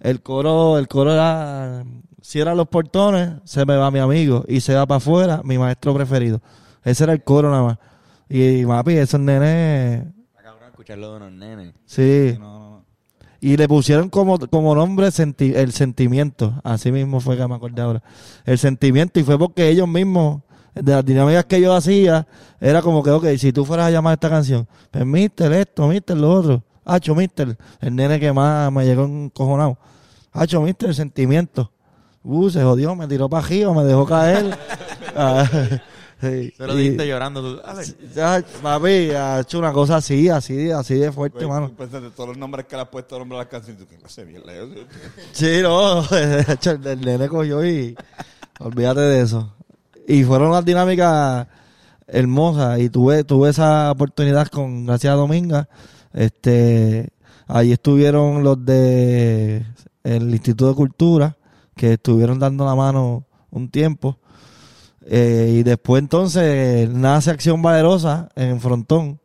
el 0.00 0.22
coro, 0.22 0.78
el 0.78 0.88
coro 0.88 1.12
era 1.12 1.84
Cierra 2.20 2.54
los 2.54 2.68
portones, 2.68 3.30
se 3.44 3.64
me 3.64 3.76
va 3.76 3.90
mi 3.90 4.00
amigo, 4.00 4.44
y 4.48 4.60
se 4.60 4.74
va 4.74 4.86
para 4.86 4.96
afuera, 4.98 5.40
mi 5.44 5.56
maestro 5.56 5.94
preferido. 5.94 6.40
Ese 6.84 7.04
era 7.04 7.12
el 7.12 7.22
coro 7.22 7.50
nada 7.50 7.62
más. 7.62 7.78
Y, 8.28 8.64
papi, 8.66 8.92
esos 8.98 9.20
nenes, 9.20 10.04
Está 10.30 10.42
cabrón 10.42 10.68
escucharlo 10.68 11.10
de 11.12 11.16
unos 11.16 11.32
nenes. 11.32 11.74
sí. 11.86 12.36
No. 12.38 12.57
Y 13.40 13.56
le 13.56 13.68
pusieron 13.68 14.08
como, 14.08 14.38
como 14.38 14.74
nombre 14.74 15.08
senti- 15.12 15.54
el 15.54 15.72
sentimiento. 15.72 16.60
Así 16.64 16.90
mismo 16.90 17.20
fue 17.20 17.36
que 17.36 17.46
me 17.46 17.54
acordé 17.54 17.82
ahora. 17.82 18.02
El 18.44 18.58
sentimiento. 18.58 19.20
Y 19.20 19.22
fue 19.22 19.38
porque 19.38 19.68
ellos 19.68 19.86
mismos, 19.86 20.42
de 20.74 20.92
las 20.92 21.04
dinámicas 21.04 21.44
que 21.44 21.60
yo 21.60 21.72
hacía, 21.74 22.26
era 22.60 22.82
como 22.82 23.02
que, 23.02 23.10
ok, 23.10 23.26
si 23.38 23.52
tú 23.52 23.64
fueras 23.64 23.86
a 23.86 23.90
llamar 23.90 24.14
esta 24.14 24.28
canción, 24.28 24.66
pues 24.90 25.06
mister 25.06 25.52
esto, 25.52 25.86
mister 25.86 26.16
lo 26.16 26.32
otro. 26.32 26.62
Hacho, 26.84 27.14
mister, 27.14 27.56
el 27.80 27.94
nene 27.94 28.18
que 28.18 28.32
más 28.32 28.72
me 28.72 28.84
llegó 28.84 29.04
encojonado. 29.04 29.78
Hacho, 30.32 30.60
mister, 30.62 30.88
el 30.88 30.94
sentimiento. 30.94 31.70
Uh, 32.24 32.50
se 32.50 32.62
jodió, 32.62 32.94
me 32.96 33.06
tiró 33.06 33.28
para 33.28 33.44
arriba, 33.44 33.72
me 33.72 33.84
dejó 33.84 34.04
caer. 34.04 34.58
Sí. 36.20 36.52
Se 36.56 36.66
lo 36.66 36.74
Y- 36.74 36.82
dijiste 36.82 37.06
llorando. 37.06 37.40
Tú. 37.42 37.62
Ya, 38.14 38.44
papi, 38.62 39.10
ha 39.12 39.40
hecho 39.40 39.58
una 39.58 39.72
cosa 39.72 39.96
así, 39.96 40.28
así, 40.28 40.70
así 40.70 40.94
de 40.94 41.12
fuerte, 41.12 41.46
mano. 41.46 41.70
Pues, 41.76 41.90
todos 42.16 42.30
los 42.30 42.36
nombres 42.38 42.66
que 42.66 42.74
le 42.76 42.82
has 42.82 42.88
puesto 42.88 43.14
el 43.16 43.20
nombre 43.20 43.38
a 43.38 43.42
las 43.42 43.48
canciones, 43.48 43.80
tú, 43.82 43.88
¿qué 43.88 43.96
clase 43.96 44.24
de 44.24 44.32
mierda 44.32 44.52
es 44.52 44.62
eso? 44.62 44.86
Sí, 45.32 45.58
no, 45.62 46.02
hecho, 46.52 46.72
el, 46.72 46.86
el 46.86 47.00
nene 47.02 47.28
cogió 47.28 47.64
y 47.64 47.94
olvídate 48.58 49.00
de 49.00 49.20
eso. 49.22 49.54
Y 50.08 50.24
fueron 50.24 50.48
unas 50.48 50.64
dinámicas 50.64 51.46
hermosas 52.06 52.80
y 52.80 52.88
tuve, 52.90 53.22
tuve 53.24 53.50
esa 53.50 53.90
oportunidad 53.92 54.48
con 54.48 54.86
Gracias 54.86 55.12
a 55.12 55.16
Dominga. 55.16 55.68
Este, 56.12 57.10
ahí 57.46 57.72
estuvieron 57.72 58.42
los 58.42 58.64
de 58.64 59.64
el 60.02 60.30
Instituto 60.30 60.70
de 60.70 60.74
Cultura 60.74 61.36
que 61.76 61.92
estuvieron 61.92 62.38
dando 62.38 62.64
la 62.64 62.74
mano 62.74 63.26
un 63.50 63.70
tiempo. 63.70 64.18
Eh, 65.10 65.54
y 65.60 65.62
después 65.62 66.02
entonces 66.02 66.90
nace 66.90 67.30
Acción 67.30 67.62
Valerosa 67.62 68.28
en 68.36 68.60
Frontón, 68.60 69.20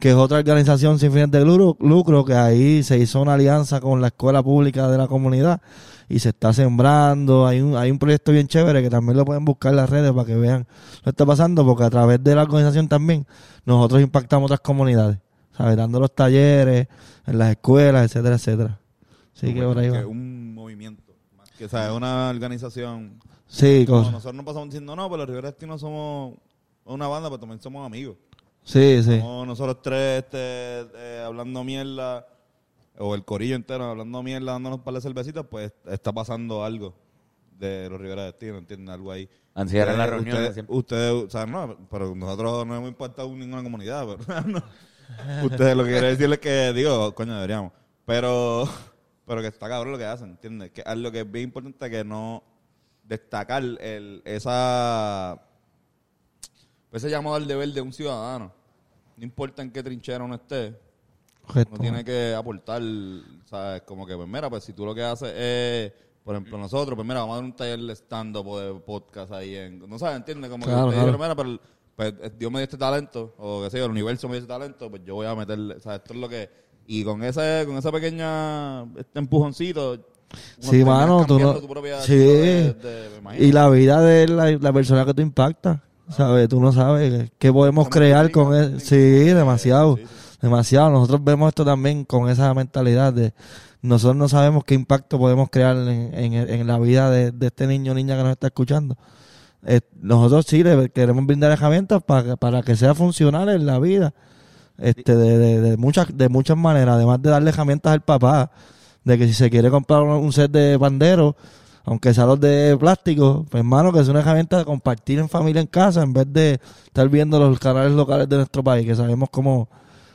que 0.00 0.10
es 0.10 0.16
otra 0.16 0.38
organización 0.38 0.98
sin 0.98 1.12
fines 1.12 1.30
de 1.30 1.44
lucro, 1.44 1.76
lucro, 1.78 2.24
que 2.24 2.34
ahí 2.34 2.82
se 2.82 2.98
hizo 2.98 3.22
una 3.22 3.34
alianza 3.34 3.80
con 3.80 4.00
la 4.00 4.08
escuela 4.08 4.42
pública 4.42 4.88
de 4.88 4.98
la 4.98 5.06
comunidad 5.06 5.62
y 6.08 6.18
se 6.18 6.30
está 6.30 6.52
sembrando. 6.52 7.46
Hay 7.46 7.60
un, 7.60 7.76
hay 7.76 7.92
un 7.92 8.00
proyecto 8.00 8.32
bien 8.32 8.48
chévere 8.48 8.82
que 8.82 8.90
también 8.90 9.16
lo 9.16 9.24
pueden 9.24 9.44
buscar 9.44 9.70
en 9.70 9.76
las 9.76 9.88
redes 9.88 10.10
para 10.12 10.26
que 10.26 10.34
vean 10.34 10.66
lo 10.96 11.02
que 11.04 11.10
está 11.10 11.24
pasando, 11.24 11.64
porque 11.64 11.84
a 11.84 11.90
través 11.90 12.22
de 12.22 12.34
la 12.34 12.42
organización 12.42 12.88
también 12.88 13.24
nosotros 13.64 14.02
impactamos 14.02 14.48
otras 14.48 14.60
comunidades, 14.60 15.18
¿sabes? 15.56 15.76
Dando 15.76 16.00
los 16.00 16.12
talleres 16.12 16.88
en 17.24 17.38
las 17.38 17.50
escuelas, 17.50 18.04
etcétera, 18.06 18.34
etcétera. 18.34 18.80
Así 19.36 19.54
que 19.54 19.62
por 19.62 19.78
ahí 19.78 19.90
va. 19.90 20.04
un 20.06 20.54
movimiento. 20.54 21.04
más 21.36 21.48
Que, 21.50 21.66
o 21.66 21.68
sea, 21.68 21.86
es 21.86 21.92
una 21.92 22.30
organización. 22.30 23.20
Sí, 23.46 23.84
Como 23.86 23.98
cosa. 24.00 24.10
nosotros 24.10 24.34
no 24.34 24.44
pasamos 24.44 24.68
diciendo, 24.68 24.96
no, 24.96 25.08
pero 25.08 25.18
los 25.18 25.28
Rivera 25.28 25.50
Destino 25.50 25.78
somos 25.78 26.34
una 26.84 27.06
banda, 27.08 27.28
pero 27.28 27.40
también 27.40 27.60
somos 27.60 27.86
amigos. 27.86 28.16
Sí, 28.62 29.02
sí. 29.02 29.18
Somos 29.20 29.46
nosotros 29.46 29.82
tres 29.82 30.24
este, 30.24 30.38
eh, 30.38 31.22
hablando 31.24 31.62
mierda, 31.64 32.26
o 32.98 33.14
el 33.14 33.24
corillo 33.24 33.54
entero 33.56 33.84
hablando 33.84 34.22
mierda, 34.22 34.52
dándonos 34.52 34.78
un 34.78 34.84
par 34.84 34.94
de 34.94 35.00
cervecitas, 35.00 35.44
pues 35.50 35.72
está 35.86 36.12
pasando 36.12 36.64
algo 36.64 36.94
de 37.58 37.88
los 37.88 38.00
Rivera 38.00 38.24
Destino, 38.24 38.58
¿entienden? 38.58 38.88
Algo 38.88 39.12
ahí. 39.12 39.28
Así 39.54 39.76
era 39.76 39.96
la 39.96 40.06
reunión, 40.06 40.34
Ustedes, 40.34 40.54
siempre. 40.54 40.76
ustedes, 40.76 41.12
o 41.12 41.30
sea, 41.30 41.46
no, 41.46 41.76
pero 41.88 42.14
nosotros 42.14 42.66
no 42.66 42.74
hemos 42.76 42.88
impactado 42.88 43.28
en 43.28 43.38
ninguna 43.38 43.62
comunidad, 43.62 44.06
pero 44.06 44.40
no. 44.48 44.62
Ustedes 45.44 45.76
lo 45.76 45.84
que 45.84 45.90
quiero 45.90 46.06
decirles 46.08 46.38
es 46.38 46.42
que, 46.42 46.72
digo, 46.72 47.14
coño, 47.14 47.34
deberíamos. 47.34 47.72
Pero, 48.04 48.64
pero 49.26 49.42
que 49.42 49.48
está 49.48 49.68
cabrón 49.68 49.92
lo 49.92 49.98
que 49.98 50.06
hacen, 50.06 50.30
¿entiendes? 50.30 50.70
Que 50.72 50.82
es 50.84 50.96
lo 50.96 51.12
que 51.12 51.20
es 51.20 51.30
bien 51.30 51.44
importante 51.44 51.88
que 51.90 52.02
no 52.02 52.42
destacar 53.04 53.62
el, 53.62 54.22
esa 54.24 55.40
ese 56.92 57.10
llamado 57.10 57.36
al 57.36 57.46
deber 57.46 57.68
de 57.70 57.80
un 57.80 57.92
ciudadano. 57.92 58.52
No 59.16 59.24
importa 59.24 59.62
en 59.62 59.70
qué 59.70 59.82
trinchera 59.82 60.24
uno 60.24 60.36
esté, 60.36 60.78
uno 61.54 61.78
tiene 61.80 62.04
que 62.04 62.34
aportar, 62.34 62.82
¿sabes? 63.44 63.82
Como 63.82 64.06
que, 64.06 64.14
pues 64.16 64.28
mira, 64.28 64.48
pues 64.48 64.64
si 64.64 64.72
tú 64.72 64.84
lo 64.86 64.94
que 64.94 65.02
haces 65.02 65.32
es, 65.36 65.92
por 66.24 66.34
ejemplo, 66.36 66.56
nosotros, 66.56 66.94
pues 66.94 67.06
mira, 67.06 67.20
vamos 67.20 67.34
a 67.34 67.36
dar 67.36 67.44
un 67.44 67.56
taller 67.56 67.80
de 67.80 67.92
stand-up 67.94 68.46
o 68.46 68.60
de 68.60 68.80
podcast 68.80 69.32
ahí 69.32 69.56
en, 69.56 69.78
no 69.88 69.98
sabes, 69.98 70.16
¿entiendes? 70.16 70.50
Como 70.50 70.64
Claro, 70.64 70.90
que 70.90 70.96
claro. 70.96 71.18
mira, 71.18 71.34
pero 71.34 71.60
pues, 71.96 72.38
Dios 72.38 72.50
me 72.50 72.60
dio 72.60 72.64
este 72.64 72.78
talento, 72.78 73.34
o 73.38 73.62
qué 73.64 73.70
sé 73.70 73.78
yo, 73.78 73.84
el 73.86 73.90
universo 73.90 74.28
me 74.28 74.34
dio 74.34 74.42
este 74.42 74.52
talento, 74.52 74.88
pues 74.88 75.02
yo 75.04 75.16
voy 75.16 75.26
a 75.26 75.34
meterle, 75.34 75.80
sea, 75.80 75.96
esto 75.96 76.14
es 76.14 76.20
lo 76.20 76.28
que, 76.28 76.48
y 76.86 77.04
con 77.04 77.22
ese, 77.24 77.64
con 77.66 77.76
esa 77.76 77.90
pequeña, 77.92 78.82
este 78.96 79.18
empujoncito, 79.18 79.98
Sí, 80.60 80.84
mano, 80.84 81.24
tú 81.26 81.38
no- 81.38 81.54
tu 81.54 81.68
propia 81.68 82.00
sí. 82.00 82.16
de- 82.16 82.72
de-. 82.74 83.36
Y 83.38 83.52
la 83.52 83.68
vida 83.68 84.00
de 84.00 84.28
la, 84.28 84.50
la 84.52 84.72
persona 84.72 85.04
que 85.04 85.14
tú 85.14 85.22
impactas, 85.22 85.78
¿sabes? 86.10 86.48
Tú 86.48 86.60
no 86.60 86.72
sabes 86.72 87.30
qué 87.38 87.52
podemos 87.52 87.88
crear 87.88 88.30
con 88.30 88.54
él. 88.54 88.80
Sí, 88.80 88.96
demasiado. 88.96 89.96
Sí, 89.96 90.02
sí. 90.04 90.38
Demasiado. 90.42 90.90
Nosotros 90.90 91.24
vemos 91.24 91.48
esto 91.48 91.64
también 91.64 92.04
con 92.04 92.28
esa 92.28 92.52
mentalidad 92.54 93.12
de 93.12 93.32
nosotros 93.82 94.16
no 94.16 94.28
sabemos 94.30 94.64
qué 94.64 94.74
impacto 94.74 95.18
podemos 95.18 95.50
crear 95.50 95.76
en, 95.76 96.14
en, 96.14 96.32
en 96.34 96.66
la 96.66 96.78
vida 96.78 97.10
de, 97.10 97.32
de 97.32 97.46
este 97.48 97.66
niño 97.66 97.92
o 97.92 97.94
niña 97.94 98.16
que 98.16 98.22
nos 98.22 98.32
está 98.32 98.46
escuchando. 98.46 98.96
Eh, 99.66 99.80
nosotros 100.00 100.46
sí 100.48 100.62
le 100.62 100.88
queremos 100.90 101.26
brindar 101.26 101.50
herramientas 101.52 102.02
para, 102.02 102.36
para 102.36 102.62
que 102.62 102.76
sea 102.76 102.94
funcional 102.94 103.48
en 103.50 103.66
la 103.66 103.78
vida. 103.78 104.14
Este, 104.78 105.14
de, 105.14 105.38
de, 105.38 105.60
de 105.60 105.76
muchas, 105.76 106.08
de 106.16 106.28
muchas 106.30 106.56
maneras, 106.56 106.94
además 106.96 107.20
de 107.22 107.30
darle 107.30 107.50
herramientas 107.50 107.92
al 107.92 108.00
papá, 108.02 108.50
de 109.04 109.18
que 109.18 109.26
si 109.26 109.34
se 109.34 109.50
quiere 109.50 109.70
comprar 109.70 110.02
un, 110.02 110.32
set 110.32 110.50
de 110.50 110.78
panderos, 110.78 111.34
aunque 111.84 112.14
sea 112.14 112.24
los 112.26 112.40
de 112.40 112.76
plástico, 112.78 113.44
pues 113.50 113.60
hermano, 113.60 113.92
que 113.92 114.00
es 114.00 114.08
una 114.08 114.20
herramienta 114.20 114.58
de 114.58 114.64
compartir 114.64 115.18
en 115.18 115.28
familia 115.28 115.60
en 115.60 115.66
casa, 115.66 116.02
en 116.02 116.12
vez 116.14 116.26
de 116.32 116.58
estar 116.86 117.08
viendo 117.08 117.38
los 117.38 117.58
canales 117.58 117.92
locales 117.92 118.28
de 118.28 118.36
nuestro 118.36 118.64
país, 118.64 118.86
que 118.86 118.94
sabemos 118.94 119.28
cómo, 119.30 119.68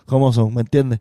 cómo 0.05 0.33
son, 0.33 0.53
¿me 0.53 0.61
entiendes? 0.61 0.99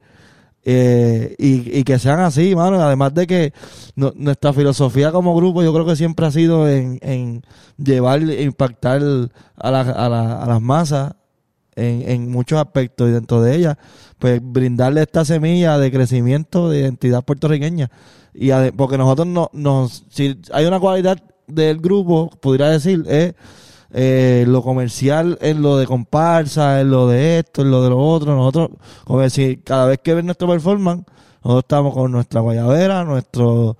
Eh, 0.70 1.34
y, 1.38 1.78
y 1.78 1.84
que 1.84 1.98
sean 1.98 2.20
así, 2.20 2.54
mano, 2.54 2.82
además 2.82 3.14
de 3.14 3.26
que 3.26 3.52
nuestra 3.94 4.52
filosofía 4.52 5.10
como 5.12 5.34
grupo 5.34 5.62
yo 5.62 5.72
creo 5.72 5.86
que 5.86 5.96
siempre 5.96 6.26
ha 6.26 6.30
sido 6.30 6.68
en, 6.68 6.98
en 7.00 7.42
llevar 7.78 8.20
e 8.22 8.42
impactar 8.42 9.00
a, 9.56 9.70
la- 9.70 9.80
a, 9.80 10.08
la- 10.10 10.42
a 10.42 10.46
las 10.46 10.60
masas 10.60 11.14
en, 11.76 12.02
en 12.10 12.30
muchos 12.30 12.58
aspectos 12.60 13.08
y 13.08 13.12
dentro 13.12 13.40
de 13.40 13.54
ellas, 13.56 13.76
pues 14.18 14.40
brindarle 14.42 15.02
esta 15.02 15.24
semilla 15.24 15.78
de 15.78 15.90
crecimiento 15.90 16.68
de 16.68 16.80
identidad 16.80 17.24
puertorriqueña. 17.24 17.90
Y 18.34 18.50
porque 18.76 18.98
nosotros 18.98 19.26
no, 19.26 19.50
nos, 19.52 20.04
si 20.10 20.38
hay 20.52 20.66
una 20.66 20.80
cualidad 20.80 21.18
del 21.46 21.78
grupo, 21.78 22.30
podría 22.40 22.68
decir, 22.68 23.04
es 23.08 23.34
eh, 23.90 24.44
lo 24.46 24.62
comercial 24.62 25.38
en 25.40 25.62
lo 25.62 25.78
de 25.78 25.86
comparsa, 25.86 26.80
en 26.80 26.90
lo 26.90 27.08
de 27.08 27.38
esto, 27.38 27.62
en 27.62 27.70
lo 27.70 27.82
de 27.82 27.90
lo 27.90 27.98
otro. 27.98 28.34
Nosotros, 28.34 28.70
como 29.04 29.20
decir, 29.20 29.62
cada 29.64 29.86
vez 29.86 30.00
que 30.02 30.14
ven 30.14 30.26
nuestro 30.26 30.48
performance, 30.48 31.04
nosotros 31.42 31.64
estamos 31.64 31.94
con 31.94 32.12
nuestra 32.12 32.40
guayabera, 32.40 33.04
nuestro, 33.04 33.76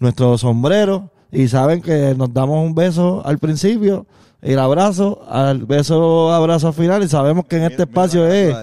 nuestro 0.00 0.36
sombrero, 0.36 1.10
y 1.30 1.48
saben 1.48 1.80
que 1.80 2.14
nos 2.16 2.32
damos 2.34 2.64
un 2.64 2.74
beso 2.74 3.22
al 3.24 3.38
principio, 3.38 4.06
el 4.40 4.58
abrazo, 4.58 5.22
al 5.28 5.64
beso, 5.64 6.32
abrazo 6.32 6.72
final, 6.72 7.02
y 7.02 7.08
sabemos 7.08 7.46
que 7.46 7.56
en 7.56 7.64
este 7.64 7.84
espacio 7.84 8.26
es... 8.26 8.54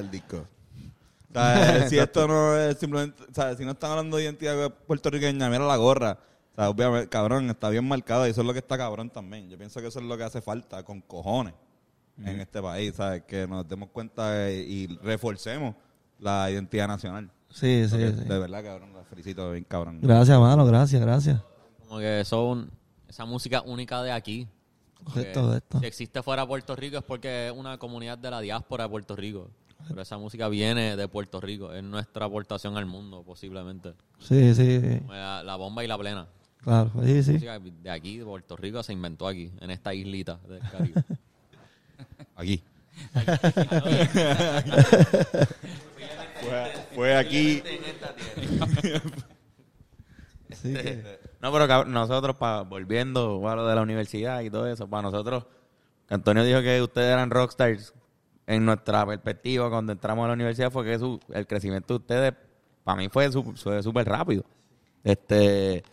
sea, 1.34 1.90
si 1.90 1.98
esto 1.98 2.28
no 2.28 2.58
es 2.58 2.78
simplemente, 2.78 3.24
o 3.24 3.34
sea, 3.34 3.56
si 3.56 3.66
no 3.66 3.72
están 3.72 3.92
hablando 3.92 4.18
de 4.18 4.24
identidad 4.24 4.74
puertorriqueña, 4.88 5.50
mira 5.50 5.66
la 5.66 5.78
gorra. 5.78 6.18
O 6.54 6.56
sea, 6.56 6.70
obviamente, 6.70 7.10
cabrón, 7.10 7.50
está 7.50 7.70
bien 7.70 7.88
marcada 7.88 8.28
y 8.28 8.32
eso 8.32 8.42
es 8.42 8.48
lo 8.48 8.54
que 8.54 8.60
está 8.60 8.78
cabrón 8.78 9.10
también. 9.10 9.50
Yo 9.50 9.58
pienso 9.58 9.80
que 9.82 9.88
eso 9.88 10.00
es 10.00 10.06
lo 10.06 10.18
que 10.18 10.24
hace 10.24 10.42
falta 10.42 10.84
con 10.84 11.02
cojones 11.02 11.54
en 12.26 12.40
este 12.42 12.62
país, 12.62 12.96
¿sabes? 12.96 13.24
Que 13.24 13.48
nos 13.48 13.68
demos 13.68 13.90
cuenta 13.90 14.50
eh, 14.50 14.62
y 14.62 14.88
reforcemos 14.98 15.76
la 16.20 16.52
identidad 16.52 16.88
nacional. 16.88 17.32
Sí, 17.50 17.86
sí, 17.86 17.92
Porque 17.92 18.12
sí. 18.12 18.24
De 18.26 18.40
verdad, 18.40 18.64
cabrón, 18.64 18.94
la 18.94 19.04
felicito 19.04 19.52
bien, 19.52 19.64
cabrón. 19.64 20.00
Gracias, 20.02 20.40
mano, 20.40 20.66
gracias, 20.66 21.02
gracias. 21.02 21.42
Como 21.80 22.00
que 22.00 22.24
son 22.26 22.70
esa 23.08 23.26
música 23.26 23.62
única 23.62 24.04
de 24.04 24.12
aquí. 24.12 24.48
Correcto, 25.04 25.42
correcto. 25.42 25.80
Si 25.80 25.86
existe 25.86 26.22
fuera 26.22 26.44
de 26.44 26.48
Puerto 26.48 26.76
Rico 26.76 26.98
es 26.98 27.04
porque 27.04 27.48
es 27.48 27.54
una 27.54 27.78
comunidad 27.78 28.18
de 28.18 28.30
la 28.30 28.42
diáspora 28.42 28.84
de 28.84 28.90
Puerto 28.90 29.16
Rico. 29.16 29.50
Pero 29.88 30.02
esa 30.02 30.18
música 30.18 30.48
viene 30.50 30.96
de 30.96 31.08
Puerto 31.08 31.40
Rico. 31.42 31.74
Es 31.74 31.84
nuestra 31.84 32.26
aportación 32.26 32.78
al 32.78 32.86
mundo, 32.86 33.24
posiblemente. 33.24 33.94
Sí, 34.20 34.54
sí, 34.54 34.80
sí. 34.82 35.02
La, 35.10 35.42
la 35.44 35.56
bomba 35.56 35.84
y 35.84 35.88
la 35.88 35.98
plena. 35.98 36.28
Claro, 36.62 36.92
sí, 37.04 37.24
sí. 37.24 37.32
música 37.34 37.58
de 37.60 37.90
aquí, 37.90 38.18
de 38.18 38.26
Puerto 38.26 38.58
Rico, 38.58 38.84
se 38.84 38.92
inventó 38.94 39.28
aquí, 39.28 39.52
en 39.62 39.72
esta 39.72 39.94
islita 39.94 40.40
del 40.48 40.60
Caribe. 40.60 41.04
Aquí. 42.36 42.64
fue, 46.42 46.72
fue 46.96 47.16
aquí. 47.18 47.62
Sí, 50.52 50.74
que- 50.74 51.20
No, 51.42 51.52
pero 51.52 51.86
nosotros, 51.86 52.36
pa, 52.38 52.62
volviendo 52.64 53.48
a 53.48 53.56
lo 53.56 53.68
de 53.68 53.76
la 53.76 53.82
universidad 53.82 54.42
y 54.42 54.50
todo 54.50 54.68
eso, 54.68 54.88
para 54.90 55.04
nosotros, 55.04 55.46
que 56.08 56.14
Antonio 56.16 56.44
dijo 56.44 56.62
que 56.62 56.82
ustedes 56.82 57.12
eran 57.14 57.30
rockstars, 57.30 57.94
en 58.50 58.66
nuestra 58.66 59.06
perspectiva, 59.06 59.70
cuando 59.70 59.91
entramos 59.91 60.26
a 60.26 60.30
la 60.30 60.34
universidad, 60.34 60.72
fue 60.72 60.84
que 60.84 60.97
su, 60.97 61.20
el 61.32 61.45
crecimiento 61.45 61.93
de 61.93 61.97
ustedes, 62.00 62.34
para 62.84 62.97
mí, 62.97 63.08
fue 63.08 63.32
su- 63.32 63.43
fue 63.56 63.84
súper 63.84 64.08
rápido. 64.10 64.43
Este, 65.04 65.84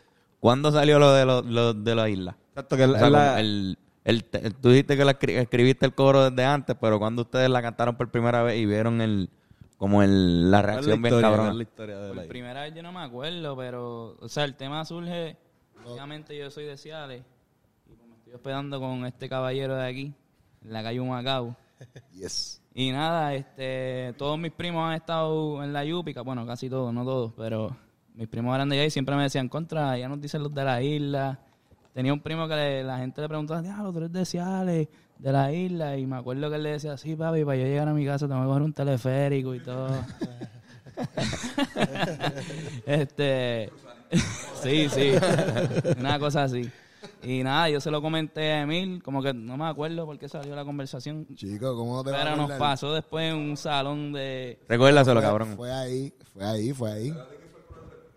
¿Cuándo 0.41 0.73
salió 0.73 0.99
lo 0.99 1.13
de, 1.13 1.25
lo, 1.27 1.43
lo 1.43 1.75
de 1.75 1.95
la 1.95 2.09
isla? 2.09 2.37
Exacto, 2.51 2.77
que 2.77 2.85
O 2.85 2.89
la- 2.89 2.99
sea, 2.99 3.11
la- 3.11 3.27
como 3.29 3.39
el, 3.39 3.79
el, 4.05 4.25
te- 4.25 4.51
tú 4.53 4.71
dijiste 4.71 4.97
que 4.97 5.05
la 5.05 5.19
escri- 5.19 5.37
escribiste 5.39 5.85
el 5.87 5.95
coro 5.95 6.31
desde 6.31 6.45
antes, 6.45 6.77
pero 6.81 6.99
cuando 6.99 7.23
ustedes 7.23 7.51
la 7.51 7.61
cantaron 7.63 7.97
por 7.97 8.11
primera 8.11 8.43
vez 8.43 8.57
y 8.59 8.67
vieron 8.67 9.01
el 9.01 9.29
como 9.77 10.03
el, 10.03 10.51
la 10.51 10.63
reacción 10.63 11.03
bien 11.03 11.21
cabrona. 11.21 11.53
la 11.53 11.63
historia 11.63 11.99
de 11.99 12.09
Por 12.09 12.17
la 12.17 12.25
primera 12.27 12.63
vez 12.63 12.75
yo 12.75 12.83
no 12.83 12.93
me 12.93 13.01
acuerdo, 13.01 13.55
pero, 13.59 14.17
o 14.19 14.29
sea, 14.31 14.45
el 14.45 14.55
tema 14.55 14.83
surge, 14.87 15.37
obviamente 15.85 16.35
yo 16.39 16.51
soy 16.51 16.65
de 16.65 16.79
Ciales, 16.79 17.23
y 17.87 17.95
pues 17.95 18.09
me 18.09 18.15
estoy 18.17 18.33
hospedando 18.33 18.81
con 18.81 19.05
este 19.05 19.29
caballero 19.29 19.77
de 19.77 19.87
aquí, 19.87 20.15
en 20.65 20.73
la 20.73 20.83
calle 20.83 20.99
Humacao. 21.01 21.55
Yes. 22.13 22.63
Y 22.75 22.93
nada, 22.93 23.35
este, 23.35 24.15
todos 24.19 24.39
mis 24.39 24.53
primos 24.53 24.87
han 24.89 24.95
estado 24.95 25.63
en 25.63 25.73
la 25.73 25.85
Yúpica, 25.85 26.23
bueno, 26.23 26.47
casi 26.47 26.69
todos, 26.69 26.93
no 26.93 27.05
todos, 27.05 27.33
pero 27.37 27.77
mis 28.15 28.29
primos 28.29 28.53
allá 28.75 28.85
y 28.85 28.91
siempre 28.91 29.15
me 29.17 29.23
decían, 29.25 29.49
contra, 29.49 29.97
ya 29.99 30.09
nos 30.09 30.21
dicen 30.21 30.43
los 30.43 30.53
de 30.55 30.65
la 30.65 30.83
isla, 30.83 31.39
tenía 31.95 32.13
un 32.13 32.21
primo 32.21 32.47
que 32.49 32.55
le- 32.55 32.85
la 32.85 32.99
gente 32.99 33.21
le 33.23 33.29
preguntaba, 33.29 33.63
diablo, 33.63 33.93
tú 33.93 33.99
eres 33.99 34.13
de 34.13 34.25
de 35.19 35.33
la 35.33 35.53
isla. 35.53 35.97
Y 35.97 36.07
me 36.07 36.17
acuerdo 36.17 36.49
que 36.51 36.57
él 36.57 36.63
le 36.63 36.73
decía, 36.73 36.97
sí, 36.97 37.17
papi, 37.17 37.45
para 37.45 37.57
yo 37.57 37.65
llegar 37.65 37.89
a 37.89 37.95
mi 37.95 38.05
casa 38.05 38.29
tengo 38.29 38.41
que 38.43 38.47
coger 38.47 38.63
un 38.63 38.73
teleférico 38.73 39.55
y 39.55 39.61
todo. 39.61 39.89
este, 42.87 43.71
sí, 44.63 44.89
sí, 44.89 45.13
una 45.99 46.19
cosa 46.19 46.45
así. 46.45 46.71
Y 47.23 47.43
nada, 47.43 47.69
yo 47.71 47.81
se 47.81 47.91
lo 47.91 48.01
comenté 48.03 48.53
a 48.53 48.63
Emil, 48.63 49.03
como 49.03 49.23
que 49.23 49.33
no 49.33 49.57
me 49.57 49.67
acuerdo 49.67 50.07
por 50.07 50.19
qué 50.19 50.29
salió 50.29 50.55
la 50.57 50.65
conversación. 50.65 51.27
Chico, 51.35 51.77
¿cómo 51.77 52.03
te 52.03 52.11
Pero 52.11 52.37
nos 52.37 52.51
pasó 52.53 52.93
después 52.93 53.33
en 53.33 53.39
un 53.39 53.57
salón 53.57 54.13
de... 54.13 54.59
Recuérdaselo, 54.69 55.21
cabrón. 55.21 55.55
Fue 55.57 55.73
ahí, 55.73 56.13
fue 56.33 56.45
ahí, 56.45 56.73
fue 56.73 56.93
ahí. 56.93 57.15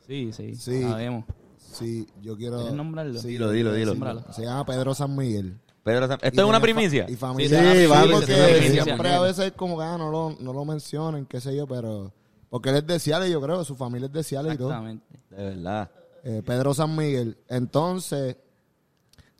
Sí, 0.08 0.32
sí, 0.34 0.56
Sí. 0.56 0.82
sabemos. 0.84 1.26
Sí, 1.58 2.08
yo 2.22 2.36
quiero... 2.36 2.58
¿Quieres 2.58 2.74
nombrarlo? 2.76 3.20
Sí, 3.20 3.28
Dilo, 3.30 3.52
dilo, 3.52 3.74
dilo. 3.74 3.94
Se 4.34 4.44
llama 4.44 4.66
Pedro 4.66 4.94
San 4.96 5.16
Miguel. 5.16 5.60
Pedro 5.84 6.08
San- 6.08 6.20
Y 6.24 6.28
¿Esto 6.28 6.42
es 6.42 6.48
una 6.50 6.60
primicia? 6.60 7.06
Y 7.10 7.16
familia. 7.16 7.60
Sí, 7.60 7.66
Sí, 7.80 7.82
sí, 7.86 8.12
porque 8.12 8.82
siempre 8.84 9.14
a 9.14 9.20
veces 9.22 9.52
como 9.54 9.78
que 9.78 9.84
ah, 9.84 9.98
no, 9.98 10.10
lo, 10.10 10.36
no 10.40 10.52
lo 10.54 10.66
mencionen, 10.66 11.26
qué 11.26 11.40
sé 11.40 11.56
yo, 11.56 11.68
pero... 11.68 12.12
Porque 12.50 12.70
él 12.70 12.78
es 12.78 12.88
de 12.88 13.00
Ciales, 13.00 13.30
yo 13.32 13.40
creo, 13.40 13.64
su 13.64 13.76
familia 13.76 14.08
es 14.08 14.14
de 14.14 14.24
Ciales 14.24 14.56
y 14.56 14.58
todo. 14.58 14.70
Exactamente. 14.70 15.06
De 15.30 15.44
verdad. 15.44 15.92
Eh, 16.24 16.42
Pedro 16.44 16.74
San 16.74 16.96
Miguel. 16.96 17.38
Entonces, 17.48 18.36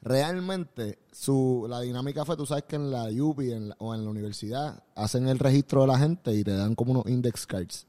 realmente, 0.02 1.00
su, 1.12 1.66
la 1.70 1.82
dinámica 1.82 2.26
fue, 2.26 2.38
tú 2.38 2.46
sabes 2.46 2.64
que 2.66 2.76
en 2.76 2.92
la 2.92 3.06
UPI 3.06 3.52
en 3.52 3.70
la- 3.70 3.76
o 3.80 3.94
en 3.94 4.04
la 4.04 4.10
universidad 4.10 4.84
hacen 4.96 5.28
el 5.28 5.40
registro 5.40 5.82
de 5.82 5.88
la 5.88 6.00
gente 6.00 6.34
y 6.34 6.44
te 6.44 6.52
dan 6.56 6.76
como 6.76 6.92
unos 6.92 7.08
index 7.08 7.46
cards. 7.46 7.86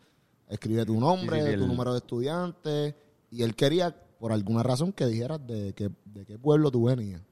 Escribe 0.49 0.85
tu 0.85 0.99
nombre, 0.99 1.37
Sí, 1.39 1.43
sí, 1.47 1.51
sí, 1.53 1.57
tu 1.59 1.63
el- 1.65 1.69
número 1.69 1.93
de 1.93 1.99
estudiante 1.99 2.97
y 3.31 3.43
él 3.43 3.55
quería, 3.55 3.95
por 4.19 4.33
alguna 4.33 4.63
razón, 4.63 4.93
que 4.93 5.07
dijeras 5.07 5.41
de 5.47 5.73
qué, 5.75 5.91
de 6.05 6.25
qué 6.27 6.39
pueblo 6.39 6.71
tú 6.71 6.85
venías. 6.85 7.23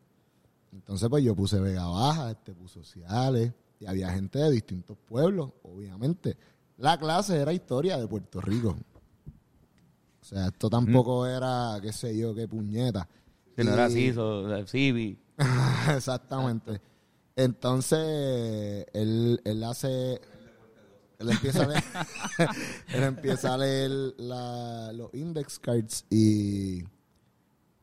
Entonces, 0.72 1.08
pues 1.08 1.24
yo 1.24 1.34
puse 1.34 1.58
Vega 1.58 1.86
Baja, 1.86 2.30
este 2.30 2.54
puso 2.54 2.82
sociales 2.84 3.52
y 3.80 3.86
había 3.86 4.10
gente 4.12 4.38
de 4.38 4.50
distintos 4.50 4.96
pueblos, 5.06 5.50
obviamente. 5.64 6.36
La 6.76 6.96
clase 6.98 7.36
era 7.40 7.52
historia 7.52 7.96
de 7.98 8.06
Puerto 8.06 8.40
Rico. 8.40 8.76
O 10.20 10.24
sea, 10.24 10.48
esto 10.48 10.68
tampoco 10.68 11.26
era, 11.26 11.78
qué 11.82 11.92
sé 11.92 12.16
yo, 12.16 12.34
qué 12.34 12.46
puñeta. 12.46 13.08
Si 13.62 13.68
no 13.68 13.74
era 13.74 13.88
CISO. 13.90 14.56
Exactamente. 15.94 16.80
Entonces, 17.36 18.86
él, 18.92 19.40
él 19.44 19.64
hace. 19.64 20.20
Él 21.18 21.30
empieza 21.30 21.64
a 21.64 21.66
leer, 21.68 21.84
él 22.94 23.02
empieza 23.02 23.54
a 23.54 23.58
leer 23.58 23.90
la- 24.18 24.92
los 24.92 25.12
index 25.14 25.58
cards 25.58 26.04
y. 26.10 26.82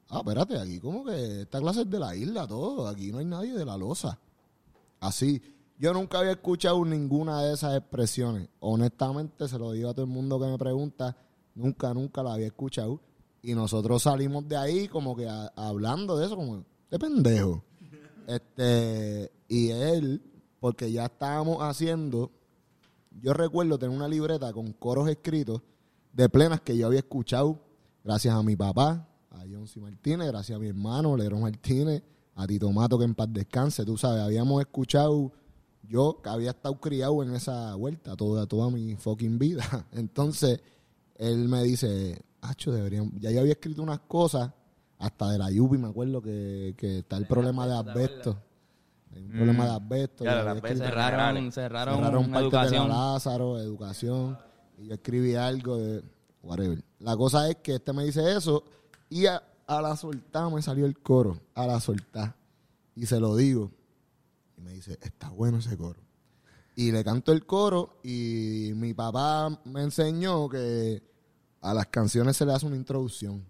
Ah, 0.10 0.20
espérate, 0.20 0.58
aquí 0.58 0.80
como 0.80 1.04
que 1.04 1.42
esta 1.42 1.60
clase 1.60 1.82
es 1.82 1.90
de 1.90 2.00
la 2.00 2.16
isla, 2.16 2.48
todo. 2.48 2.88
Aquí 2.88 3.12
no 3.12 3.18
hay 3.18 3.26
nadie 3.26 3.54
de 3.54 3.66
la 3.66 3.78
losa. 3.78 4.20
Así. 5.00 5.42
Yo 5.78 5.92
nunca 5.94 6.20
había 6.20 6.32
escuchado 6.32 6.86
ninguna 6.86 7.42
de 7.42 7.54
esas 7.54 7.76
expresiones. 7.78 8.48
Honestamente, 8.62 9.46
se 9.50 9.60
lo 9.60 9.74
digo 9.74 9.90
a 9.90 9.94
todo 9.94 10.06
el 10.06 10.12
mundo 10.12 10.40
que 10.40 10.46
me 10.48 10.58
pregunta. 10.58 11.18
Nunca, 11.54 11.94
nunca 11.94 12.24
la 12.24 12.34
había 12.36 12.48
escuchado. 12.48 13.02
Y 13.48 13.54
nosotros 13.54 14.02
salimos 14.02 14.48
de 14.48 14.58
ahí 14.58 14.88
como 14.88 15.16
que 15.16 15.30
a- 15.30 15.52
hablando 15.56 16.18
de 16.18 16.26
eso, 16.26 16.36
como 16.36 16.64
de 16.89 17.00
pendejo. 17.00 17.64
Este, 18.28 19.32
y 19.48 19.70
él, 19.70 20.20
porque 20.60 20.91
ya 20.91 21.06
estábamos 21.06 21.60
haciendo, 21.60 22.32
yo 23.22 23.34
recuerdo 23.34 23.78
tener 23.78 23.96
una 23.96 24.08
libreta 24.08 24.52
con 24.52 24.74
coros 24.74 25.08
escritos 25.08 25.62
de 26.12 26.28
plenas 26.28 26.60
que 26.62 26.76
yo 26.76 26.88
había 26.88 26.98
escuchado 27.00 27.60
gracias 28.04 28.34
a 28.34 28.41
mi 28.41 28.56
papá, 28.56 29.08
a 29.30 29.39
John 29.41 29.68
C. 29.68 29.80
Martínez, 29.80 30.28
gracias 30.28 30.56
a 30.56 30.60
mi 30.60 30.70
hermano, 30.70 31.16
Leron 31.16 31.41
Martínez, 31.41 32.02
a 32.34 32.48
Tito 32.48 32.72
Mato, 32.72 32.98
que 32.98 33.06
en 33.06 33.14
paz 33.14 33.28
descanse, 33.32 33.86
tú 33.86 33.96
sabes, 33.96 34.24
habíamos 34.24 34.60
escuchado, 34.60 35.32
yo 35.88 36.20
que 36.24 36.30
había 36.30 36.50
estado 36.50 36.80
criado 36.80 37.22
en 37.22 37.36
esa 37.36 37.76
vuelta 37.76 38.16
toda, 38.16 38.48
toda 38.48 38.72
mi 38.72 38.96
fucking 38.96 39.38
vida. 39.38 39.86
Entonces, 39.91 40.62
él 41.20 41.48
me 41.48 41.62
dice, 41.62 42.24
Acho, 42.50 42.72
deberían, 42.72 43.12
ya 43.20 43.32
yo 43.32 43.39
había 43.41 43.54
escrito 43.54 43.82
unas 43.84 44.00
cosas, 44.00 44.52
hasta 45.00 45.30
de 45.32 45.38
la 45.38 45.52
Yupi 45.52 45.78
me 45.78 45.88
acuerdo 45.89 46.22
que, 46.22 46.74
que 46.78 47.00
está 47.00 47.18
el 47.18 47.28
problema 47.28 47.68
de 47.68 47.74
asbesto. 47.91 48.38
Hay 49.14 49.24
un 49.24 49.32
problema 49.32 49.66
de 49.66 49.72
asbesto. 49.72 50.24
Ya, 50.26 50.32
escrito- 50.58 50.86
Cerraron, 50.86 51.52
cerraron, 51.52 51.96
cerraron 51.96 52.24
parte 52.32 52.46
de 52.46 52.52
la 52.52 52.68
educación. 52.68 52.89
Lázaro, 53.14 53.60
educación, 53.60 54.38
y 54.78 54.88
yo 54.88 54.93
escribí 54.93 55.36
algo 55.36 55.78
de 55.78 56.04
whatever. 56.43 56.84
La 57.00 57.16
cosa 57.18 57.50
es 57.50 57.58
que 57.58 57.76
este 57.76 57.93
me 57.93 58.04
dice 58.06 58.36
eso 58.36 58.64
y 59.10 59.26
a, 59.26 59.41
a 59.68 59.82
la 59.82 59.96
soltada 59.96 60.50
me 60.50 60.62
salió 60.62 60.86
el 60.86 60.98
coro, 61.00 61.39
a 61.54 61.66
la 61.68 61.80
soltada. 61.80 62.36
Y 62.96 63.06
se 63.06 63.20
lo 63.20 63.36
digo. 63.36 63.72
Y 64.58 64.62
me 64.62 64.72
dice, 64.74 64.98
está 65.02 65.30
bueno 65.30 65.58
ese 65.58 65.76
coro. 65.78 66.00
Y 66.78 66.91
le 66.91 67.04
canto 67.04 67.32
el 67.32 67.46
coro 67.46 68.00
y 68.04 68.72
mi 68.76 68.93
papá 68.93 69.62
me 69.66 69.82
enseñó 69.82 70.48
que 70.50 71.02
a 71.66 71.74
las 71.74 71.88
canciones 71.88 72.38
se 72.38 72.45
le 72.45 72.53
hace 72.53 72.66
una 72.66 72.76
introducción. 72.76 73.43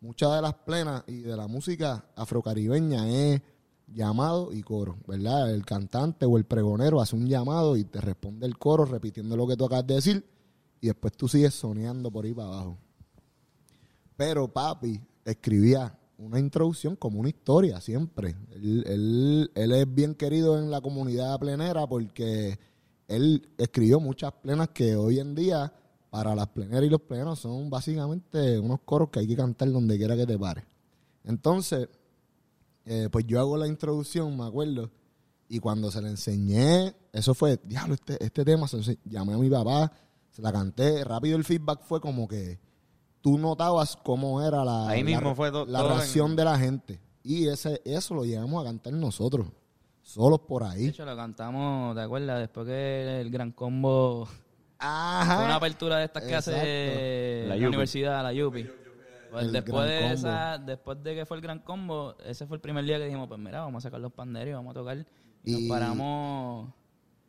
Muchas 0.00 0.34
de 0.34 0.42
las 0.42 0.54
plenas 0.54 1.02
y 1.06 1.20
de 1.20 1.36
la 1.36 1.46
música 1.46 2.04
afrocaribeña 2.16 3.08
es 3.08 3.40
llamado 3.86 4.52
y 4.52 4.62
coro, 4.62 4.96
¿verdad? 5.06 5.52
El 5.52 5.64
cantante 5.64 6.26
o 6.26 6.36
el 6.36 6.44
pregonero 6.44 7.00
hace 7.00 7.16
un 7.16 7.26
llamado 7.26 7.76
y 7.76 7.84
te 7.84 8.00
responde 8.00 8.46
el 8.46 8.58
coro 8.58 8.84
repitiendo 8.84 9.36
lo 9.36 9.46
que 9.46 9.56
tú 9.56 9.64
acabas 9.64 9.86
de 9.86 9.94
decir 9.94 10.24
y 10.80 10.88
después 10.88 11.12
tú 11.14 11.28
sigues 11.28 11.54
soneando 11.54 12.10
por 12.10 12.24
ahí 12.24 12.34
para 12.34 12.48
abajo. 12.48 12.78
Pero 14.16 14.48
papi 14.48 15.00
escribía 15.24 15.96
una 16.18 16.38
introducción 16.38 16.96
como 16.96 17.20
una 17.20 17.28
historia 17.28 17.80
siempre. 17.80 18.36
Él, 18.52 18.84
él- 18.86 19.50
él 19.54 19.72
es 19.72 19.94
bien 19.94 20.14
querido 20.14 20.58
en 20.58 20.70
la 20.70 20.80
comunidad 20.80 21.38
plenera 21.38 21.86
porque 21.86 22.58
él 23.08 23.48
escribió 23.58 24.00
muchas 24.00 24.32
plenas 24.32 24.68
que 24.70 24.96
hoy 24.96 25.18
en 25.18 25.34
día 25.34 25.72
para 26.14 26.32
las 26.36 26.46
pleneras 26.46 26.84
y 26.84 26.88
los 26.90 27.00
plenos 27.00 27.40
son 27.40 27.68
básicamente 27.68 28.56
unos 28.60 28.78
coros 28.84 29.08
que 29.10 29.18
hay 29.18 29.26
que 29.26 29.34
cantar 29.34 29.68
donde 29.72 29.96
quiera 29.98 30.14
que 30.14 30.24
te 30.24 30.38
pare. 30.38 30.64
Entonces, 31.24 31.88
eh, 32.84 33.08
pues 33.10 33.26
yo 33.26 33.40
hago 33.40 33.56
la 33.56 33.66
introducción, 33.66 34.36
me 34.36 34.44
acuerdo, 34.44 34.92
y 35.48 35.58
cuando 35.58 35.90
se 35.90 36.00
la 36.00 36.08
enseñé, 36.10 36.94
eso 37.12 37.34
fue, 37.34 37.58
diablo, 37.64 37.94
este, 37.94 38.22
este 38.24 38.44
tema, 38.44 38.68
se 38.68 38.96
llamé 39.04 39.34
a 39.34 39.38
mi 39.38 39.50
papá, 39.50 39.90
se 40.30 40.40
la 40.40 40.52
canté, 40.52 41.02
rápido 41.02 41.36
el 41.36 41.42
feedback 41.42 41.82
fue 41.82 42.00
como 42.00 42.28
que 42.28 42.60
tú 43.20 43.36
notabas 43.36 43.96
cómo 43.96 44.40
era 44.40 44.64
la, 44.64 44.88
Ahí 44.90 45.00
la- 45.02 45.06
mismo 45.06 45.34
fue 45.34 45.50
to- 45.50 45.66
la 45.66 45.80
todo 45.80 45.90
en- 45.90 45.96
reacción 45.96 46.36
de 46.36 46.44
la 46.44 46.56
gente. 46.56 47.00
Y 47.24 47.48
ese 47.48 47.82
eso 47.84 48.14
lo 48.14 48.24
llegamos 48.24 48.62
a 48.62 48.66
cantar 48.68 48.92
nosotros, 48.92 49.48
solos 50.00 50.38
por 50.46 50.62
De 50.62 50.68
ahí. 50.70 50.86
hecho, 50.86 51.04
lo 51.04 51.16
cantamos, 51.16 51.96
¿te 51.96 52.02
acuerdas? 52.02 52.38
Después 52.38 52.66
que 52.66 53.20
el 53.20 53.30
gran 53.30 53.50
combo 53.50 54.28
Ajá. 54.78 55.36
fue 55.36 55.44
una 55.44 55.54
apertura 55.56 55.98
de 55.98 56.04
estas 56.04 56.22
que 56.24 56.34
hace 56.34 57.44
La 57.48 57.56
la, 57.56 57.68
universidad, 57.68 58.22
la 58.22 58.32
Yupi. 58.32 58.68
Pues 59.30 59.50
después 59.50 59.88
de 59.88 60.12
esa, 60.12 60.58
después 60.58 61.02
de 61.02 61.14
que 61.16 61.26
fue 61.26 61.36
el 61.38 61.42
gran 61.42 61.58
combo, 61.58 62.14
ese 62.24 62.46
fue 62.46 62.56
el 62.56 62.60
primer 62.60 62.84
día 62.84 62.98
que 62.98 63.04
dijimos, 63.06 63.26
pues 63.26 63.40
mira, 63.40 63.60
vamos 63.62 63.82
a 63.84 63.88
sacar 63.88 64.00
los 64.00 64.12
panderos 64.12 64.50
y 64.50 64.52
vamos 64.52 64.70
a 64.70 64.74
tocar. 64.78 64.96
Y, 64.98 65.04
Y- 65.44 65.68
nos 65.68 65.76
paramos 65.76 66.68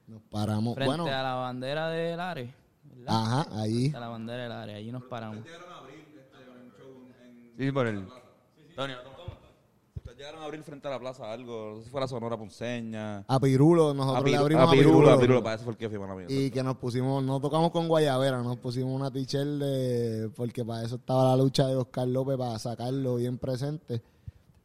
Nos 0.07 0.21
paramos, 0.23 0.75
frente 0.75 0.87
bueno, 0.87 1.07
a 1.07 1.23
la 1.23 1.33
bandera 1.33 1.89
del 1.89 2.19
Ares. 2.19 2.53
¿verdad? 2.83 3.15
ajá, 3.41 3.61
ahí. 3.61 3.79
Frente 3.89 3.97
a 3.97 3.99
la 4.01 4.07
bandera 4.09 4.43
del 4.43 4.51
Ares, 4.51 4.75
allí 4.75 4.91
nos 4.91 5.03
paramos. 5.05 5.39
Sí, 7.57 7.71
por 7.71 7.87
el... 7.87 8.05
Antonio, 8.69 8.97
Ustedes 10.15 10.27
llegaron 10.29 10.43
a 10.43 10.45
abrir 10.45 10.63
frente 10.63 10.87
a 10.87 10.91
la 10.91 10.99
plaza 10.99 11.29
algo, 11.29 11.71
no 11.71 11.77
sé 11.79 11.83
si 11.83 11.89
fuera 11.89 12.07
Sonora 12.07 12.37
Ponceña. 12.37 13.25
A 13.27 13.37
Pirulo, 13.37 13.93
nosotros 13.93 14.23
a, 14.23 14.29
le 14.29 14.37
abrimos 14.37 14.69
a 14.69 14.71
Pirulo, 14.71 14.97
a 14.97 15.01
Pirulo. 15.01 15.19
Pirulo, 15.19 15.43
para 15.43 15.55
eso 15.55 15.65
fue 15.65 15.73
el 15.73 15.77
que 15.77 15.89
fuimos 15.89 16.05
a 16.05 16.13
la 16.13 16.15
mía. 16.15 16.27
Y 16.29 16.51
que 16.51 16.63
nos 16.63 16.77
pusimos, 16.77 17.21
no 17.21 17.41
tocamos 17.41 17.69
con 17.71 17.89
Guayabera, 17.89 18.41
nos 18.41 18.55
pusimos 18.55 18.95
una 18.95 19.11
t-shirt 19.11 19.59
de, 19.59 20.31
porque 20.33 20.63
para 20.63 20.83
eso 20.83 20.95
estaba 20.95 21.25
la 21.25 21.35
lucha 21.35 21.67
de 21.67 21.75
Oscar 21.75 22.07
López 22.07 22.37
para 22.37 22.57
sacarlo 22.59 23.15
bien 23.15 23.37
presente. 23.37 24.01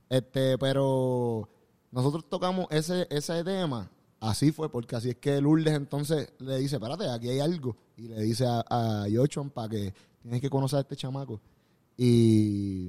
Este, 0.09 0.57
pero 0.57 1.49
nosotros 1.91 2.27
tocamos 2.29 2.69
ese, 2.71 3.09
ese 3.11 3.43
tema, 3.43 3.91
así 4.21 4.53
fue, 4.53 4.71
porque 4.71 4.95
así 4.95 5.09
es 5.09 5.17
que 5.17 5.41
Lourdes 5.41 5.75
entonces 5.75 6.33
le 6.39 6.59
dice, 6.59 6.77
espérate, 6.77 7.11
aquí 7.11 7.29
hay 7.29 7.41
algo. 7.41 7.77
Y 7.97 8.03
le 8.03 8.23
dice 8.23 8.47
a, 8.47 8.65
a 8.69 9.09
Yochon 9.09 9.51
para 9.51 9.69
que 9.69 9.93
tienes 10.23 10.41
que 10.41 10.49
conocer 10.49 10.77
a 10.77 10.83
este 10.83 10.95
chamaco. 10.95 11.41
Y 11.97 12.89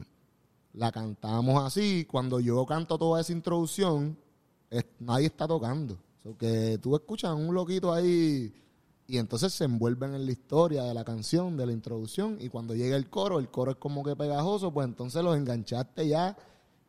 la 0.74 0.92
cantamos 0.92 1.64
así. 1.64 2.06
Cuando 2.10 2.40
yo 2.40 2.66
canto 2.66 2.98
toda 2.98 3.22
esa 3.22 3.32
introducción, 3.32 4.18
nadie 5.00 5.28
está 5.28 5.48
tocando. 5.48 5.98
So 6.24 6.38
que 6.38 6.78
tú 6.82 6.96
escuchas 6.96 7.34
un 7.34 7.54
loquito 7.54 7.92
ahí 7.92 8.54
y 9.08 9.18
entonces 9.18 9.54
se 9.54 9.66
envuelven 9.66 10.14
en 10.14 10.26
la 10.26 10.32
historia 10.32 10.84
de 10.84 10.94
la 10.94 11.04
canción, 11.04 11.58
de 11.58 11.66
la 11.66 11.74
introducción. 11.74 12.38
Y 12.40 12.50
cuando 12.50 12.76
llega 12.76 12.96
el 12.96 13.10
coro, 13.10 13.40
el 13.40 13.50
coro 13.50 13.72
es 13.72 13.78
como 13.78 14.04
que 14.04 14.16
pegajoso, 14.16 14.72
pues 14.72 14.88
entonces 14.88 15.24
los 15.24 15.36
enganchaste 15.36 16.08
ya. 16.08 16.38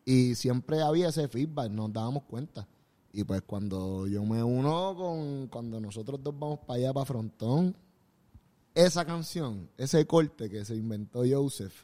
Y 0.05 0.35
siempre 0.35 0.83
había 0.83 1.09
ese 1.09 1.29
feedback, 1.29 1.71
nos 1.71 1.93
dábamos 1.93 2.25
cuenta. 2.25 2.69
Y 3.13 3.25
pues 3.25 3.43
cuando 3.43 4.07
yo 4.07 4.25
me 4.25 4.43
uno 4.43 4.95
con, 4.97 5.49
cuando 5.49 5.81
nosotros 5.81 6.23
dos 6.23 6.39
vamos 6.39 6.61
para 6.61 6.79
allá, 6.79 6.93
para 6.93 7.07
Frontón, 7.07 7.77
esa 8.75 9.05
canción, 9.05 9.69
ese 9.77 10.07
corte 10.07 10.49
que 10.49 10.65
se 10.65 10.77
inventó 10.77 11.25
Joseph, 11.29 11.75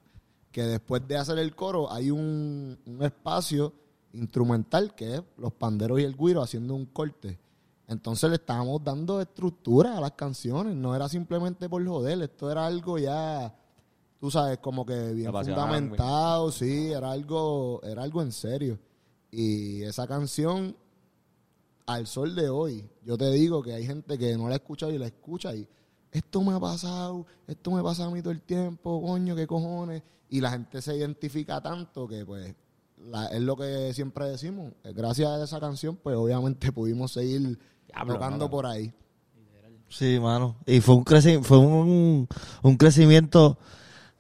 que 0.53 0.63
después 0.63 1.07
de 1.07 1.17
hacer 1.17 1.39
el 1.39 1.55
coro 1.55 1.91
hay 1.93 2.11
un, 2.11 2.79
un 2.87 3.03
espacio 3.03 3.73
instrumental 4.13 4.95
que 4.95 5.17
es 5.17 5.23
los 5.37 5.53
panderos 5.53 6.01
y 6.01 6.05
el 6.05 6.17
guiro 6.17 6.43
haciendo 6.43 6.75
un 6.75 6.87
corte. 6.87 7.39
Entonces 7.87 8.29
le 8.29 8.37
estábamos 8.37 8.85
dando 8.85 9.21
estructura 9.21 9.97
a 9.97 10.01
las 10.01 10.13
canciones, 10.13 10.75
no 10.75 10.95
era 10.95 11.09
simplemente 11.09 11.69
por 11.69 11.87
joder, 11.87 12.21
esto 12.23 12.51
era 12.51 12.67
algo 12.67 12.99
ya, 12.99 13.55
tú 14.21 14.31
sabes, 14.31 14.59
como 14.59 14.85
que 14.85 15.13
bien 15.15 15.33
fundamentado, 15.33 16.53
sí, 16.53 16.93
era 16.93 17.11
algo, 17.11 17.81
era 17.83 18.03
algo 18.03 18.21
en 18.21 18.33
serio. 18.33 18.79
Y 19.31 19.83
esa 19.83 20.07
canción, 20.07 20.77
al 21.87 22.07
sol 22.07 22.35
de 22.35 22.51
hoy, 22.51 22.87
yo 23.05 23.17
te 23.17 23.31
digo 23.31 23.63
que 23.63 23.73
hay 23.73 23.87
gente 23.87 24.19
que 24.19 24.37
no 24.37 24.49
la 24.49 24.55
ha 24.55 24.57
escuchado 24.57 24.93
y 24.93 24.99
la 24.99 25.07
escucha 25.07 25.55
y 25.55 25.67
esto 26.13 26.43
me 26.43 26.53
ha 26.55 26.61
pasado, 26.61 27.27
esto 27.47 27.71
me 27.71 27.83
pasa 27.83 28.05
a 28.07 28.11
mí 28.11 28.21
todo 28.23 28.33
el 28.33 28.41
tiempo, 28.43 29.01
coño, 29.03 29.35
qué 29.37 29.47
cojones. 29.47 30.03
Y 30.31 30.41
la 30.41 30.51
gente 30.51 30.83
se 30.83 30.97
identifica 30.97 31.61
tanto 31.61 32.07
que 32.07 32.25
pues 32.27 32.55
la- 32.99 33.27
es 33.29 33.41
lo 33.41 33.57
que 33.57 33.93
siempre 33.95 34.27
decimos. 34.29 34.73
Gracias 34.85 35.29
a 35.29 35.43
esa 35.45 35.61
canción, 35.61 35.97
pues 36.03 36.17
obviamente 36.17 36.71
pudimos 36.73 37.13
seguir 37.13 37.59
tocando 38.15 38.51
por 38.51 38.67
ahí. 38.67 38.93
Sí, 39.89 40.19
mano. 40.21 40.57
Y 40.67 40.81
fue 40.81 40.97
un 40.97 41.05
creci- 41.05 41.43
fue 41.43 41.59
un, 41.59 42.29
un 42.63 42.77
crecimiento 42.77 43.57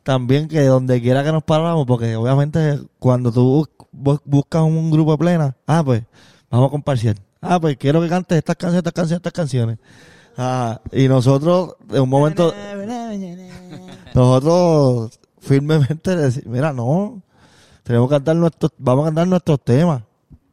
también 0.02 0.48
que 0.48 0.62
donde 0.64 1.02
quiera 1.02 1.22
que 1.22 1.30
nos 1.32 1.42
paráramos, 1.44 1.84
porque 1.86 2.16
obviamente 2.16 2.80
cuando 2.98 3.30
tú 3.30 3.68
bus- 3.92 4.20
buscas 4.24 4.62
un 4.62 4.90
grupo 4.90 5.12
de 5.12 5.18
plena, 5.18 5.56
ah, 5.66 5.82
pues 5.84 6.04
vamos 6.50 6.68
a 6.68 6.70
compartir. 6.70 7.16
Ah, 7.42 7.60
pues 7.60 7.76
quiero 7.76 8.00
que 8.00 8.08
cantes 8.08 8.38
estas 8.38 8.56
canciones, 8.56 8.78
estas 8.78 8.94
canciones, 8.94 9.18
estas 9.18 9.32
canciones. 9.34 9.78
Ah, 10.38 10.80
y 10.92 11.08
nosotros, 11.08 11.74
de 11.88 11.98
un 12.00 12.08
momento, 12.08 12.54
nosotros 14.14 15.18
firmemente 15.40 16.16
decimos, 16.16 16.48
mira, 16.52 16.72
no, 16.72 17.22
tenemos 17.82 18.08
que 18.08 18.14
cantar 18.16 18.36
nuestros, 18.36 18.72
vamos 18.78 19.04
a 19.04 19.08
cantar 19.08 19.28
nuestros 19.28 19.60
temas. 19.62 20.02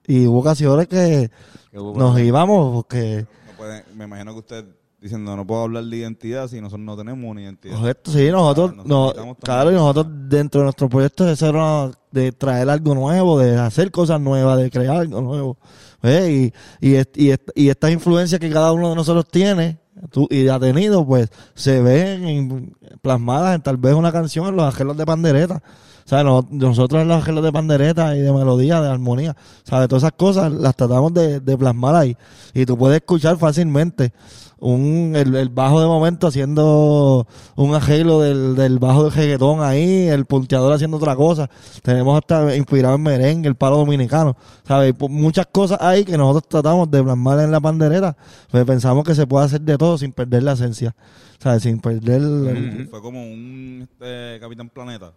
Y 0.08 0.28
hubo 0.28 0.40
ocasiones 0.40 0.88
que 0.88 1.30
nos 1.74 2.20
íbamos 2.20 2.74
porque 2.74 3.26
No 3.48 3.58
pueden- 3.58 3.84
me 3.96 4.06
imagino 4.06 4.34
que 4.34 4.40
usted 4.40 4.66
diciendo, 5.06 5.36
no 5.36 5.45
puedo 5.47 5.62
hablar 5.64 5.84
de 5.86 5.97
identidad 5.97 6.47
si 6.47 6.60
nosotros 6.60 6.84
no 6.86 6.97
tenemos 6.97 7.30
una 7.30 7.41
identidad. 7.41 7.78
Correcto, 7.78 8.12
sí, 8.12 8.30
nosotros, 8.32 8.72
Ah, 8.72 8.84
nos 8.86 9.16
no, 9.16 9.36
claro, 9.41 9.72
y 9.72 9.76
nosotros 9.76 10.08
dentro 10.28 10.62
de 10.62 10.66
nuestro 10.66 10.89
proyecto 10.89 11.28
era 11.28 11.91
de 12.12 12.32
traer 12.32 12.70
algo 12.70 12.95
nuevo, 12.95 13.39
de 13.39 13.58
hacer 13.58 13.91
cosas 13.91 14.20
nuevas, 14.20 14.58
de 14.58 14.70
crear 14.72 14.97
algo 14.97 15.22
nuevo. 15.22 15.58
¿Ves? 16.01 16.30
Y, 16.30 16.53
y, 16.82 16.97
y, 17.32 17.36
y 17.56 17.70
estas 17.70 17.91
influencias 17.91 18.39
que 18.39 18.49
cada 18.49 18.72
uno 18.74 18.89
de 18.89 18.95
nosotros 18.95 19.26
tiene 19.30 19.80
tú, 20.12 20.28
y 20.30 20.47
ha 20.47 20.60
tenido, 20.60 21.06
pues 21.06 21.30
se 21.53 21.82
ven 21.82 22.28
en- 22.28 22.76
plasmadas 23.01 23.56
en 23.56 23.62
tal 23.62 23.78
vez 23.78 23.93
una 23.93 24.12
canción 24.12 24.47
en 24.47 24.56
los 24.56 24.66
arreglos 24.74 24.97
de 24.97 25.06
pandereta. 25.06 25.62
O 26.06 26.08
sea, 26.08 26.24
no- 26.24 26.47
nosotros 26.51 27.01
en 27.01 27.08
los 27.08 27.24
arreglos 27.24 27.43
de 27.43 27.51
pandereta 27.51 28.16
y 28.16 28.22
de 28.22 28.32
melodía, 28.32 28.80
de 28.80 28.89
armonía, 28.89 29.36
¿sabes? 29.64 29.88
Todas 29.88 30.03
esas 30.03 30.12
cosas 30.14 30.51
las 30.51 30.76
tratamos 30.76 31.12
de, 31.16 31.39
de 31.39 31.58
plasmar 31.58 31.95
ahí. 31.95 32.16
Y 32.53 32.66
tú 32.68 32.78
puedes 32.78 32.97
escuchar 32.97 33.38
fácilmente 33.38 34.14
un, 34.60 35.14
el, 35.16 35.36
el 35.36 35.49
bajo 35.49 35.82
de 35.82 35.88
momento 35.88 36.28
haciendo 36.28 37.28
un 37.56 37.74
arreglo 37.74 38.22
del, 38.22 38.56
del 38.56 38.78
bajo 38.78 39.03
del 39.06 39.14
reggaetón 39.14 39.62
ahí, 39.64 40.08
el 40.08 40.26
punteador 40.26 40.74
haciendo 40.74 40.97
otra 40.97 41.16
cosa. 41.16 41.49
Tenemos 41.82 42.16
hasta 42.18 42.56
inspirado 42.56 42.93
en 42.95 43.01
merengue, 43.01 43.47
el 43.49 43.56
palo 43.56 43.78
dominicano. 43.78 44.38
¿Sabes? 44.68 44.93
Pues 44.97 45.12
muchas 45.12 45.47
cosas 45.47 45.80
ahí 45.82 46.06
que 46.06 46.18
nosotros 46.20 46.47
tratamos 46.47 46.89
de 46.91 47.01
plasmar 47.03 47.39
en 47.39 47.51
la 47.51 47.60
pandereta. 47.60 48.16
Pues 48.51 48.64
pensamos 48.66 49.03
que 49.03 49.16
se 49.16 49.26
puede 49.26 49.45
hacer 49.45 49.62
de 49.62 49.76
todo 49.76 49.97
sin 49.97 50.12
perder 50.12 50.43
la 50.43 50.51
esencia. 50.53 50.95
¿Sabes? 51.39 51.64
Sin 51.64 51.80
perder 51.80 52.22
el- 52.22 52.88
Fue 52.91 53.01
como 53.01 53.22
un 53.24 53.88
este, 53.91 54.39
Capitán 54.39 54.70
Planeta. 54.70 55.12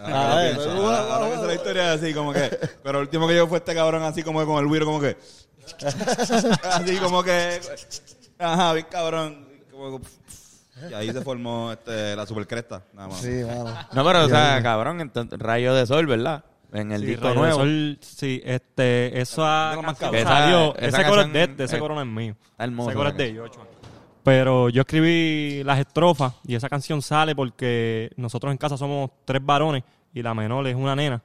Ah, 0.00 0.30
Ahora 0.32 0.48
eh, 0.50 0.54
pero- 0.56 0.70
ahora- 0.72 1.14
ahora 1.14 1.30
que 1.30 1.36
sé 1.40 1.46
la 1.46 1.54
historia 1.54 1.92
así 1.92 2.14
como 2.14 2.32
que 2.32 2.58
pero 2.82 2.98
el 2.98 3.04
último 3.04 3.28
que 3.28 3.36
yo 3.36 3.46
fue 3.46 3.58
este 3.58 3.74
cabrón 3.74 4.02
así 4.02 4.22
como 4.22 4.40
que 4.40 4.46
con 4.46 4.58
el 4.58 4.66
güiro 4.66 4.86
como 4.86 5.00
que 5.00 5.16
así 6.64 6.96
como 6.98 7.22
que 7.22 7.60
ajá 8.38 8.72
bien 8.74 8.86
cabrón 8.90 9.46
como 9.70 10.00
que, 10.00 10.06
y 10.90 10.94
ahí 10.94 11.12
se 11.12 11.20
formó 11.22 11.72
este, 11.72 12.16
la 12.16 12.26
supercresta 12.26 12.82
nada 12.92 13.08
más 13.08 13.20
Sí, 13.20 13.28
mano. 13.46 13.64
No, 13.92 14.04
pero, 14.04 14.24
o 14.24 14.28
sea, 14.28 14.60
cabrón, 14.62 15.00
entonces, 15.00 15.38
Rayo 15.38 15.72
de 15.74 15.86
Sol, 15.86 16.06
¿verdad? 16.06 16.44
En 16.72 16.90
el 16.90 17.00
Sí, 17.00 17.06
disco 17.06 17.22
Rayo 17.28 17.34
de 17.34 17.40
nuevo. 17.40 17.58
Sol, 17.60 17.98
sí, 18.00 18.42
este, 18.44 18.82
De 18.82 19.24
lo 19.36 19.82
más 19.82 19.96
canción 19.98 20.10
cabrón. 20.10 20.24
salió, 20.26 20.76
Esa- 20.76 20.86
esa 20.88 21.00
ese 21.00 21.08
coro 21.10 21.20
es 21.22 21.32
de 21.32 21.42
este, 21.44 21.64
ese 21.64 21.76
es- 21.76 21.80
coro 21.80 21.94
no 21.94 22.00
es 22.02 22.06
mío. 22.08 22.36
Hermoso, 22.58 22.90
ese 22.90 22.96
coro 22.96 23.08
es 23.10 23.16
de 23.16 23.32
Yocho. 23.34 23.66
Pero 24.24 24.70
yo 24.70 24.80
escribí 24.80 25.62
las 25.64 25.78
estrofas 25.78 26.34
y 26.46 26.54
esa 26.54 26.68
canción 26.68 27.02
sale 27.02 27.36
porque 27.36 28.10
nosotros 28.16 28.50
en 28.50 28.58
casa 28.58 28.76
somos 28.76 29.10
tres 29.24 29.44
varones 29.44 29.84
y 30.12 30.22
la 30.22 30.34
menor 30.34 30.66
es 30.66 30.74
una 30.74 30.96
nena. 30.96 31.22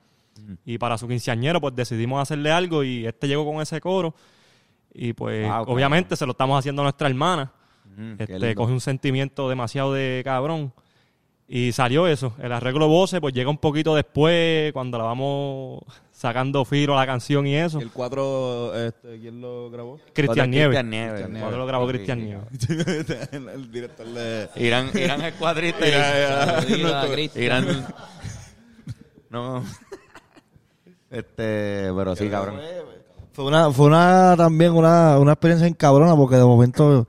Y 0.65 0.77
para 0.77 0.97
su 0.97 1.07
quinceañero 1.07 1.59
pues 1.61 1.75
decidimos 1.75 2.21
hacerle 2.21 2.51
algo 2.51 2.83
y 2.83 3.05
este 3.05 3.27
llegó 3.27 3.45
con 3.45 3.61
ese 3.61 3.79
coro 3.81 4.13
y 4.93 5.13
pues 5.13 5.43
Wow, 5.43 5.49
cabrón. 5.51 5.75
obviamente 5.75 6.15
se 6.15 6.25
lo 6.25 6.31
estamos 6.31 6.59
haciendo 6.59 6.81
a 6.81 6.85
nuestra 6.85 7.07
hermana. 7.07 7.51
Mm, 7.97 8.13
Este, 8.19 8.55
coge 8.55 8.71
un 8.73 8.81
sentimiento 8.81 9.49
demasiado 9.49 9.93
de 9.93 10.21
cabrón. 10.23 10.73
Y 11.51 11.71
salió 11.71 12.05
eso. 12.05 12.35
El 12.39 12.51
arreglo 12.51 12.87
voces, 12.87 13.19
pues 13.19 13.33
llega 13.33 13.49
un 13.49 13.57
poquito 13.57 13.95
después, 13.95 14.71
cuando 14.71 14.99
la 14.99 15.03
vamos 15.05 15.79
sacando 16.19 16.65
filo 16.65 16.97
a 16.97 16.99
la 16.99 17.05
canción 17.05 17.47
y 17.47 17.55
eso. 17.55 17.79
y 17.79 17.83
el 17.83 17.91
4 17.91 18.75
este, 18.75 19.19
¿quién 19.21 19.39
lo 19.39 19.71
grabó? 19.71 20.01
Cristian 20.13 20.51
Nieves. 20.51 20.67
Cristian 20.67 20.89
Nieves. 20.89 21.21
Cristian 21.21 21.39
Cuando 21.39 21.57
lo 21.57 21.65
grabó 21.65 21.85
Sí, 21.85 21.93
Cristian 21.93 22.19
sí. 22.19 22.25
Nieves. 22.25 23.29
el, 23.31 23.49
el 23.55 23.71
director 23.71 24.05
de 24.05 24.49
Irán, 24.57 24.89
Irán 24.93 25.21
es 25.21 25.33
cuadrista 25.35 25.79
Cristian. 27.13 27.43
Irán... 27.43 27.87
No. 29.29 29.63
Este, 31.11 31.91
pero 31.95 32.15
sí, 32.15 32.27
cabrón. 32.29 32.59
Fue 33.31 33.45
una, 33.45 33.71
fue 33.71 33.85
una 33.85 34.35
también 34.35 34.73
una, 34.73 35.19
una 35.19 35.33
experiencia 35.33 35.67
encabrona 35.67 36.15
porque 36.15 36.35
de 36.35 36.43
momento 36.43 37.07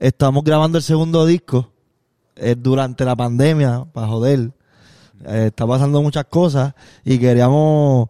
estamos 0.00 0.42
grabando 0.42 0.76
el 0.76 0.82
segundo 0.82 1.24
disco 1.24 1.70
eh, 2.34 2.56
durante 2.58 3.04
la 3.04 3.14
pandemia, 3.14 3.86
para 3.92 4.08
joder. 4.08 4.50
Eh, 5.24 5.46
está 5.46 5.66
pasando 5.66 6.02
muchas 6.02 6.24
cosas 6.26 6.74
y 7.04 7.18
queríamos 7.18 8.08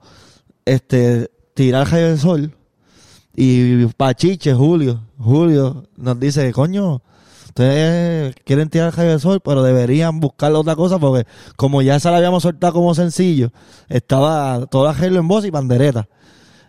este 0.65 1.31
tirar 1.55 1.91
Rayo 1.91 2.09
del 2.09 2.19
Sol. 2.19 2.55
Y 3.35 3.87
Pachiche, 3.87 4.55
Julio, 4.55 5.03
Julio 5.19 5.85
nos 5.97 6.19
dice, 6.19 6.51
coño, 6.53 7.03
ustedes 7.47 8.35
quieren 8.45 8.69
tirar 8.71 8.97
Rayo 8.97 9.11
del 9.11 9.21
Sol, 9.21 9.41
pero 9.45 9.63
deberían 9.63 10.21
buscar 10.21 10.53
otra 10.53 10.75
cosa 10.75 10.99
porque 10.99 11.27
como 11.57 11.83
ya 11.83 12.01
se 12.01 12.11
la 12.11 12.17
habíamos 12.17 12.43
soltado 12.43 12.73
como 12.75 12.95
sencillo, 12.95 13.51
estaba 13.89 14.67
todo 14.67 14.85
el 14.85 14.91
arreglo 14.91 15.21
en 15.21 15.29
voz 15.29 15.45
y 15.45 15.51
pandereta. 15.51 16.09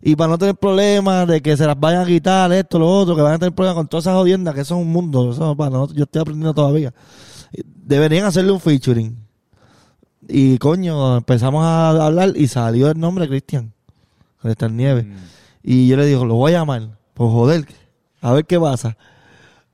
Y 0.01 0.15
para 0.15 0.29
no 0.29 0.37
tener 0.37 0.55
problemas 0.55 1.27
de 1.27 1.41
que 1.41 1.57
se 1.57 1.65
las 1.65 1.77
vayan 1.79 2.03
a 2.03 2.05
quitar, 2.05 2.51
esto, 2.53 2.77
lo 2.77 2.87
otro, 2.87 3.15
que 3.15 3.21
van 3.21 3.33
a 3.33 3.39
tener 3.39 3.53
problemas 3.55 3.75
con 3.75 3.87
todas 3.87 4.03
esas 4.03 4.15
jodiendas, 4.15 4.53
que 4.53 4.61
eso 4.61 4.75
es 4.75 4.81
un 4.81 4.91
mundo, 4.91 5.31
eso, 5.31 5.55
para 5.55 5.71
nosotros- 5.71 5.97
yo 5.97 6.03
estoy 6.03 6.21
aprendiendo 6.21 6.53
todavía. 6.53 6.93
Deberían 7.65 8.25
hacerle 8.25 8.51
un 8.51 8.59
featuring. 8.59 9.26
Y 10.29 10.57
coño, 10.57 11.17
empezamos 11.17 11.63
a 11.63 11.89
hablar 11.89 12.33
y 12.35 12.47
salió 12.47 12.89
el 12.91 12.99
nombre 12.99 13.27
Cristian, 13.27 13.73
Cristian 14.41 14.75
Nieves. 14.75 15.05
Y 15.63 15.87
yo 15.87 15.97
le 15.97 16.05
digo, 16.05 16.25
lo 16.25 16.35
voy 16.35 16.53
a 16.53 16.59
llamar, 16.59 16.97
pues 17.13 17.31
joder, 17.31 17.65
a 18.21 18.33
ver 18.33 18.45
qué 18.45 18.59
pasa. 18.59 18.97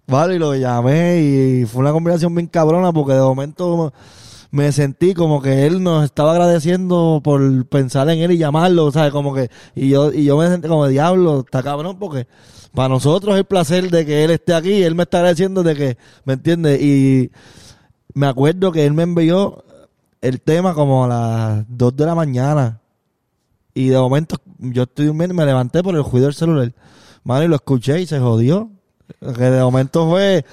Vale, 0.05 0.35
y 0.35 0.39
lo 0.39 0.55
llamé 0.55 1.21
y 1.21 1.65
fue 1.65 1.81
una 1.81 1.91
conversación 1.91 2.35
bien 2.35 2.47
cabrona 2.47 2.91
porque 2.91 3.13
de 3.13 3.21
momento 3.21 3.93
me 4.51 4.71
sentí 4.71 5.13
como 5.13 5.41
que 5.41 5.65
él 5.65 5.81
nos 5.81 6.05
estaba 6.05 6.33
agradeciendo 6.33 7.21
por 7.23 7.65
pensar 7.67 8.09
en 8.09 8.19
él 8.19 8.33
y 8.33 8.37
llamarlo, 8.37 8.91
¿sabes? 8.91 9.11
Como 9.11 9.33
que, 9.33 9.49
y 9.73 9.89
yo, 9.89 10.11
y 10.11 10.25
yo 10.25 10.37
me 10.37 10.47
sentí 10.47 10.67
como 10.67 10.87
diablo, 10.87 11.39
está 11.39 11.63
cabrón, 11.63 11.97
porque 11.97 12.27
para 12.73 12.89
nosotros 12.89 13.33
es 13.33 13.39
el 13.39 13.45
placer 13.45 13.89
de 13.89 14.05
que 14.05 14.23
él 14.23 14.31
esté 14.31 14.53
aquí, 14.53 14.83
él 14.83 14.93
me 14.93 15.03
está 15.03 15.19
agradeciendo 15.19 15.63
de 15.63 15.75
que, 15.75 15.97
¿me 16.25 16.33
entiendes? 16.33 16.81
Y 16.81 17.31
me 18.13 18.27
acuerdo 18.27 18.71
que 18.71 18.85
él 18.85 18.93
me 18.93 19.03
envió 19.03 19.63
el 20.23 20.41
tema 20.41 20.73
como 20.73 21.03
a 21.05 21.07
las 21.07 21.65
2 21.67 21.95
de 21.95 22.05
la 22.05 22.15
mañana. 22.15 22.79
Y 23.73 23.89
de 23.89 23.97
momento 23.97 24.37
yo 24.59 24.83
estoy 24.83 25.05
durmiendo 25.07 25.33
y 25.33 25.37
me 25.37 25.45
levanté 25.45 25.83
por 25.83 25.95
el 25.95 26.03
ruido 26.03 26.27
del 26.27 26.33
celular. 26.35 26.71
Mano, 27.23 27.43
y 27.43 27.47
lo 27.47 27.55
escuché 27.55 28.01
y 28.01 28.05
se 28.05 28.19
jodió. 28.19 28.69
Que 29.19 29.43
de 29.43 29.61
momento 29.61 30.07
fue 30.09 30.45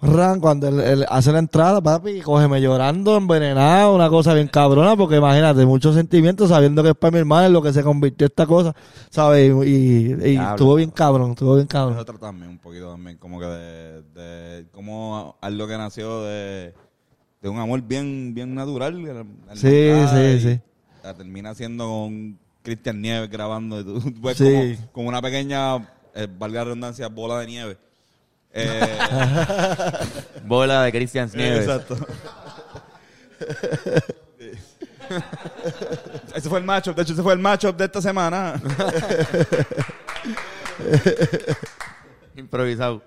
ran 0.00 0.38
cuando 0.40 0.68
él, 0.68 0.80
él 0.80 1.06
hace 1.08 1.32
la 1.32 1.38
entrada, 1.38 1.80
papi, 1.80 2.20
cógeme 2.20 2.60
llorando, 2.60 3.16
envenenado, 3.16 3.94
una 3.94 4.10
cosa 4.10 4.34
bien 4.34 4.48
cabrona, 4.48 4.96
porque 4.96 5.16
imagínate, 5.16 5.64
muchos 5.64 5.94
sentimientos 5.94 6.50
sabiendo 6.50 6.82
que 6.82 6.90
es 6.90 6.94
para 6.94 7.12
mi 7.12 7.18
hermana 7.20 7.46
en 7.46 7.54
lo 7.54 7.62
que 7.62 7.72
se 7.72 7.82
convirtió 7.82 8.26
esta 8.26 8.44
cosa, 8.46 8.74
¿sabes? 9.08 9.50
Y, 9.50 9.70
y- 9.70 10.12
y 10.12 10.14
Diablo. 10.32 10.50
estuvo 10.50 10.74
bien 10.74 10.90
cabrón, 10.90 11.30
estuvo 11.30 11.54
bien 11.54 11.66
cabrón. 11.66 11.94
Nosotros 11.94 12.20
también, 12.20 12.50
un 12.50 12.58
poquito 12.58 12.90
también, 12.90 13.16
como 13.16 13.40
que 13.40 13.46
de, 13.46 14.02
de 14.02 14.66
como 14.72 15.36
algo 15.40 15.66
que 15.66 15.78
nació 15.78 16.22
de, 16.24 16.74
de 17.44 17.50
un 17.50 17.58
amor 17.58 17.82
bien, 17.82 18.32
bien 18.34 18.54
natural. 18.54 18.94
Sí, 19.54 19.92
sí, 20.10 20.40
sí. 20.40 20.58
La 21.02 21.12
termina 21.12 21.54
siendo 21.54 21.86
con 21.86 22.38
Cristian 22.62 23.02
Nieves 23.02 23.28
grabando. 23.28 23.80
Y 23.80 23.84
tú, 23.84 24.00
tú 24.00 24.12
ves 24.22 24.38
Sí. 24.38 24.44
como, 24.44 24.92
como 24.92 25.08
una 25.10 25.20
pequeña, 25.20 25.76
eh, 26.14 26.26
valga 26.38 26.60
la 26.60 26.64
redundancia, 26.64 27.06
bola 27.08 27.40
de 27.40 27.46
nieve. 27.46 27.76
Eh, 28.54 28.80
Bola 30.46 30.84
de 30.84 30.92
Cristian 30.92 31.30
Nieves. 31.34 31.64
exacto. 31.66 31.98
ese 36.34 36.48
fue 36.48 36.60
el 36.60 36.64
matchup. 36.64 36.96
De 36.96 37.02
hecho, 37.02 37.12
ese 37.12 37.22
fue 37.22 37.34
el 37.34 37.40
matchup 37.40 37.76
de 37.76 37.84
esta 37.84 38.00
semana. 38.00 38.58
Improvisado. 42.36 43.02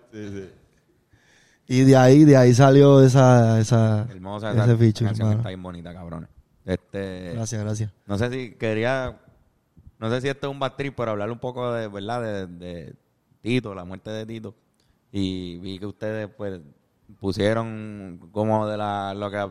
Y 1.68 1.82
de 1.84 1.97
ahí, 1.97 2.24
de 2.24 2.38
ahí 2.38 2.53
salió 2.53 3.01
esa, 3.01 3.59
esa, 3.59 4.07
Hermosa 4.09 4.51
ese 4.51 4.59
esa 4.59 4.78
feature, 4.78 5.05
canción 5.07 5.30
que 5.32 5.36
está 5.38 5.49
bien 5.49 5.63
bonita, 5.63 5.93
cabrones. 5.93 6.30
Este, 6.65 7.32
Gracias, 7.34 7.61
gracias. 7.63 7.91
No 8.05 8.18
sé 8.18 8.30
si 8.30 8.51
quería, 8.55 9.18
no 9.99 10.09
sé 10.09 10.22
si 10.22 10.28
esto 10.30 10.47
es 10.47 10.51
un 10.53 10.59
bad 10.59 10.74
trip, 10.74 10.93
pero 10.95 11.11
hablar 11.11 11.32
un 11.32 11.39
poco 11.39 11.72
de, 11.74 11.88
¿verdad? 11.88 12.22
De, 12.22 12.47
de 12.47 12.95
Tito, 13.41 13.74
la 13.76 13.84
muerte 13.86 14.09
de 14.11 14.26
Tito. 14.26 14.55
Y 15.11 15.57
vi 15.59 15.80
que 15.80 15.86
ustedes, 15.86 16.30
pues, 16.36 16.59
pusieron 17.20 18.30
como 18.32 18.68
de 18.68 18.78
la, 18.78 19.13
lo 19.13 19.32
que, 19.32 19.49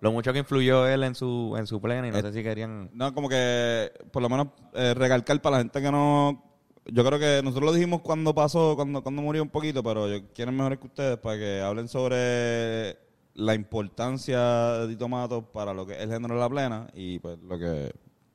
lo 0.00 0.12
mucho 0.12 0.32
que 0.32 0.40
influyó 0.40 0.86
él 0.86 1.04
en 1.04 1.14
su, 1.14 1.54
en 1.56 1.66
su 1.66 1.80
plena 1.80 2.06
y 2.06 2.10
no 2.10 2.18
Eh, 2.18 2.22
sé 2.22 2.32
si 2.32 2.42
querían... 2.42 2.90
No, 2.92 3.14
como 3.14 3.28
que, 3.28 3.92
por 4.12 4.22
lo 4.22 4.28
menos, 4.28 4.48
eh, 4.74 4.94
recalcar 4.94 5.40
para 5.40 5.56
la 5.56 5.62
gente 5.62 5.80
que 5.80 5.90
no. 5.92 6.51
Yo 6.86 7.04
creo 7.04 7.18
que 7.18 7.40
nosotros 7.44 7.70
lo 7.70 7.72
dijimos 7.72 8.00
cuando 8.00 8.34
pasó, 8.34 8.74
cuando, 8.74 9.02
cuando 9.02 9.22
murió 9.22 9.42
un 9.42 9.48
poquito, 9.50 9.82
pero 9.82 10.08
yo 10.08 10.26
quiero 10.34 10.50
mejores 10.50 10.78
que 10.80 10.86
ustedes 10.88 11.16
para 11.18 11.38
que 11.38 11.60
hablen 11.60 11.86
sobre 11.88 12.98
la 13.34 13.54
importancia 13.54 14.38
de 14.78 14.88
Tito 14.88 15.08
Matos 15.08 15.44
para 15.52 15.72
lo 15.72 15.86
que 15.86 15.92
es 15.94 16.00
el 16.00 16.10
género 16.10 16.34
de 16.34 16.40
la 16.40 16.48
plena 16.50 16.88
y 16.94 17.18
pues 17.20 17.38
lo 17.40 17.58
que. 17.58 17.92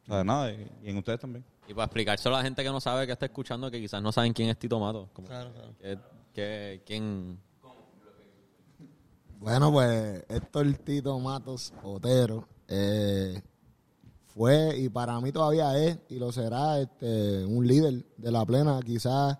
O 0.07 0.11
sea, 0.13 0.23
nada, 0.23 0.51
y, 0.53 0.65
y 0.83 0.89
en 0.89 0.97
ustedes 0.97 1.19
también. 1.19 1.43
Y 1.67 1.73
para 1.73 1.85
explicárselo 1.85 2.35
a 2.35 2.39
la 2.39 2.43
gente 2.45 2.63
que 2.63 2.69
no 2.69 2.79
sabe, 2.79 3.05
que 3.05 3.11
está 3.11 3.25
escuchando, 3.25 3.69
que 3.69 3.81
quizás 3.81 4.01
no 4.01 4.13
saben 4.13 4.31
quién 4.31 4.47
es 4.49 4.57
Tito 4.57 4.79
Mato. 4.79 5.09
Como, 5.11 5.27
Claro, 5.27 5.51
claro. 5.53 5.73
que- 5.81 5.97
que- 6.33 6.81
quién, 6.85 7.37
Bueno, 9.39 9.71
pues 9.71 10.23
Héctor 10.29 10.71
Tito 10.83 11.19
Matos 11.19 11.73
Otero 11.83 12.47
eh, 12.69 13.41
fue 14.37 14.77
y 14.77 14.89
para 14.89 15.19
mí 15.19 15.31
todavía 15.31 15.75
es 15.83 15.97
y 16.09 16.19
lo 16.19 16.31
será 16.31 16.79
este, 16.79 17.43
un 17.43 17.65
líder 17.65 18.05
de 18.17 18.31
la 18.31 18.45
plena, 18.45 18.79
quizás 18.85 19.37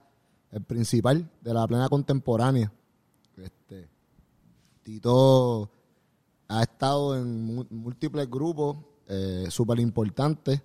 el 0.52 0.64
principal 0.64 1.30
de 1.42 1.54
la 1.54 1.68
plena 1.68 1.88
contemporánea. 1.88 2.74
Este, 3.38 3.88
Tito 4.82 5.70
ha 6.48 6.64
estado 6.64 7.16
en 7.16 7.68
múltiples 7.70 8.28
grupos 8.30 8.78
súper 9.50 9.80
importantes 9.80 10.62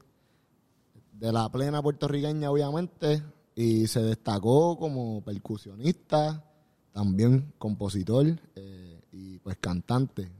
de 1.13 1.33
la 1.33 1.49
plena 1.51 1.81
puertorriqueña, 1.81 2.51
obviamente, 2.51 3.23
y 3.55 3.87
se 3.87 4.03
destacó 4.03 4.77
como 4.77 5.23
percusionista, 5.23 6.45
también 6.93 7.53
compositor 7.59 8.27
eh, 8.57 9.01
y 9.13 9.39
pues 9.39 9.57
cantante, 9.61 10.31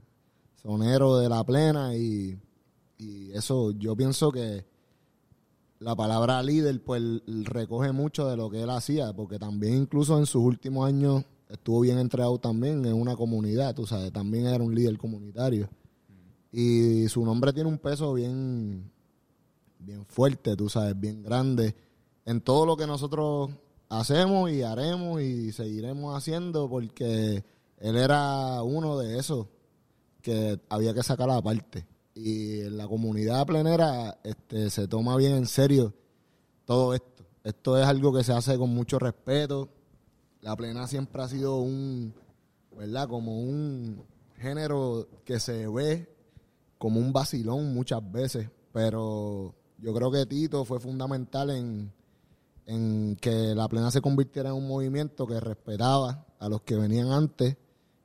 sonero 0.61 1.17
de 1.17 1.29
la 1.29 1.43
plena 1.43 1.95
y, 1.95 2.37
y 2.97 3.31
eso 3.31 3.71
yo 3.71 3.95
pienso 3.95 4.31
que 4.31 4.65
la 5.79 5.95
palabra 5.95 6.41
líder 6.41 6.81
pues 6.83 7.01
recoge 7.25 7.91
mucho 7.91 8.27
de 8.27 8.37
lo 8.37 8.49
que 8.49 8.61
él 8.61 8.69
hacía, 8.69 9.13
porque 9.13 9.37
también 9.39 9.75
incluso 9.75 10.17
en 10.17 10.25
sus 10.25 10.43
últimos 10.43 10.87
años 10.87 11.25
estuvo 11.49 11.81
bien 11.81 11.99
entregado 11.99 12.37
también 12.39 12.85
en 12.85 12.93
una 12.93 13.15
comunidad, 13.15 13.75
tú 13.75 13.85
sabes, 13.85 14.11
también 14.11 14.47
era 14.47 14.63
un 14.63 14.73
líder 14.73 14.97
comunitario. 14.97 15.69
Y 16.51 17.07
su 17.09 17.25
nombre 17.25 17.51
tiene 17.51 17.69
un 17.69 17.79
peso 17.79 18.13
bien, 18.13 18.91
bien 19.79 20.05
fuerte, 20.05 20.55
tú 20.55 20.69
sabes, 20.69 20.99
bien 20.99 21.23
grande 21.23 21.75
en 22.25 22.41
todo 22.41 22.65
lo 22.65 22.77
que 22.77 22.87
nosotros 22.87 23.51
hacemos 23.89 24.49
y 24.51 24.61
haremos 24.63 25.21
y 25.21 25.51
seguiremos 25.51 26.15
haciendo 26.15 26.69
porque 26.69 27.43
él 27.77 27.97
era 27.97 28.61
uno 28.63 28.97
de 28.97 29.19
esos 29.19 29.47
que 30.21 30.59
había 30.69 30.93
que 30.93 31.03
sacar 31.03 31.29
aparte. 31.29 31.85
Y 32.15 32.61
en 32.61 32.77
la 32.77 32.87
comunidad 32.87 33.45
plenera 33.45 34.19
este, 34.23 34.69
se 34.69 34.87
toma 34.87 35.17
bien 35.17 35.33
en 35.33 35.47
serio 35.47 35.93
todo 36.65 36.93
esto. 36.93 37.25
Esto 37.43 37.77
es 37.77 37.85
algo 37.85 38.13
que 38.13 38.23
se 38.23 38.33
hace 38.33 38.57
con 38.57 38.69
mucho 38.69 38.99
respeto. 38.99 39.69
La 40.41 40.55
plena 40.55 40.87
siempre 40.87 41.21
ha 41.23 41.27
sido 41.27 41.57
un, 41.57 42.13
¿verdad? 42.77 43.07
Como 43.07 43.39
un 43.39 44.03
género 44.37 45.07
que 45.25 45.39
se 45.39 45.67
ve 45.67 46.09
como 46.77 46.99
un 46.99 47.13
vacilón 47.13 47.73
muchas 47.73 48.11
veces, 48.11 48.49
pero 48.73 49.55
yo 49.77 49.93
creo 49.93 50.11
que 50.11 50.25
Tito 50.25 50.65
fue 50.65 50.79
fundamental 50.79 51.49
en, 51.49 51.93
en 52.65 53.15
que 53.21 53.55
la 53.55 53.67
plena 53.69 53.89
se 53.89 54.01
convirtiera 54.01 54.49
en 54.49 54.55
un 54.55 54.67
movimiento 54.67 55.25
que 55.25 55.39
respetaba 55.39 56.25
a 56.39 56.49
los 56.49 56.61
que 56.61 56.75
venían 56.75 57.11
antes 57.11 57.55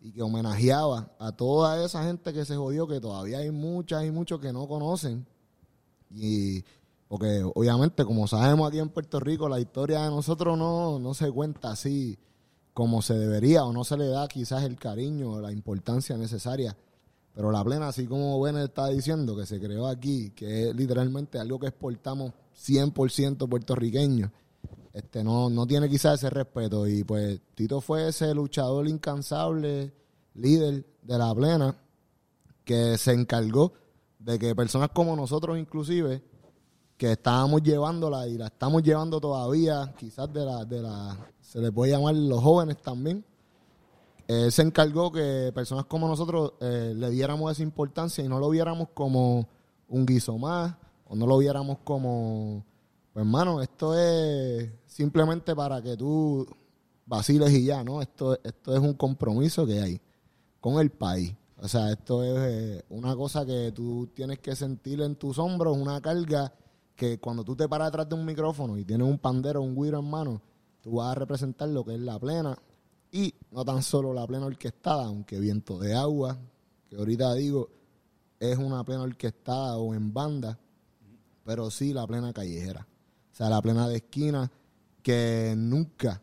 y 0.09 0.13
que 0.13 0.23
homenajeaba 0.23 1.13
a 1.19 1.33
toda 1.33 1.85
esa 1.85 2.03
gente 2.03 2.33
que 2.33 2.47
se 2.47 2.57
jodió, 2.57 2.87
que 2.87 2.99
todavía 2.99 3.39
hay 3.39 3.51
muchas 3.51 4.07
y 4.07 4.11
muchos 4.11 4.41
que 4.41 4.55
no 4.55 4.67
conocen. 4.67 5.27
Y 6.11 6.65
porque 7.09 7.43
obviamente, 7.55 8.07
como 8.07 8.27
sabemos 8.27 8.69
aquí 8.69 8.79
en 8.79 8.89
Puerto 8.89 9.21
Rico, 9.21 9.51
la 9.51 9.61
historia 9.61 10.05
de 10.05 10.09
nosotros 10.09 10.57
no, 10.57 10.99
no 10.99 11.13
se 11.13 11.31
cuenta 11.31 11.71
así 11.73 12.19
como 12.73 13.03
se 13.03 13.19
debería 13.19 13.65
o 13.65 13.73
no 13.73 13.85
se 13.85 13.99
le 13.99 14.09
da 14.09 14.27
quizás 14.29 14.63
el 14.63 14.79
cariño 14.79 15.33
o 15.33 15.41
la 15.43 15.53
importancia 15.53 16.17
necesaria. 16.17 16.75
Pero 17.35 17.53
la 17.53 17.63
plena, 17.63 17.89
así 17.89 18.07
como 18.07 18.41
Bennett 18.41 18.69
está 18.69 18.89
diciendo, 18.89 19.37
que 19.37 19.45
se 19.45 19.61
creó 19.61 19.89
aquí, 19.89 20.31
que 20.31 20.71
es 20.71 20.75
literalmente 20.75 21.39
algo 21.39 21.59
que 21.59 21.67
exportamos 21.67 22.33
100% 22.57 23.47
puertorriqueño, 23.47 24.33
este, 24.93 25.23
no, 25.23 25.51
no 25.51 25.67
tiene 25.67 25.89
quizás 25.89 26.15
ese 26.15 26.31
respeto. 26.31 26.87
Y 26.87 27.05
pues 27.05 27.41
Tito 27.55 27.81
fue 27.81 28.09
ese 28.09 28.35
luchador 28.35 28.89
incansable, 28.89 29.93
líder 30.35 30.85
de 31.03 31.19
la 31.19 31.35
plena, 31.35 31.77
que 32.65 32.99
se 32.99 33.13
encargó 33.13 33.73
de 34.19 34.39
que 34.39 34.55
personas 34.55 34.91
como 34.91 35.17
nosotros 35.17 35.59
inclusive, 35.59 36.23
que 36.97 37.13
estábamos 37.13 37.63
llevándola 37.63 38.27
y 38.27 38.37
la 38.37 38.47
estamos 38.47 38.83
llevando 38.83 39.21
todavía, 39.21 39.95
quizás 39.97 40.33
de 40.33 40.45
la, 40.45 40.65
de 40.65 40.83
la, 40.83 41.17
se 41.41 41.61
le 41.61 41.71
puede 41.71 41.93
llamar 41.93 42.15
los 42.15 42.43
jóvenes 42.43 42.77
también, 42.83 43.25
él 44.27 44.53
se 44.53 44.61
encargó 44.61 45.11
que 45.11 45.51
personas 45.55 45.87
como 45.87 46.07
nosotros 46.07 46.53
eh, 46.61 46.93
le 46.95 47.09
diéramos 47.09 47.51
esa 47.51 47.63
importancia 47.63 48.23
y 48.23 48.29
no 48.29 48.39
lo 48.39 48.51
viéramos 48.51 48.89
como 48.93 49.49
un 49.89 50.05
guiso 50.05 50.37
más, 50.37 50.75
o 51.07 51.17
no 51.17 51.27
lo 51.27 51.39
viéramos 51.39 51.79
como, 51.85 52.63
pues 53.19 53.27
hermano, 53.27 53.61
esto 53.61 53.99
es 53.99 54.71
simplemente 54.87 55.57
para 55.57 55.83
que 55.83 55.97
tú 55.97 56.47
vaciles 57.05 57.51
y 57.53 57.65
ya, 57.65 57.83
¿no? 57.83 58.01
Esto, 58.01 58.39
esto 58.45 58.77
es 58.77 58.79
un 58.79 58.95
compromiso 58.95 59.67
que 59.67 59.81
hay 59.81 60.01
con 60.61 60.79
el 60.79 60.91
país. 60.91 61.35
O 61.57 61.67
sea, 61.67 61.91
esto 61.91 62.23
es 62.23 62.39
eh, 62.39 62.85
una 62.91 63.17
cosa 63.17 63.45
que 63.45 63.73
tú 63.73 64.09
tienes 64.15 64.39
que 64.39 64.55
sentir 64.55 65.01
en 65.01 65.17
tus 65.17 65.37
hombros, 65.41 65.77
una 65.77 66.01
carga 66.01 66.55
que 66.95 67.19
cuando 67.19 67.43
tú 67.43 67.57
te 67.57 67.69
paras 67.69 67.89
detrás 67.89 68.09
de 68.09 68.15
un 68.15 68.25
micrófono 68.25 68.79
y 68.79 68.85
tienes 68.85 69.09
un 69.09 69.19
pandero, 69.19 69.63
un 69.63 69.75
guiro 69.75 69.99
en 69.99 70.09
mano, 70.09 70.41
tú 70.81 70.93
vas 70.93 71.11
a 71.11 71.15
representar 71.17 71.69
lo 71.71 71.85
que 71.85 71.95
es 71.95 72.01
la 72.01 72.21
plena 72.21 72.57
y 73.11 73.35
no 73.51 73.65
tan 73.65 73.83
solo 73.83 74.15
la 74.15 74.29
plena 74.29 74.47
orquestada, 74.47 75.07
aunque 75.07 75.41
Viento 75.41 75.77
de 75.81 75.93
Agua, 75.93 76.39
que 76.89 76.95
ahorita 76.95 77.35
digo, 77.35 77.69
es 78.39 78.57
una 78.59 78.85
plena 78.85 79.03
orquestada 79.03 79.77
o 79.77 79.93
en 79.93 80.15
banda, 80.15 80.57
pero 81.45 81.69
sí 81.73 81.93
la 81.93 82.07
plena 82.07 82.33
callejera. 82.33 82.87
O 83.39 83.41
sea, 83.41 83.51
la 83.51 83.63
plena 83.63 83.87
de 83.87 83.99
esquina 83.99 84.51
que 85.01 85.55
nunca 85.57 86.21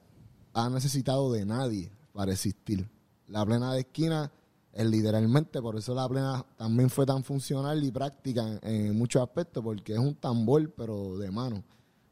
ha 0.54 0.70
necesitado 0.70 1.32
de 1.32 1.46
nadie 1.46 1.90
para 2.12 2.34
existir. 2.34 2.90
La 3.30 3.46
plena 3.46 3.72
de 3.72 3.80
esquina 3.80 4.30
es 4.74 4.86
literalmente, 4.86 5.62
por 5.62 5.78
eso 5.78 5.96
la 5.96 6.10
plena 6.10 6.46
también 6.58 6.90
fue 6.90 7.06
tan 7.06 7.24
funcional 7.24 7.82
y 7.82 7.90
práctica 7.90 8.60
en, 8.62 8.88
en 8.88 8.98
muchos 8.98 9.24
aspectos, 9.24 9.64
porque 9.64 9.94
es 9.94 10.00
un 10.00 10.16
tambor, 10.16 10.70
pero 10.74 11.18
de 11.18 11.32
mano, 11.32 11.64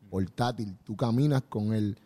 portátil. 0.10 0.78
Tú 0.86 0.96
caminas 0.96 1.42
con 1.50 1.74
él, 1.74 2.00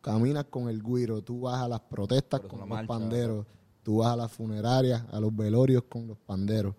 caminas 0.00 0.44
con 0.44 0.70
el 0.70 0.82
guiro, 0.82 1.20
tú 1.20 1.42
vas 1.42 1.60
a 1.60 1.68
las 1.68 1.80
protestas 1.80 2.40
con 2.40 2.66
los 2.66 2.86
panderos, 2.86 3.44
tú 3.82 3.98
vas 3.98 4.14
a 4.14 4.16
las 4.16 4.32
funerarias, 4.32 5.04
a 5.12 5.20
los 5.20 5.36
velorios 5.36 5.82
con 5.86 6.06
los 6.06 6.16
panderos. 6.16 6.74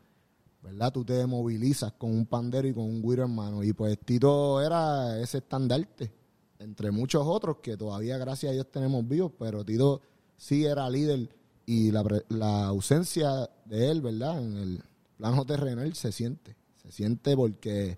¿Verdad? 0.61 0.91
Tú 0.91 1.05
te 1.05 1.25
movilizas 1.25 1.93
con 1.93 2.11
un 2.11 2.25
pandero 2.25 2.67
y 2.67 2.73
con 2.73 2.83
un 2.83 3.01
guiro 3.01 3.25
en 3.25 3.33
mano. 3.35 3.63
Y 3.63 3.73
pues 3.73 3.97
Tito 3.99 4.61
era 4.61 5.19
ese 5.19 5.39
estandarte, 5.39 6.11
entre 6.59 6.91
muchos 6.91 7.23
otros 7.25 7.57
que 7.61 7.77
todavía, 7.77 8.17
gracias 8.17 8.49
a 8.51 8.53
Dios, 8.53 8.67
tenemos 8.71 9.07
vivos, 9.07 9.31
pero 9.37 9.63
Tito 9.63 10.01
sí 10.37 10.65
era 10.65 10.89
líder 10.89 11.29
y 11.65 11.91
la, 11.91 12.03
la 12.29 12.65
ausencia 12.67 13.49
de 13.65 13.89
él, 13.91 14.01
¿verdad? 14.01 14.41
En 14.43 14.57
el 14.57 14.83
plano 15.17 15.45
terrenal 15.45 15.93
se 15.93 16.11
siente, 16.11 16.55
se 16.81 16.91
siente 16.91 17.35
porque, 17.35 17.97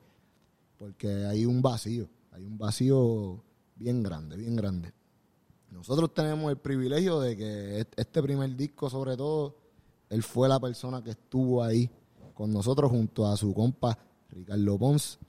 porque 0.78 1.08
hay 1.26 1.46
un 1.46 1.62
vacío, 1.62 2.08
hay 2.32 2.44
un 2.46 2.58
vacío 2.58 3.44
bien 3.76 4.04
grande, 4.04 4.38
bien 4.38 4.56
grande. 4.56 4.92
Nosotros 5.72 6.14
tenemos 6.14 6.52
el 6.52 6.58
privilegio 6.58 7.20
de 7.22 7.38
que 7.38 7.80
est- 7.80 7.94
este 7.98 8.22
primer 8.22 8.56
disco, 8.56 8.90
sobre 8.90 9.16
todo, 9.16 9.56
él 10.10 10.22
fue 10.22 10.50
la 10.50 10.60
persona 10.60 11.02
que 11.02 11.12
estuvo 11.12 11.64
ahí 11.64 11.90
con 12.42 12.52
nosotros 12.52 12.90
junto 12.90 13.28
a 13.28 13.38
su 13.38 13.54
compa 13.54 13.96
Ricardo 14.32 14.76
Pons, 14.80 15.20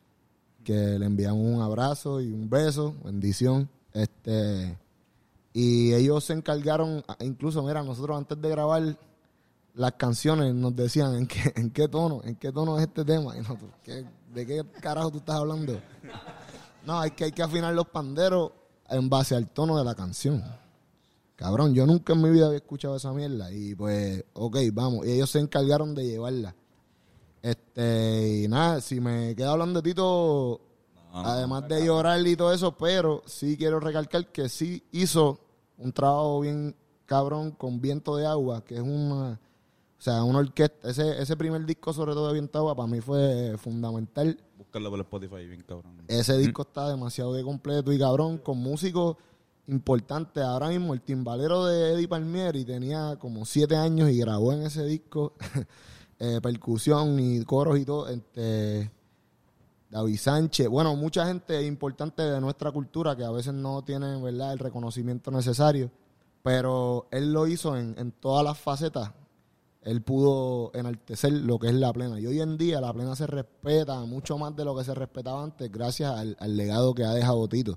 que 0.65 0.73
le 0.99 1.05
enviamos 1.05 1.45
un 1.45 1.61
abrazo 1.61 2.23
y 2.23 2.33
un 2.33 2.49
beso, 2.49 2.95
bendición. 3.05 3.69
Este, 3.93 4.79
y 5.53 5.93
ellos 5.93 6.25
se 6.25 6.33
encargaron, 6.33 7.05
incluso, 7.21 7.63
mira, 7.63 7.83
nosotros 7.83 8.17
antes 8.17 8.41
de 8.41 8.49
grabar 8.49 8.97
las 9.75 9.93
canciones 9.93 10.55
nos 10.55 10.75
decían 10.75 11.15
en 11.17 11.27
qué, 11.27 11.53
en 11.55 11.71
qué 11.71 11.87
tono, 11.87 12.23
en 12.25 12.37
qué 12.37 12.51
tono 12.51 12.79
es 12.79 12.85
este 12.87 13.05
tema. 13.05 13.37
Y 13.37 13.41
nosotros, 13.41 13.71
¿qué- 13.83 14.07
¿de 14.33 14.47
qué 14.47 14.65
carajo 14.81 15.11
tú 15.11 15.19
estás 15.19 15.37
hablando? 15.37 15.79
No, 16.87 16.99
hay 16.99 17.11
que, 17.11 17.25
hay 17.25 17.33
que 17.33 17.43
afinar 17.43 17.75
los 17.75 17.89
panderos 17.89 18.53
en 18.89 19.11
base 19.11 19.35
al 19.35 19.49
tono 19.49 19.77
de 19.77 19.85
la 19.85 19.95
canción. 19.95 20.43
Cabrón, 21.37 21.75
yo 21.75 21.85
nunca 21.85 22.15
en 22.15 22.23
mi 22.23 22.31
vida 22.31 22.47
había 22.47 22.57
escuchado 22.59 22.97
esa 22.97 23.13
mierda. 23.13 23.53
Y 23.53 23.75
pues, 23.75 24.25
ok, 24.33 24.57
vamos. 24.73 25.05
Y 25.07 25.11
ellos 25.13 25.29
se 25.29 25.41
encargaron 25.41 25.95
de 25.95 26.05
llevarla. 26.07 26.55
Este, 27.43 28.45
y 28.45 28.49
nada, 28.49 28.81
si 28.81 29.01
me 29.01 29.35
queda 29.35 29.53
hablando 29.53 29.83
de 29.83 29.91
Tito, 29.91 30.61
además 31.13 31.69
de 31.69 31.85
llorar 31.85 32.25
y 32.25 32.37
todo 32.37 32.53
eso, 32.53 32.77
pero 32.77 33.23
sí 33.27 33.57
quiero 33.57 33.81
recalcar 33.81 34.31
que 34.31 34.49
sí 34.49 34.85
hizo 34.93 35.41
un 35.77 35.93
trabajo 35.93 36.41
bien 36.41 36.77
cabrón 37.05 37.51
con 37.51 37.81
Viento 37.81 38.17
de 38.17 38.27
Agua, 38.27 38.65
que 38.65 38.77
es 38.77 38.81
una, 38.81 39.33
o 39.33 39.39
sea, 39.99 40.23
una 40.23 40.39
orquesta. 40.39 40.89
Ese, 40.89 41.21
ese 41.21 41.37
primer 41.37 41.67
disco, 41.67 41.93
sobre 41.93 42.13
todo 42.13 42.29
de 42.29 42.35
Viento 42.35 42.59
de 42.59 42.61
Agua, 42.61 42.77
para 42.77 42.89
mí 42.89 43.01
fue 43.01 43.57
fundamental. 43.59 44.39
Búscalo 44.57 44.91
por 44.91 45.01
Spotify, 45.01 45.47
bien 45.47 45.65
cabrón. 45.67 46.01
Ese 46.07 46.39
disco 46.39 46.63
está 46.63 46.89
demasiado 46.89 47.35
de 47.35 47.43
completo 47.43 47.93
y 47.93 47.99
cabrón, 47.99 48.39
con 48.39 48.59
músicos 48.59 49.17
importantes. 49.67 50.45
Ahora 50.45 50.69
mismo 50.69 50.95
el 50.95 51.01
timbalero 51.01 51.67
de 51.67 51.95
Eddie 51.95 52.09
Palmieri 52.09 52.65
tenía 52.65 53.17
como 53.19 53.45
siete 53.45 53.77
años 53.77 54.11
y 54.11 54.19
grabó 54.19 54.53
en 54.53 54.63
ese 54.63 54.85
disco 54.85 55.35
eh, 56.25 56.41
percusión 56.41 57.19
y 57.19 57.45
coros 57.45 57.77
y 57.81 57.85
todo. 57.85 58.09
Este, 58.09 58.89
David 59.91 60.19
Sánchez, 60.19 60.69
bueno, 60.69 60.95
mucha 60.95 61.27
gente 61.27 61.67
importante 61.67 62.23
de 62.23 62.41
nuestra 62.41 62.71
cultura 62.71 63.17
que 63.17 63.25
a 63.25 63.31
veces 63.33 63.55
no 63.55 63.83
tienen 63.83 64.23
¿verdad? 64.23 64.53
el 64.53 64.61
reconocimiento 64.61 65.33
necesario, 65.33 65.91
pero 66.45 67.09
él 67.11 67.33
lo 67.33 67.49
hizo 67.49 67.77
en, 67.77 67.97
en 67.99 68.13
todas 68.13 68.45
las 68.45 68.57
facetas. 68.57 69.11
Él 69.81 70.01
pudo 70.03 70.71
enaltecer 70.75 71.33
lo 71.33 71.59
que 71.59 71.67
es 71.67 71.75
la 71.75 71.93
plena. 71.93 72.21
Y 72.21 72.27
hoy 72.29 72.41
en 72.41 72.57
día 72.57 72.81
la 72.81 72.93
plena 72.93 73.17
se 73.17 73.27
respeta 73.27 73.99
mucho 74.05 74.39
más 74.39 74.55
de 74.55 74.65
lo 74.65 74.77
que 74.77 74.85
se 74.85 74.95
respetaba 74.95 75.43
antes 75.43 75.73
gracias 75.73 76.13
al, 76.13 76.37
al 76.39 76.57
legado 76.57 76.95
que 76.95 77.03
ha 77.03 77.15
dejado 77.15 77.49
Tito. 77.49 77.77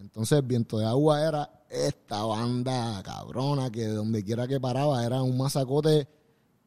Entonces, 0.00 0.46
Viento 0.46 0.78
de 0.78 0.86
Agua 0.86 1.20
era 1.28 1.64
esta 1.68 2.24
banda 2.24 3.02
cabrona 3.02 3.70
que 3.70 3.86
donde 3.86 4.24
quiera 4.24 4.48
que 4.48 4.58
paraba 4.58 5.04
era 5.04 5.20
un 5.22 5.36
masacote 5.36 6.08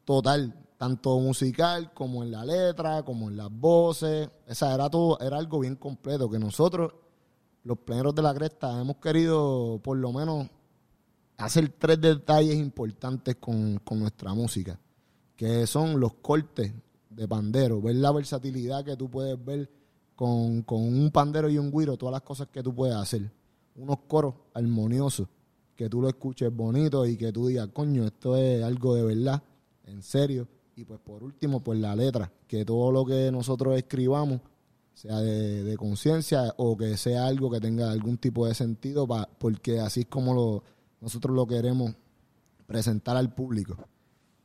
total, 0.04 0.65
tanto 0.76 1.18
musical 1.18 1.92
como 1.92 2.22
en 2.22 2.30
la 2.30 2.44
letra, 2.44 3.02
como 3.04 3.28
en 3.28 3.36
las 3.36 3.50
voces. 3.50 4.28
Esa 4.46 4.74
era 4.74 4.90
todo, 4.90 5.18
era 5.20 5.38
algo 5.38 5.60
bien 5.60 5.76
completo 5.76 6.30
que 6.30 6.38
nosotros, 6.38 6.92
los 7.64 7.78
pleneros 7.78 8.14
de 8.14 8.22
la 8.22 8.34
cresta, 8.34 8.80
hemos 8.80 8.96
querido 8.96 9.80
por 9.82 9.96
lo 9.96 10.12
menos 10.12 10.48
hacer 11.38 11.74
tres 11.78 12.00
detalles 12.00 12.56
importantes 12.56 13.36
con, 13.36 13.78
con 13.78 14.00
nuestra 14.00 14.34
música, 14.34 14.78
que 15.34 15.66
son 15.66 15.98
los 16.00 16.14
cortes 16.14 16.72
de 17.10 17.28
pandero, 17.28 17.80
ver 17.80 17.96
la 17.96 18.12
versatilidad 18.12 18.84
que 18.84 18.96
tú 18.96 19.10
puedes 19.10 19.42
ver 19.42 19.70
con, 20.14 20.62
con 20.62 20.82
un 20.82 21.10
pandero 21.10 21.48
y 21.48 21.58
un 21.58 21.70
guiro, 21.70 21.96
todas 21.96 22.12
las 22.12 22.22
cosas 22.22 22.48
que 22.48 22.62
tú 22.62 22.74
puedes 22.74 22.96
hacer. 22.96 23.30
Unos 23.76 23.98
coros 24.06 24.34
armoniosos, 24.54 25.28
que 25.74 25.90
tú 25.90 26.00
lo 26.00 26.08
escuches 26.08 26.54
bonito 26.54 27.04
y 27.06 27.16
que 27.16 27.32
tú 27.32 27.48
digas, 27.48 27.68
coño, 27.72 28.04
esto 28.04 28.36
es 28.36 28.62
algo 28.62 28.94
de 28.94 29.02
verdad, 29.02 29.42
en 29.84 30.02
serio. 30.02 30.48
Y 30.78 30.84
pues 30.84 31.00
por 31.00 31.24
último, 31.24 31.60
pues 31.60 31.80
la 31.80 31.96
letra, 31.96 32.30
que 32.46 32.62
todo 32.66 32.92
lo 32.92 33.06
que 33.06 33.32
nosotros 33.32 33.78
escribamos 33.78 34.42
sea 34.92 35.20
de, 35.20 35.74
conciencia 35.78 36.52
o 36.58 36.76
que 36.76 36.98
sea 36.98 37.26
algo 37.26 37.50
que 37.50 37.60
tenga 37.60 37.90
algún 37.90 38.18
tipo 38.18 38.46
de 38.46 38.54
sentido, 38.54 39.08
porque 39.38 39.80
así 39.80 40.00
es 40.00 40.06
como 40.06 40.34
lo, 40.34 40.62
nosotros 41.00 41.34
lo 41.34 41.46
queremos 41.46 41.94
presentar 42.66 43.16
al 43.16 43.34
público. 43.34 43.88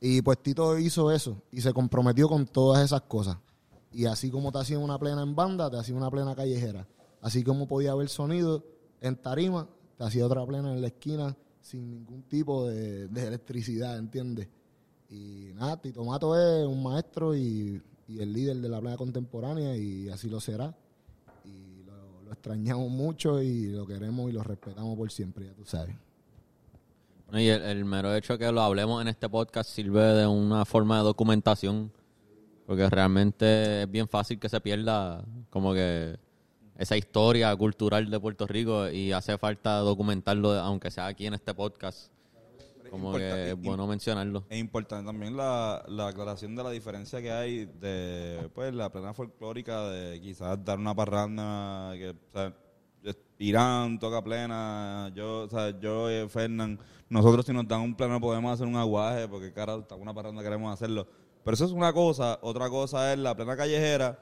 Y 0.00 0.22
pues 0.22 0.42
Tito 0.42 0.78
hizo 0.78 1.10
eso 1.10 1.42
y 1.50 1.60
se 1.60 1.74
comprometió 1.74 2.30
con 2.30 2.46
todas 2.46 2.82
esas 2.82 3.02
cosas. 3.02 3.36
Y 3.92 4.06
así 4.06 4.30
como 4.30 4.50
te 4.52 4.58
hacía 4.58 4.78
una 4.78 4.98
plena 4.98 5.22
en 5.22 5.34
banda, 5.34 5.70
te 5.70 5.76
hacía 5.76 5.94
una 5.94 6.10
plena 6.10 6.34
callejera. 6.34 6.88
Así 7.20 7.44
como 7.44 7.68
podía 7.68 7.92
haber 7.92 8.08
sonido 8.08 8.64
en 9.02 9.16
tarima, 9.16 9.68
te 9.98 10.04
hacía 10.04 10.24
otra 10.24 10.46
plena 10.46 10.72
en 10.72 10.80
la 10.80 10.86
esquina 10.86 11.36
sin 11.60 11.90
ningún 11.90 12.22
tipo 12.22 12.66
de, 12.66 13.08
de 13.08 13.26
electricidad, 13.26 13.98
¿entiendes? 13.98 14.48
Y 15.12 15.52
nada, 15.56 15.76
Tito 15.76 16.02
Mato 16.04 16.34
es 16.34 16.66
un 16.66 16.82
maestro 16.82 17.36
y, 17.36 17.82
el 18.08 18.32
líder 18.32 18.56
de 18.56 18.68
la 18.68 18.80
plena 18.80 18.96
contemporánea 18.96 19.76
y 19.76 20.08
así 20.08 20.28
lo 20.28 20.40
será. 20.40 20.74
Y 21.44 21.84
lo, 21.84 22.32
extrañamos 22.32 22.90
mucho 22.90 23.42
y 23.42 23.66
lo 23.66 23.86
queremos 23.86 24.30
y 24.30 24.32
lo 24.32 24.42
respetamos 24.42 24.96
por 24.96 25.10
siempre, 25.10 25.46
ya 25.46 25.52
tú 25.52 25.64
sabes. 25.66 25.94
Y 27.32 27.48
el, 27.48 27.62
el 27.62 27.84
mero 27.84 28.14
hecho 28.14 28.38
que 28.38 28.50
lo 28.50 28.62
hablemos 28.62 29.00
en 29.02 29.08
este 29.08 29.28
podcast 29.28 29.68
sirve 29.68 30.02
de 30.02 30.26
una 30.26 30.64
forma 30.64 30.98
de 30.98 31.04
documentación, 31.04 31.92
porque 32.66 32.88
realmente 32.88 33.82
es 33.82 33.90
bien 33.90 34.08
fácil 34.08 34.38
que 34.38 34.48
se 34.48 34.60
pierda 34.60 35.24
como 35.50 35.74
que 35.74 36.18
esa 36.76 36.96
historia 36.96 37.54
cultural 37.56 38.10
de 38.10 38.18
Puerto 38.18 38.46
Rico 38.46 38.88
y 38.88 39.12
hace 39.12 39.36
falta 39.36 39.76
documentarlo, 39.78 40.52
aunque 40.52 40.90
sea 40.90 41.06
aquí 41.06 41.26
en 41.26 41.34
este 41.34 41.52
podcast. 41.52 42.11
Como 42.92 43.14
que 43.14 43.50
es 43.50 43.56
bueno 43.56 43.86
mencionarlo. 43.86 44.44
Es 44.50 44.58
importante 44.58 45.06
también 45.06 45.36
la, 45.36 45.82
la 45.88 46.08
aclaración 46.08 46.54
de 46.54 46.62
la 46.62 46.70
diferencia 46.70 47.20
que 47.22 47.32
hay 47.32 47.64
de 47.64 48.50
pues 48.54 48.74
la 48.74 48.92
plena 48.92 49.14
folclórica 49.14 49.88
de 49.88 50.20
quizás 50.20 50.62
dar 50.64 50.78
una 50.78 50.94
parranda 50.94 51.92
que 51.94 52.10
o 52.10 52.32
sea, 52.32 52.54
Irán 53.38 53.98
toca 53.98 54.22
plena, 54.22 55.10
yo, 55.16 55.40
o 55.44 55.48
sea, 55.48 55.76
yo 55.80 56.08
eh, 56.08 56.28
Fernán, 56.28 56.78
nosotros 57.08 57.44
si 57.44 57.52
nos 57.52 57.66
dan 57.66 57.80
un 57.80 57.96
pleno 57.96 58.20
podemos 58.20 58.52
hacer 58.52 58.66
un 58.66 58.76
aguaje 58.76 59.26
porque 59.26 59.52
cara, 59.52 59.74
está 59.76 59.96
una 59.96 60.14
parranda 60.14 60.42
queremos 60.42 60.72
hacerlo. 60.72 61.06
Pero 61.44 61.54
eso 61.54 61.64
es 61.64 61.72
una 61.72 61.92
cosa, 61.92 62.38
otra 62.42 62.68
cosa 62.70 63.12
es 63.12 63.18
la 63.18 63.34
plena 63.34 63.56
callejera, 63.56 64.16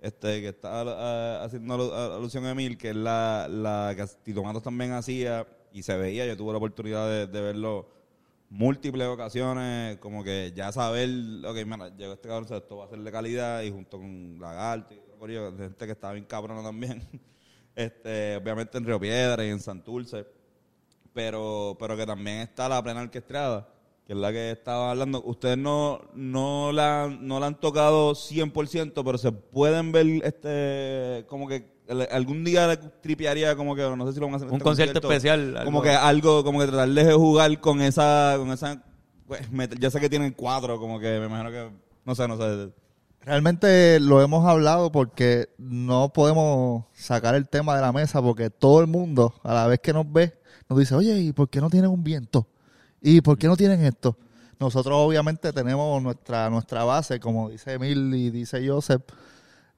este 0.00 0.40
que 0.40 0.48
está 0.48 0.82
eh, 0.82 1.44
haciendo 1.44 1.74
alu- 1.74 2.16
alusión 2.16 2.46
a 2.46 2.52
Emil, 2.52 2.78
que 2.78 2.90
es 2.90 2.96
la, 2.96 3.46
la 3.50 3.92
que 3.94 4.06
Tito 4.22 4.42
Matos 4.42 4.62
también 4.62 4.92
hacía 4.92 5.46
y 5.72 5.82
se 5.82 5.96
veía, 5.98 6.24
yo 6.24 6.36
tuve 6.36 6.52
la 6.52 6.58
oportunidad 6.58 7.06
de, 7.08 7.26
de 7.26 7.40
verlo 7.42 7.86
múltiples 8.54 9.08
ocasiones, 9.08 9.98
como 9.98 10.22
que 10.22 10.52
ya 10.54 10.70
saber, 10.70 11.08
ok, 11.44 11.56
mira, 11.66 11.88
llegó 11.96 12.12
este 12.12 12.28
cabrón, 12.28 12.46
esto 12.48 12.76
va 12.76 12.84
a 12.84 12.88
ser 12.88 13.00
de 13.00 13.10
calidad, 13.10 13.62
y 13.62 13.70
junto 13.72 13.98
con 13.98 14.38
Lagarto 14.40 14.94
y 14.94 15.32
de 15.32 15.52
gente 15.56 15.86
que 15.86 15.92
estaba 15.92 16.12
bien 16.12 16.24
cabrona 16.24 16.62
también, 16.62 17.02
este, 17.74 18.36
obviamente 18.36 18.78
en 18.78 18.84
Río 18.84 19.00
Piedra 19.00 19.44
y 19.44 19.48
en 19.48 19.58
Santurce, 19.58 20.24
pero, 21.12 21.76
pero 21.80 21.96
que 21.96 22.06
también 22.06 22.38
está 22.42 22.68
la 22.68 22.80
plena 22.80 23.02
orquesтрada, 23.02 23.68
que 24.06 24.12
es 24.12 24.18
la 24.18 24.30
que 24.30 24.52
estaba 24.52 24.92
hablando. 24.92 25.22
Ustedes 25.24 25.58
no, 25.58 26.02
no, 26.14 26.70
la, 26.70 27.08
no 27.08 27.40
la 27.40 27.46
han 27.46 27.58
tocado 27.58 28.12
100%, 28.12 29.02
pero 29.04 29.18
se 29.18 29.32
pueden 29.32 29.90
ver, 29.90 30.06
este, 30.22 31.24
como 31.26 31.48
que 31.48 31.73
algún 32.10 32.44
día 32.44 32.66
le 32.66 32.76
tripearía 32.76 33.56
como 33.56 33.74
que, 33.74 33.82
no 33.82 34.06
sé 34.06 34.14
si 34.14 34.20
lo 34.20 34.26
van 34.26 34.34
a 34.34 34.36
hacer 34.36 34.48
Un 34.48 34.54
este 34.54 34.64
concierto 34.64 34.98
especial, 35.00 35.60
Como 35.64 35.78
algo. 35.78 35.82
que 35.82 35.90
algo, 35.90 36.44
como 36.44 36.60
que 36.60 36.66
tratar 36.66 36.88
de 36.88 37.12
jugar 37.12 37.60
con 37.60 37.80
esa, 37.80 38.34
con 38.38 38.50
esa, 38.50 38.82
pues, 39.26 39.42
ya 39.78 39.90
sé 39.90 40.00
que 40.00 40.08
tienen 40.08 40.32
cuatro, 40.32 40.78
como 40.78 40.98
que 40.98 41.18
me 41.20 41.26
imagino 41.26 41.50
que, 41.50 41.70
no 42.04 42.14
sé, 42.14 42.26
no 42.28 42.36
sé. 42.36 42.72
Realmente 43.20 44.00
lo 44.00 44.20
hemos 44.20 44.46
hablado 44.46 44.92
porque 44.92 45.48
no 45.56 46.12
podemos 46.12 46.84
sacar 46.92 47.34
el 47.34 47.48
tema 47.48 47.74
de 47.74 47.80
la 47.80 47.92
mesa 47.92 48.20
porque 48.20 48.50
todo 48.50 48.80
el 48.80 48.86
mundo, 48.86 49.34
a 49.42 49.54
la 49.54 49.66
vez 49.66 49.80
que 49.80 49.94
nos 49.94 50.10
ve, 50.10 50.34
nos 50.68 50.78
dice, 50.78 50.94
oye, 50.94 51.18
¿y 51.18 51.32
por 51.32 51.48
qué 51.48 51.60
no 51.60 51.70
tienen 51.70 51.90
un 51.90 52.04
viento? 52.04 52.46
¿Y 53.00 53.20
por 53.22 53.38
qué 53.38 53.46
no 53.46 53.56
tienen 53.56 53.82
esto? 53.84 54.16
Nosotros 54.60 54.94
obviamente 54.96 55.52
tenemos 55.52 56.02
nuestra, 56.02 56.48
nuestra 56.50 56.84
base, 56.84 57.18
como 57.18 57.50
dice 57.50 57.72
Emil 57.72 58.14
y 58.14 58.30
dice 58.30 58.66
Joseph, 58.66 59.02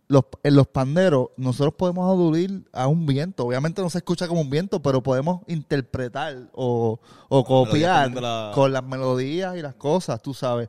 los, 0.09 0.25
en 0.45 0.55
los 0.55 0.67
panderos 0.69 1.29
nosotros 1.37 1.75
podemos 1.77 2.09
adulir 2.11 2.65
a 2.73 2.87
un 2.87 3.07
viento. 3.07 3.45
Obviamente 3.45 3.83
no 3.83 3.91
se 3.91 3.99
escucha 3.99 4.29
como 4.29 4.41
un 4.41 4.51
viento, 4.51 4.81
pero 4.81 5.03
podemos 5.03 5.41
interpretar 5.49 6.49
o, 6.53 7.01
o 7.29 7.45
copiar 7.45 8.11
la- 8.21 8.51
con 8.55 8.73
las 8.73 8.85
melodías 8.85 9.57
y 9.57 9.63
las 9.63 9.75
cosas, 9.75 10.23
tú 10.23 10.33
sabes 10.35 10.69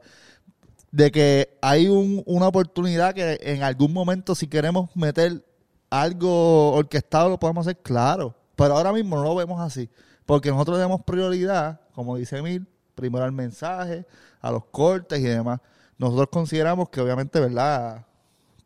de 0.91 1.11
que 1.11 1.57
hay 1.61 1.87
un- 1.87 2.23
una 2.25 2.47
oportunidad 2.47 3.13
que 3.13 3.37
en 3.41 3.61
algún 3.61 3.93
momento 3.93 4.33
si 4.35 4.47
queremos 4.47 4.89
meter 4.95 5.43
algo 5.89 6.71
orquestado 6.73 7.29
lo 7.29 7.39
podemos 7.39 7.67
hacer, 7.67 7.77
claro. 7.81 8.33
Pero 8.55 8.75
ahora 8.75 8.91
mismo 8.91 9.15
no 9.17 9.23
lo 9.23 9.35
vemos 9.35 9.59
así. 9.61 9.89
Porque 10.25 10.49
nosotros 10.49 10.79
damos 10.79 11.01
prioridad, 11.03 11.81
como 11.93 12.15
dice 12.17 12.37
Emil, 12.37 12.65
primero 12.95 13.23
al 13.23 13.31
mensaje, 13.31 14.05
a 14.41 14.51
los 14.51 14.65
cortes 14.65 15.19
y 15.19 15.23
demás. 15.23 15.59
Nosotros 15.97 16.27
consideramos 16.31 16.89
que 16.89 16.99
obviamente, 17.01 17.39
¿verdad? 17.39 18.05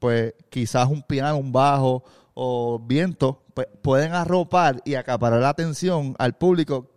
Pues 0.02 0.34
quizás 0.50 0.88
un 0.90 1.04
piano, 1.04 1.38
un 1.38 1.52
bajo 1.52 2.04
o 2.34 2.80
viento 2.84 3.44
pues, 3.54 3.68
pueden 3.84 4.14
arropar 4.14 4.82
y 4.84 4.96
acaparar 4.96 5.40
la 5.42 5.50
atención 5.50 6.16
al 6.18 6.34
público 6.34 6.90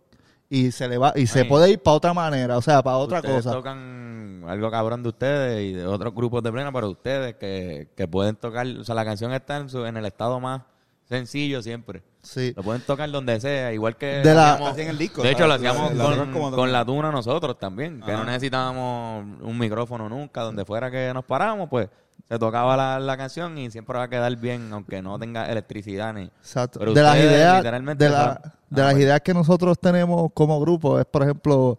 y 0.49 0.71
se 0.73 0.89
le 0.89 0.97
va 0.97 1.13
y 1.15 1.27
se 1.27 1.41
Ay. 1.41 1.49
puede 1.49 1.71
ir 1.71 1.83
para 1.83 1.97
otra 1.99 2.15
manera, 2.15 2.57
o 2.57 2.63
sea, 2.63 2.83
para 2.83 2.97
otra 2.97 3.19
ustedes 3.19 3.37
cosa. 3.45 3.53
tocan 3.53 4.45
algo 4.49 4.71
cabrón 4.71 5.03
de 5.03 5.11
ustedes 5.11 5.65
y 5.65 5.73
de 5.75 5.87
otros 5.87 6.15
grupos 6.15 6.43
de 6.43 6.51
plena, 6.51 6.73
pero 6.73 6.89
ustedes 6.89 7.35
que, 7.35 7.91
que 7.95 8.09
pueden 8.09 8.37
tocar, 8.37 8.67
o 8.67 8.85
sea, 8.85 8.95
la 8.95 9.05
canción 9.05 9.35
está 9.35 9.59
en, 9.59 9.69
su, 9.69 9.85
en 9.85 9.99
el 9.99 10.07
estado 10.07 10.41
más 10.41 10.63
sencillo 11.07 11.61
siempre. 11.63 12.03
Sí. 12.23 12.55
Lo 12.57 12.63
pueden 12.63 12.81
tocar 12.81 13.11
donde 13.11 13.39
sea, 13.39 13.71
igual 13.75 13.97
que 13.99 14.07
De 14.07 14.33
la- 14.33 14.55
hacíamos- 14.55 14.73
Así 14.73 14.81
en 14.81 14.89
el 14.89 14.97
disco, 14.99 15.23
de 15.23 15.31
hecho, 15.33 15.47
lo 15.47 15.53
hacíamos 15.55 15.93
la- 15.95 16.09
la- 16.17 16.33
con, 16.33 16.73
la 16.73 16.85
tuna 16.87 17.11
nosotros 17.13 17.59
también, 17.59 18.01
que 18.01 18.13
Ajá. 18.13 18.21
no 18.23 18.25
necesitábamos 18.31 19.25
un 19.43 19.59
micrófono 19.59 20.09
nunca, 20.09 20.41
donde 20.41 20.65
fuera 20.65 20.91
que 20.91 21.13
nos 21.13 21.25
paramos, 21.27 21.69
pues 21.69 21.91
se 22.29 22.39
tocaba 22.39 22.77
la, 22.77 22.99
la 23.01 23.17
canción 23.17 23.57
y 23.59 23.71
siempre 23.71 23.99
va 23.99 24.05
a 24.05 24.09
quedar 24.09 24.35
bien, 24.37 24.73
aunque 24.73 25.03
no 25.03 25.19
tenga 25.19 25.51
electricidad 25.51 26.15
ni... 26.15 26.23
Exacto. 26.25 26.79
Pero 26.79 26.95
de 26.95 27.03
las 27.03 27.17
ideas, 27.17 27.57
literalmente, 27.59 28.05
de, 28.05 28.11
la- 28.11 28.41
de 28.71 28.81
Ah, 28.81 28.85
las 28.87 28.93
bueno. 28.95 29.01
ideas 29.01 29.21
que 29.21 29.35
nosotros 29.35 29.79
tenemos 29.79 30.31
como 30.35 30.59
grupo 30.61 30.99
es, 30.99 31.05
por 31.07 31.23
ejemplo, 31.23 31.79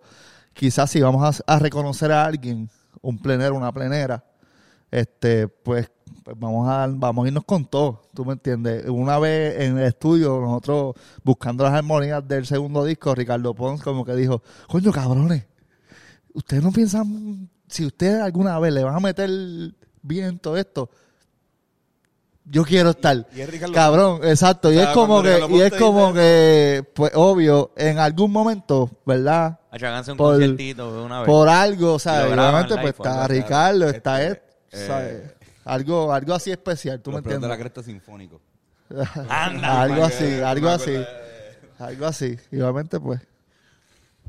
quizás 0.54 0.90
si 0.92 1.02
vamos 1.02 1.42
a, 1.48 1.54
a 1.56 1.60
reconocer 1.60 2.12
a 2.12 2.26
alguien, 2.26 2.70
un 3.02 3.18
plenero, 3.20 3.56
una 3.56 3.72
plenera, 3.72 4.24
este, 4.92 5.48
pues, 5.48 5.92
pues 6.24 6.38
vamos 6.40 6.68
a 6.70 6.88
vamos 6.90 7.26
a 7.26 7.28
irnos 7.28 7.44
con 7.44 7.66
todo, 7.66 8.04
¿tú 8.14 8.24
me 8.26 8.34
entiendes? 8.34 8.86
Una 8.88 9.20
vez 9.20 9.60
en 9.62 9.78
el 9.78 9.86
estudio, 9.86 10.40
nosotros 10.40 10.96
buscando 11.24 11.64
las 11.64 11.74
armonías 11.74 12.26
del 12.28 12.46
segundo 12.46 12.84
disco, 12.86 13.14
Ricardo 13.14 13.54
Pons 13.54 13.82
como 13.84 14.06
que 14.06 14.16
dijo, 14.16 14.42
coño 14.68 14.92
cabrones, 14.92 15.46
ustedes 16.34 16.64
no 16.64 16.72
piensan, 16.72 17.50
si 17.68 17.86
ustedes 17.86 18.22
alguna 18.22 18.58
vez 18.60 18.74
le 18.74 18.84
van 18.84 18.96
a 18.96 19.00
meter 19.00 19.30
bien 20.06 20.39
todo 20.39 20.58
esto, 20.58 20.89
yo 22.45 22.64
quiero 22.64 22.91
estar. 22.91 23.26
Y 23.36 23.41
es 23.41 23.49
Ricardo 23.49 23.74
Cabrón, 23.74 24.20
exacto. 24.24 24.72
Y 24.72 24.78
O 24.78 24.80
sea, 24.80 24.89
es 24.89 24.93
como 24.95 25.24
que, 25.24 25.39
y 25.49 25.62
es 25.62 25.74
como 25.74 26.08
dice- 26.14 26.14
que, 26.20 26.91
pues 26.93 27.12
obvio, 27.16 27.72
en 27.76 27.97
algún 27.97 28.32
momento, 28.32 28.89
¿verdad? 29.06 29.60
Un 30.12 30.18
Por- 30.18 30.36
una 30.38 31.20
vez. 31.22 31.26
Por 31.28 31.49
algo, 31.49 31.97
¿sabes? 31.99 32.32
Obviamente, 32.32 32.76
pues 32.76 32.86
algo 32.99 33.03
está. 33.10 33.28
Ricardo, 33.28 33.89
está 33.89 34.22
Este, 34.24 34.32
Ed, 34.32 34.39
eh, 34.84 34.88
¿sabes? 34.88 35.24
Algo, 35.66 36.14
algo 36.14 36.34
así 36.36 36.51
especial, 36.51 37.01
¿tú 37.01 37.12
me 37.12 37.22
de 37.22 37.28
la 37.30 37.34
entiendes? 37.36 37.60
cresta 37.60 37.82
sinfónico. 37.84 38.39
algo 39.30 39.62
para 39.62 40.06
así, 40.06 40.24
que- 40.26 40.43
algo 40.43 40.70
así. 40.70 40.95
Algo 41.80 42.06
así. 42.06 42.38
Y 42.51 42.62
obviamente, 42.62 42.99
pues, 42.99 43.20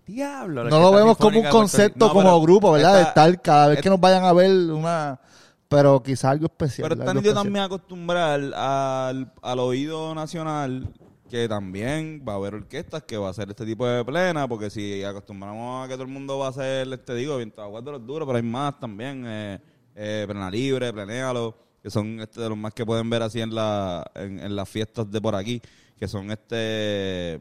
Diablo. 0.06 0.64
no 0.64 0.80
lo 0.80 0.92
vemos 0.92 1.16
como 1.18 1.38
un 1.40 1.46
concepto 1.48 2.06
No, 2.06 2.12
como 2.12 2.40
grupo, 2.40 2.72
¿verdad? 2.72 2.94
de 2.94 3.00
esta- 3.02 3.08
estar 3.26 3.42
cada 3.42 3.68
vez 3.68 3.80
que 3.82 3.90
nos 3.90 4.00
vayan 4.00 4.24
a 4.24 4.32
ver 4.32 4.50
una... 4.50 5.20
Pero 5.68 6.02
quizás 6.02 6.26
algo 6.26 6.46
especial. 6.46 6.88
Pero 6.88 7.00
están 7.00 7.22
yo 7.22 7.34
también 7.34 7.64
acostumbrar 7.64 8.40
al, 8.54 9.32
al 9.42 9.58
oído 9.58 10.14
nacional 10.14 10.92
que 11.28 11.48
también 11.48 12.24
va 12.26 12.34
a 12.34 12.36
haber 12.36 12.54
orquestas 12.54 13.02
que 13.02 13.16
va 13.16 13.28
a 13.28 13.30
hacer 13.30 13.50
este 13.50 13.66
tipo 13.66 13.86
de 13.86 14.04
plena, 14.04 14.46
porque 14.46 14.70
si 14.70 15.02
acostumbramos 15.02 15.84
a 15.84 15.88
que 15.88 15.94
todo 15.94 16.04
el 16.04 16.10
mundo 16.10 16.38
va 16.38 16.46
a 16.46 16.50
hacer, 16.50 16.96
te 16.98 17.14
digo, 17.14 17.36
bien 17.36 17.50
de 17.50 17.92
los 17.92 18.06
duros, 18.06 18.26
pero 18.26 18.36
hay 18.36 18.44
más 18.44 18.78
también, 18.78 19.24
eh, 19.26 19.60
eh, 19.94 20.24
plena 20.28 20.50
libre, 20.50 20.92
plenéalo, 20.92 21.56
que 21.82 21.90
son 21.90 22.20
este, 22.20 22.40
de 22.40 22.48
los 22.48 22.58
más 22.58 22.72
que 22.74 22.86
pueden 22.86 23.10
ver 23.10 23.22
así 23.22 23.40
en, 23.40 23.54
la, 23.54 24.08
en, 24.14 24.38
en 24.38 24.54
las 24.54 24.68
fiestas 24.68 25.10
de 25.10 25.20
por 25.20 25.34
aquí, 25.34 25.60
que 25.98 26.06
son 26.06 26.30
este... 26.30 27.40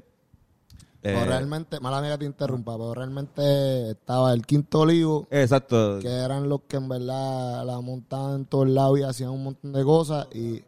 Pero 1.06 1.20
eh, 1.20 1.26
realmente, 1.26 1.80
mala 1.80 1.99
amiga 1.99 2.18
te 2.18 2.26
interrumpa, 2.26 2.76
pero 2.78 2.95
realmente 2.95 3.91
estaba 3.91 4.34
el 4.34 4.43
Quinto 4.43 4.80
Olivo, 4.80 5.28
Exacto. 5.30 5.99
que 5.99 6.08
eran 6.08 6.49
los 6.49 6.62
que 6.68 6.78
en 6.78 6.89
verdad 6.89 7.64
la 7.64 7.80
montaban 7.80 8.36
en 8.38 8.45
todos 8.45 8.68
lados 8.68 8.97
y 8.97 9.03
hacían 9.03 9.30
un 9.30 9.43
montón 9.43 9.72
de 9.72 9.84
cosas. 9.84 10.28
Y 10.34 10.64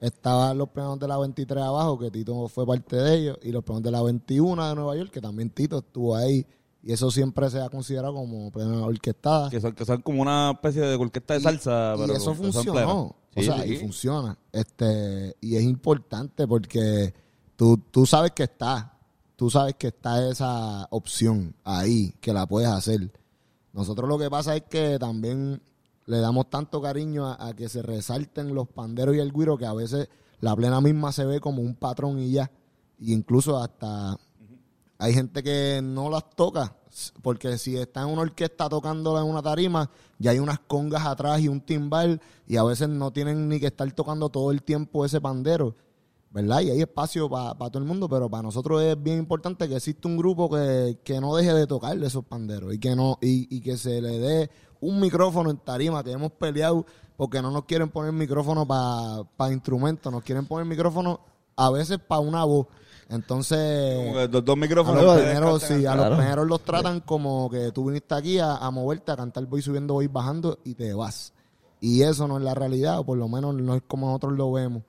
estaban 0.00 0.56
los 0.56 0.68
plenos 0.68 1.00
de 1.00 1.08
la 1.08 1.18
23 1.18 1.64
abajo, 1.64 1.98
que 1.98 2.12
Tito 2.12 2.46
fue 2.46 2.64
parte 2.64 2.94
de 2.94 3.14
ellos, 3.16 3.38
y 3.42 3.50
los 3.50 3.64
plenos 3.64 3.82
de 3.82 3.90
la 3.90 4.02
21 4.02 4.68
de 4.68 4.74
Nueva 4.76 4.96
York, 4.96 5.10
que 5.10 5.20
también 5.20 5.50
Tito 5.50 5.78
estuvo 5.78 6.14
ahí. 6.14 6.46
Y 6.84 6.92
eso 6.92 7.10
siempre 7.10 7.50
se 7.50 7.60
ha 7.60 7.68
considerado 7.68 8.14
como 8.14 8.52
plena 8.52 8.86
orquestada. 8.86 9.50
Que 9.50 9.60
son, 9.60 9.72
que 9.72 9.84
son 9.84 10.00
como 10.02 10.22
una 10.22 10.52
especie 10.52 10.82
de 10.82 10.94
orquesta 10.94 11.34
de 11.34 11.40
salsa. 11.40 11.94
y 11.96 12.00
pero 12.00 12.14
eso 12.14 12.34
funcionó. 12.34 13.16
Sí, 13.34 13.40
o 13.40 13.42
sea, 13.42 13.62
sí. 13.62 13.72
y 13.72 13.76
funciona. 13.78 14.38
Este, 14.52 15.36
y 15.40 15.56
es 15.56 15.62
importante 15.62 16.46
porque 16.46 17.14
tú, 17.56 17.78
tú 17.90 18.06
sabes 18.06 18.32
que 18.32 18.44
está. 18.44 18.91
Tú 19.42 19.50
sabes 19.50 19.74
que 19.74 19.88
está 19.88 20.30
esa 20.30 20.86
opción 20.90 21.56
ahí, 21.64 22.14
que 22.20 22.32
la 22.32 22.46
puedes 22.46 22.68
hacer. 22.68 23.10
Nosotros 23.72 24.08
lo 24.08 24.16
que 24.16 24.30
pasa 24.30 24.54
es 24.54 24.62
que 24.70 25.00
también 25.00 25.60
le 26.06 26.18
damos 26.18 26.48
tanto 26.48 26.80
cariño 26.80 27.26
a, 27.26 27.52
que 27.56 27.68
se 27.68 27.82
resalten 27.82 28.54
los 28.54 28.68
panderos 28.68 29.16
y 29.16 29.18
el 29.18 29.32
guiro 29.32 29.58
que 29.58 29.66
a 29.66 29.72
veces 29.72 30.08
la 30.38 30.54
plena 30.54 30.80
misma 30.80 31.10
se 31.10 31.24
ve 31.24 31.40
como 31.40 31.60
un 31.60 31.74
patrón 31.74 32.20
y 32.20 32.30
ya. 32.30 32.52
Y 33.00 33.12
incluso 33.12 33.60
hasta 33.60 34.16
hay 34.98 35.12
gente 35.12 35.42
que 35.42 35.80
no 35.82 36.08
las 36.08 36.30
toca, 36.36 36.76
porque 37.20 37.58
si 37.58 37.76
está 37.76 38.02
en 38.02 38.10
una 38.10 38.22
orquesta 38.22 38.68
tocándola 38.68 39.22
en 39.22 39.26
una 39.26 39.42
tarima, 39.42 39.90
ya 40.20 40.30
hay 40.30 40.38
unas 40.38 40.60
congas 40.60 41.04
atrás 41.04 41.40
y 41.40 41.48
un 41.48 41.62
timbal, 41.62 42.20
y 42.46 42.58
a 42.58 42.62
veces 42.62 42.88
no 42.88 43.12
tienen 43.12 43.48
ni 43.48 43.58
que 43.58 43.66
estar 43.66 43.90
tocando 43.90 44.28
todo 44.28 44.52
el 44.52 44.62
tiempo 44.62 45.04
ese 45.04 45.20
pandero, 45.20 45.74
¿verdad? 46.32 46.60
Y 46.62 46.70
hay 46.70 46.80
espacio 46.80 47.28
para 47.28 47.54
todo 47.54 47.78
el 47.78 47.84
mundo, 47.84 48.08
pero 48.08 48.28
para 48.30 48.42
nosotros 48.42 48.82
es 48.82 49.00
bien 49.02 49.18
importante 49.18 49.68
que 49.68 49.76
exista 49.76 50.08
un 50.08 50.16
grupo 50.16 50.48
que, 50.50 50.98
que 51.04 51.20
no 51.20 51.34
deje 51.36 51.52
de 51.52 51.66
tocar 51.66 51.96
esos 52.02 52.24
panderos 52.24 52.72
y 52.74 52.78
que 52.78 52.96
no 52.96 53.18
y, 53.20 53.54
y 53.54 53.60
que 53.60 53.76
se 53.76 54.00
le 54.00 54.18
dé 54.18 54.50
un 54.80 54.98
micrófono 55.00 55.50
en 55.50 55.58
tarima, 55.58 56.02
que 56.02 56.12
hemos 56.12 56.32
peleado 56.32 56.86
porque 57.16 57.40
no 57.42 57.50
nos 57.50 57.64
quieren 57.66 57.90
poner 57.90 58.12
micrófono 58.12 58.66
para 58.66 59.52
instrumentos, 59.52 60.12
nos 60.12 60.22
quieren 60.24 60.46
poner 60.46 60.66
micrófono 60.66 61.20
a 61.56 61.70
veces 61.70 61.98
para 61.98 62.20
una 62.20 62.44
voz. 62.44 62.66
Entonces, 63.08 63.96
Como 64.06 64.14
que 64.14 64.28
dos, 64.28 64.44
dos 64.44 64.56
a 64.56 64.56
micrófonos. 64.56 65.02
los 65.04 65.20
cantan 65.20 65.60
sí, 65.60 65.86
a 65.86 65.92
Claro. 65.92 66.36
los 66.44 66.48
los 66.48 66.60
tratan 66.62 67.00
como 67.00 67.50
que 67.50 67.70
tú 67.72 67.84
viniste 67.86 68.14
aquí 68.14 68.38
a, 68.38 68.56
a 68.56 68.70
moverte, 68.70 69.12
a 69.12 69.16
cantar, 69.16 69.44
voy 69.46 69.60
subiendo, 69.60 69.94
voy 69.94 70.06
bajando 70.06 70.58
y 70.64 70.74
te 70.74 70.94
vas. 70.94 71.34
Y 71.80 72.02
eso 72.02 72.26
no 72.26 72.38
es 72.38 72.42
la 72.42 72.54
realidad, 72.54 73.00
o 73.00 73.04
por 73.04 73.18
lo 73.18 73.28
menos 73.28 73.54
no 73.54 73.74
es 73.74 73.82
como 73.86 74.06
nosotros 74.06 74.32
lo 74.32 74.50
vemos. 74.50 74.82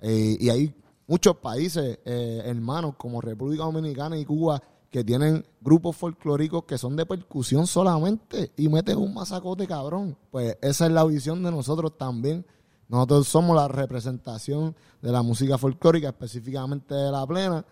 Eh, 0.00 0.36
y 0.40 0.48
hay 0.48 0.74
muchos 1.06 1.36
países 1.36 1.98
eh, 2.04 2.42
hermanos 2.44 2.94
como 2.96 3.20
República 3.20 3.64
Dominicana 3.64 4.18
y 4.18 4.24
Cuba 4.24 4.62
que 4.90 5.04
tienen 5.04 5.44
grupos 5.60 5.96
folclóricos 5.96 6.64
que 6.64 6.78
son 6.78 6.96
de 6.96 7.06
percusión 7.06 7.66
solamente 7.66 8.52
y 8.56 8.68
meten 8.68 8.98
un 8.98 9.14
masacote 9.14 9.66
cabrón. 9.66 10.16
Pues 10.30 10.56
esa 10.62 10.86
es 10.86 10.92
la 10.92 11.04
visión 11.04 11.42
de 11.42 11.50
nosotros 11.50 11.98
también. 11.98 12.46
Nosotros 12.88 13.26
somos 13.26 13.56
la 13.56 13.68
representación 13.68 14.74
de 15.02 15.10
la 15.10 15.22
música 15.22 15.58
folclórica, 15.58 16.08
específicamente 16.08 16.94
de 16.94 17.10
la 17.10 17.26
plena, 17.26 17.64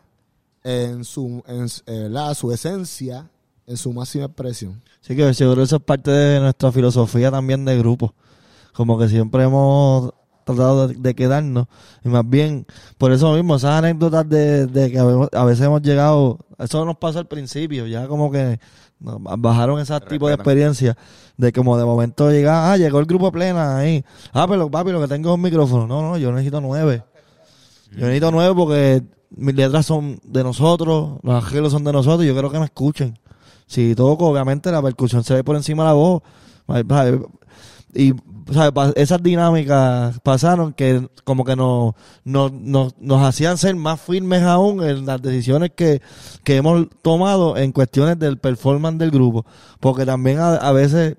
en 0.64 1.04
su, 1.04 1.42
en, 1.46 1.66
eh, 1.86 2.08
la, 2.10 2.34
su 2.34 2.52
esencia, 2.52 3.30
en 3.66 3.76
su 3.76 3.92
máxima 3.92 4.24
expresión. 4.24 4.82
Sí, 5.00 5.14
que 5.14 5.32
seguro 5.34 5.62
eso 5.62 5.76
es 5.76 5.82
parte 5.82 6.10
de 6.10 6.40
nuestra 6.40 6.72
filosofía 6.72 7.30
también 7.30 7.64
de 7.64 7.78
grupo. 7.78 8.12
Como 8.72 8.98
que 8.98 9.08
siempre 9.08 9.44
hemos 9.44 10.12
tratado 10.44 10.88
de, 10.88 10.94
de 10.94 11.14
quedarnos. 11.14 11.66
Y 12.04 12.08
más 12.08 12.28
bien, 12.28 12.66
por 12.98 13.12
eso 13.12 13.32
mismo, 13.34 13.56
esas 13.56 13.78
anécdotas 13.78 14.28
de, 14.28 14.66
de 14.66 14.90
que 14.90 14.98
a 14.98 15.44
veces 15.44 15.66
hemos 15.66 15.82
llegado, 15.82 16.38
eso 16.58 16.84
nos 16.84 16.96
pasó 16.96 17.18
al 17.18 17.26
principio, 17.26 17.86
ya 17.86 18.06
como 18.06 18.30
que 18.30 18.58
nos 19.00 19.18
bajaron 19.20 19.80
ese 19.80 19.98
tipo 20.02 20.28
de 20.28 20.34
experiencia 20.34 20.96
de 21.36 21.52
como 21.52 21.76
de 21.76 21.84
momento 21.84 22.30
llegar, 22.30 22.72
ah, 22.72 22.76
llegó 22.76 23.00
el 23.00 23.06
grupo 23.06 23.30
plena 23.32 23.78
ahí. 23.78 24.04
Ah, 24.32 24.46
pero 24.48 24.70
papi, 24.70 24.92
lo 24.92 25.00
que 25.00 25.08
tengo 25.08 25.30
es 25.30 25.34
un 25.34 25.42
micrófono. 25.42 25.86
No, 25.86 26.02
no, 26.02 26.16
yo 26.16 26.30
necesito 26.32 26.60
nueve. 26.60 27.02
Yo 27.90 28.06
necesito 28.06 28.30
nueve 28.30 28.54
porque 28.54 29.02
mis 29.30 29.54
letras 29.54 29.86
son 29.86 30.20
de 30.24 30.42
nosotros, 30.42 31.18
los 31.22 31.44
arreglos 31.44 31.72
son 31.72 31.84
de 31.84 31.92
nosotros 31.92 32.24
y 32.24 32.28
yo 32.28 32.32
quiero 32.32 32.50
que 32.50 32.58
me 32.58 32.66
escuchen. 32.66 33.18
Si 33.66 33.94
toco, 33.94 34.28
obviamente 34.28 34.70
la 34.70 34.82
percusión 34.82 35.24
se 35.24 35.34
ve 35.34 35.44
por 35.44 35.56
encima 35.56 35.82
de 35.84 35.88
la 35.88 35.94
voz. 35.94 36.22
Y 37.94 38.12
esas 38.94 39.22
dinámicas 39.22 40.20
pasaron 40.20 40.72
que 40.72 41.08
como 41.24 41.44
que 41.44 41.56
nos, 41.56 41.94
nos, 42.24 42.52
nos, 42.52 43.22
hacían 43.22 43.56
ser 43.56 43.74
más 43.76 44.00
firmes 44.00 44.42
aún 44.42 44.82
en 44.84 45.06
las 45.06 45.22
decisiones 45.22 45.72
que, 45.74 46.02
que 46.42 46.56
hemos 46.56 46.88
tomado 47.02 47.56
en 47.56 47.72
cuestiones 47.72 48.18
del 48.18 48.38
performance 48.38 48.98
del 48.98 49.10
grupo. 49.10 49.46
Porque 49.80 50.04
también 50.04 50.38
a, 50.38 50.54
a 50.56 50.72
veces 50.72 51.16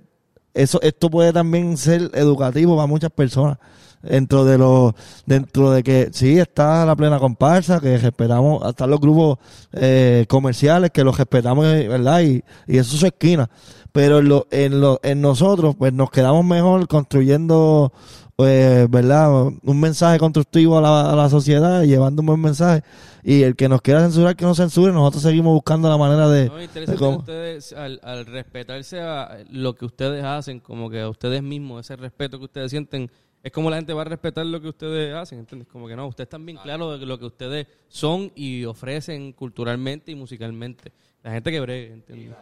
eso 0.53 0.79
esto 0.81 1.09
puede 1.09 1.33
también 1.33 1.77
ser 1.77 2.11
educativo 2.13 2.75
para 2.75 2.87
muchas 2.87 3.11
personas. 3.11 3.57
Dentro 4.01 4.45
de 4.45 4.59
los 4.59 4.93
dentro 5.25 5.71
de 5.71 5.81
que 5.81 6.09
sí 6.13 6.37
está 6.37 6.85
la 6.85 6.95
plena 6.95 7.17
comparsa 7.17 7.79
que 7.79 7.97
respetamos 7.97 8.63
hasta 8.63 8.85
los 8.85 8.99
grupos 8.99 9.39
eh, 9.73 10.25
comerciales 10.29 10.91
que 10.91 11.03
los 11.03 11.17
respetamos 11.17 11.65
eh, 11.65 11.87
verdad 11.87 12.21
y, 12.21 12.43
y 12.67 12.77
eso 12.77 12.93
es 12.93 12.99
su 12.99 13.05
esquina 13.07 13.49
pero 13.95 14.19
en, 14.19 14.27
lo, 14.27 14.45
en, 14.51 14.81
lo, 14.81 14.99
en 15.03 15.21
nosotros 15.21 15.73
pues 15.77 15.93
nos 15.93 16.11
quedamos 16.11 16.43
mejor 16.43 16.85
construyendo 16.89 17.93
eh, 18.39 18.87
verdad 18.89 19.31
un 19.63 19.79
mensaje 19.79 20.19
constructivo 20.19 20.77
a 20.77 20.81
la, 20.81 21.13
a 21.13 21.15
la 21.15 21.29
sociedad 21.29 21.81
llevando 21.83 22.21
un 22.21 22.25
buen 22.25 22.41
mensaje. 22.41 22.83
Y 23.23 23.43
el 23.43 23.55
que 23.55 23.69
nos 23.69 23.81
quiera 23.81 24.01
censurar 24.01 24.35
que 24.35 24.43
no 24.43 24.53
censure. 24.53 24.91
Nosotros 24.91 25.23
seguimos 25.23 25.53
buscando 25.53 25.87
la 25.87 25.97
manera 25.97 26.27
de, 26.27 26.47
No, 26.49 26.55
de 26.57 26.95
cómo- 26.97 27.11
que 27.13 27.31
ustedes, 27.31 27.71
al, 27.71 28.01
al 28.03 28.25
respetarse 28.25 28.99
a 28.99 29.37
lo 29.49 29.73
que 29.75 29.85
ustedes 29.85 30.25
hacen, 30.25 30.59
como 30.59 30.89
que 30.89 30.99
a 30.99 31.07
ustedes 31.09 31.41
mismos, 31.41 31.85
ese 31.85 31.95
respeto 31.95 32.37
que 32.37 32.43
ustedes 32.45 32.69
sienten, 32.71 33.09
es 33.41 33.51
como 33.53 33.69
la 33.69 33.77
gente 33.77 33.93
va 33.93 34.01
a 34.01 34.05
respetar 34.05 34.45
lo 34.45 34.59
que 34.61 34.67
ustedes 34.67 35.15
hacen, 35.15 35.39
¿entiendes? 35.39 35.69
Como 35.69 35.87
que 35.87 35.95
no, 35.95 36.05
ustedes 36.05 36.25
están 36.25 36.45
bien 36.45 36.57
claros 36.61 36.99
de 36.99 37.05
lo 37.05 37.17
que 37.17 37.25
ustedes 37.25 37.65
son 37.87 38.29
y 38.35 38.65
ofrecen 38.65 39.31
culturalmente 39.31 40.11
y 40.11 40.15
musicalmente. 40.15 40.91
La 41.25 41.31
gente 41.31 41.51
que 41.51 41.59
bregue, 41.59 41.91
¿entiendes? 41.93 42.35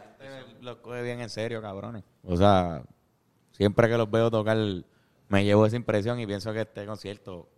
Los 0.60 0.76
coge 0.76 1.02
bien 1.02 1.20
en 1.20 1.30
serio, 1.30 1.60
cabrones. 1.62 2.04
O 2.22 2.36
sea, 2.36 2.82
siempre 3.50 3.88
que 3.88 3.96
los 3.96 4.10
veo 4.10 4.30
tocar, 4.30 4.58
me 5.28 5.44
llevo 5.44 5.64
esa 5.66 5.76
impresión 5.76 6.20
y 6.20 6.26
pienso 6.26 6.52
que 6.52 6.60
este 6.60 6.84
concierto 6.84 7.48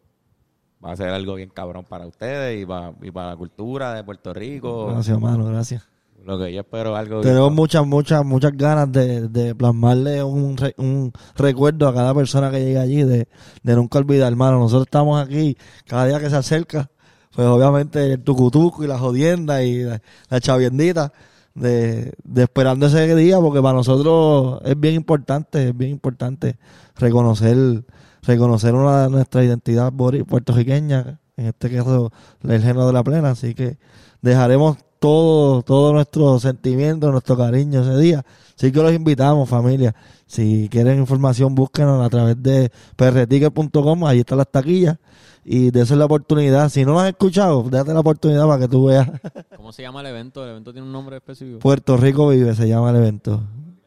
va 0.84 0.92
a 0.92 0.96
ser 0.96 1.08
algo 1.08 1.34
bien 1.34 1.50
cabrón 1.50 1.84
para 1.84 2.06
ustedes 2.06 2.62
y 2.62 2.64
para, 2.66 2.92
y 3.02 3.10
para 3.10 3.30
la 3.30 3.36
cultura 3.36 3.94
de 3.94 4.04
Puerto 4.04 4.32
Rico. 4.32 4.86
Gracias, 4.86 5.08
hermano, 5.16 5.46
gracias. 5.46 5.88
Lo 6.24 6.38
que 6.38 6.52
yo 6.52 6.60
espero 6.60 6.96
algo 6.96 7.20
Tenemos 7.20 7.48
bien- 7.50 7.54
muchas, 7.56 7.86
muchas, 7.86 8.24
muchas 8.24 8.52
ganas 8.56 8.90
de, 8.90 9.28
de 9.28 9.54
plasmarle 9.54 10.22
un, 10.22 10.56
re- 10.56 10.74
un 10.78 11.12
recuerdo 11.36 11.88
a 11.88 11.94
cada 11.94 12.14
persona 12.14 12.50
que 12.50 12.58
llegue 12.60 12.78
allí, 12.78 13.02
de, 13.04 13.28
de 13.62 13.74
nunca 13.76 13.98
olvidar, 13.98 14.30
hermano. 14.32 14.58
Nosotros 14.58 14.86
estamos 14.86 15.20
aquí, 15.20 15.56
cada 15.86 16.06
día 16.06 16.18
que 16.18 16.30
se 16.30 16.36
acerca, 16.36 16.90
pues 17.36 17.46
obviamente 17.46 18.14
el 18.14 18.22
tucutuco 18.22 18.82
y 18.82 18.86
la 18.86 18.98
jodienda 18.98 19.62
y 19.62 19.82
la, 19.84 20.40
chaviendita, 20.40 21.12
de, 21.54 22.14
de 22.24 22.42
esperando 22.42 22.86
ese 22.86 23.14
día, 23.14 23.38
porque 23.40 23.60
para 23.60 23.74
nosotros 23.74 24.62
es 24.64 24.80
bien 24.80 24.94
importante, 24.94 25.68
es 25.68 25.76
bien 25.76 25.90
importante 25.90 26.56
reconocer, 26.96 27.84
reconocer 28.22 28.74
una 28.74 29.10
nuestra 29.10 29.44
identidad 29.44 29.92
puertorriqueña, 29.92 31.20
en 31.36 31.46
este 31.46 31.70
caso 31.70 32.10
el 32.42 32.62
género 32.62 32.86
de 32.86 32.92
la 32.94 33.04
plena, 33.04 33.30
así 33.30 33.54
que 33.54 33.76
dejaremos 34.22 34.78
todo, 34.98 35.60
todo 35.60 35.92
nuestro 35.92 36.40
sentimiento, 36.40 37.12
nuestro 37.12 37.36
cariño 37.36 37.82
ese 37.82 37.98
día. 37.98 38.24
Así 38.56 38.72
que 38.72 38.82
los 38.82 38.92
invitamos, 38.92 39.48
familia. 39.48 39.94
Si 40.26 40.68
quieren 40.70 40.98
información, 40.98 41.54
búsquenos 41.54 42.04
a 42.04 42.08
través 42.08 42.42
de 42.42 42.70
prticket.com, 42.96 44.06
ahí 44.06 44.20
están 44.20 44.38
las 44.38 44.50
taquillas. 44.50 44.96
Y 45.44 45.70
de 45.70 45.84
la 45.94 46.06
oportunidad. 46.06 46.68
Si 46.70 46.84
no 46.84 46.92
lo 46.92 47.00
has 47.00 47.08
escuchado, 47.08 47.62
déjate 47.64 47.92
la 47.94 48.00
oportunidad 48.00 48.46
para 48.46 48.60
que 48.60 48.68
tú 48.68 48.86
veas. 48.86 49.08
¿Cómo 49.56 49.72
se 49.72 49.82
llama 49.82 50.00
el 50.00 50.06
evento? 50.06 50.42
¿El 50.42 50.50
evento 50.50 50.72
tiene 50.72 50.86
un 50.86 50.92
nombre 50.92 51.18
específico? 51.18 51.60
Puerto 51.60 51.96
Rico 51.96 52.28
Vive 52.28 52.54
se 52.54 52.66
llama 52.66 52.90
el 52.90 52.96
evento. 52.96 53.42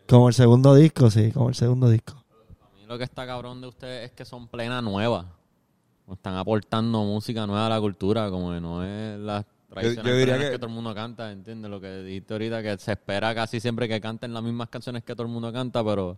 Como 0.07 0.29
el 0.29 0.33
segundo 0.33 0.73
disco, 0.75 1.09
sí, 1.09 1.31
como 1.31 1.49
el 1.49 1.55
segundo 1.55 1.89
disco. 1.89 2.13
A 2.13 2.77
mí 2.77 2.85
lo 2.87 2.97
que 2.97 3.03
está 3.03 3.25
cabrón 3.25 3.59
de 3.59 3.67
ustedes 3.67 4.05
es 4.05 4.11
que 4.11 4.23
son 4.23 4.47
plena 4.47 4.81
nueva. 4.81 5.25
Están 6.09 6.35
aportando 6.35 7.03
música 7.03 7.45
nueva 7.45 7.65
a 7.65 7.69
la 7.69 7.81
cultura, 7.81 8.29
como 8.29 8.53
que 8.53 8.61
no 8.61 8.83
es 8.83 9.19
las 9.19 9.45
tradiciones 9.69 10.11
yo 10.11 10.17
diría 10.17 10.37
que... 10.37 10.57
todo 10.57 10.67
el 10.67 10.73
mundo 10.73 10.93
canta, 10.93 11.31
¿entiendes? 11.31 11.69
Lo 11.69 11.79
que 11.79 12.03
dijiste 12.03 12.33
ahorita, 12.33 12.61
que 12.61 12.77
se 12.77 12.91
espera 12.91 13.33
casi 13.33 13.59
siempre 13.59 13.87
que 13.87 14.01
canten 14.01 14.33
las 14.33 14.43
mismas 14.43 14.69
canciones 14.69 15.03
que 15.03 15.13
todo 15.13 15.23
el 15.23 15.31
mundo 15.31 15.53
canta, 15.53 15.83
pero 15.83 16.17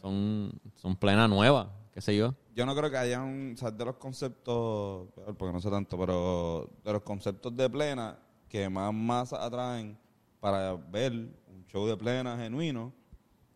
son, 0.00 0.52
son 0.76 0.96
plena 0.96 1.28
nueva, 1.28 1.72
qué 1.92 2.00
sé 2.00 2.16
yo. 2.16 2.34
Yo 2.54 2.66
no 2.66 2.74
creo 2.74 2.90
que 2.90 2.96
haya 2.96 3.20
un, 3.22 3.52
o 3.54 3.56
sea, 3.56 3.70
de 3.70 3.84
los 3.84 3.96
conceptos, 3.96 5.08
porque 5.38 5.52
no 5.52 5.60
sé 5.60 5.70
tanto, 5.70 5.98
pero 5.98 6.70
de 6.84 6.92
los 6.92 7.02
conceptos 7.02 7.56
de 7.56 7.68
plena 7.68 8.18
que 8.48 8.68
más 8.68 8.92
masa 8.92 9.44
atraen 9.44 9.96
para 10.40 10.74
ver 10.74 11.12
un 11.12 11.66
show 11.68 11.86
de 11.86 11.96
plena 11.96 12.36
genuino 12.36 12.92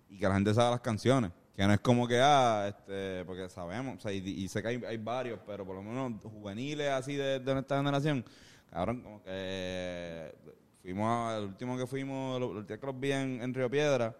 y 0.09 0.18
que 0.18 0.29
la 0.29 0.35
gente 0.35 0.55
sabe 0.55 0.70
las 0.72 0.81
canciones. 0.81 1.33
Que 1.57 1.66
no 1.66 1.72
es 1.72 1.81
como 1.81 2.09
que, 2.09 2.20
ah, 2.20 2.66
este, 2.68 3.25
porque 3.25 3.49
sabemos, 3.49 3.99
o 3.99 4.01
sea, 4.01 4.12
y, 4.12 4.18
y 4.18 4.49
sé 4.49 4.61
que 4.61 4.68
hay, 4.68 4.83
hay 4.85 4.97
varios, 4.97 5.39
pero 5.47 5.64
por 5.64 5.77
lo 5.77 5.83
menos 5.83 6.20
juveniles 6.22 6.91
así 6.91 7.14
de, 7.14 7.39
de 7.39 7.53
nuestra 7.53 7.77
generación, 7.77 8.25
cabrón, 8.75 9.03
como 9.03 9.22
que 9.25 10.35
fuimos, 10.83 11.07
a- 11.09 11.39
el 11.39 11.45
último 11.47 11.77
que 11.79 11.87
fuimos, 11.87 12.37
el 12.39 12.45
último 12.45 12.81
que 12.81 12.87
los 12.87 13.01
vi 13.01 13.12
en, 13.12 13.43
en 13.43 13.55
Río 13.55 13.70
Piedra, 13.70 14.16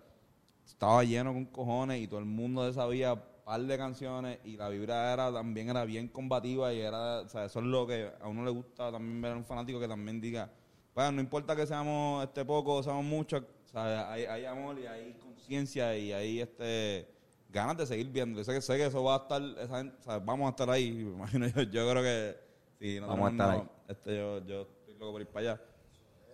estaba 0.67 1.05
lleno 1.05 1.33
con 1.33 1.47
cojones 1.47 2.01
y 2.03 2.09
todo 2.09 2.21
el 2.21 2.27
mundo 2.27 2.71
sabía 2.73 3.15
par 3.45 3.61
de 3.63 3.77
canciones 3.79 4.39
y 4.45 4.57
la 4.57 4.69
vibra 4.71 5.13
era 5.13 5.33
también 5.33 5.69
era 5.71 5.85
bien 5.85 6.09
combativa 6.09 6.73
y 6.73 6.81
era, 6.81 7.21
o 7.21 7.29
sea, 7.29 7.45
eso 7.47 7.61
es 7.61 7.67
lo 7.67 7.87
que 7.87 8.11
a 8.21 8.29
uno 8.29 8.45
le 8.45 8.51
gusta 8.51 8.91
también 8.93 9.21
ver 9.23 9.33
a 9.33 9.37
un 9.37 9.45
fanático 9.45 9.81
que 9.81 9.89
también 9.89 10.21
diga, 10.21 10.51
bueno, 10.95 11.13
no 11.13 11.21
importa 11.23 11.55
que 11.57 11.67
seamos 11.67 12.25
este 12.25 12.45
poco 12.45 12.83
seamos 12.83 13.05
muchos, 13.05 13.43
o 13.43 13.69
sea, 13.69 14.13
hay, 14.13 14.25
hay 14.25 14.45
amor 14.47 14.79
y 14.79 14.87
hay 14.87 15.15
conciencia 15.15 15.97
y 15.97 16.13
hay 16.13 16.41
este 16.41 17.09
ganas 17.51 17.77
de 17.77 17.87
seguir 17.87 18.09
viendo. 18.11 18.43
Sé 18.45 18.53
que 18.53 18.61
sé 18.61 18.77
que 18.77 18.87
eso 18.87 19.03
va 19.05 19.15
a 19.17 19.19
estar, 19.19 19.43
esa 19.61 20.17
o 20.17 20.21
vamos 20.21 20.47
a 20.47 20.51
estar 20.51 20.71
ahí, 20.71 20.93
me 21.05 21.13
imagino 21.13 21.47
yo, 21.49 21.63
yo 21.63 21.91
creo 21.91 22.03
que 22.03 22.37
si 22.85 23.01
no 23.01 23.07
Vamos 23.07 23.29
a 23.29 23.31
tenemos- 23.31 23.55
estar 23.55 23.65
no, 23.65 23.71
este, 23.89 24.17
yo, 24.17 24.47
yo 24.47 24.63
estoy 24.63 24.95
loco 24.99 25.13
por 25.13 25.21
ir 25.23 25.27
para 25.29 25.41
allá. 25.53 25.61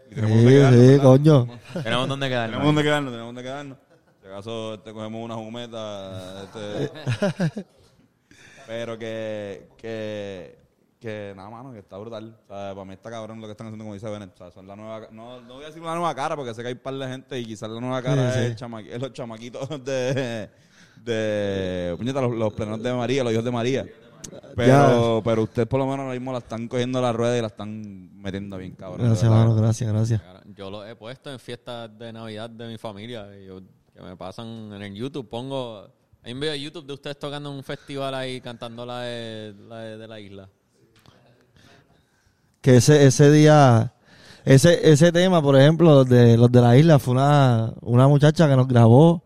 Y 0.07 0.09
Sí, 0.09 0.15
tenemos 0.17 0.37
donde 0.39 0.51
quedarnos, 0.53 0.81
sí, 0.81 0.87
¿verdad? 0.89 1.03
coño. 1.05 1.49
Tenemos 1.85 2.09
donde 2.09 2.29
quedarnos. 2.29 2.51
Tenemos 2.51 2.67
donde 2.67 2.83
quedarnos, 2.83 3.13
tenemos 3.13 3.29
donde 3.29 3.43
quedarnos. 3.43 3.79
Si 4.21 4.27
acaso 4.27 4.75
este, 4.75 4.93
cogemos 4.93 5.25
una 5.25 5.35
jumeta, 5.37 6.43
este, 6.45 6.91
pero 8.67 8.99
que, 8.99 9.69
que, 9.77 10.59
que 11.01 11.33
nada, 11.37 11.49
mano, 11.51 11.73
que 11.73 11.79
está 11.79 11.97
brutal. 11.97 12.37
O 12.45 12.47
sea, 12.49 12.75
para 12.75 12.85
mí 12.85 12.93
está 12.95 13.11
cabrón 13.11 13.41
lo 13.41 13.47
que 13.47 13.53
están 13.53 13.69
haciendo, 13.69 13.85
como 13.85 13.95
dice 13.95 14.09
Bennett. 14.11 14.35
O 14.35 14.37
sea, 14.37 14.51
son 14.51 14.67
la 14.67 14.77
nueva, 14.77 15.09
no, 15.13 15.41
no 15.41 15.55
voy 15.55 15.65
a 15.65 15.69
decir 15.69 15.81
una 15.83 15.95
nueva 15.95 16.15
cara, 16.15 16.37
porque 16.37 16.53
sé 16.55 16.63
que 16.63 16.69
hay 16.69 16.75
un 16.75 16.81
par 16.81 16.95
de 16.95 17.07
gente 17.09 17.39
y 17.39 17.47
quizás 17.47 17.71
la 17.71 17.81
nueva 17.81 18.03
cara 18.03 18.33
Sí, 18.33 18.55
sí. 18.57 18.89
es 18.91 19.01
los 19.01 19.13
chamaquitos 19.13 19.69
de, 19.85 20.49
de 21.03 21.95
puñeta, 21.97 22.21
los, 22.21 22.33
los 22.33 22.53
plenos 22.53 22.83
de 22.83 22.93
María, 22.93 23.25
los 23.25 23.33
hijos 23.33 23.45
de 23.45 23.51
María. 23.51 23.87
Pero, 24.57 25.23
pero 25.25 25.43
ustedes 25.45 25.67
por 25.69 25.79
lo 25.81 25.87
menos 25.87 26.01
ahora 26.01 26.13
mismo 26.15 26.33
la 26.33 26.39
están 26.39 26.69
cogiendo 26.69 27.01
la 27.01 27.13
rueda 27.13 27.37
y 27.39 27.41
la 27.41 27.47
están 27.47 28.15
metiendo 28.21 28.57
bien, 28.59 28.73
cabrón. 28.73 29.07
Gracias, 29.07 29.25
hermano, 29.25 29.55
gracias, 29.55 29.93
gracias. 29.93 30.23
Yo 30.57 30.71
lo 30.71 30.85
he 30.87 30.95
puesto 30.97 31.31
en 31.33 31.39
fiestas 31.39 31.91
de 31.99 32.13
Navidad 32.13 32.51
de 32.51 32.67
mi 32.69 32.79
familia. 32.79 33.27
y 33.41 33.47
yo- 33.47 33.61
que 33.95 34.03
me 34.03 34.17
pasan 34.17 34.73
en 34.73 34.83
el 34.83 34.95
YouTube. 34.95 35.29
Pongo. 35.29 35.87
Hay 36.23 36.33
un 36.33 36.41
video 36.41 36.53
de 36.53 36.61
YouTube 36.61 36.87
de 36.87 36.93
ustedes 36.95 37.19
tocando 37.19 37.51
en 37.51 37.57
un 37.57 37.65
festival 37.65 38.15
ahí 38.15 38.41
cantando 38.41 38.85
la 38.87 39.01
de 39.01 39.55
la, 39.69 39.79
de, 39.79 39.99
de 39.99 40.09
la 40.09 40.21
isla. 40.21 40.49
que 42.61 42.77
ese, 42.77 43.07
ese 43.07 43.31
día, 43.31 43.93
ese, 44.45 44.91
ese 44.91 45.13
tema, 45.13 45.41
por 45.43 45.57
ejemplo, 45.59 45.95
los 45.95 46.09
de, 46.09 46.37
los 46.37 46.53
de 46.53 46.61
la 46.61 46.77
isla, 46.77 46.99
fue 46.99 47.15
una, 47.15 47.73
una 47.81 48.07
muchacha 48.07 48.49
que 48.49 48.57
nos 48.57 48.69
grabó 48.69 49.23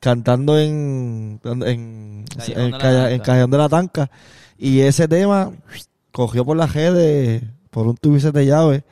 cantando 0.00 0.58
en, 0.58 1.40
en, 1.44 2.24
Callejón 2.36 2.62
en, 2.64 2.72
de 2.72 2.78
la 2.78 3.10
en 3.12 3.20
Callejón 3.20 3.50
de 3.50 3.58
la 3.58 3.68
Tanca. 3.68 4.10
Y 4.58 4.80
ese 4.80 5.08
tema 5.08 5.52
cogió 6.12 6.44
por 6.44 6.56
las 6.56 6.72
redes 6.72 7.42
por 7.70 7.86
un 7.86 7.96
tubo 7.96 8.16
de 8.16 8.46
llave. 8.46 8.84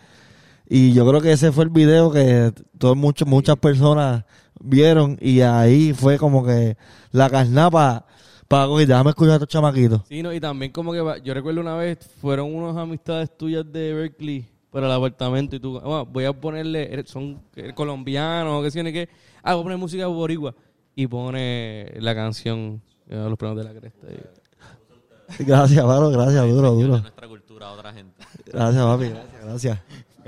Y 0.68 0.92
yo 0.92 1.06
creo 1.06 1.20
que 1.20 1.32
ese 1.32 1.52
fue 1.52 1.64
el 1.64 1.70
video 1.70 2.10
que 2.10 2.52
todo, 2.78 2.94
mucho, 2.94 3.26
muchas 3.26 3.56
personas 3.56 4.24
vieron. 4.60 5.18
Y 5.20 5.40
ahí 5.40 5.92
fue 5.92 6.18
como 6.18 6.44
que 6.44 6.76
la 7.10 7.30
carnapa 7.30 8.06
para 8.48 8.66
coger, 8.66 8.88
déjame 8.88 9.10
escuchar 9.10 9.32
a 9.32 9.36
estos 9.36 9.48
chamaquitos. 9.48 10.02
Sí, 10.08 10.22
no, 10.22 10.32
y 10.32 10.40
también 10.40 10.72
como 10.72 10.92
que 10.92 10.98
yo 11.24 11.32
recuerdo 11.32 11.60
una 11.60 11.76
vez 11.76 11.98
fueron 12.20 12.54
unas 12.54 12.76
amistades 12.76 13.34
tuyas 13.36 13.64
de 13.70 13.94
Berkeley 13.94 14.46
para 14.70 14.86
el 14.86 14.92
apartamento 14.92 15.56
y 15.56 15.60
tú, 15.60 15.78
"Ah, 15.78 16.04
voy 16.06 16.24
a 16.24 16.32
ponerle, 16.32 17.02
son 17.06 17.40
colombianos, 17.74 18.62
qué 18.64 18.70
sé 18.70 18.84
yo 18.84 18.92
qué, 18.92 19.08
ah, 19.42 19.54
voy 19.54 19.60
a 19.60 19.64
poner 19.64 19.78
música 19.78 20.06
boricua 20.06 20.54
y 20.94 21.06
pone 21.06 21.92
la 21.96 22.14
canción 22.14 22.82
eh, 23.08 23.16
Los 23.28 23.36
Premios 23.38 23.58
de 23.64 23.72
la 23.72 23.78
Cresta. 23.80 24.06
y- 24.10 25.44
Gracias, 25.44 25.82
Pablo, 25.84 26.10
gracias, 26.10 26.46
duro, 26.48 26.72
duro. 26.72 26.98
nuestra 26.98 27.26
cultura 27.28 27.68
a 27.68 27.72
otra 27.72 27.92
gente. 27.92 28.22
Gracias, 28.46 28.84
papi, 28.84 29.08
gracias, 29.08 29.44
gracias. 29.44 29.78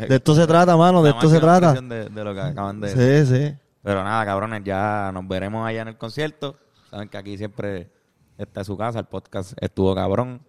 De 0.09 0.17
esto 0.17 0.35
se 0.35 0.47
trata, 0.47 0.77
mano, 0.77 1.03
de 1.03 1.11
esto 1.11 1.29
se 1.29 1.39
trata. 1.41 1.75
De, 1.75 2.09
de 2.09 2.25
lo 2.25 2.35
que 2.35 2.41
acaban 2.41 2.81
de 2.81 3.25
Sí, 3.27 3.35
sí. 3.35 3.55
Pero 3.83 4.03
nada, 4.03 4.25
cabrones, 4.25 4.63
ya 4.65 5.11
nos 5.13 5.29
veremos 5.29 5.67
allá 5.67 5.83
en 5.83 5.89
el 5.89 5.99
concierto. 5.99 6.57
Saben 6.91 7.09
que 7.09 7.19
aquí 7.19 7.37
siempre 7.37 7.91
está 8.39 8.65
su 8.65 8.77
casa, 8.79 8.99
el 9.01 9.05
podcast 9.05 9.53
estuvo 9.61 9.95
cabrón. 9.95 10.41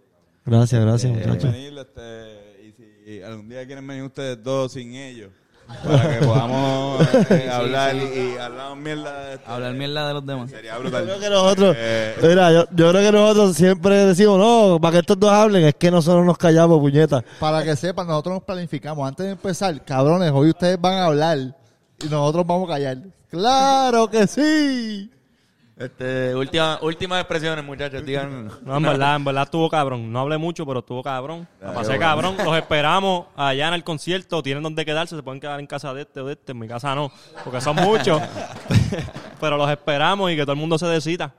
Gracias, 0.46 0.80
gracias, 0.82 1.12
Quieren 1.12 1.30
muchachos. 1.32 1.52
venir, 1.52 1.78
este, 1.78 2.64
y 2.66 2.72
si 2.72 3.22
algún 3.24 3.50
día 3.50 3.66
quieren 3.66 3.86
venir 3.86 4.04
ustedes 4.04 4.42
dos 4.42 4.72
sin 4.72 4.94
ellos, 4.96 5.32
para 5.68 6.20
que 6.20 6.26
podamos 6.26 7.08
eh, 7.32 7.50
hablar 7.52 7.96
y 7.96 8.38
hablar 8.38 8.76
mierda. 8.76 9.20
de 9.26 9.34
este, 9.36 9.52
Hablar 9.52 9.74
mierda 9.74 10.08
de 10.08 10.14
los 10.14 10.26
demás. 10.26 10.50
Sería 10.50 10.74
Yo 10.76 10.80
brutal. 10.82 11.04
creo 11.06 11.20
que 11.20 11.30
nosotros, 11.30 11.76
Eh, 11.78 12.16
mira, 12.22 12.52
yo, 12.52 12.66
yo 12.72 12.90
creo 12.92 13.02
que 13.02 13.12
nosotros 13.12 13.56
siempre 13.56 14.06
decimos, 14.06 14.38
no, 14.40 14.80
para 14.80 14.94
que 14.94 15.00
estos 15.00 15.20
dos 15.20 15.32
hablen, 15.32 15.66
es 15.66 15.76
que 15.76 15.90
nosotros 15.92 16.26
nos 16.26 16.38
callamos, 16.38 16.80
puñeta. 16.80 17.24
Para 17.40 17.64
que 17.64 17.76
sepan, 17.76 18.08
nosotros 18.08 18.36
nos 18.36 18.44
planificamos. 18.44 19.08
Antes 19.08 19.26
de 19.26 19.32
empezar, 19.34 19.84
cabrones, 19.84 20.32
hoy 20.32 20.50
ustedes 20.50 20.80
van 20.80 20.94
a 20.94 21.06
hablar 21.06 21.38
y 21.38 22.08
nosotros 22.10 22.46
vamos 22.46 22.70
a 22.70 22.74
callar. 22.74 22.98
¡Claro 23.30 24.10
que 24.10 24.28
sí! 24.28 25.12
Este, 25.78 26.34
última, 26.34 26.80
últimas 26.82 27.20
expresiones, 27.20 27.66
muchachos, 27.66 28.06
digan. 28.06 28.50
No, 28.64 28.78
en 28.78 28.84
verdad, 28.84 29.18
en 29.18 29.26
verdad 29.26 29.44
estuvo 29.44 29.70
cabrón. 29.70 30.10
No 30.10 30.22
hablé 30.22 30.38
mucho, 30.38 30.66
pero 30.66 30.80
estuvo 30.80 31.04
cabrón. 31.04 31.46
La 31.60 31.74
pasé 31.74 32.00
cabrón. 32.00 32.38
Los 32.38 32.56
esperamos 32.58 33.26
allá 33.36 33.68
en 33.68 33.74
el 33.74 33.84
concierto. 33.84 34.42
Tienen 34.42 34.64
donde 34.64 34.86
quedarse. 34.86 35.18
Se 35.18 35.24
pueden 35.24 35.42
quedar 35.42 35.60
en 35.60 35.68
casa 35.68 35.94
de 35.94 36.04
este 36.04 36.22
o 36.22 36.28
de 36.28 36.34
este. 36.34 36.54
En 36.54 36.60
mi 36.60 36.68
casa 36.68 36.96
no, 36.96 37.12
porque 37.44 37.60
son 37.60 37.76
muchos. 37.76 38.22
pero 39.42 39.58
los 39.58 39.70
esperamos 39.70 40.32
y 40.32 40.38
que 40.38 40.44
todo 40.44 40.54
el 40.54 40.60
mundo 40.60 40.78
se 40.78 40.88
decida. 40.88 41.34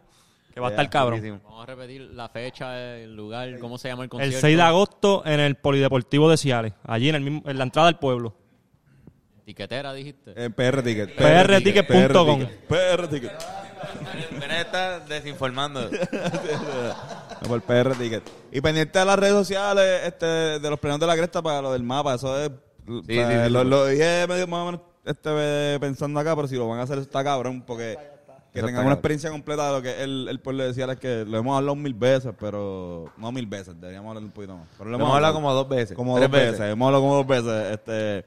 Que 0.53 0.61
va 0.61 0.69
a 0.69 0.71
estar 0.71 0.89
cabrón. 0.91 1.41
Vamos 1.45 1.63
a 1.63 1.67
repetir 1.67 2.03
la 2.13 2.29
fecha, 2.29 2.79
el 2.99 3.15
lugar, 3.17 3.59
cómo 3.59 3.79
se 3.79 3.89
llama 3.89 4.03
el 4.03 4.07
El 4.07 4.11
concierto. 4.11 4.41
6 4.41 4.57
de 4.57 4.63
agosto 4.63 5.23
en 5.25 5.41
el 5.41 5.55
Polideportivo 5.55 6.31
de 6.31 6.37
Ciales. 6.37 6.73
Allí 6.85 7.09
en, 7.09 7.15
el 7.15 7.23
mismo, 7.23 7.43
en 7.47 7.57
la 7.57 7.65
entrada 7.65 7.89
del 7.89 7.97
pueblo. 7.97 8.35
Tiquetera, 9.45 9.93
dijiste. 9.95 10.33
eh, 10.35 10.51
PR 10.51 10.83
Ticket. 10.83 11.15
prticket.com. 11.15 12.47
PR 12.69 13.09
Está 14.59 15.01
desinformando. 15.01 15.81
No, 17.43 17.48
por 17.48 17.61
PR 17.61 17.94
Ticket. 17.94 18.23
Y 18.51 18.62
pendiente 18.62 18.98
de 18.98 19.05
las 19.05 19.19
redes 19.19 19.35
sociales 19.35 20.01
este, 20.07 20.24
de 20.27 20.70
los 20.70 20.81
premios 20.81 20.98
de 20.98 21.07
la 21.07 21.15
cresta 21.16 21.43
para 21.43 21.61
lo 21.61 21.70
del 21.73 21.82
mapa. 21.82 22.15
Eso 22.15 22.39
es. 22.40 22.51
sí, 22.86 23.03
sí, 23.09 23.51
lo, 23.51 23.62
sí. 23.62 23.69
lo 23.69 23.86
dije 23.86 24.27
medio 24.27 24.47
más 24.47 24.61
o 24.62 24.65
menos 24.66 24.81
este, 25.05 25.78
pensando 25.78 26.19
acá, 26.19 26.35
pero 26.35 26.48
si 26.48 26.57
lo 26.57 26.66
van 26.66 26.81
a 26.81 26.85
hacer 26.85 26.97
está 26.98 27.23
cabrón 27.23 27.62
porque 27.66 27.98
Que 28.55 28.61
está 28.61 28.70
una 28.70 28.73
cabrón. 28.78 28.93
experiencia 28.94 29.31
completa 29.31 29.66
de 29.66 29.73
lo 29.73 29.82
que 29.82 30.03
el, 30.03 30.28
el 30.31 30.40
pueblo 30.40 30.65
decía, 30.65 30.86
es 30.90 30.98
que 30.98 31.27
lo 31.27 31.36
hemos 31.36 31.59
hablado 31.59 31.77
mil 31.77 31.93
veces, 31.94 32.32
pero 32.40 33.12
no 33.19 33.31
mil 33.31 33.47
veces, 33.47 33.78
deberíamos 33.78 34.09
hablar 34.09 34.24
un 34.24 34.31
poquito 34.31 34.57
más. 34.57 34.69
Pero 34.78 34.89
Lo 34.90 34.97
hemos 34.97 35.15
hablado 35.15 35.35
como 35.35 35.53
dos 35.53 35.69
veces. 35.69 35.94
como 35.94 36.16
tres 36.16 36.31
dos 36.31 36.40
veces. 36.40 36.61
hemos 36.61 36.86
hablado 36.86 37.03
como 37.05 37.16
dos 37.16 37.27
veces. 37.27 37.73
Este, 37.73 38.24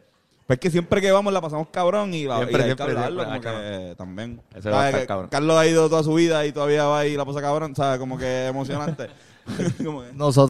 pues 0.50 0.58
que 0.58 0.72
siempre 0.72 1.00
que 1.00 1.12
vamos 1.12 1.32
la 1.32 1.42
pasamos 1.42 1.68
cabrón 1.72 2.12
y, 2.12 2.24
la, 2.24 2.38
Siempre, 2.38 2.54
y 2.54 2.56
hay 2.56 2.62
que 2.72 2.76
siempre, 2.76 2.98
hablarlo 2.98 3.24
siempre, 3.24 3.52
como 3.52 3.60
ah, 3.60 3.62
que 3.62 3.96
también. 3.96 4.42
Ese 4.56 4.72
va 4.72 4.82
a 4.82 4.90
estar 4.90 5.06
cabrón. 5.06 5.30
Carlos 5.30 5.56
ha 5.56 5.68
ido 5.68 5.88
toda 5.88 6.02
su 6.02 6.12
vida 6.16 6.44
y 6.44 6.52
todavía 6.52 6.86
va 6.86 7.06
y 7.06 7.16
la 7.16 7.24
pasa 7.24 7.40
cabrón, 7.40 7.76
¿sabes? 7.76 8.00
Como 8.00 8.18
que 8.18 8.48
emocionante. 8.48 9.12
Como 9.86 10.02
que- 10.02 10.14
Nosotros. 10.14 10.50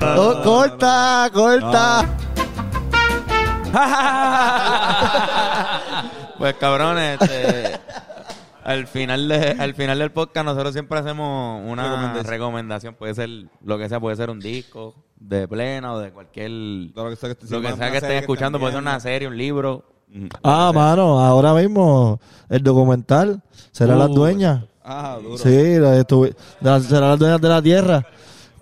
Oh, 0.00 0.40
corta, 0.42 1.30
corta. 1.32 2.04
Pues 6.36 6.54
cabrones, 6.54 7.22
este, 7.22 7.78
al 8.64 8.86
final 8.86 9.28
de, 9.28 9.56
al 9.58 9.74
final 9.74 9.98
del 9.98 10.10
podcast 10.10 10.44
nosotros 10.46 10.72
siempre 10.72 10.98
hacemos 10.98 11.62
una 11.66 11.84
Recomendación. 11.84 12.26
recomendación. 12.26 12.94
Puede 12.94 13.14
ser 13.14 13.28
lo 13.64 13.78
que 13.78 13.88
sea, 13.88 14.00
puede 14.00 14.16
ser 14.16 14.30
un 14.30 14.40
disco 14.40 14.94
de 15.16 15.46
plena 15.46 15.92
o 15.92 15.98
de 15.98 16.10
cualquier 16.10 16.50
Lo 16.50 17.10
que 17.10 17.16
sea 17.16 17.34
que, 17.34 17.44
lo 17.48 17.60
que 17.60 17.66
una 17.68 17.76
sea 17.76 17.90
que 17.90 17.96
estén 17.98 18.08
serie 18.10 18.18
escuchando, 18.20 18.58
puede 18.58 18.72
ser 18.72 18.82
una 18.82 18.98
serie, 19.00 19.28
un 19.28 19.36
libro. 19.36 19.84
Ujú. 20.14 20.28
Ah, 20.42 20.70
mano, 20.74 21.18
ahora 21.20 21.54
mismo 21.54 22.20
el 22.48 22.62
documental 22.62 23.42
será 23.72 23.96
Uh, 23.96 23.98
las 23.98 24.10
dueñas. 24.10 24.64
Ah, 24.84 25.18
duro. 25.22 25.38
Sí, 25.38 25.76
la- 26.60 26.80
será 26.80 27.08
las 27.08 27.18
dueñas 27.18 27.40
de 27.40 27.48
la 27.48 27.62
tierra. 27.62 28.06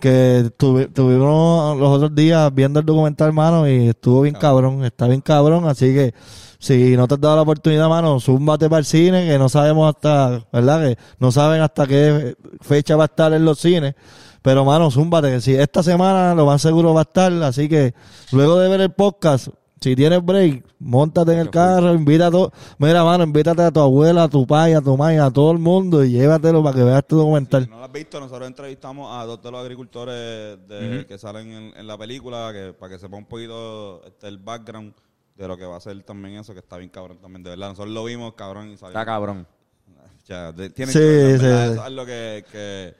Que 0.02 0.50
tuvi- 0.58 0.92
tuvimos 0.92 1.78
los 1.78 1.88
otros 1.90 2.12
días 2.12 2.52
viendo 2.52 2.80
el 2.80 2.86
documental, 2.86 3.32
mano, 3.32 3.68
y 3.68 3.90
estuvo 3.90 4.22
bien 4.22 4.34
cabrón. 4.34 4.84
Está 4.84 5.06
bien 5.06 5.20
cabrón, 5.20 5.68
así 5.68 5.94
que 5.94 6.12
si 6.58 6.96
no 6.96 7.06
te 7.06 7.14
has 7.14 7.20
dado 7.20 7.36
la 7.36 7.42
oportunidad, 7.42 7.88
mano, 7.88 8.18
zúmbate 8.18 8.68
para 8.68 8.80
el 8.80 8.84
cine, 8.84 9.28
que 9.28 9.38
no 9.38 9.48
sabemos 9.48 9.94
hasta, 9.94 10.44
¿verdad? 10.52 10.80
Que 10.88 10.98
no 11.20 11.30
saben 11.30 11.62
hasta 11.62 11.86
qué 11.86 12.34
fecha 12.62 12.96
va 12.96 13.04
a 13.04 13.06
estar 13.06 13.32
en 13.32 13.44
los 13.44 13.60
cines. 13.60 13.94
Pero, 14.42 14.64
mano, 14.64 14.90
zúmbate, 14.90 15.30
que 15.30 15.40
si 15.40 15.54
esta 15.54 15.84
semana 15.84 16.34
lo 16.34 16.46
más 16.46 16.60
seguro 16.60 16.92
va 16.92 17.02
a 17.02 17.04
estar, 17.04 17.32
así 17.44 17.68
que 17.68 17.94
luego 18.32 18.58
de 18.58 18.68
ver 18.68 18.80
el 18.80 18.90
podcast, 18.90 19.50
si 19.82 19.96
tienes 19.96 20.24
break, 20.24 20.64
montate 20.78 21.32
en 21.32 21.38
el 21.40 21.50
carro, 21.50 21.92
invita 21.94 22.28
a 22.28 22.30
todo, 22.30 22.52
mira, 22.78 23.02
mano, 23.04 23.24
invítate 23.24 23.62
a 23.62 23.70
tu 23.70 23.80
abuela, 23.80 24.24
a 24.24 24.28
tu 24.28 24.46
pai, 24.46 24.72
a 24.74 24.80
tu 24.80 24.96
mai, 24.96 25.16
a 25.18 25.30
todo 25.30 25.50
el 25.52 25.58
mundo 25.58 26.04
y 26.04 26.12
llévatelo 26.12 26.62
para 26.62 26.76
que 26.76 26.84
veas 26.84 27.06
tu 27.06 27.16
documental. 27.16 27.64
Si 27.64 27.70
no 27.70 27.78
lo 27.78 27.84
has 27.84 27.92
visto, 27.92 28.20
nosotros 28.20 28.46
entrevistamos 28.48 29.08
a 29.14 29.24
dos 29.26 29.42
de 29.42 29.50
los 29.50 29.60
agricultores 29.60 30.58
de- 30.68 31.04
que 31.08 31.18
salen 31.18 31.52
en, 31.52 31.72
en 31.76 31.86
la 31.86 31.98
película, 31.98 32.50
que 32.52 32.72
para 32.72 32.92
que 32.94 32.98
sepa 32.98 33.16
un 33.16 33.26
poquito 33.26 34.02
este, 34.06 34.28
el 34.28 34.38
background 34.38 34.92
de 35.36 35.48
lo 35.48 35.56
que 35.56 35.64
va 35.64 35.76
a 35.76 35.80
ser 35.80 36.00
también 36.04 36.36
eso, 36.36 36.52
que 36.52 36.60
está 36.60 36.76
bien 36.76 36.90
cabrón 36.90 37.18
también, 37.20 37.42
de 37.42 37.50
verdad. 37.50 37.70
Nosotros 37.70 37.92
lo 37.92 38.04
vimos, 38.04 38.34
cabrón, 38.34 38.68
y 38.70 38.76
salió. 38.76 38.90
Está 38.92 39.04
cabrón. 39.04 39.46
O 40.22 40.24
sea, 40.26 40.52
de- 40.52 40.70
tienen 40.70 40.92
Sí, 40.92 40.98
que 41.00 41.04
sí, 41.38 41.42
verdad, 41.44 41.66
sí. 41.66 41.72
Eso 41.72 41.80
es 41.80 41.86
algo 41.86 42.06
que, 42.06 42.44
que 42.52 42.94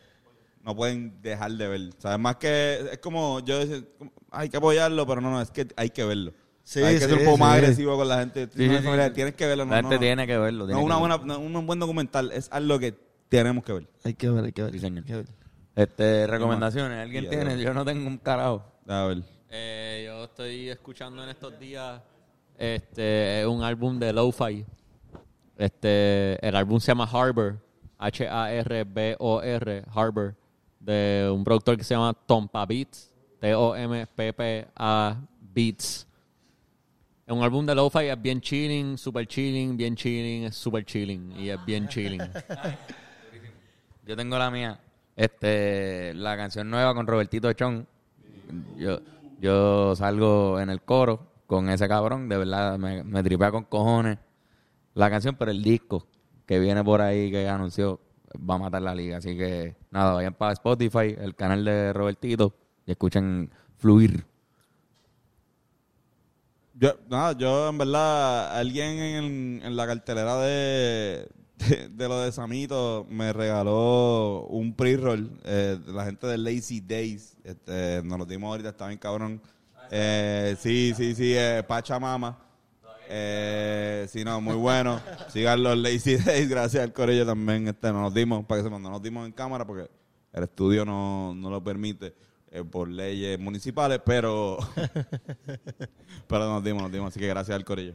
no 0.65 0.75
pueden 0.75 1.21
dejar 1.23 1.53
de 1.53 1.69
ver. 1.69 1.91
O 1.97 2.01
sea, 2.01 2.19
más 2.19 2.37
que 2.37 2.81
es 2.93 2.99
como 2.99 3.39
yo 3.41 3.59
decía, 3.59 3.85
como, 3.99 4.11
hay 4.31 4.49
que 4.49 4.57
apoyarlo, 4.57 5.07
pero 5.07 5.21
no, 5.21 5.31
no, 5.31 5.41
es 5.41 5.51
que 5.51 5.69
hay 5.77 5.91
que 5.91 6.05
verlo. 6.05 6.33
Sí, 6.65 6.81
hay 6.81 6.95
que 6.95 7.01
ser 7.01 7.19
un 7.19 7.25
poco 7.25 7.39
más 7.39 7.53
sí. 7.53 7.59
agresivo 7.59 7.97
con 7.97 8.09
la 8.09 8.19
gente. 8.21 8.49
Sí, 8.55 8.69
sí, 8.69 8.77
sí. 8.77 9.11
Tienes 9.15 9.35
que 9.35 9.47
verlo. 9.47 9.65
No, 9.65 9.71
La 9.71 9.77
gente 9.79 9.89
no, 9.89 9.95
no. 9.95 10.01
tiene 10.01 10.27
que 10.27 10.39
verlo. 10.39 10.67
No, 10.67 10.81
una 10.81 10.95
que 10.95 11.01
buena, 11.01 11.17
verlo. 11.17 11.39
un 11.41 11.67
buen 11.67 11.79
documental 11.79 12.31
es 12.33 12.49
algo 12.53 12.79
que 12.79 12.95
tenemos 13.29 13.65
que 13.65 13.73
ver. 13.73 13.87
Hay 14.05 14.15
que 14.15 14.31
ver, 14.31 14.45
hay 14.45 14.53
que 14.53 14.63
ver. 14.63 14.73
Sí, 14.73 14.79
señor. 14.79 14.99
hay 14.99 15.05
que 15.05 15.17
ver. 15.17 15.27
Este, 15.75 16.27
recomendaciones. 16.27 16.99
¿Alguien 16.99 17.29
tiene? 17.29 17.61
Yo 17.61 17.73
no 17.75 17.85
tengo 17.85 18.07
un 18.07 18.19
carajo. 18.19 18.65
A 18.87 19.05
ver. 19.05 19.23
Eh, 19.51 20.05
yo 20.07 20.25
estoy 20.25 20.69
escuchando 20.71 21.23
en 21.23 21.31
estos 21.31 21.59
días 21.59 22.01
este 22.59 23.45
un 23.47 23.63
álbum 23.63 23.99
de 23.99 24.13
Lo-Fi. 24.13 24.65
Este, 25.57 26.47
el 26.47 26.57
álbum 26.57 26.81
se 26.81 26.89
llama 26.89 27.09
Harbor, 27.11 27.59
H 27.99 28.29
A 28.29 28.53
R 28.53 28.85
B 28.85 29.17
O 29.19 29.43
R, 29.43 29.85
Harbor, 29.95 30.35
de 30.81 31.31
un 31.33 31.45
productor 31.45 31.77
que 31.77 31.85
se 31.85 31.95
llama 31.95 32.15
Tompa 32.15 32.65
Beats, 32.67 33.13
T 33.41 33.55
O 33.55 33.77
M 33.77 34.07
P 34.07 34.33
P 34.33 34.67
A 34.77 35.17
Beats. 35.41 36.07
Un 37.33 37.43
álbum 37.43 37.65
de 37.65 37.75
Lo-Fi, 37.75 38.09
es 38.09 38.21
bien 38.21 38.41
chilling, 38.41 38.99
super 38.99 39.27
chilling, 39.27 39.77
bien 39.77 39.97
chilling, 39.97 40.45
es 40.45 40.55
super 40.55 40.85
chilling 40.85 41.33
y 41.39 41.49
es 41.49 41.65
bien 41.65 41.89
chilling. 41.89 42.21
Yo 44.07 44.17
tengo 44.17 44.39
la 44.39 44.51
mía. 44.51 44.79
Este, 45.17 46.13
la 46.15 46.37
canción 46.37 46.69
nueva 46.69 46.95
con 46.95 47.07
Robertito 47.07 47.53
Chon. 47.53 47.87
Yo, 48.77 49.01
yo 49.41 49.97
salgo 49.97 50.61
en 50.61 50.69
el 50.69 50.83
coro 50.83 51.33
con 51.47 51.71
ese 51.71 51.89
cabrón. 51.89 52.29
De 52.29 52.37
verdad, 52.37 52.79
me, 52.79 53.03
me 53.03 53.23
tripea 53.23 53.51
con 53.51 53.65
cojones 53.65 54.19
la 54.95 55.09
canción, 55.09 55.37
pero 55.39 55.51
el 55.51 55.63
disco 55.63 56.07
que 56.47 56.59
viene 56.59 56.85
por 56.85 57.01
ahí 57.01 57.31
que 57.31 57.49
anunció 57.49 58.01
va 58.39 58.57
a 58.57 58.59
matar 58.59 58.83
la 58.83 58.95
liga. 58.95 59.19
Así 59.19 59.37
que 59.37 59.77
nada, 59.91 60.15
vayan 60.15 60.35
para 60.35 60.53
Spotify, 60.53 61.17
el 61.19 61.35
canal 61.35 61.65
de 61.65 61.93
Robertito 61.93 62.55
y 62.85 62.91
escuchen 62.91 63.51
Fluir. 63.77 64.32
Yo, 66.83 66.97
nada, 67.09 67.39
yo 67.39 67.69
en 67.69 67.79
verdad, 67.79 68.59
alguien 68.59 68.89
en, 68.89 69.61
en 69.63 69.77
la 69.77 69.87
cartelera 69.87 70.37
de, 70.41 71.29
de, 71.59 71.89
de 71.89 72.09
lo 72.09 72.19
de 72.23 72.33
Samito 72.33 73.07
me 73.09 73.33
regaló 73.33 74.47
un 74.51 74.75
pre-roll. 74.75 75.31
eh, 75.45 75.79
de 75.87 75.93
la 75.93 76.05
gente 76.07 76.27
de 76.27 76.39
Lazy 76.39 76.81
Days. 76.81 77.37
Este, 77.45 78.03
nos 78.03 78.19
lo 78.19 78.27
dimos 78.27 78.49
ahorita, 78.49 78.71
está 78.71 78.89
bien 78.89 78.99
cabrón. 78.99 79.41
Eh, 79.93 80.57
sí, 80.59 80.93
sí, 80.97 81.15
sí, 81.15 81.35
eh, 81.37 81.63
Pachamama. 81.65 82.37
Eh, 83.09 84.09
sí, 84.11 84.25
no, 84.25 84.41
muy 84.41 84.57
bueno. 84.57 85.01
Sigan 85.29 85.63
los 85.63 85.79
Lazy 85.79 86.17
Days, 86.17 86.49
gracias 86.49 86.83
al 86.83 86.93
Corillo 86.93 87.25
también. 87.25 87.69
Este, 87.69 87.93
nos 87.93 88.13
dimos, 88.13 88.45
para 88.45 88.61
que 88.61 88.65
sepan, 88.65 88.83
no 88.83 88.91
nos 88.91 89.01
dimos 89.01 89.25
en 89.25 89.31
cámara 89.31 89.65
porque 89.65 89.89
el 90.33 90.43
estudio 90.43 90.85
no, 90.85 91.33
no 91.33 91.49
lo 91.49 91.63
permite 91.63 92.13
eh, 92.53 92.63
por 92.63 92.89
leyes 92.89 93.39
municipales, 93.39 94.01
pero 94.05 94.59
pero 96.27 96.47
nos 96.49 96.63
dimos, 96.65 96.83
nos 96.83 96.93
dimos, 96.93 97.09
así 97.09 97.21
que 97.21 97.27
gracias 97.29 97.57
al 97.57 97.65
Corillo. 97.65 97.95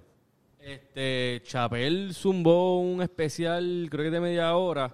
Este, 0.60 1.42
Chapel 1.46 2.14
zumbó 2.14 2.80
un 2.82 3.02
especial, 3.02 3.88
creo 3.90 4.06
que 4.06 4.12
de 4.12 4.20
media 4.20 4.56
hora. 4.56 4.94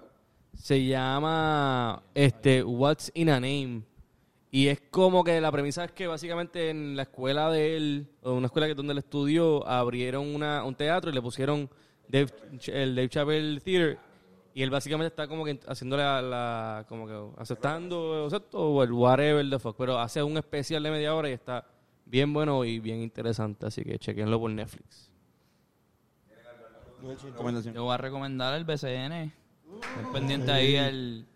Se 0.56 0.84
llama 0.86 2.00
este 2.14 2.62
What's 2.62 3.10
in 3.14 3.28
a 3.30 3.40
Name. 3.40 3.82
Y 4.52 4.68
es 4.68 4.80
como 4.88 5.24
que 5.24 5.40
la 5.40 5.50
premisa 5.50 5.84
es 5.84 5.90
que 5.90 6.06
básicamente 6.06 6.70
en 6.70 6.94
la 6.94 7.02
escuela 7.02 7.50
de 7.50 7.76
él, 7.76 8.06
o 8.22 8.34
una 8.34 8.46
escuela 8.46 8.68
que 8.68 8.74
donde 8.76 8.92
él 8.92 8.98
estudió, 8.98 9.66
abrieron 9.66 10.32
una, 10.32 10.62
un 10.62 10.76
teatro 10.76 11.10
y 11.10 11.14
le 11.14 11.20
pusieron 11.20 11.68
Dave- 12.06 12.30
el 12.68 12.94
Dave 12.94 13.08
Chappelle 13.08 13.60
Theater. 13.60 13.98
Y 14.56 14.62
él 14.62 14.70
básicamente 14.70 15.08
está 15.08 15.26
como 15.26 15.44
que 15.44 15.58
haciendo 15.66 15.96
la, 15.96 16.22
la- 16.22 16.84
como 16.88 17.06
que 17.08 17.40
aceptando 17.42 18.28
o 18.52 18.82
el 18.84 18.92
whatever 18.92 19.50
the 19.50 19.58
fuck. 19.58 19.76
Pero 19.76 19.98
hace 19.98 20.22
un 20.22 20.36
especial 20.36 20.82
de 20.82 20.90
media 20.92 21.12
hora 21.14 21.28
y 21.28 21.32
está 21.32 21.64
bien 22.06 22.32
bueno 22.32 22.64
y 22.64 22.78
bien 22.78 23.00
interesante. 23.02 23.66
Así 23.66 23.82
que 23.82 23.98
chequenlo 23.98 24.38
por 24.38 24.50
Netflix. 24.52 25.10
Recomendación. 27.24 27.74
Yo 27.74 27.84
voy 27.84 27.94
a 27.94 27.98
recomendar 27.98 28.54
el 28.54 28.64
BCN. 28.64 29.12
Estén 29.12 30.12
pendiente 30.12 30.52
ahí 30.52 30.76
el, 30.76 31.26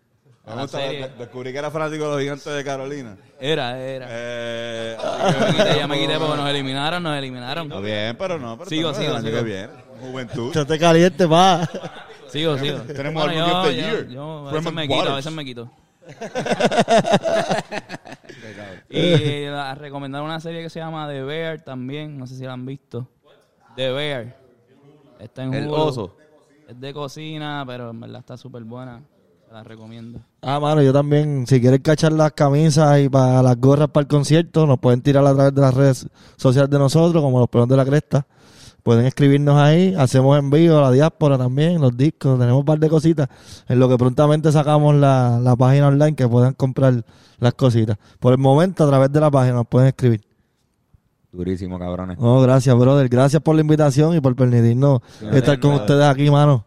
la 0.45 0.67
serie. 0.67 1.09
descubrí 1.19 1.51
que 1.51 1.57
era 1.59 1.69
fanático 1.69 2.05
de 2.05 2.11
los 2.11 2.19
gigantes 2.21 2.45
de 2.53 2.63
Carolina. 2.63 3.17
Era, 3.39 3.79
era. 3.79 4.07
Eh, 4.09 4.97
Yo 4.97 5.39
me 5.45 5.51
quité, 5.51 5.75
ya 5.77 5.87
me 5.87 5.99
quité 5.99 6.17
porque 6.17 6.37
nos 6.37 6.49
eliminaron, 6.49 7.03
nos 7.03 7.17
eliminaron. 7.17 7.67
Está 7.67 7.79
bien, 7.81 8.15
pero 8.17 8.39
no. 8.39 8.57
Pero 8.57 8.69
Sigo, 8.69 8.93
sigo, 8.93 9.11
bien, 9.19 9.23
sigo. 9.25 9.43
viene. 9.43 9.67
Juventud. 9.99 10.55
No 10.55 10.65
te 10.65 10.79
calientes, 10.79 11.27
pa. 11.27 11.69
Sigo, 12.31 12.57
sigo. 12.57 12.79
Tenemos 12.81 13.23
Bueno, 13.23 13.31
algún 13.31 13.39
yo, 13.39 13.45
gift 13.45 13.55
of 13.55 13.65
the 13.69 13.75
yo, 13.75 13.81
year. 13.87 14.07
yo 14.09 14.47
a 14.47 14.51
veces 14.51 14.73
me 14.73 14.87
quito, 14.87 15.11
a 15.11 15.15
veces 15.15 15.33
me 15.33 15.45
quito. 15.45 15.69
y 18.89 19.45
a 19.45 19.75
recomendar 19.75 20.21
una 20.21 20.39
serie 20.39 20.61
que 20.63 20.69
se 20.69 20.79
llama 20.79 21.07
The 21.07 21.23
Bear 21.23 21.61
también, 21.61 22.17
no 22.17 22.27
sé 22.27 22.35
si 22.35 22.43
la 22.43 22.53
han 22.53 22.65
visto. 22.65 23.07
The 23.75 23.91
Bear. 23.91 24.35
Está 25.19 25.43
en 25.43 25.53
El 25.53 25.67
Hulu. 25.67 25.75
oso. 25.75 26.15
Es 26.67 26.79
de 26.79 26.93
cocina, 26.93 27.63
pero 27.67 27.89
en 27.91 27.99
verdad 27.99 28.19
está 28.19 28.37
súper 28.37 28.63
buena. 28.63 29.01
Se 29.47 29.53
la 29.53 29.63
recomiendo. 29.63 30.19
Ah, 30.41 30.59
mano, 30.59 30.81
yo 30.83 30.93
también, 30.93 31.47
si 31.47 31.59
quieren 31.59 31.81
cachar 31.81 32.11
las 32.11 32.33
camisas 32.33 32.99
y 32.99 33.09
para 33.09 33.41
las 33.41 33.59
gorras 33.59 33.89
para 33.89 34.03
el 34.03 34.07
concierto, 34.07 34.67
nos 34.67 34.79
pueden 34.79 35.01
tirar 35.01 35.25
a 35.25 35.33
través 35.33 35.55
de 35.55 35.61
las 35.61 35.73
redes 35.73 36.07
sociales 36.37 36.69
de 36.69 36.77
nosotros, 36.77 37.23
como 37.23 37.39
los 37.39 37.49
pelones 37.49 37.69
de 37.69 37.77
la 37.77 37.85
cresta. 37.85 38.27
Pueden 38.83 39.05
escribirnos 39.05 39.57
ahí, 39.57 39.93
hacemos 39.97 40.37
envío 40.37 40.79
a 40.79 40.81
la 40.81 40.91
diáspora 40.91 41.37
también, 41.37 41.81
los 41.81 41.95
discos, 41.95 42.39
tenemos 42.39 42.59
un 42.59 42.65
par 42.65 42.79
de 42.79 42.89
cositas. 42.89 43.27
En 43.67 43.79
lo 43.79 43.89
que 43.89 43.97
prontamente 43.97 44.51
sacamos 44.51 44.95
la, 44.95 45.39
la 45.41 45.55
página 45.55 45.89
online 45.89 46.15
que 46.15 46.27
puedan 46.27 46.53
comprar 46.53 47.03
las 47.39 47.53
cositas. 47.53 47.97
Por 48.19 48.33
el 48.33 48.39
momento, 48.39 48.83
a 48.85 48.87
través 48.87 49.11
de 49.11 49.19
la 49.19 49.29
página 49.29 49.55
nos 49.55 49.67
pueden 49.67 49.89
escribir. 49.89 50.21
Durísimo, 51.31 51.77
cabrones. 51.77 52.17
Oh, 52.19 52.41
gracias, 52.41 52.75
brother. 52.75 53.07
Gracias 53.07 53.41
por 53.41 53.55
la 53.55 53.61
invitación 53.61 54.15
y 54.15 54.21
por 54.21 54.35
permitirnos 54.35 55.01
estar 55.31 55.59
con 55.59 55.73
ustedes 55.73 56.05
aquí, 56.05 56.29
mano. 56.31 56.65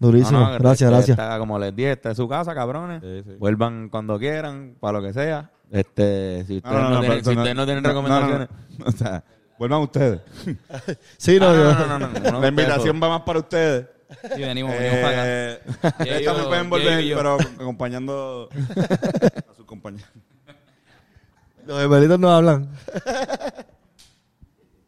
Durísimo. 0.00 0.40
No, 0.40 0.52
no, 0.52 0.58
gracias, 0.58 0.90
este, 0.90 0.94
gracias. 0.96 1.18
está, 1.18 1.38
como 1.38 1.58
les 1.58 1.76
dije, 1.76 1.92
esta 1.92 2.10
es 2.12 2.16
su 2.16 2.26
casa, 2.26 2.54
cabrones. 2.54 3.02
Sí, 3.02 3.22
sí. 3.22 3.36
Vuelvan 3.38 3.90
cuando 3.90 4.18
quieran, 4.18 4.74
para 4.80 4.98
lo 4.98 5.06
que 5.06 5.12
sea. 5.12 5.50
Este, 5.70 6.44
si 6.46 6.56
ustedes 6.56 6.74
No, 6.74 6.80
no, 6.80 6.88
no, 6.88 6.94
no, 6.94 7.00
tienen, 7.00 7.24
si 7.24 7.30
ustedes 7.30 7.54
no 7.54 7.64
tienen 7.66 7.82
no, 7.82 7.92
no, 7.92 8.02
no, 8.02 8.08
recomendaciones, 8.08 8.48
no. 8.78 8.86
O 8.88 8.92
sea, 8.92 9.24
Vuelvan 9.60 9.82
ustedes. 9.82 10.20
Sí, 11.18 11.38
no, 11.38 11.50
Ah, 11.50 11.54
yo- 11.54 11.74
no, 11.74 11.86
no, 11.86 11.98
no, 11.98 12.08
no, 12.08 12.30
no, 12.32 12.40
La 12.40 12.48
invitación 12.48 12.98
va 13.02 13.10
más 13.10 13.20
para 13.22 13.40
ustedes. 13.40 13.86
Y 14.36 14.40
venimos, 14.40 14.72
venimos 14.72 14.98
para 15.00 15.08
acá. 15.10 15.26
Eh, 15.26 15.60
Diego, 15.68 15.92
ustedes 15.92 16.24
también 16.24 16.48
pueden 16.48 16.70
volver, 16.70 16.88
Diego 16.88 17.00
y 17.02 17.08
yo. 17.10 17.16
pero 17.18 17.34
acompañando 17.60 18.48
a 19.50 19.54
sus 19.54 19.66
compañeros. 19.66 20.08
los 21.66 21.78
gemelitos 21.78 22.18
no 22.18 22.30
hablan. 22.32 22.70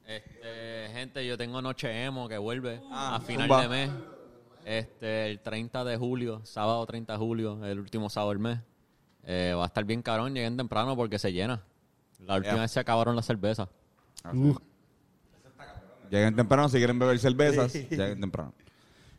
Este, 0.06 0.88
gente, 0.94 1.26
yo 1.26 1.36
tengo 1.36 1.60
Noche 1.62 2.04
Emo 2.04 2.26
que 2.28 2.38
vuelve 2.38 2.80
Ah, 2.90 3.16
a 3.16 3.20
final 3.20 3.48
zumba. 3.48 3.62
de 3.62 3.68
mes. 3.68 3.90
Este, 4.64 5.26
el 5.30 5.40
30 5.40 5.84
de 5.84 5.96
julio, 5.98 6.40
sábado 6.44 6.84
30 6.86 7.12
de 7.12 7.18
julio, 7.18 7.64
el 7.64 7.78
último 7.78 8.08
sábado 8.08 8.30
del 8.30 8.38
mes. 8.38 8.58
Eh, 9.24 9.54
va 9.56 9.64
a 9.64 9.66
estar 9.66 9.84
bien 9.84 10.02
cabrón, 10.02 10.34
lleguen 10.34 10.56
temprano 10.56 10.96
porque 10.96 11.18
se 11.18 11.32
llena. 11.32 11.62
La 12.20 12.36
última 12.36 12.54
Yeah. 12.54 12.62
vez 12.62 12.70
se 12.70 12.80
acabaron 12.80 13.14
las 13.16 13.26
cervezas. 13.26 13.68
Lleguen 16.10 16.36
temprano, 16.36 16.68
si 16.68 16.76
quieren 16.78 16.98
beber 16.98 17.18
cervezas, 17.18 17.72
lleguen 17.72 18.20
temprano. 18.20 18.52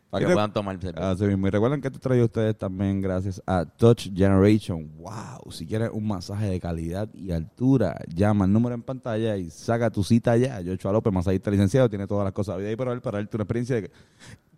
Para 0.10 0.28
que 0.28 0.32
puedan 0.34 0.54
tomar 0.54 0.80
cerveza. 0.80 1.10
Así 1.10 1.24
mismo. 1.24 1.48
Y 1.48 1.50
recuerden 1.50 1.82
que 1.82 1.88
esto 1.88 2.00
trae 2.00 2.22
a 2.22 2.26
ustedes 2.26 2.56
también 2.56 3.02
gracias 3.02 3.42
a 3.48 3.66
Touch 3.66 4.14
Generation. 4.16 4.92
Wow. 5.00 5.52
Si 5.52 5.66
quieres 5.66 5.90
un 5.92 6.08
masaje 6.08 6.46
de 6.52 6.60
calidad 6.60 7.10
y 7.16 7.32
altura, 7.32 8.00
llama 8.14 8.46
al 8.46 8.54
número 8.54 8.76
en 8.76 8.84
pantalla 8.84 9.36
y 9.38 9.50
saca 9.50 9.90
tu 9.90 10.04
cita 10.04 10.38
ya. 10.38 10.62
Yochoa 10.62 10.92
López, 10.92 11.12
masajista 11.12 11.50
licenciado, 11.50 11.90
tiene 11.90 12.06
todas 12.06 12.26
las 12.26 12.34
cosas 12.34 12.58
de 12.58 12.62
vida 12.62 12.72
y 12.74 12.76
por 12.76 12.90
él 12.90 13.02
para 13.02 13.18
darte 13.18 13.38
una 13.38 13.44
experiencia 13.44 13.82
de- 13.82 13.90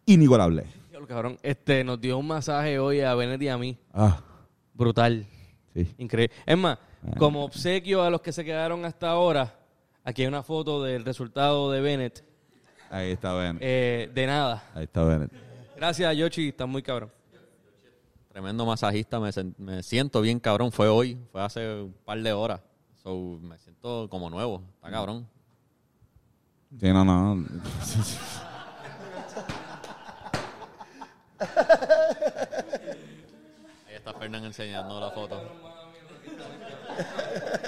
inigualable. 0.05 0.65
Diablo, 0.89 1.07
cabrón. 1.07 1.37
Este, 1.41 1.85
nos 1.85 2.01
dio 2.01 2.17
un 2.17 2.27
masaje 2.27 2.77
hoy 2.77 2.99
a 2.99 3.15
Bennett 3.15 3.41
y 3.41 3.47
a 3.47 3.57
mí. 3.57 3.77
Ah, 3.93 4.19
Brutal. 4.73 5.25
sí. 5.73 5.87
Increíble. 5.99 6.35
Es 6.45 6.57
más, 6.57 6.77
como 7.17 7.45
obsequio 7.45 8.03
a 8.03 8.09
los 8.09 8.19
que 8.19 8.33
se 8.33 8.43
quedaron 8.43 8.83
hasta 8.83 9.07
ahora, 9.09 9.57
aquí 10.05 10.21
hay 10.21 10.27
una 10.29 10.43
foto 10.43 10.81
del 10.81 11.03
resultado 11.03 11.69
de 11.71 11.81
Bennett. 11.81 12.23
Ahí 12.89 13.11
está 13.11 13.33
Bennett. 13.33 13.61
Eh, 13.61 14.09
de 14.13 14.27
nada. 14.27 14.63
Ahí 14.73 14.85
está 14.85 15.03
Bennett. 15.03 15.31
Gracias, 15.75 16.15
Yoshi. 16.15 16.47
Estás 16.49 16.69
muy 16.69 16.81
cabrón. 16.81 17.11
Tremendo 18.29 18.65
masajista, 18.65 19.19
me, 19.19 19.83
siento 19.83 20.21
bien 20.21 20.39
cabrón. 20.39 20.71
Fue 20.71 20.87
hoy, 20.87 21.17
fue 21.31 21.41
hace 21.41 21.83
un 21.83 21.93
par 22.03 22.21
de 22.21 22.33
horas. 22.33 22.61
So, 23.01 23.39
me 23.41 23.57
siento 23.57 24.07
como 24.09 24.29
nuevo, 24.29 24.61
está 24.75 24.91
cabrón. 24.91 25.27
Sí, 26.77 26.87
no, 26.91 27.05
no. 27.05 27.45
Ahí 33.87 33.95
está 33.95 34.13
Fernán 34.13 34.43
enseñando 34.43 34.99
la 34.99 35.11
foto. 35.11 35.74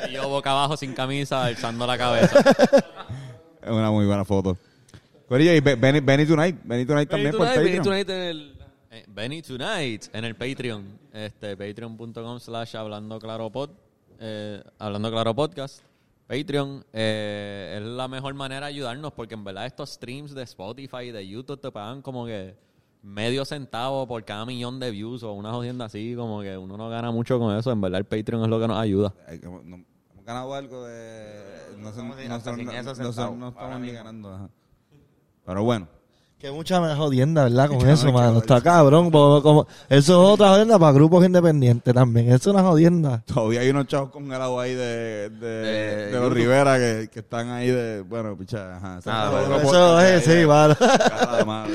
Y 0.10 0.14
yo 0.14 0.28
boca 0.30 0.52
abajo 0.52 0.78
sin 0.78 0.94
camisa, 0.94 1.44
alzando 1.46 1.86
la 1.86 1.98
cabeza. 1.98 2.40
Es 3.62 3.70
una 3.70 3.92
muy 3.92 4.06
buena 4.06 4.24
foto. 4.26 4.58
Corillo, 5.28 5.54
y 5.54 5.60
Be- 5.60 5.76
Benny, 5.76 6.00
Benny 6.00 6.26
Tonight. 6.26 6.58
Benny 6.64 6.86
Tonight 6.86 7.10
también 7.10 7.32
por 7.36 7.48
Benny 7.48 7.56
Patreon. 7.78 7.84
Tonight 7.84 8.10
en 8.10 8.22
el... 8.22 8.58
Eh, 8.92 9.04
Benny 9.10 9.42
Tonight 9.42 10.04
en 10.14 10.24
el 10.26 10.36
Patreon. 10.36 11.00
Este, 11.12 11.58
patreon.com 11.58 12.40
slash 12.40 12.76
hablando 12.78 13.20
claro 13.20 13.50
pod. 13.52 13.72
eh, 14.20 14.64
hablando 14.80 15.12
claro 15.12 15.36
podcast. 15.36 15.82
Patreon 16.28 16.86
eh, 16.94 17.76
es 17.78 17.84
la 17.86 18.08
mejor 18.08 18.34
manera 18.34 18.68
de 18.68 18.74
ayudarnos 18.74 19.12
porque 19.14 19.34
en 19.34 19.44
verdad 19.44 19.66
estos 19.66 19.92
streams 19.92 20.34
de 20.34 20.44
Spotify 20.44 21.04
y 21.08 21.12
de 21.12 21.28
YouTube 21.28 21.60
te 21.60 21.72
pagan 21.72 22.02
como 22.02 22.26
que 22.26 22.56
medio 23.02 23.46
centavo 23.46 24.08
por 24.08 24.24
cada 24.26 24.46
millón 24.46 24.80
de 24.80 24.92
views 24.92 25.24
o 25.24 25.34
una 25.34 25.52
jodienda 25.52 25.86
así, 25.86 26.16
como 26.16 26.42
que 26.42 26.58
uno 26.58 26.78
no 26.78 26.90
gana 26.90 27.12
mucho 27.12 27.40
con 27.40 27.56
eso. 27.56 27.72
En 27.72 27.82
verdad 27.82 28.00
el 28.00 28.06
Patreon 28.06 28.44
es 28.44 28.50
lo 28.50 28.60
que 28.60 28.68
nos 28.68 28.78
ayuda. 28.78 29.14
Que 29.30 29.40
no- 29.40 29.62
hemos 29.62 30.26
ganado 30.26 30.54
algo 30.54 30.84
de... 30.86 31.44
No, 31.78 31.90
Estamos 31.90 32.18
no, 32.18 32.24
no- 33.38 33.52
no 33.52 33.70
no 33.70 33.80
ni 33.80 33.92
ganando. 33.92 34.34
ajá. 34.34 34.50
Pero 35.46 35.64
bueno. 35.64 35.88
Que 36.40 36.52
mucha 36.52 36.80
me 36.80 36.94
jodienda, 36.94 37.46
¿verdad? 37.46 37.68
Con 37.68 37.90
eso, 37.90 38.12
mano. 38.12 38.38
Está 38.38 38.62
cabrón. 38.62 39.10
Como, 39.10 39.42
como- 39.42 39.68
eso 39.90 40.24
es 40.24 40.30
otra 40.34 40.50
jodienda 40.50 40.78
para 40.78 40.92
grupos 40.92 41.26
independientes 41.26 41.92
también. 41.92 42.28
Eso 42.28 42.36
es 42.36 42.56
una 42.56 42.62
jodienda. 42.62 43.24
Todavía 43.26 43.62
hay 43.62 43.72
unos 43.72 43.88
chavos 43.88 44.12
congelados 44.12 44.62
ahí 44.62 44.76
de, 44.76 45.30
de, 45.32 45.48
De 45.48 46.06
de 46.12 46.20
los. 46.20 46.32
Rivera 46.32 46.78
que, 46.78 47.10
que 47.12 47.20
están 47.22 47.50
ahí 47.50 47.70
de... 47.72 48.02
Bueno, 48.02 48.38
picha, 48.38 48.78
ajá. 48.78 49.00
Ah, 49.08 49.32
Eso 49.64 50.00
es, 50.00 50.24
sí, 50.26 50.46
madre. 50.46 50.76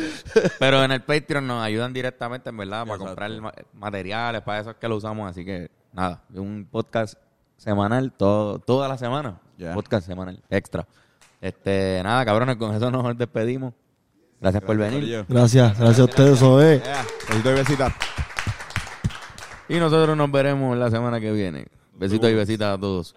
Pero 0.60 0.84
en 0.84 0.92
el 0.92 1.02
Patreon 1.02 1.44
nos 1.44 1.60
ayudan 1.64 1.92
directamente, 1.92 2.50
en 2.50 2.56
verdad, 2.56 2.82
para 2.86 2.94
Exacto. 3.02 3.06
comprar 3.06 3.40
ma- 3.40 3.52
materiales, 3.74 4.42
para 4.42 4.60
eso 4.60 4.70
es 4.70 4.76
que 4.76 4.86
lo 4.86 4.94
usamos. 4.96 5.28
Así 5.28 5.44
que, 5.44 5.72
nada, 5.92 6.22
un 6.34 6.68
podcast 6.70 7.14
semanal, 7.56 8.12
todo, 8.12 8.60
toda 8.60 8.86
la 8.86 8.96
semana. 8.96 9.40
Podcast 9.74 10.06
semanal, 10.06 10.40
extra. 10.48 10.86
Este, 11.40 12.00
nada, 12.04 12.24
cabrones, 12.24 12.54
con 12.54 12.72
eso 12.76 12.88
nos 12.92 13.18
despedimos. 13.18 13.74
Gracias 14.42 14.64
por 14.64 14.76
venir. 14.76 15.24
Gracias, 15.28 15.78
gracias 15.78 16.00
a 16.00 16.04
ustedes, 16.04 16.32
eso 16.32 16.60
es. 16.60 16.82
Yeah. 16.82 17.06
Besito 17.28 17.50
y 17.50 17.54
besita. 17.54 17.96
Y 19.68 19.76
nosotros 19.76 20.16
nos 20.16 20.32
veremos 20.32 20.76
la 20.76 20.90
semana 20.90 21.20
que 21.20 21.30
viene. 21.30 21.68
Besitos 21.94 22.28
y 22.28 22.34
besitas 22.34 22.76
a 22.76 22.80
todos. 22.80 23.14